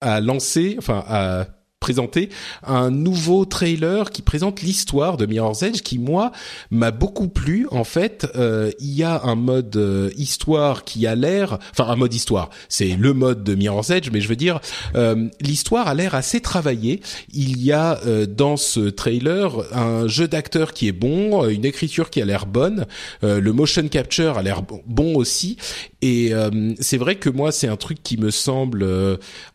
a 0.00 0.20
lancé, 0.20 0.76
enfin, 0.78 1.02
a 1.08 1.46
présenter 1.80 2.30
un 2.66 2.90
nouveau 2.90 3.44
trailer 3.44 4.10
qui 4.10 4.22
présente 4.22 4.62
l'histoire 4.62 5.18
de 5.18 5.26
Mirror's 5.26 5.62
Edge 5.62 5.82
qui 5.82 5.98
moi 5.98 6.32
m'a 6.70 6.90
beaucoup 6.90 7.28
plu. 7.28 7.68
En 7.70 7.84
fait 7.84 8.26
euh, 8.34 8.70
il 8.80 8.94
y 8.94 9.02
a 9.02 9.22
un 9.24 9.34
mode 9.34 9.76
euh, 9.76 10.10
histoire 10.16 10.84
qui 10.84 11.06
a 11.06 11.14
l'air 11.14 11.58
enfin 11.72 11.90
un 11.90 11.96
mode 11.96 12.14
histoire. 12.14 12.48
C'est 12.70 12.96
le 12.96 13.12
mode 13.12 13.44
de 13.44 13.54
Mirror's 13.54 13.90
Edge 13.90 14.08
mais 14.10 14.22
je 14.22 14.28
veux 14.28 14.36
dire 14.36 14.60
euh, 14.94 15.28
l'histoire 15.40 15.86
a 15.86 15.94
l'air 15.94 16.14
assez 16.14 16.40
travaillée. 16.40 17.02
Il 17.32 17.62
y 17.62 17.72
a 17.72 18.00
dans 18.26 18.56
ce 18.56 18.80
trailer 18.88 19.52
un 19.72 20.08
jeu 20.08 20.28
d'acteur 20.28 20.72
qui 20.72 20.88
est 20.88 20.92
bon 20.92 21.46
une 21.46 21.66
écriture 21.66 22.08
qui 22.08 22.22
a 22.22 22.24
l'air 22.24 22.46
bonne 22.46 22.86
le 23.22 23.50
motion 23.52 23.86
capture 23.88 24.38
a 24.38 24.42
l'air 24.42 24.62
bon 24.62 25.14
aussi. 25.14 25.58
Et 26.00 26.32
c'est 26.80 26.96
vrai 26.96 27.16
que 27.16 27.28
moi 27.28 27.52
c'est 27.52 27.68
un 27.68 27.76
truc 27.76 28.02
qui 28.02 28.16
me 28.16 28.30
semble 28.30 28.86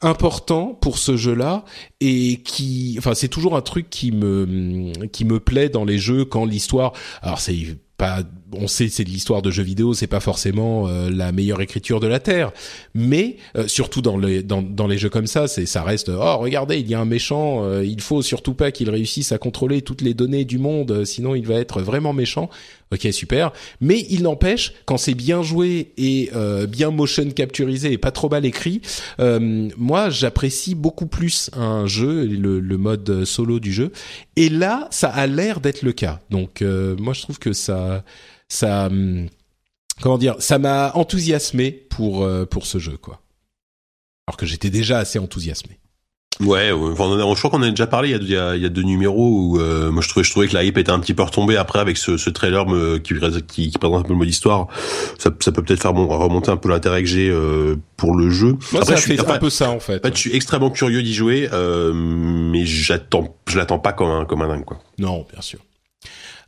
important 0.01 0.77
pour 0.81 0.97
ce 0.97 1.17
jeu 1.17 1.33
là 1.33 1.65
et 1.99 2.20
qui, 2.43 2.95
enfin, 2.97 3.13
c'est 3.13 3.27
toujours 3.27 3.55
un 3.55 3.61
truc 3.61 3.89
qui 3.89 4.11
me 4.11 4.91
qui 5.07 5.25
me 5.25 5.39
plaît 5.39 5.69
dans 5.69 5.85
les 5.85 5.97
jeux 5.97 6.25
quand 6.25 6.45
l'histoire. 6.45 6.93
Alors 7.21 7.39
c'est 7.39 7.77
pas, 7.97 8.23
on 8.53 8.67
sait 8.67 8.89
c'est 8.89 9.03
de 9.03 9.09
l'histoire 9.09 9.43
de 9.43 9.51
jeux 9.51 9.63
vidéo, 9.63 9.93
c'est 9.93 10.07
pas 10.07 10.19
forcément 10.19 10.87
euh, 10.87 11.09
la 11.11 11.31
meilleure 11.31 11.61
écriture 11.61 11.99
de 11.99 12.07
la 12.07 12.19
terre, 12.19 12.51
mais 12.95 13.37
euh, 13.55 13.67
surtout 13.67 14.01
dans 14.01 14.17
les 14.17 14.41
dans, 14.41 14.63
dans 14.63 14.87
les 14.87 14.97
jeux 14.97 15.09
comme 15.09 15.27
ça, 15.27 15.47
c'est 15.47 15.67
ça 15.67 15.83
reste 15.83 16.09
oh 16.09 16.37
regardez 16.37 16.79
il 16.79 16.89
y 16.89 16.95
a 16.95 16.99
un 16.99 17.05
méchant, 17.05 17.63
euh, 17.63 17.85
il 17.85 18.01
faut 18.01 18.23
surtout 18.23 18.55
pas 18.55 18.71
qu'il 18.71 18.89
réussisse 18.89 19.31
à 19.31 19.37
contrôler 19.37 19.83
toutes 19.83 20.01
les 20.01 20.15
données 20.15 20.45
du 20.45 20.57
monde, 20.57 21.05
sinon 21.05 21.35
il 21.35 21.45
va 21.45 21.55
être 21.55 21.81
vraiment 21.81 22.13
méchant. 22.13 22.49
Ok, 22.93 23.07
super. 23.13 23.53
Mais 23.79 24.05
il 24.09 24.23
n'empêche, 24.23 24.73
quand 24.85 24.97
c'est 24.97 25.13
bien 25.13 25.41
joué 25.43 25.93
et 25.97 26.29
euh, 26.35 26.67
bien 26.67 26.91
motion 26.91 27.31
capturisé 27.31 27.93
et 27.93 27.97
pas 27.97 28.11
trop 28.11 28.27
mal 28.27 28.45
écrit, 28.45 28.81
euh, 29.21 29.69
moi 29.77 30.09
j'apprécie 30.09 30.75
beaucoup 30.75 31.07
plus 31.07 31.49
un 31.53 31.87
jeu, 31.87 32.25
le, 32.25 32.59
le, 32.59 32.77
mode 32.77 33.23
solo 33.23 33.61
du 33.61 33.71
jeu. 33.71 33.93
Et 34.35 34.49
là, 34.49 34.89
ça 34.91 35.09
a 35.09 35.25
l'air 35.25 35.61
d'être 35.61 35.83
le 35.83 35.93
cas. 35.93 36.19
Donc 36.29 36.61
euh, 36.61 36.97
moi 36.99 37.13
je 37.13 37.21
trouve 37.21 37.39
que 37.39 37.53
ça, 37.53 38.03
ça, 38.49 38.87
hum, 38.87 39.27
comment 40.01 40.17
dire, 40.17 40.35
ça 40.39 40.59
m'a 40.59 40.91
enthousiasmé 40.93 41.71
pour 41.71 42.23
euh, 42.23 42.45
pour 42.45 42.65
ce 42.65 42.77
jeu 42.77 42.97
quoi. 42.97 43.21
Alors 44.27 44.35
que 44.35 44.45
j'étais 44.45 44.69
déjà 44.69 44.99
assez 44.99 45.17
enthousiasmé. 45.17 45.80
Ouais, 46.45 46.71
enfin, 46.71 47.05
je 47.17 47.37
crois 47.39 47.49
qu'on 47.51 47.61
a 47.61 47.69
déjà 47.69 47.87
parlé. 47.87 48.09
Il 48.09 48.29
y 48.29 48.35
a, 48.35 48.55
il 48.55 48.61
y 48.61 48.65
a, 48.65 48.69
deux 48.69 48.81
numéros 48.81 49.29
où 49.29 49.59
euh, 49.59 49.91
moi 49.91 50.01
je 50.01 50.09
trouvais, 50.09 50.23
je 50.23 50.31
trouvais 50.31 50.47
que 50.47 50.53
la 50.53 50.63
hype 50.63 50.77
était 50.77 50.91
un 50.91 50.99
petit 50.99 51.13
peu 51.13 51.23
retombée 51.23 51.57
après 51.57 51.79
avec 51.79 51.97
ce, 51.97 52.17
ce 52.17 52.29
trailer 52.29 52.65
me, 52.67 52.97
qui, 52.97 53.13
qui, 53.47 53.69
qui, 53.69 53.77
présente 53.77 53.99
un 53.99 54.03
peu 54.03 54.13
le 54.13 54.19
mode 54.19 54.29
histoire. 54.29 54.67
Ça, 55.17 55.29
ça 55.39 55.51
peut 55.51 55.61
peut-être 55.61 55.81
faire 55.81 55.93
bon, 55.93 56.07
remonter 56.07 56.51
un 56.51 56.57
peu 56.57 56.69
l'intérêt 56.69 57.03
que 57.03 57.09
j'ai 57.09 57.29
euh, 57.29 57.75
pour 57.97 58.15
le 58.15 58.29
jeu. 58.29 58.57
Moi, 58.71 58.81
après, 58.81 58.95
ça 58.95 59.01
je 59.01 59.13
fait 59.13 59.29
un 59.29 59.37
peu 59.37 59.49
ça 59.49 59.69
en 59.69 59.79
fait. 59.79 60.01
je 60.13 60.19
suis 60.19 60.35
extrêmement 60.35 60.71
curieux 60.71 61.03
d'y 61.03 61.13
jouer, 61.13 61.49
euh, 61.53 61.93
mais 61.93 62.65
j'attends, 62.65 63.35
je 63.47 63.57
l'attends 63.57 63.79
pas 63.79 63.93
comme 63.93 64.09
un 64.09 64.25
comme 64.25 64.41
un 64.41 64.47
dingue 64.47 64.65
quoi. 64.65 64.79
Non, 64.97 65.25
bien 65.31 65.41
sûr. 65.41 65.59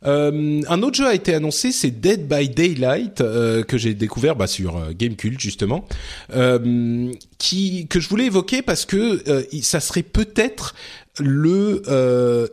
Euh, 0.06 0.60
un 0.68 0.82
autre 0.82 0.96
jeu 0.96 1.06
a 1.06 1.14
été 1.14 1.34
annoncé, 1.34 1.72
c'est 1.72 1.90
Dead 1.90 2.28
by 2.28 2.48
Daylight 2.48 3.20
euh, 3.20 3.62
que 3.62 3.78
j'ai 3.78 3.94
découvert 3.94 4.36
bah, 4.36 4.46
sur 4.46 4.76
euh, 4.76 4.92
Gamecult 4.92 5.40
justement, 5.40 5.86
que 6.30 8.00
je 8.00 8.08
voulais 8.08 8.26
évoquer 8.26 8.62
parce 8.62 8.84
que 8.84 9.22
ça 9.62 9.80
serait 9.80 10.02
peut-être 10.02 10.74
le 11.18 11.82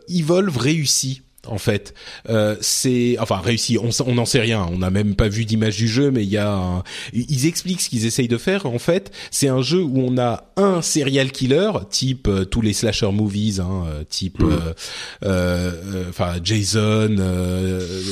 Evolve 0.08 0.56
réussi 0.56 1.22
en 1.46 1.58
fait. 1.58 1.94
Euh, 2.28 2.56
c'est 2.60 3.16
enfin 3.18 3.36
réussi. 3.36 3.78
On 3.78 4.14
n'en 4.14 4.24
sait 4.24 4.40
rien. 4.40 4.66
On 4.70 4.78
n'a 4.78 4.90
même 4.90 5.14
pas 5.14 5.28
vu 5.28 5.44
d'image 5.44 5.76
du 5.76 5.88
jeu, 5.88 6.10
mais 6.10 6.22
il 6.22 6.30
y 6.30 6.38
a. 6.38 6.52
Un... 6.52 6.82
Ils 7.12 7.46
expliquent 7.46 7.80
ce 7.80 7.88
qu'ils 7.88 8.06
essayent 8.06 8.28
de 8.28 8.38
faire. 8.38 8.66
En 8.66 8.78
fait, 8.78 9.10
c'est 9.30 9.48
un 9.48 9.62
jeu 9.62 9.82
où 9.82 9.98
on 9.98 10.18
a 10.18 10.44
un 10.56 10.82
serial 10.82 11.32
killer, 11.32 11.70
type 11.90 12.28
euh, 12.28 12.44
tous 12.44 12.60
les 12.60 12.72
slasher 12.72 13.10
movies, 13.10 13.60
hein, 13.60 13.84
euh, 13.86 14.04
type 14.08 14.40
mmh. 14.40 14.50
euh, 15.24 16.08
enfin 16.08 16.34
Jason, 16.42 17.12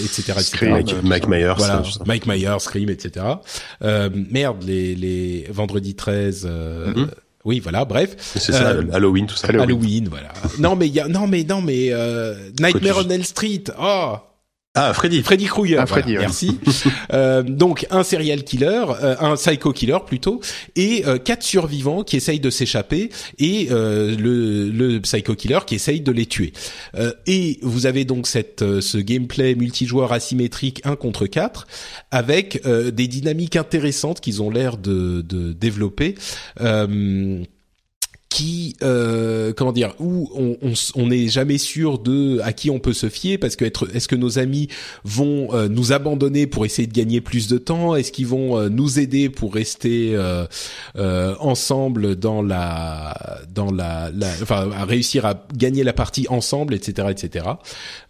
etc. 0.04 0.32
etc. 0.32 0.40
Scream, 0.40 0.84
Mike 1.02 1.28
Myers, 1.28 1.54
voilà, 1.56 1.82
Mike 2.06 2.26
Myers, 2.26 2.60
Scream, 2.60 2.90
etc. 2.90 3.26
merde, 3.80 4.62
les 4.64 4.94
les 4.94 5.46
vendredi 5.50 5.94
13. 5.94 6.46
Mmh. 6.46 7.06
Oui, 7.44 7.60
voilà, 7.60 7.84
bref. 7.84 8.16
C'est 8.18 8.52
ça, 8.52 8.70
euh, 8.70 8.84
Halloween, 8.92 9.26
tout 9.26 9.36
ça. 9.36 9.48
Halloween, 9.48 10.08
voilà. 10.08 10.28
non, 10.58 10.76
mais 10.76 10.88
il 10.88 10.94
y 10.94 11.00
a, 11.00 11.08
non, 11.08 11.26
mais 11.26 11.44
non, 11.44 11.62
mais 11.62 11.88
euh, 11.90 12.34
Nightmare 12.60 12.98
on 12.98 13.08
Elm 13.08 13.22
Street. 13.22 13.64
Oh, 13.80 14.16
ah, 14.76 14.94
Freddy. 14.94 15.22
Freddy 15.24 15.46
Krueger. 15.46 15.80
Ah, 15.80 15.86
Freddy, 15.86 16.12
Merci. 16.12 16.56
euh, 17.12 17.42
donc 17.42 17.86
un 17.90 18.04
serial 18.04 18.44
killer, 18.44 18.84
euh, 19.02 19.16
un 19.18 19.34
psycho 19.34 19.72
killer 19.72 19.98
plutôt, 20.06 20.40
et 20.76 21.04
euh, 21.06 21.18
quatre 21.18 21.42
survivants 21.42 22.04
qui 22.04 22.16
essayent 22.16 22.38
de 22.38 22.50
s'échapper 22.50 23.10
et 23.40 23.66
euh, 23.72 24.14
le, 24.16 24.68
le 24.68 25.00
psycho 25.00 25.34
killer 25.34 25.58
qui 25.66 25.74
essaye 25.74 26.00
de 26.00 26.12
les 26.12 26.26
tuer. 26.26 26.52
et 27.26 27.58
vous 27.62 27.86
avez 27.86 28.04
donc 28.04 28.28
cette 28.28 28.64
ce 28.80 28.98
gameplay 28.98 29.56
multijoueur 29.56 30.12
asymétrique 30.12 30.80
1 30.84 30.94
contre 30.94 31.26
4 31.26 31.66
avec 32.12 32.62
des 32.64 33.08
dynamiques 33.08 33.56
intéressantes 33.56 34.20
qu'ils 34.20 34.42
ont 34.42 34.50
l'air 34.50 34.76
de, 34.76 35.22
de 35.22 35.52
développer 35.52 36.14
qui 38.30 38.76
euh, 38.82 39.52
comment 39.52 39.72
dire 39.72 39.92
où 39.98 40.30
on 40.94 41.06
n'est 41.08 41.28
jamais 41.28 41.58
sûr 41.58 41.98
de 41.98 42.38
à 42.42 42.52
qui 42.52 42.70
on 42.70 42.78
peut 42.78 42.92
se 42.92 43.08
fier 43.08 43.38
parce 43.38 43.56
que 43.56 43.64
être 43.64 43.94
est-ce 43.94 44.06
que 44.06 44.14
nos 44.14 44.38
amis 44.38 44.68
vont 45.04 45.52
euh, 45.52 45.68
nous 45.68 45.92
abandonner 45.92 46.46
pour 46.46 46.64
essayer 46.64 46.86
de 46.86 46.92
gagner 46.92 47.20
plus 47.20 47.48
de 47.48 47.58
temps? 47.58 47.96
Est-ce 47.96 48.12
qu'ils 48.12 48.28
vont 48.28 48.56
euh, 48.56 48.68
nous 48.68 49.00
aider 49.00 49.28
pour 49.28 49.52
rester 49.52 50.12
euh, 50.14 50.46
euh, 50.96 51.34
ensemble 51.40 52.14
dans 52.14 52.40
la 52.40 53.40
dans 53.52 53.72
la, 53.72 54.10
la, 54.14 54.28
enfin 54.42 54.70
à 54.70 54.84
réussir 54.84 55.26
à 55.26 55.46
gagner 55.54 55.82
la 55.82 55.92
partie 55.92 56.26
ensemble 56.28 56.72
etc 56.74 57.08
etc 57.10 57.46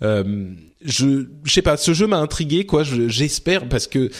je 0.02 1.26
je 1.44 1.52
sais 1.52 1.62
pas 1.62 1.78
ce 1.78 1.94
jeu 1.94 2.06
m'a 2.06 2.18
intrigué 2.18 2.66
quoi 2.66 2.84
j'espère 2.84 3.68
parce 3.68 3.86
que 3.86 4.10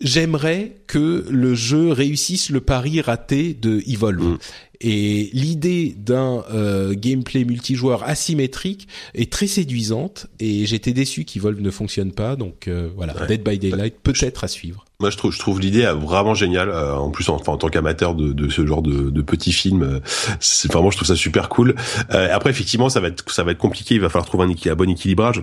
j'aimerais 0.00 0.76
que 0.86 1.26
le 1.28 1.54
jeu 1.54 1.90
réussisse 1.90 2.50
le 2.50 2.60
pari 2.60 3.00
raté 3.00 3.54
de 3.54 3.82
Evolve. 3.86 4.22
Mm. 4.22 4.38
Et 4.86 5.30
l'idée 5.32 5.96
d'un 5.96 6.44
euh, 6.52 6.92
gameplay 6.94 7.46
multijoueur 7.46 8.02
asymétrique 8.04 8.86
est 9.14 9.32
très 9.32 9.46
séduisante. 9.46 10.26
Et 10.40 10.66
j'étais 10.66 10.92
déçu 10.92 11.24
qu'Evolve 11.24 11.62
ne 11.62 11.70
fonctionne 11.70 12.12
pas. 12.12 12.36
Donc 12.36 12.68
euh, 12.68 12.90
voilà, 12.94 13.14
Dead 13.26 13.42
by 13.42 13.58
Daylight 13.58 13.94
peut-être 14.02 14.44
à 14.44 14.48
suivre. 14.48 14.84
Moi, 15.00 15.08
je 15.08 15.16
trouve, 15.16 15.32
je 15.32 15.38
trouve 15.38 15.58
l'idée 15.58 15.86
vraiment 15.86 16.34
géniale. 16.34 16.70
en 16.70 17.10
plus, 17.10 17.30
en, 17.30 17.36
en 17.36 17.56
tant 17.56 17.68
qu'amateur 17.68 18.14
de, 18.14 18.34
de, 18.34 18.50
ce 18.50 18.66
genre 18.66 18.82
de, 18.82 19.08
de 19.08 19.22
petits 19.22 19.52
films, 19.52 20.00
c'est 20.38 20.70
vraiment, 20.70 20.90
je 20.90 20.96
trouve 20.98 21.08
ça 21.08 21.16
super 21.16 21.48
cool. 21.48 21.74
après, 22.10 22.50
effectivement, 22.50 22.90
ça 22.90 23.00
va 23.00 23.08
être, 23.08 23.28
ça 23.32 23.42
va 23.42 23.52
être 23.52 23.58
compliqué. 23.58 23.94
Il 23.94 24.02
va 24.02 24.10
falloir 24.10 24.26
trouver 24.26 24.44
un, 24.44 24.70
un 24.70 24.74
bon 24.74 24.90
équilibrage. 24.90 25.40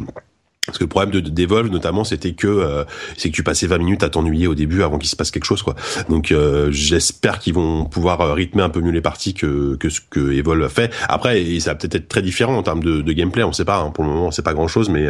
Parce 0.67 0.77
que 0.77 0.83
le 0.83 0.89
problème 0.89 1.09
de, 1.09 1.27
Devolve 1.27 1.71
notamment, 1.71 2.03
c'était 2.03 2.33
que 2.33 2.45
euh, 2.45 2.83
c'est 3.17 3.31
que 3.31 3.35
tu 3.35 3.41
passais 3.41 3.65
20 3.65 3.79
minutes 3.79 4.03
à 4.03 4.09
t'ennuyer 4.09 4.45
au 4.45 4.53
début 4.53 4.83
avant 4.83 4.99
qu'il 4.99 5.09
se 5.09 5.15
passe 5.15 5.31
quelque 5.31 5.45
chose, 5.45 5.63
quoi. 5.63 5.75
Donc 6.07 6.31
euh, 6.31 6.71
j'espère 6.71 7.39
qu'ils 7.39 7.55
vont 7.55 7.85
pouvoir 7.85 8.21
euh, 8.21 8.33
rythmer 8.33 8.61
un 8.61 8.69
peu 8.69 8.79
mieux 8.79 8.91
les 8.91 9.01
parties 9.01 9.33
que 9.33 9.75
que 9.77 9.89
ce 9.89 10.01
que 10.07 10.31
Evolve 10.31 10.69
fait. 10.69 10.93
Après, 11.09 11.59
ça 11.59 11.71
va 11.71 11.75
peut-être 11.75 11.95
être 11.95 12.07
très 12.07 12.21
différent 12.21 12.55
en 12.55 12.61
termes 12.61 12.83
de, 12.83 13.01
de 13.01 13.11
gameplay, 13.11 13.41
on 13.43 13.53
sait 13.53 13.65
pas. 13.65 13.79
Hein. 13.79 13.89
Pour 13.89 14.03
le 14.03 14.11
moment, 14.11 14.29
c'est 14.29 14.43
pas 14.43 14.53
grand 14.53 14.67
chose, 14.67 14.89
mais 14.89 15.07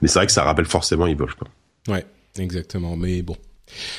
mais 0.00 0.08
c'est 0.08 0.20
vrai 0.20 0.26
que 0.26 0.32
ça 0.32 0.42
rappelle 0.42 0.64
forcément 0.64 1.06
Evolve, 1.06 1.34
quoi. 1.34 1.48
Ouais, 1.94 2.06
exactement. 2.38 2.96
Mais 2.96 3.20
bon. 3.20 3.36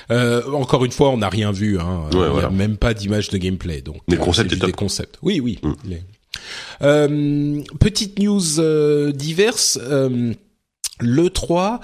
encore 0.09 0.85
une 0.85 0.91
fois, 0.91 1.11
on 1.11 1.17
n'a 1.17 1.29
rien 1.29 1.51
vu, 1.51 1.79
hein. 1.79 2.09
Il 2.13 2.43
a 2.43 2.49
même 2.49 2.77
pas 2.77 2.95
d'image 2.95 3.29
de 3.29 3.37
gameplay, 3.37 3.81
donc. 3.81 3.97
Les 4.07 4.17
concepts, 4.17 4.55
des 4.55 4.71
concepts. 4.71 5.19
Oui, 5.21 5.39
oui. 5.39 5.59
Mm. 6.81 7.61
petite 7.79 8.17
news 8.17 9.11
diverse 9.13 9.79
le 10.99 11.29
3 11.29 11.79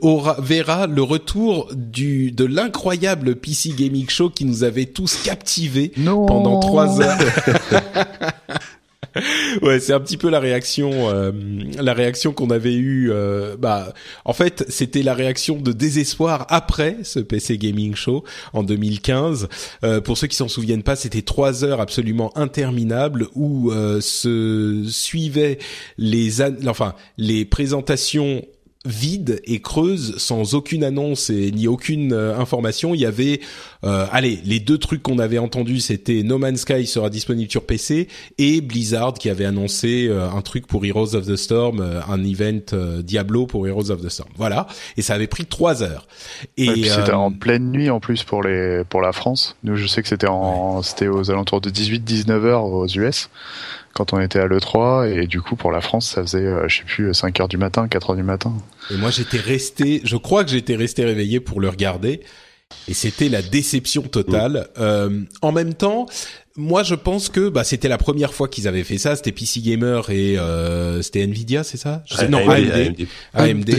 aura, 0.00 0.36
verra 0.40 0.86
le 0.86 1.02
retour 1.02 1.70
du 1.74 2.32
de 2.32 2.44
l'incroyable 2.44 3.36
PC 3.36 3.70
Gaming 3.76 4.08
Show 4.08 4.30
qui 4.30 4.44
nous 4.44 4.64
avait 4.64 4.86
tous 4.86 5.22
captivés 5.22 5.92
pendant 6.04 6.60
trois 6.60 7.00
heures. 7.00 7.18
ouais, 9.62 9.80
c'est 9.80 9.92
un 9.92 10.00
petit 10.00 10.16
peu 10.16 10.28
la 10.28 10.40
réaction, 10.40 10.90
euh, 11.10 11.32
la 11.78 11.92
réaction 11.94 12.32
qu'on 12.32 12.50
avait 12.50 12.74
eue. 12.74 13.10
Euh, 13.10 13.56
bah, 13.56 13.92
en 14.24 14.32
fait, 14.32 14.64
c'était 14.68 15.02
la 15.02 15.14
réaction 15.14 15.56
de 15.56 15.72
désespoir 15.72 16.46
après 16.48 16.98
ce 17.02 17.20
PC 17.20 17.58
Gaming 17.58 17.94
Show 17.94 18.24
en 18.52 18.62
2015. 18.62 19.48
Euh, 19.84 20.00
pour 20.00 20.18
ceux 20.18 20.26
qui 20.26 20.36
s'en 20.36 20.48
souviennent 20.48 20.82
pas, 20.82 20.96
c'était 20.96 21.22
trois 21.22 21.64
heures 21.64 21.80
absolument 21.80 22.36
interminables 22.36 23.28
où 23.34 23.72
se 24.00 24.84
suivaient 24.88 25.58
les, 25.96 26.42
enfin, 26.66 26.94
les 27.16 27.44
présentations 27.44 28.44
vide 28.88 29.40
et 29.44 29.60
creuse 29.60 30.16
sans 30.16 30.54
aucune 30.54 30.82
annonce 30.82 31.30
et 31.30 31.52
ni 31.52 31.68
aucune 31.68 32.12
euh, 32.12 32.38
information. 32.38 32.94
Il 32.94 33.00
y 33.00 33.06
avait, 33.06 33.40
euh, 33.84 34.06
allez, 34.10 34.40
les 34.44 34.60
deux 34.60 34.78
trucs 34.78 35.02
qu'on 35.02 35.18
avait 35.18 35.38
entendus, 35.38 35.80
c'était 35.80 36.22
No 36.22 36.38
Man's 36.38 36.60
Sky 36.60 36.86
sera 36.86 37.10
disponible 37.10 37.50
sur 37.50 37.64
PC 37.64 38.08
et 38.38 38.60
Blizzard 38.60 39.14
qui 39.14 39.28
avait 39.28 39.44
annoncé 39.44 40.08
euh, 40.08 40.28
un 40.28 40.40
truc 40.40 40.66
pour 40.66 40.84
Heroes 40.84 41.14
of 41.14 41.26
the 41.26 41.36
Storm, 41.36 41.80
un 41.80 42.24
event 42.24 43.00
Diablo 43.02 43.46
pour 43.46 43.66
Heroes 43.66 43.90
of 43.90 44.00
the 44.00 44.08
Storm. 44.08 44.30
Voilà, 44.36 44.66
et 44.96 45.02
ça 45.02 45.14
avait 45.14 45.26
pris 45.26 45.44
trois 45.44 45.82
heures. 45.82 46.06
Et 46.56 46.84
c'était 46.84 47.12
en 47.12 47.30
pleine 47.30 47.70
nuit 47.70 47.90
en 47.90 48.00
plus 48.00 48.24
pour 48.24 48.42
les 48.42 48.84
pour 48.88 49.02
la 49.02 49.12
France. 49.12 49.56
Nous, 49.64 49.76
je 49.76 49.86
sais 49.86 50.02
que 50.02 50.08
c'était 50.08 50.28
en 50.28 50.82
c'était 50.82 51.08
aux 51.08 51.30
alentours 51.30 51.60
de 51.60 51.70
18-19 51.70 52.30
heures 52.44 52.64
aux 52.64 52.86
US 52.86 53.28
quand 53.94 54.12
on 54.12 54.20
était 54.20 54.38
à 54.38 54.46
l'E3 54.46 55.10
et 55.10 55.26
du 55.26 55.40
coup 55.40 55.56
pour 55.56 55.72
la 55.72 55.80
France 55.80 56.10
ça 56.10 56.22
faisait 56.22 56.44
euh, 56.44 56.68
je 56.68 56.78
sais 56.78 56.84
plus 56.84 57.12
5 57.12 57.40
heures 57.40 57.48
du 57.48 57.56
matin 57.56 57.88
4 57.88 58.10
heures 58.10 58.16
du 58.16 58.22
matin. 58.22 58.54
Et 58.90 58.96
moi 58.96 59.10
j'étais 59.10 59.38
resté 59.38 60.00
je 60.04 60.16
crois 60.16 60.44
que 60.44 60.50
j'étais 60.50 60.76
resté 60.76 61.04
réveillé 61.04 61.40
pour 61.40 61.60
le 61.60 61.68
regarder 61.68 62.20
et 62.86 62.94
c'était 62.94 63.28
la 63.28 63.40
déception 63.42 64.02
totale. 64.02 64.68
Euh, 64.78 65.22
en 65.42 65.52
même 65.52 65.74
temps 65.74 66.06
moi 66.56 66.82
je 66.82 66.94
pense 66.94 67.28
que 67.28 67.48
bah 67.48 67.64
c'était 67.64 67.88
la 67.88 67.98
première 67.98 68.34
fois 68.34 68.48
qu'ils 68.48 68.68
avaient 68.68 68.84
fait 68.84 68.98
ça. 68.98 69.16
C'était 69.16 69.32
PC 69.32 69.60
Gamer 69.60 70.10
et 70.10 70.38
euh, 70.38 71.02
c'était 71.02 71.22
Nvidia 71.22 71.64
c'est 71.64 71.78
ça? 71.78 72.02
Je 72.06 72.14
sais, 72.14 72.28
non 72.28 72.48
AMD 72.48 73.06
AMD, 73.34 73.70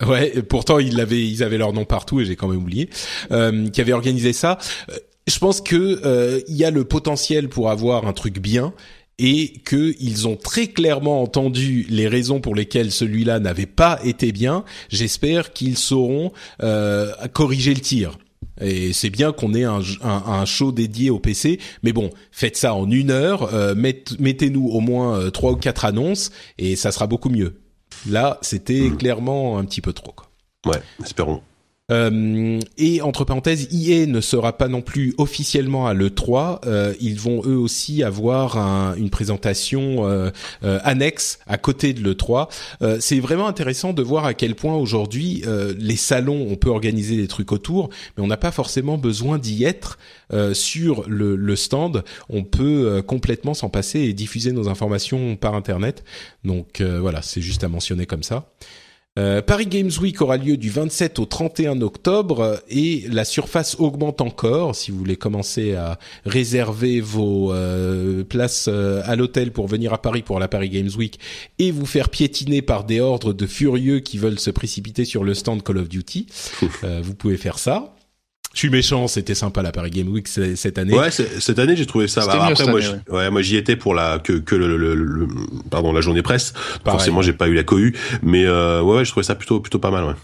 Ouais, 0.06 0.42
pourtant 0.42 0.78
ils 0.78 1.00
avaient 1.00 1.26
ils 1.26 1.42
avaient 1.42 1.58
leur 1.58 1.72
nom 1.72 1.84
partout 1.84 2.20
et 2.20 2.24
j'ai 2.24 2.36
quand 2.36 2.48
même 2.48 2.62
oublié 2.62 2.88
euh, 3.32 3.68
qui 3.68 3.80
avait 3.80 3.92
organisé 3.92 4.32
ça. 4.32 4.58
Euh, 4.90 4.94
je 5.26 5.38
pense 5.38 5.60
que 5.60 6.00
euh, 6.04 6.40
il 6.48 6.56
y 6.56 6.64
a 6.64 6.70
le 6.70 6.84
potentiel 6.84 7.48
pour 7.48 7.70
avoir 7.70 8.06
un 8.06 8.12
truc 8.12 8.38
bien 8.38 8.72
et 9.20 9.52
qu'ils 9.68 10.26
ont 10.26 10.36
très 10.36 10.68
clairement 10.68 11.22
entendu 11.22 11.86
les 11.90 12.08
raisons 12.08 12.40
pour 12.40 12.54
lesquelles 12.54 12.90
celui-là 12.90 13.38
n'avait 13.38 13.66
pas 13.66 14.00
été 14.02 14.32
bien, 14.32 14.64
j'espère 14.88 15.52
qu'ils 15.52 15.76
sauront 15.76 16.32
euh, 16.62 17.12
corriger 17.34 17.74
le 17.74 17.80
tir. 17.80 18.18
Et 18.62 18.94
c'est 18.94 19.10
bien 19.10 19.32
qu'on 19.32 19.52
ait 19.54 19.64
un, 19.64 19.80
un, 20.02 20.44
show 20.46 20.72
dédié 20.72 21.10
au 21.10 21.18
PC, 21.18 21.60
mais 21.82 21.92
bon, 21.92 22.10
faites 22.32 22.56
ça 22.56 22.74
en 22.74 22.90
une 22.90 23.10
heure, 23.10 23.54
euh, 23.54 23.74
mettez-nous 23.74 24.68
au 24.68 24.80
moins 24.80 25.18
euh, 25.18 25.30
trois 25.30 25.52
ou 25.52 25.56
quatre 25.56 25.84
annonces, 25.84 26.30
et 26.58 26.74
ça 26.76 26.90
sera 26.90 27.06
beaucoup 27.06 27.30
mieux. 27.30 27.60
Là, 28.08 28.38
c'était 28.40 28.88
hmm. 28.88 28.96
clairement 28.96 29.58
un 29.58 29.64
petit 29.64 29.82
peu 29.82 29.92
trop. 29.92 30.12
Quoi. 30.12 30.30
Ouais, 30.66 30.82
espérons. 31.02 31.42
Euh, 31.90 32.60
et 32.78 33.02
entre 33.02 33.24
parenthèses, 33.24 33.68
EA 33.72 34.06
ne 34.06 34.20
sera 34.20 34.56
pas 34.56 34.68
non 34.68 34.82
plus 34.82 35.14
officiellement 35.18 35.86
à 35.86 35.94
l'E3. 35.94 36.60
Euh, 36.66 36.94
ils 37.00 37.18
vont 37.18 37.42
eux 37.44 37.56
aussi 37.56 38.02
avoir 38.02 38.58
un, 38.58 38.94
une 38.96 39.10
présentation 39.10 40.06
euh, 40.06 40.30
euh 40.62 40.78
annexe 40.84 41.38
à 41.46 41.58
côté 41.58 41.92
de 41.92 42.02
l'E3. 42.02 42.48
Euh, 42.82 42.98
c'est 43.00 43.20
vraiment 43.20 43.46
intéressant 43.46 43.92
de 43.92 44.02
voir 44.02 44.24
à 44.24 44.34
quel 44.34 44.54
point 44.54 44.76
aujourd'hui 44.76 45.42
les 45.78 45.96
salons, 45.96 46.46
on 46.50 46.56
peut 46.56 46.70
organiser 46.70 47.16
des 47.16 47.28
trucs 47.28 47.52
autour, 47.52 47.90
mais 48.16 48.22
on 48.22 48.26
n'a 48.26 48.36
pas 48.36 48.50
forcément 48.50 48.98
besoin 48.98 49.38
d'y 49.38 49.64
être 49.64 49.98
sur 50.52 51.04
le, 51.08 51.36
le, 51.36 51.56
stand. 51.56 52.04
On 52.28 52.44
peut 52.44 53.02
complètement 53.06 53.54
s'en 53.54 53.68
passer 53.68 54.00
et 54.00 54.12
diffuser 54.12 54.52
nos 54.52 54.68
informations 54.68 55.36
par 55.36 55.54
Internet. 55.54 56.04
Donc 56.44 56.80
voilà, 56.80 57.22
c'est 57.22 57.40
juste 57.40 57.64
à 57.64 57.68
mentionner 57.68 58.06
comme 58.06 58.22
ça. 58.22 58.46
Euh, 59.18 59.42
Paris 59.42 59.66
Games 59.66 59.90
Week 60.00 60.20
aura 60.22 60.36
lieu 60.36 60.56
du 60.56 60.70
27 60.70 61.18
au 61.18 61.26
31 61.26 61.80
octobre 61.82 62.62
et 62.68 63.04
la 63.10 63.24
surface 63.24 63.74
augmente 63.80 64.20
encore. 64.20 64.76
Si 64.76 64.92
vous 64.92 64.98
voulez 64.98 65.16
commencer 65.16 65.74
à 65.74 65.98
réserver 66.24 67.00
vos 67.00 67.52
euh, 67.52 68.22
places 68.22 68.68
euh, 68.68 69.02
à 69.04 69.16
l'hôtel 69.16 69.50
pour 69.50 69.66
venir 69.66 69.92
à 69.92 70.00
Paris 70.00 70.22
pour 70.22 70.38
la 70.38 70.46
Paris 70.46 70.70
Games 70.70 70.90
Week 70.96 71.18
et 71.58 71.72
vous 71.72 71.86
faire 71.86 72.08
piétiner 72.08 72.62
par 72.62 72.84
des 72.84 73.00
ordres 73.00 73.32
de 73.32 73.46
furieux 73.46 73.98
qui 73.98 74.16
veulent 74.16 74.38
se 74.38 74.50
précipiter 74.50 75.04
sur 75.04 75.24
le 75.24 75.34
stand 75.34 75.64
Call 75.64 75.78
of 75.78 75.88
Duty, 75.88 76.26
vous 77.02 77.14
pouvez 77.14 77.36
faire 77.36 77.58
ça. 77.58 77.92
Je 78.52 78.58
suis 78.58 78.70
méchant, 78.70 79.06
c'était 79.06 79.36
sympa 79.36 79.62
la 79.62 79.70
Paris 79.70 79.90
Game 79.90 80.08
Week 80.08 80.26
cette 80.26 80.76
année. 80.78 80.92
Ouais, 80.92 81.10
cette 81.10 81.58
année 81.58 81.76
j'ai 81.76 81.86
trouvé 81.86 82.08
ça. 82.08 82.26
Bah, 82.26 82.46
après 82.46 82.66
moi, 82.66 82.80
ouais. 83.10 83.30
moi 83.30 83.42
j'y 83.42 83.56
étais 83.56 83.76
pour 83.76 83.94
la 83.94 84.18
que 84.18 84.32
que 84.32 84.56
le, 84.56 84.76
le, 84.76 85.28
pardon 85.70 85.92
la 85.92 86.00
journée 86.00 86.22
presse. 86.22 86.52
Forcément, 86.84 87.22
j'ai 87.22 87.32
pas 87.32 87.48
eu 87.48 87.54
la 87.54 87.62
cohue, 87.62 87.96
mais 88.22 88.44
euh, 88.44 88.82
ouais, 88.82 88.96
ouais, 88.96 89.04
je 89.04 89.10
trouvais 89.10 89.24
ça 89.24 89.36
plutôt 89.36 89.60
plutôt 89.60 89.78
pas 89.78 89.92
mal, 89.92 90.04
ouais. 90.04 90.14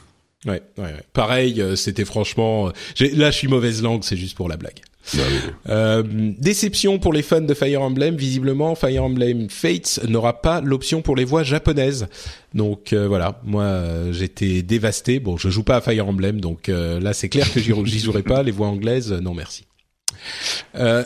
Ouais, 0.44 0.62
ouais, 0.78 0.85
ouais. 0.85 1.03
Pareil, 1.12 1.61
euh, 1.61 1.77
c'était 1.77 2.05
franchement. 2.05 2.73
Là, 3.01 3.31
je 3.31 3.36
suis 3.36 3.48
mauvaise 3.48 3.82
langue, 3.82 4.03
c'est 4.03 4.16
juste 4.16 4.36
pour 4.36 4.48
la 4.48 4.57
blague. 4.57 4.81
Bah 5.15 5.23
euh, 5.69 6.03
déception 6.39 6.99
pour 6.99 7.12
les 7.12 7.23
fans 7.23 7.41
de 7.41 7.55
Fire 7.55 7.83
Emblem. 7.83 8.16
Visiblement, 8.16 8.74
Fire 8.74 9.05
Emblem 9.05 9.49
Fates 9.51 10.01
n'aura 10.09 10.41
pas 10.41 10.61
l'option 10.61 11.03
pour 11.03 11.16
les 11.16 11.24
voix 11.24 11.43
japonaises. 11.43 12.09
Donc 12.55 12.93
euh, 12.93 13.07
voilà, 13.07 13.41
moi 13.45 13.62
euh, 13.62 14.12
j'étais 14.12 14.62
dévasté. 14.62 15.20
Bon, 15.20 15.37
je 15.37 15.49
joue 15.49 15.62
pas 15.62 15.77
à 15.77 15.81
Fire 15.81 16.09
Emblem, 16.09 16.41
donc 16.41 16.69
là 16.69 17.12
c'est 17.12 17.28
clair 17.28 17.53
que 17.53 17.61
j'y 17.61 17.99
jouerai 17.99 18.23
pas. 18.23 18.43
Les 18.43 18.53
voix 18.53 18.69
anglaises, 18.69 19.12
non 19.12 19.35
merci. 19.35 19.65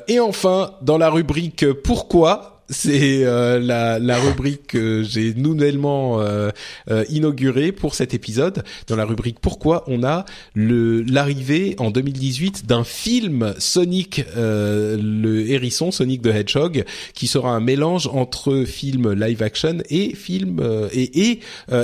et 0.09 0.21
enfin, 0.21 0.75
dans 0.83 0.99
la 0.99 1.11
rubrique 1.11 1.67
Pourquoi? 1.73 2.60
C'est 2.71 3.25
euh, 3.25 3.59
la, 3.59 3.99
la, 3.99 4.19
rubrique 4.19 4.69
que 4.69 5.03
j'ai 5.03 5.35
nouvellement 5.35 6.21
euh, 6.21 6.51
euh, 6.89 7.05
inaugurée 7.11 7.73
pour 7.73 7.95
cet 7.95 8.15
épisode. 8.15 8.63
Dans 8.87 8.97
la 8.97 9.05
rubrique 9.05 9.41
Pourquoi 9.41 9.85
on 9.89 10.05
a 10.05 10.25
l'arrivée 10.55 11.75
en 11.79 11.91
2018 11.91 12.67
d'un 12.67 12.85
film 12.85 13.55
Sonic 13.59 14.25
le 14.37 15.49
hérisson 15.49 15.91
Sonic 15.91 16.23
the 16.23 16.27
Hedgehog 16.27 16.85
qui 17.15 17.27
sera 17.27 17.51
un 17.51 17.61
mélange 17.61 18.07
entre 18.07 18.65
film 18.65 19.13
live 19.13 19.43
action 19.43 19.79
et 19.89 20.15
film 20.15 20.61
et, 20.93 21.31
et 21.31 21.41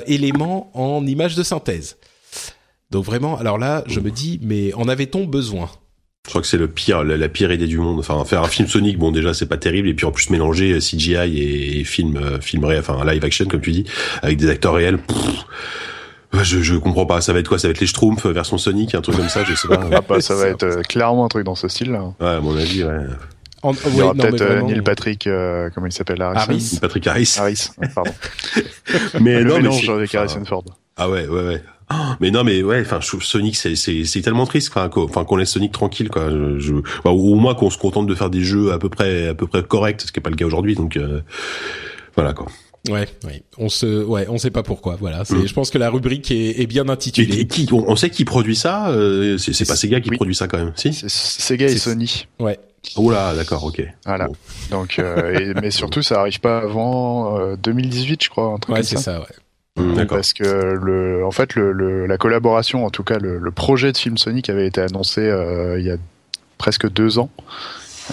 éléments 0.06 0.70
en 0.74 1.06
images 1.06 1.34
de 1.34 1.42
synthèse. 1.42 1.96
Donc 2.90 3.04
vraiment, 3.04 3.36
alors 3.36 3.58
là, 3.58 3.82
je 3.86 4.00
me 4.00 4.10
dis, 4.10 4.38
mais 4.42 4.72
en 4.74 4.88
avait-on 4.88 5.24
besoin? 5.24 5.68
Je 6.26 6.30
crois 6.30 6.42
que 6.42 6.48
c'est 6.48 6.58
le 6.58 6.66
pire, 6.66 7.04
la, 7.04 7.28
pire 7.28 7.52
idée 7.52 7.68
du 7.68 7.78
monde. 7.78 8.00
Enfin, 8.00 8.24
faire 8.24 8.42
un 8.42 8.48
film 8.48 8.66
Sonic, 8.66 8.98
bon 8.98 9.12
déjà 9.12 9.32
c'est 9.32 9.46
pas 9.46 9.56
terrible, 9.56 9.88
et 9.88 9.94
puis 9.94 10.06
en 10.06 10.10
plus 10.10 10.28
mélanger 10.30 10.72
euh, 10.72 10.80
CGI 10.80 11.78
et, 11.78 11.84
film, 11.84 12.16
euh, 12.16 12.40
film 12.40 12.64
réel, 12.64 12.80
enfin 12.80 13.04
live 13.04 13.24
action 13.24 13.46
comme 13.46 13.60
tu 13.60 13.70
dis, 13.70 13.84
avec 14.22 14.36
des 14.36 14.50
acteurs 14.50 14.74
réels. 14.74 14.98
je, 16.32 16.62
je 16.62 16.74
comprends 16.74 17.06
pas. 17.06 17.20
Ça 17.20 17.32
va 17.32 17.38
être 17.38 17.48
quoi? 17.48 17.60
Ça 17.60 17.68
va 17.68 17.72
être 17.72 17.80
les 17.80 17.86
Schtroumpfs 17.86 18.26
version 18.26 18.58
Sonic, 18.58 18.96
un 18.96 19.02
truc 19.02 19.16
comme 19.16 19.28
ça, 19.28 19.44
je 19.44 19.54
sais 19.54 19.68
pas. 19.68 19.80
ah 19.92 20.00
bah, 20.00 20.20
ça 20.20 20.34
va 20.34 20.48
être 20.48 20.64
euh, 20.64 20.82
clairement 20.82 21.26
un 21.26 21.28
truc 21.28 21.44
dans 21.44 21.54
ce 21.54 21.68
style-là. 21.68 22.12
Ouais, 22.18 22.26
à 22.26 22.40
mon 22.40 22.56
avis, 22.56 22.82
ouais. 22.82 22.96
il 23.86 23.96
y 23.96 24.02
aura 24.02 24.14
peut-être 24.14 24.64
Neil 24.64 24.82
Patrick, 24.82 25.28
comment 25.74 25.86
il 25.86 25.92
s'appelle 25.92 26.22
Harris. 26.22 26.78
Patrick 26.80 27.06
Harris. 27.06 27.36
Harris, 27.38 27.68
pardon. 27.94 28.10
mais 29.20 29.44
non, 29.44 29.58
mélange 29.58 29.86
mais 29.86 29.94
avec 29.94 30.12
Harrison 30.12 30.44
Ford. 30.44 30.64
Ah 30.96 31.08
ouais, 31.08 31.28
ouais, 31.28 31.46
ouais. 31.46 31.62
Mais 32.20 32.30
non, 32.30 32.42
mais 32.44 32.62
ouais, 32.62 32.80
enfin, 32.80 32.98
je 33.00 33.06
trouve 33.08 33.22
Sonic, 33.22 33.56
c'est 33.56 33.76
c'est 33.76 34.04
c'est 34.04 34.20
tellement 34.20 34.46
triste, 34.46 34.70
enfin, 34.70 34.88
qu'on 34.88 35.04
enfin, 35.04 35.24
qu'on 35.24 35.36
laisse 35.36 35.50
Sonic 35.50 35.72
tranquille, 35.72 36.08
quoi. 36.08 36.30
Je, 36.30 36.58
je- 36.58 36.74
enfin, 36.74 37.10
ou 37.10 37.32
au 37.32 37.36
moins 37.36 37.54
qu'on 37.54 37.70
se 37.70 37.78
contente 37.78 38.06
de 38.06 38.14
faire 38.14 38.30
des 38.30 38.42
jeux 38.42 38.72
à 38.72 38.78
peu 38.78 38.88
près 38.88 39.28
à 39.28 39.34
peu 39.34 39.46
près 39.46 39.62
corrects, 39.62 40.00
ce 40.02 40.12
qui 40.12 40.18
est 40.18 40.22
pas 40.22 40.30
le 40.30 40.36
cas 40.36 40.46
aujourd'hui. 40.46 40.74
Donc 40.74 40.96
euh, 40.96 41.20
voilà 42.16 42.32
quoi. 42.32 42.46
Ouais, 42.88 43.08
ouais. 43.24 43.42
On 43.58 43.68
se, 43.68 44.04
ouais, 44.04 44.26
on 44.28 44.38
sait 44.38 44.50
pas 44.52 44.62
pourquoi. 44.62 44.94
Voilà. 44.94 45.24
C'est, 45.24 45.34
Mm. 45.34 45.46
je 45.48 45.52
pense 45.54 45.70
que 45.70 45.78
la 45.78 45.90
rubrique 45.90 46.30
est, 46.30 46.60
est 46.60 46.66
bien 46.68 46.88
intitulée. 46.88 47.40
et 47.40 47.46
qui, 47.48 47.68
on, 47.72 47.84
on 47.90 47.96
sait 47.96 48.10
qui 48.10 48.24
produit 48.24 48.54
ça 48.54 48.90
euh, 48.90 49.38
C'est 49.38 49.52
c'est 49.52 49.64
pas 49.66 49.74
Sega 49.74 50.00
qui 50.00 50.10
Oui. 50.10 50.16
produit 50.16 50.36
ça 50.36 50.46
quand 50.46 50.58
même, 50.58 50.72
si? 50.76 50.92
C'est 50.92 51.08
Sega 51.10 51.66
et 51.66 51.76
Sony. 51.78 52.26
Ouais. 52.38 52.58
Oh 52.94 53.10
là, 53.10 53.34
d'accord, 53.34 53.64
ok. 53.64 53.82
Voilà. 54.04 54.28
Bon. 54.28 54.34
Donc, 54.70 55.00
euh, 55.00 55.36
et- 55.36 55.54
mais 55.60 55.72
surtout, 55.72 56.02
ça 56.02 56.20
arrive 56.20 56.38
pas 56.38 56.58
avant 56.58 57.36
euh, 57.40 57.56
2018, 57.56 58.22
je 58.22 58.30
crois, 58.30 58.52
un 58.52 58.58
truc 58.58 58.74
Ouais, 58.76 58.80
comme 58.82 58.88
c'est 58.88 58.96
ça. 58.96 59.02
ça. 59.14 59.20
Ouais. 59.20 59.26
D'accord. 59.76 60.18
Parce 60.18 60.32
que 60.32 60.42
le, 60.44 61.24
en 61.24 61.30
fait, 61.30 61.54
le, 61.54 61.72
le- 61.72 62.06
la 62.06 62.16
collaboration, 62.18 62.84
en 62.86 62.90
tout 62.90 63.04
cas, 63.04 63.18
le, 63.18 63.38
le 63.38 63.50
projet 63.50 63.92
de 63.92 63.96
film 63.98 64.16
Sonic 64.18 64.48
avait 64.48 64.66
été 64.66 64.80
annoncé 64.80 65.20
euh, 65.20 65.78
il 65.78 65.84
y 65.86 65.90
a 65.90 65.96
presque 66.58 66.88
deux 66.90 67.18
ans. 67.18 67.30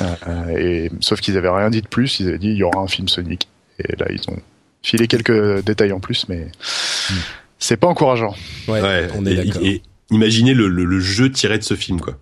Euh, 0.02 0.58
et 0.58 0.92
sauf 1.00 1.22
qu'ils 1.22 1.38
avaient 1.38 1.50
rien 1.50 1.70
dit 1.70 1.82
de 1.82 1.88
plus. 1.88 2.20
Ils 2.20 2.28
avaient 2.30 2.38
dit 2.40 2.50
il 2.50 2.58
y 2.58 2.64
aura 2.64 2.80
un 2.82 2.88
film 2.88 3.08
Sonic. 3.08 3.48
Et 3.80 3.96
là, 3.98 4.08
ils 4.12 4.22
ont 4.30 4.38
filé 4.82 5.08
quelques 5.08 5.64
détails 5.64 5.94
en 5.94 6.00
plus, 6.00 6.28
mais 6.30 6.48
c'est 7.60 7.78
pas 7.78 7.88
encourageant. 7.88 8.36
Ouais, 8.68 8.82
Ouais, 8.82 9.08
on 9.16 9.26
est 9.26 9.32
et- 9.32 9.36
d'accord. 9.46 9.62
et 9.64 9.82
imaginez 10.12 10.54
le, 10.54 10.68
le, 10.68 10.84
le 10.84 11.00
jeu 11.00 11.32
tiré 11.32 11.58
de 11.58 11.64
ce 11.64 11.76
film, 11.76 12.02
quoi. 12.02 12.18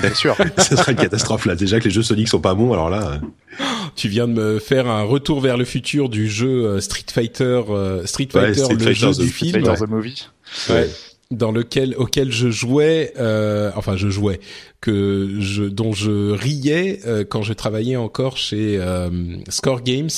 Bien 0.00 0.14
sûr. 0.14 0.36
Ce 0.58 0.76
sera 0.76 0.92
une 0.92 0.98
catastrophe 0.98 1.46
là. 1.46 1.54
Déjà 1.56 1.78
que 1.80 1.84
les 1.84 1.90
jeux 1.90 2.02
Sonic 2.02 2.28
sont 2.28 2.40
pas 2.40 2.54
bons, 2.54 2.72
alors 2.72 2.90
là. 2.90 3.20
euh, 3.60 3.64
Tu 3.96 4.08
viens 4.08 4.26
de 4.28 4.32
me 4.32 4.58
faire 4.58 4.86
un 4.88 5.02
retour 5.02 5.40
vers 5.40 5.56
le 5.56 5.64
futur 5.64 6.08
du 6.08 6.28
jeu 6.28 6.66
euh, 6.66 6.80
Street 6.80 7.04
Fighter, 7.12 7.62
euh, 7.70 8.04
Street 8.06 8.28
Ouais, 8.34 8.46
Fighter, 8.54 8.60
Street 8.64 8.74
le 8.74 8.78
Fighter, 8.80 8.94
jeu 8.94 9.12
The 9.12 9.18
du 9.20 9.28
Street 9.28 9.46
film, 9.50 9.64
Fighter 9.64 9.84
the 9.84 9.88
Movie. 9.88 10.28
ouais, 10.70 10.88
dans 11.30 11.50
lequel, 11.52 11.94
auquel 11.96 12.30
je 12.30 12.50
jouais, 12.50 13.12
euh, 13.18 13.70
enfin 13.76 13.96
je 13.96 14.08
jouais, 14.08 14.40
que 14.80 15.36
je, 15.40 15.64
dont 15.64 15.92
je 15.92 16.30
riais 16.32 17.00
euh, 17.06 17.24
quand 17.24 17.42
je 17.42 17.52
travaillais 17.54 17.96
encore 17.96 18.36
chez 18.36 18.76
euh, 18.78 19.08
Score 19.48 19.82
Games 19.82 20.10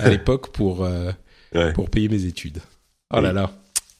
à 0.00 0.08
l'époque 0.10 0.52
pour 0.52 0.84
euh, 0.84 1.10
Ouais. 1.54 1.72
pour 1.72 1.90
payer 1.90 2.08
mes 2.08 2.26
études. 2.26 2.58
Oh 3.12 3.20
là 3.20 3.30
Oui. 3.30 3.34
là, 3.34 3.50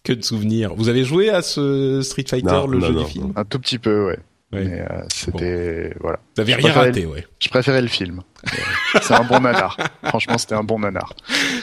que 0.04 0.12
de 0.12 0.22
souvenirs. 0.22 0.72
Vous 0.76 0.88
avez 0.88 1.02
joué 1.04 1.30
à 1.30 1.42
ce 1.42 2.00
Street 2.00 2.24
Fighter, 2.28 2.46
Non, 2.46 2.66
le 2.68 2.78
non, 2.78 2.86
jeu 2.86 2.92
non, 2.92 3.02
du 3.04 3.10
film 3.10 3.32
Un 3.34 3.44
tout 3.44 3.58
petit 3.58 3.78
peu, 3.80 4.06
ouais. 4.06 4.18
Ouais. 4.52 4.64
Mais 4.64 4.80
euh, 4.80 5.02
c'était 5.14 5.94
voilà. 6.00 6.18
Vous 6.34 6.40
avez 6.42 6.52
Je 6.52 6.56
rien 6.58 6.72
raté, 6.72 7.06
ouais. 7.06 7.24
Je 7.38 7.48
préférais 7.50 7.82
le 7.82 7.86
film. 7.88 8.20
Euh, 8.46 8.56
C'est 9.00 9.14
un 9.14 9.22
bon 9.22 9.38
nanar. 9.40 9.76
Franchement, 10.04 10.38
c'était 10.38 10.56
un 10.56 10.64
bon 10.64 10.80
nanar. 10.80 11.14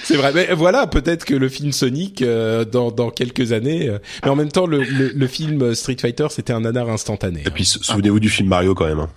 C'est 0.04 0.16
vrai. 0.16 0.32
Mais 0.34 0.54
voilà, 0.54 0.88
peut-être 0.88 1.26
que 1.26 1.34
le 1.34 1.50
film 1.50 1.74
Sonic 1.74 2.22
euh, 2.22 2.64
dans 2.64 2.90
dans 2.92 3.10
quelques 3.10 3.52
années. 3.52 3.90
euh, 3.90 4.00
mais 4.24 4.30
en 4.30 4.36
même 4.38 4.52
temps, 4.52 4.68
le, 4.68 4.84
le, 4.84 5.10
le 5.10 5.28
film 5.28 5.76
Street 5.76 5.98
Fighter, 6.00 6.28
c'était 6.30 6.54
un 6.54 6.62
nanar 6.62 6.88
instantané. 6.90 7.44
Et 7.46 7.50
puis 7.50 7.66
sou- 7.66 7.84
souvenez-vous 7.84 8.22
du 8.22 8.30
film 8.30 8.48
Mario 8.48 8.74
quand 8.74 8.86
même. 8.86 9.00
hein. 9.02 9.10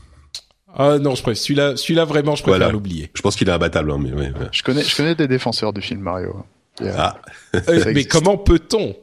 Ah 0.76 0.98
non, 0.98 1.14
je 1.14 1.22
préfère 1.22 1.40
celui-là. 1.42 1.76
Celui-là 1.76 2.04
vraiment, 2.04 2.34
je 2.34 2.42
préfère 2.42 2.58
Voilà. 2.58 2.72
l'oublier. 2.72 3.10
Je 3.14 3.22
pense 3.22 3.36
qu'il 3.36 3.48
est 3.48 3.52
imbattable, 3.52 3.90
hein, 3.92 3.98
mais 4.00 4.12
ouais. 4.12 4.30
ouais. 4.30 4.48
Je 4.50 4.62
connais, 4.64 4.82
je 4.82 4.96
connais 4.96 5.14
des 5.14 5.28
défenseurs 5.28 5.72
du 5.72 5.80
film 5.80 6.00
Mario. 6.00 6.44
Ah, 6.96 7.18
Euh, 7.68 7.92
mais 7.94 8.04
comment 8.04 8.36
peut-on? 8.38 8.96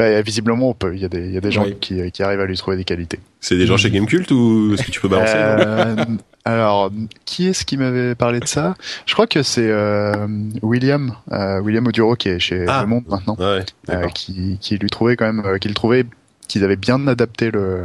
Bah, 0.00 0.22
visiblement, 0.22 0.70
on 0.70 0.74
peut. 0.74 0.94
Il 0.94 1.00
y 1.00 1.04
a 1.04 1.08
des, 1.08 1.26
il 1.26 1.32
y 1.32 1.36
a 1.36 1.40
des 1.40 1.50
gens 1.50 1.64
Oui. 1.64 1.76
qui, 1.80 2.10
qui 2.10 2.22
arrivent 2.22 2.40
à 2.40 2.46
lui 2.46 2.56
trouver 2.56 2.76
des 2.76 2.84
qualités. 2.84 3.18
c'est 3.40 3.56
des 3.56 3.66
gens 3.66 3.76
chez 3.76 3.90
Gamecult 3.90 4.30
ou 4.30 4.72
est-ce 4.74 4.82
que 4.84 4.90
tu 4.90 5.00
peux 5.00 5.08
balancer 5.08 5.32
Euh, 5.36 6.04
alors, 6.44 6.90
qui 7.26 7.48
est-ce 7.48 7.64
qui 7.66 7.76
m'avait 7.76 8.14
parlé 8.14 8.40
de 8.40 8.46
ça? 8.46 8.74
Je 9.06 9.12
crois 9.12 9.26
que 9.26 9.42
c'est 9.42 9.68
euh, 9.68 10.26
William, 10.62 11.14
euh, 11.32 11.60
William 11.60 11.86
Oduro 11.86 12.16
qui 12.16 12.30
est 12.30 12.38
chez 12.38 12.64
Ah. 12.66 12.80
Le 12.82 12.86
Monde 12.88 13.04
maintenant, 13.08 13.36
Ouais, 13.38 13.64
euh, 13.90 14.06
qui, 14.14 14.56
qui 14.60 14.78
lui 14.78 14.88
trouvait 14.88 15.16
quand 15.16 15.26
même, 15.26 15.42
euh, 15.44 15.58
qu'il 15.58 15.74
trouvait 15.74 16.04
qu'ils 16.50 16.64
avaient 16.64 16.76
bien 16.76 17.06
adapté 17.06 17.50
le 17.50 17.84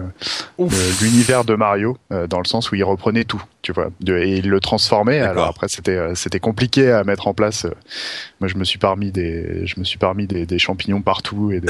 l'univers 1.02 1.46
de 1.46 1.56
Mario 1.56 1.98
euh, 2.12 2.28
dans 2.28 2.40
le 2.40 2.46
sens 2.46 2.72
où 2.72 2.76
il 2.76 2.84
reprenait 2.84 3.24
tout, 3.24 3.42
tu 3.62 3.72
vois, 3.72 3.90
de- 4.02 4.18
et 4.18 4.38
il 4.38 4.50
le 4.50 4.60
transformait. 4.60 5.20
D'accord. 5.20 5.32
Alors 5.34 5.46
après, 5.50 5.68
c'était 5.68 5.96
euh, 5.98 6.16
c'était 6.16 6.40
compliqué 6.40 6.92
à 6.92 7.04
mettre 7.04 7.28
en 7.28 7.34
place. 7.34 7.66
euh. 7.66 7.72
Moi, 8.40 8.48
je 8.48 8.56
me 8.58 8.64
suis 8.64 8.80
parmi 8.80 9.12
des 9.12 9.66
je 9.68 9.80
me 9.80 9.84
suis 9.86 9.98
parmi 9.98 10.28
des, 10.28 10.46
des 10.46 10.60
champignons 10.60 11.02
partout 11.02 11.52
et 11.52 11.60
des, 11.62 11.68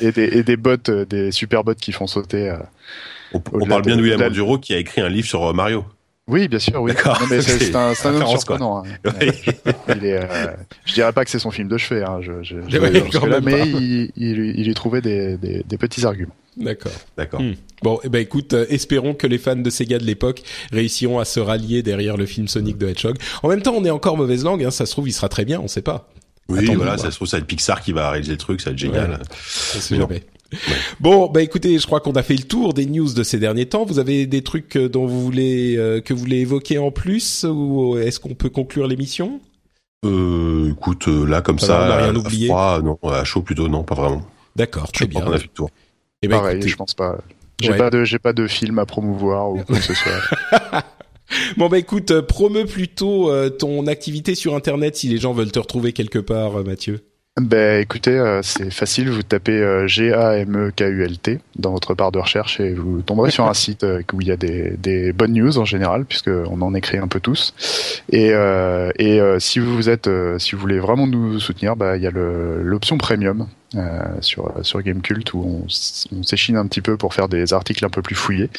et 0.00 0.12
des 0.12 0.38
et 0.38 0.42
des 0.42 0.56
bots, 0.56 0.76
euh, 0.88 1.04
des 1.04 1.30
super 1.32 1.64
bots 1.64 1.74
qui 1.74 1.92
font 1.92 2.06
sauter. 2.06 2.50
euh. 2.50 2.56
On, 3.34 3.42
on 3.52 3.66
parle 3.66 3.82
bien 3.82 3.96
de- 3.96 4.02
William 4.02 4.20
Oduro 4.22 4.58
qui 4.58 4.74
a 4.74 4.78
écrit 4.78 5.00
un 5.00 5.08
livre 5.08 5.26
sur 5.26 5.44
euh, 5.44 5.52
Mario. 5.52 5.84
Oui, 6.32 6.48
bien 6.48 6.58
sûr, 6.58 6.82
oui. 6.82 6.92
D'accord. 6.92 7.20
Non, 7.20 7.26
mais 7.30 7.40
c'est 7.42 7.58
C'est 7.58 7.64
c'est 7.66 7.76
un, 7.76 7.94
c'est 7.94 8.08
un 8.08 8.14
homme 8.14 8.26
surprenant. 8.26 8.82
hein. 8.84 9.10
Ouais. 9.20 9.32
Il 9.96 10.04
est, 10.04 10.16
euh, 10.16 10.46
je 10.84 10.94
dirais 10.94 11.12
pas 11.12 11.24
que 11.24 11.30
c'est 11.30 11.38
son 11.38 11.50
film 11.50 11.68
de 11.68 11.76
chevet, 11.78 12.02
hein, 12.02 12.18
je, 12.22 12.32
je, 12.42 12.56
je 12.66 12.78
Ouais, 12.78 12.90
là, 13.28 13.40
mais 13.40 13.68
il, 13.68 14.10
il, 14.16 14.54
il 14.58 14.68
y 14.68 14.74
trouvait 14.74 15.00
des, 15.02 15.36
des, 15.36 15.62
des 15.68 15.78
petits 15.78 16.04
arguments. 16.04 16.34
D'accord. 16.56 16.92
D'accord. 17.16 17.40
Hmm. 17.40 17.52
Bon, 17.82 18.00
eh 18.04 18.08
ben 18.08 18.20
écoute, 18.20 18.52
euh, 18.54 18.66
espérons 18.68 19.14
que 19.14 19.26
les 19.26 19.38
fans 19.38 19.56
de 19.56 19.70
Sega 19.70 19.98
de 19.98 20.04
l'époque 20.04 20.42
réussiront 20.72 21.18
à 21.18 21.24
se 21.24 21.40
rallier 21.40 21.82
derrière 21.82 22.16
le 22.16 22.26
film 22.26 22.48
Sonic 22.48 22.78
the 22.78 22.84
Hedgehog. 22.84 23.16
En 23.42 23.48
même 23.48 23.62
temps, 23.62 23.74
on 23.76 23.84
est 23.84 23.90
encore 23.90 24.16
mauvaise 24.16 24.44
langue. 24.44 24.64
Hein, 24.64 24.70
ça 24.70 24.84
se 24.86 24.92
trouve, 24.92 25.08
il 25.08 25.12
sera 25.12 25.28
très 25.28 25.44
bien. 25.44 25.60
On 25.60 25.68
sait 25.68 25.82
pas. 25.82 26.08
Oui, 26.48 26.74
voilà, 26.74 26.98
ça 26.98 27.10
se 27.10 27.16
trouve, 27.16 27.28
ça 27.28 27.36
va 27.36 27.40
être 27.42 27.46
Pixar 27.46 27.80
qui 27.80 27.92
va 27.92 28.10
réaliser 28.10 28.32
le 28.32 28.38
truc, 28.38 28.60
ça 28.60 28.70
va 28.70 28.74
être 28.74 28.78
génial. 28.78 29.20
On 29.92 30.08
Bon, 31.00 31.28
bah 31.30 31.42
écoutez, 31.42 31.78
je 31.78 31.86
crois 31.86 32.00
qu'on 32.00 32.12
a 32.12 32.22
fait 32.22 32.34
le 32.36 32.42
tour 32.44 32.74
des 32.74 32.86
news 32.86 33.12
de 33.12 33.22
ces 33.22 33.38
derniers 33.38 33.66
temps. 33.66 33.84
Vous 33.84 33.98
avez 33.98 34.26
des 34.26 34.42
trucs 34.42 34.76
euh, 34.76 34.88
dont 34.88 35.06
vous 35.06 35.22
voulez 35.22 35.76
euh, 35.76 36.00
que 36.00 36.12
vous 36.14 36.20
voulez 36.20 36.38
évoquer 36.40 36.78
en 36.78 36.90
plus 36.90 37.44
ou 37.48 37.96
est-ce 37.98 38.20
qu'on 38.20 38.34
peut 38.34 38.50
conclure 38.50 38.86
l'émission? 38.86 39.40
Euh, 40.04 40.70
écoute, 40.72 41.08
euh, 41.08 41.24
là, 41.26 41.42
comme 41.42 41.58
Ça 41.58 41.66
ça, 41.66 41.78
on 41.86 41.90
a 41.90 41.96
rien 41.96 42.14
à 42.14 42.18
oublié 42.18 42.46
froid, 42.48 42.80
non, 42.82 42.98
à 43.08 43.24
chaud 43.24 43.42
plutôt, 43.42 43.68
non, 43.68 43.82
pas 43.84 43.94
vraiment. 43.94 44.22
D'accord, 44.56 44.86
Je 44.88 44.92
très 44.92 45.08
crois 45.08 45.22
bien. 45.22 45.30
qu'on 45.30 45.36
a 45.36 45.38
fait 45.38 45.44
le 45.46 45.52
tour. 45.54 45.70
Eh 46.22 46.28
ben, 46.28 46.36
Pareil, 46.38 46.56
écoutez, 46.56 46.68
je 46.70 46.76
pense 46.76 46.94
pas. 46.94 47.18
J'ai 47.60 47.70
Ouais. 47.70 47.76
pas 47.78 47.90
de, 47.90 48.04
j'ai 48.04 48.18
pas 48.18 48.32
de 48.32 48.46
film 48.48 48.78
à 48.80 48.86
promouvoir 48.86 49.50
ou 49.52 49.62
quoi 49.62 49.76
que 49.76 49.82
ce 49.82 49.94
soit. 49.94 50.82
Bon 51.56 51.68
bah 51.70 51.78
écoute, 51.78 52.10
euh, 52.10 52.20
promeut 52.20 52.66
plutôt 52.66 53.30
euh, 53.30 53.48
ton 53.48 53.86
activité 53.86 54.34
sur 54.34 54.54
internet 54.54 54.96
si 54.96 55.08
les 55.08 55.16
gens 55.16 55.32
veulent 55.32 55.50
te 55.52 55.58
retrouver 55.60 55.94
quelque 55.94 56.18
part, 56.18 56.58
euh, 56.58 56.62
Mathieu. 56.62 57.00
Ben 57.40 57.80
écoutez, 57.80 58.10
euh, 58.18 58.42
c'est 58.42 58.70
facile, 58.70 59.08
vous 59.08 59.22
tapez 59.22 59.52
euh, 59.52 59.86
G-A-M-E-K-U-L-T 59.86 61.40
dans 61.56 61.72
votre 61.72 61.94
barre 61.94 62.12
de 62.12 62.18
recherche 62.18 62.60
et 62.60 62.74
vous 62.74 63.00
tomberez 63.00 63.30
sur 63.30 63.46
un 63.46 63.54
site 63.54 63.84
euh, 63.84 64.02
où 64.12 64.20
il 64.20 64.26
y 64.26 64.30
a 64.30 64.36
des, 64.36 64.76
des 64.76 65.14
bonnes 65.14 65.32
news 65.32 65.56
en 65.56 65.64
général, 65.64 66.04
puisque 66.04 66.28
on 66.28 66.60
en 66.60 66.74
écrit 66.74 66.98
un 66.98 67.08
peu 67.08 67.20
tous. 67.20 67.54
Et, 68.10 68.34
euh, 68.34 68.90
et 68.98 69.18
euh, 69.18 69.38
si 69.38 69.60
vous 69.60 69.88
êtes, 69.88 70.10
si 70.36 70.54
vous 70.54 70.60
voulez 70.60 70.78
vraiment 70.78 71.06
nous 71.06 71.40
soutenir, 71.40 71.74
bah, 71.74 71.96
il 71.96 72.02
y 72.02 72.06
a 72.06 72.10
l'option 72.10 72.98
premium 72.98 73.48
euh, 73.76 74.02
sur 74.20 74.52
sur 74.60 74.82
Gamecult 74.82 75.32
où 75.32 75.64
on, 75.64 76.18
on 76.18 76.22
s'échine 76.22 76.58
un 76.58 76.66
petit 76.66 76.82
peu 76.82 76.98
pour 76.98 77.14
faire 77.14 77.30
des 77.30 77.54
articles 77.54 77.82
un 77.86 77.88
peu 77.88 78.02
plus 78.02 78.14
fouillés, 78.14 78.50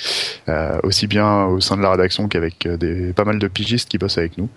euh, 0.50 0.80
aussi 0.82 1.06
bien 1.06 1.46
au 1.46 1.60
sein 1.60 1.78
de 1.78 1.84
la 1.84 1.92
rédaction 1.92 2.28
qu'avec 2.28 2.68
des 2.68 3.14
pas 3.14 3.24
mal 3.24 3.38
de 3.38 3.48
pigistes 3.48 3.88
qui 3.88 4.00
bossent 4.00 4.18
avec 4.18 4.40
nous. 4.40 4.50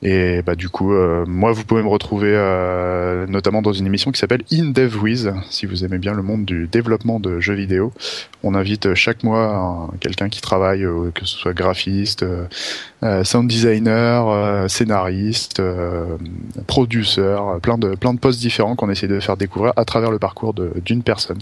Et 0.00 0.42
bah 0.42 0.54
du 0.54 0.68
coup, 0.68 0.92
euh, 0.94 1.24
moi 1.26 1.50
vous 1.50 1.64
pouvez 1.64 1.82
me 1.82 1.88
retrouver 1.88 2.30
euh, 2.32 3.26
notamment 3.26 3.62
dans 3.62 3.72
une 3.72 3.84
émission 3.84 4.12
qui 4.12 4.20
s'appelle 4.20 4.44
In 4.52 4.66
Dev 4.66 4.94
With, 5.02 5.26
si 5.50 5.66
vous 5.66 5.84
aimez 5.84 5.98
bien 5.98 6.12
le 6.14 6.22
monde 6.22 6.44
du 6.44 6.68
développement 6.68 7.18
de 7.18 7.40
jeux 7.40 7.54
vidéo. 7.54 7.92
On 8.44 8.54
invite 8.54 8.86
euh, 8.86 8.94
chaque 8.94 9.24
mois 9.24 9.56
un- 9.56 9.96
quelqu'un 9.98 10.28
qui 10.28 10.40
travaille, 10.40 10.84
euh, 10.84 11.10
que 11.12 11.24
ce 11.24 11.36
soit 11.36 11.52
graphiste, 11.52 12.24
euh, 13.02 13.24
sound 13.24 13.48
designer, 13.48 14.70
scénariste, 14.70 15.60
produceur, 16.68 17.48
euh, 17.48 17.58
plein 17.58 17.76
de 17.76 17.96
plein 17.96 18.14
de 18.14 18.20
postes 18.20 18.38
différents 18.38 18.76
qu'on 18.76 18.90
essaie 18.90 19.08
de 19.08 19.18
faire 19.18 19.36
découvrir 19.36 19.72
à 19.74 19.84
travers 19.84 20.12
le 20.12 20.20
parcours 20.20 20.54
d'une 20.54 21.02
personne. 21.02 21.38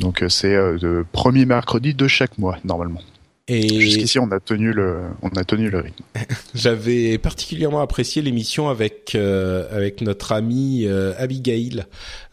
Donc 0.00 0.24
c'est 0.30 0.54
le 0.54 1.04
premier 1.12 1.44
mercredi 1.44 1.92
de 1.92 2.08
chaque 2.08 2.38
mois 2.38 2.56
normalement. 2.64 3.00
Et 3.48 3.80
Jusqu'ici 3.80 4.18
on 4.20 4.30
a 4.30 4.38
tenu 4.38 4.72
le 4.72 4.98
on 5.20 5.28
a 5.30 5.42
tenu 5.44 5.68
le 5.68 5.80
rythme. 5.80 6.04
j'avais 6.54 7.18
particulièrement 7.18 7.80
apprécié 7.80 8.22
l'émission 8.22 8.68
avec 8.68 9.14
euh, 9.16 9.66
avec 9.74 10.00
notre 10.00 10.30
amie 10.32 10.84
euh, 10.86 11.12
Abigail 11.18 11.84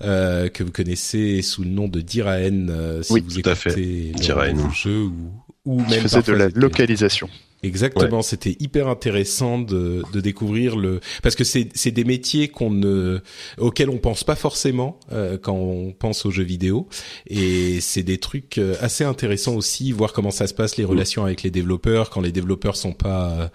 euh, 0.04 0.50
que 0.50 0.64
vous 0.64 0.72
connaissez 0.72 1.42
sous 1.42 1.64
le 1.64 1.70
nom 1.72 1.88
de 1.88 2.02
Diraen 2.02 2.68
euh, 2.70 3.02
si 3.02 3.14
Oui, 3.14 3.24
vous 3.28 3.42
tout 3.42 3.50
à 3.50 3.56
fait. 3.56 3.72
écoutez 3.72 4.12
le- 4.14 4.20
Diraen. 4.20 4.54
le 4.68 4.72
jeu 4.72 5.04
ou 5.06 5.32
ou 5.66 5.80
même 5.82 6.02
faisait 6.02 6.18
de 6.20 6.26
parfois 6.26 6.36
la 6.38 6.50
localisation. 6.50 7.28
Exactement, 7.62 8.22
c'était 8.22 8.56
hyper 8.60 8.88
intéressant 8.88 9.60
de, 9.60 10.04
de 10.14 10.22
découvrir 10.22 10.78
le 10.78 11.02
parce 11.22 11.36
que 11.36 11.44
c'est 11.44 11.68
c'est 11.76 11.92
des 11.92 12.06
métiers 12.06 12.48
qu'on 12.48 12.72
ne 12.72 13.20
auxquels 13.58 13.90
on 13.90 13.98
pense 13.98 14.24
pas 14.24 14.36
forcément 14.36 14.98
euh, 15.12 15.38
quand 15.38 15.56
on 15.56 15.92
pense 15.92 16.26
aux 16.26 16.32
jeux 16.32 16.44
vidéo. 16.44 16.88
Et 17.28 17.82
c'est 17.82 18.04
des 18.04 18.18
trucs 18.18 18.58
euh, 18.60 18.76
assez 18.80 19.04
intéressants 19.04 19.56
aussi 19.56 19.92
voir 19.92 20.14
comment 20.14 20.32
ça 20.32 20.48
se 20.48 20.54
passe 20.54 20.78
les 20.78 20.86
relations 20.86 21.26
avec 21.26 21.44
les 21.44 21.52
développeurs 21.52 22.10
quand 22.10 22.22
les 22.22 22.32
développeurs 22.32 22.78
sont 22.78 22.94
pas 22.94 23.52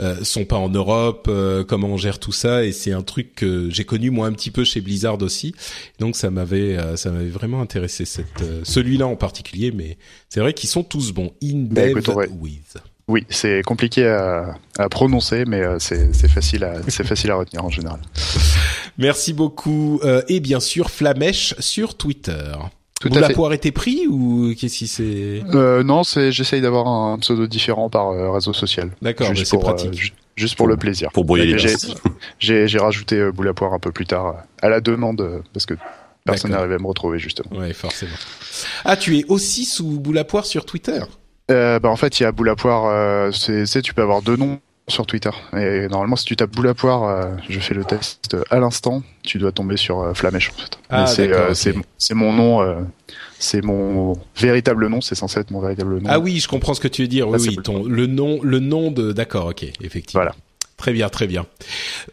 euh, 0.00 0.24
sont 0.24 0.46
pas 0.46 0.56
en 0.56 0.70
Europe 0.70 1.26
euh, 1.28 1.62
comment 1.62 1.88
on 1.88 1.96
gère 1.98 2.18
tout 2.18 2.32
ça. 2.32 2.64
Et 2.64 2.72
c'est 2.72 2.92
un 2.92 3.02
truc 3.02 3.34
que 3.34 3.68
j'ai 3.70 3.84
connu 3.84 4.10
moi 4.10 4.26
un 4.28 4.32
petit 4.32 4.50
peu 4.50 4.64
chez 4.64 4.80
Blizzard 4.80 5.20
aussi. 5.20 5.54
Donc 5.98 6.16
ça 6.16 6.30
m'avait 6.30 6.78
euh, 6.78 6.96
ça 6.96 7.10
m'avait 7.10 7.28
vraiment 7.28 7.60
intéressé 7.60 8.06
cette 8.06 8.40
euh, 8.42 8.62
celui-là 8.64 9.06
en 9.06 9.16
particulier. 9.16 9.72
Mais 9.72 9.98
c'est 10.30 10.40
vrai 10.40 10.54
qu'ils 10.54 10.70
sont 10.70 10.84
tous 10.84 11.12
bons. 11.12 11.32
In 11.42 11.66
Bah, 11.70 11.82
dev 11.82 11.98
écoute, 11.98 12.30
with 12.40 12.78
Oui, 13.12 13.26
c'est 13.28 13.60
compliqué 13.62 14.06
à, 14.06 14.54
à, 14.78 14.88
prononcer, 14.88 15.44
mais 15.46 15.60
euh, 15.60 15.76
c'est 15.78 16.12
facile 16.28 16.64
à 16.64 16.76
c'est 16.88 17.04
facile 17.04 17.30
à 17.30 17.34
retenir 17.36 17.62
en 17.62 17.68
général. 17.68 18.00
Merci 18.98 19.34
beaucoup 19.34 20.00
euh, 20.02 20.22
et 20.28 20.40
bien 20.40 20.60
sûr 20.60 20.90
Flamèche 20.90 21.54
sur 21.58 21.94
Twitter. 21.96 22.52
Tout 23.00 23.08
Vous 23.10 23.18
à 23.18 23.20
la 23.20 23.26
fait. 23.28 23.34
poire 23.34 23.52
été 23.52 23.70
pris 23.70 24.06
ou 24.08 24.54
qu'est-ce 24.58 24.78
qui 24.78 24.86
c'est 24.86 25.42
Euh, 25.54 25.82
non, 25.82 26.04
c'est 26.04 26.32
j'essaye 26.32 26.60
d'avoir 26.62 26.86
un 26.88 27.18
pseudo 27.18 27.46
différent 27.46 27.90
par 27.90 28.10
euh, 28.12 28.30
réseau 28.30 28.52
social. 28.54 28.90
D'accord, 29.02 29.26
Juste 29.28 29.40
mais 29.40 29.44
c'est 29.44 29.56
pour, 29.56 29.68
euh, 29.68 29.72
pratique. 29.74 29.92
ju- 29.94 30.12
juste 30.36 30.54
pour 30.56 30.66
le 30.68 30.76
plaisir. 30.76 31.10
Pour 31.12 31.24
brouiller 31.26 31.44
les 31.46 31.58
j'ai- 32.38 32.78
rajouté 32.78 33.30
boule 33.32 33.48
à 33.48 33.54
poire 33.54 33.74
un 33.74 33.78
peu 33.78 33.92
plus 33.92 34.06
tard 34.06 34.36
à 34.62 34.68
la 34.70 34.80
demande 34.80 35.42
parce 35.52 35.66
que 35.66 35.74
personne 36.24 36.52
n'arrivait 36.52 36.76
à 36.76 36.78
me 36.78 36.86
retrouver 36.86 37.18
justement. 37.18 37.58
Ouais, 37.58 37.72
forcément. 37.74 38.12
Ah, 38.86 38.96
tu 38.96 39.18
es 39.18 39.24
aussi 39.28 39.64
sous 39.66 39.98
boule 40.00 40.18
à 40.18 40.24
poire 40.24 40.46
sur 40.46 40.64
Twitter? 40.64 41.00
Euh, 41.50 41.78
bah 41.78 41.88
en 41.88 41.96
fait, 41.96 42.20
il 42.20 42.22
y 42.22 42.26
a 42.26 42.32
boule 42.32 42.48
à 42.48 42.56
poire. 42.56 42.84
Euh, 42.86 43.30
c'est 43.32 43.82
tu 43.82 43.94
peux 43.94 44.02
avoir 44.02 44.22
deux 44.22 44.36
noms 44.36 44.60
sur 44.88 45.06
Twitter. 45.06 45.30
Et 45.56 45.88
normalement, 45.88 46.16
si 46.16 46.24
tu 46.24 46.36
tapes 46.36 46.50
boule 46.50 46.68
à 46.68 46.74
poire, 46.74 47.04
euh, 47.04 47.34
je 47.48 47.58
fais 47.60 47.74
le 47.74 47.84
test 47.84 48.36
à 48.50 48.58
l'instant. 48.58 49.02
Tu 49.22 49.38
dois 49.38 49.52
tomber 49.52 49.76
sur 49.76 50.16
Flamèche 50.16 50.50
en 50.50 50.60
fait. 50.60 50.78
Ah, 50.90 51.06
c'est 51.98 52.14
mon 52.14 52.32
nom. 52.32 52.86
c'est 53.38 53.62
mon 53.62 54.14
véritable 54.36 54.86
nom. 54.88 55.00
C'est 55.00 55.14
censé 55.14 55.40
être 55.40 55.50
mon 55.50 55.60
véritable 55.60 55.98
nom. 55.98 56.08
Ah 56.08 56.18
oui, 56.20 56.38
je 56.38 56.48
comprends 56.48 56.74
ce 56.74 56.80
que 56.80 56.88
tu 56.88 57.02
veux 57.02 57.08
dire. 57.08 57.28
Oui, 57.28 57.38
Là, 57.38 57.44
oui, 57.48 57.56
ton 57.62 57.84
le 57.84 58.06
nom, 58.06 58.40
le 58.42 58.58
nom 58.58 58.90
de. 58.90 59.12
D'accord, 59.12 59.46
ok, 59.46 59.64
effectivement. 59.82 60.22
Voilà. 60.22 60.34
Très 60.76 60.92
bien, 60.92 61.08
très 61.08 61.28
bien. 61.28 61.46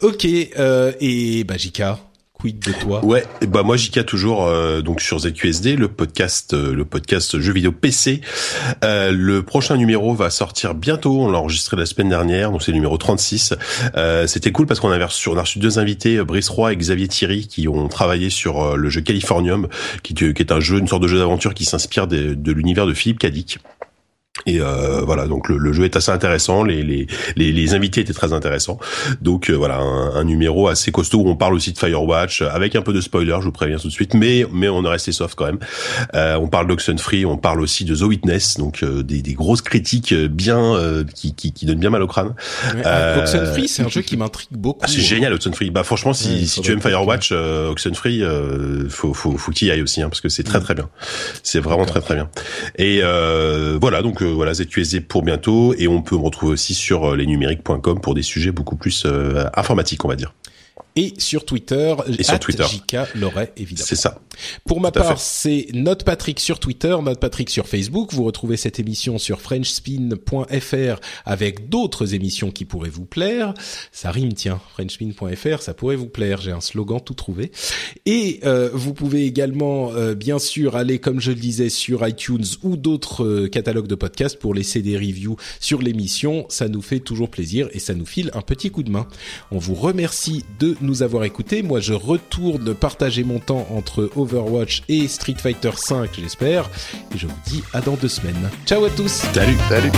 Ok, 0.00 0.24
et 0.24 1.44
bah 1.44 1.56
Jika, 1.56 1.98
quid 2.40 2.58
de 2.58 2.72
toi? 2.72 3.04
Ouais, 3.04 3.24
bah 3.46 3.62
moi 3.62 3.76
JK 3.76 4.06
toujours 4.06 4.46
euh, 4.46 4.80
donc 4.80 5.00
sur 5.00 5.18
ZQSD, 5.18 5.76
le 5.76 5.88
podcast, 5.88 6.54
euh, 6.54 6.74
le 6.74 6.84
podcast 6.84 7.38
jeux 7.38 7.52
vidéo 7.52 7.72
PC. 7.72 8.20
Euh, 8.84 9.12
le 9.12 9.42
prochain 9.42 9.76
numéro 9.76 10.14
va 10.14 10.30
sortir 10.30 10.74
bientôt. 10.74 11.20
On 11.20 11.30
l'a 11.30 11.38
enregistré 11.38 11.76
la 11.76 11.86
semaine 11.86 12.08
dernière, 12.08 12.50
donc 12.50 12.62
c'est 12.62 12.72
le 12.72 12.76
numéro 12.76 12.96
36. 12.96 13.54
Euh, 13.96 14.26
C'était 14.26 14.52
cool 14.52 14.66
parce 14.66 14.80
qu'on 14.80 14.90
avait 14.90 15.04
reçu, 15.04 15.28
on 15.28 15.36
a 15.36 15.42
reçu 15.42 15.58
deux 15.58 15.78
invités, 15.78 16.16
euh, 16.16 16.24
Brice 16.24 16.48
Roy 16.48 16.72
et 16.72 16.76
Xavier 16.76 17.08
Thierry, 17.08 17.46
qui 17.46 17.68
ont 17.68 17.88
travaillé 17.88 18.30
sur 18.30 18.76
le 18.76 18.88
jeu 18.88 19.00
Californium, 19.00 19.68
qui, 20.02 20.14
qui 20.14 20.24
est 20.24 20.52
un 20.52 20.60
jeu, 20.60 20.78
une 20.78 20.88
sorte 20.88 21.02
de 21.02 21.08
jeu 21.08 21.18
d'aventure 21.18 21.54
qui 21.54 21.64
s'inspire 21.64 22.06
de 22.06 22.52
l'univers 22.52 22.86
de 22.86 22.94
Philippe 22.94 23.18
Cadic. 23.18 23.58
Et 24.46 24.60
euh, 24.60 25.02
voilà, 25.02 25.26
donc 25.26 25.48
le, 25.48 25.58
le 25.58 25.72
jeu 25.72 25.84
est 25.84 25.96
assez 25.96 26.10
intéressant, 26.10 26.64
les, 26.64 26.82
les, 26.82 27.06
les, 27.36 27.52
les 27.52 27.74
invités 27.74 28.00
étaient 28.00 28.12
très 28.12 28.32
intéressants. 28.32 28.78
Donc 29.20 29.50
euh, 29.50 29.54
voilà, 29.54 29.78
un, 29.78 30.14
un 30.14 30.24
numéro 30.24 30.68
assez 30.68 30.90
costaud 30.92 31.18
où 31.18 31.28
on 31.28 31.36
parle 31.36 31.54
aussi 31.54 31.72
de 31.72 31.78
Firewatch, 31.78 32.42
euh, 32.42 32.48
avec 32.50 32.74
un 32.76 32.82
peu 32.82 32.92
de 32.92 33.00
spoiler, 33.00 33.36
je 33.40 33.44
vous 33.44 33.52
préviens 33.52 33.76
tout 33.78 33.88
de 33.88 33.92
suite, 33.92 34.14
mais 34.14 34.46
mais 34.52 34.68
on 34.68 34.84
est 34.84 34.88
resté 34.88 35.12
soft 35.12 35.34
quand 35.36 35.46
même. 35.46 35.58
Euh, 36.14 36.36
on 36.36 36.48
parle 36.48 36.66
d'Oxenfree, 36.68 37.24
on 37.26 37.36
parle 37.36 37.60
aussi 37.60 37.84
de 37.84 37.94
The 37.94 38.02
Witness, 38.02 38.56
donc 38.58 38.82
euh, 38.82 39.02
des, 39.02 39.22
des 39.22 39.34
grosses 39.34 39.62
critiques 39.62 40.12
euh, 40.12 40.28
bien 40.28 40.58
euh, 40.74 41.04
qui, 41.14 41.34
qui, 41.34 41.52
qui 41.52 41.66
donnent 41.66 41.78
bien 41.78 41.90
mal 41.90 42.02
au 42.02 42.06
crâne. 42.06 42.34
Ouais, 42.74 42.82
Euh, 42.86 43.20
Oxenfree, 43.20 43.68
c'est 43.68 43.82
un 43.82 43.88
jeu 43.88 44.00
qui 44.02 44.16
m'intrigue 44.16 44.48
beaucoup. 44.52 44.80
Ah, 44.82 44.88
c'est 44.88 45.00
génial 45.00 45.32
Oxenfree. 45.34 45.70
Bah 45.70 45.84
franchement, 45.84 46.12
si, 46.12 46.30
Ouais, 46.30 46.44
si 46.46 46.60
tu 46.62 46.72
aimes 46.72 46.80
Firewatch, 46.80 47.30
euh, 47.32 47.68
Oxenfree, 47.70 48.22
euh, 48.22 48.88
faut 48.88 49.12
faut 49.14 49.36
faut 49.36 49.52
qu'il 49.52 49.68
y 49.68 49.70
aille 49.70 49.82
aussi, 49.82 50.00
hein, 50.02 50.08
parce 50.08 50.20
que 50.20 50.28
c'est 50.28 50.42
très 50.42 50.60
très 50.60 50.74
bien. 50.74 50.88
C'est 51.42 51.60
vraiment 51.60 51.84
très 51.84 52.00
très 52.00 52.14
bien. 52.14 52.28
Et 52.78 53.00
euh, 53.02 53.78
voilà, 53.80 54.02
donc 54.02 54.22
euh, 54.22 54.29
voilà 54.32 54.54
ZQSD 54.54 55.00
pour 55.00 55.22
bientôt, 55.22 55.74
et 55.78 55.88
on 55.88 56.02
peut 56.02 56.16
me 56.16 56.22
retrouver 56.22 56.52
aussi 56.52 56.74
sur 56.74 57.12
euh, 57.12 57.16
lesnumériques.com 57.16 58.00
pour 58.00 58.14
des 58.14 58.22
sujets 58.22 58.52
beaucoup 58.52 58.76
plus 58.76 59.04
euh, 59.06 59.44
informatiques, 59.54 60.04
on 60.04 60.08
va 60.08 60.16
dire. 60.16 60.34
Et 60.96 61.14
sur 61.18 61.44
Twitter, 61.44 61.94
Et 62.18 62.22
sur 62.22 62.38
Twitter. 62.40 62.64
JK 62.64 63.14
Loret, 63.14 63.52
évidemment. 63.56 63.86
C'est 63.86 63.96
ça. 63.96 64.20
Pour 64.64 64.80
ma 64.80 64.90
Tout 64.90 65.00
part, 65.00 65.20
c'est 65.20 65.68
Note 65.72 66.04
Patrick 66.04 66.40
sur 66.40 66.58
Twitter, 66.58 66.96
Note 67.02 67.20
Patrick 67.20 67.50
sur 67.50 67.68
Facebook. 67.68 68.12
Vous 68.12 68.24
retrouvez 68.24 68.56
cette 68.56 68.78
émission 68.80 69.18
sur 69.18 69.40
FrenchSpin.fr 69.40 71.00
avec 71.24 71.68
d'autres 71.68 72.14
émissions 72.14 72.50
qui 72.50 72.64
pourraient 72.64 72.90
vous 72.90 73.04
plaire. 73.04 73.54
Ça 73.92 74.10
rime, 74.10 74.32
tiens. 74.32 74.60
FrenchSpin.fr, 74.72 75.62
ça 75.62 75.74
pourrait 75.74 75.96
vous 75.96 76.08
plaire. 76.08 76.40
J'ai 76.40 76.52
un 76.52 76.60
slogan 76.60 77.00
tout 77.04 77.14
trouvé. 77.14 77.52
Et 78.06 78.40
euh, 78.44 78.70
vous 78.72 78.94
pouvez 78.94 79.26
également, 79.26 79.92
euh, 79.92 80.14
bien 80.14 80.38
sûr, 80.38 80.76
aller, 80.76 80.98
comme 80.98 81.20
je 81.20 81.30
le 81.30 81.38
disais, 81.38 81.68
sur 81.68 82.06
iTunes 82.06 82.44
ou 82.62 82.76
d'autres 82.76 83.24
euh, 83.24 83.48
catalogues 83.48 83.88
de 83.88 83.94
podcasts 83.94 84.38
pour 84.38 84.54
laisser 84.54 84.82
des 84.82 84.96
reviews 84.96 85.36
sur 85.60 85.82
l'émission. 85.82 86.46
Ça 86.48 86.68
nous 86.68 86.82
fait 86.82 87.00
toujours 87.00 87.30
plaisir 87.30 87.68
et 87.72 87.78
ça 87.78 87.94
nous 87.94 88.06
file 88.06 88.30
un 88.34 88.42
petit 88.42 88.70
coup 88.70 88.82
de 88.82 88.90
main. 88.90 89.06
On 89.50 89.58
vous 89.58 89.74
remercie 89.74 90.44
de 90.58 90.76
nous 90.80 91.02
avoir 91.02 91.24
écoutés. 91.24 91.62
Moi, 91.62 91.80
je 91.80 91.92
retourne 91.92 92.74
partager 92.74 93.24
mon 93.24 93.38
temps 93.38 93.66
entre 93.70 94.10
Overwatch 94.16 94.82
et 94.88 95.08
Street 95.08 95.36
Fighter 95.38 95.72
5, 95.76 96.10
j'espère. 96.20 96.68
Et 97.14 97.18
je 97.18 97.26
vous 97.26 97.38
dis 97.46 97.62
à 97.72 97.80
dans 97.80 97.94
deux 97.94 98.08
semaines. 98.08 98.50
Ciao 98.66 98.84
à 98.84 98.90
tous 98.90 99.24
Salut. 99.32 99.56
Salut. 99.68 99.90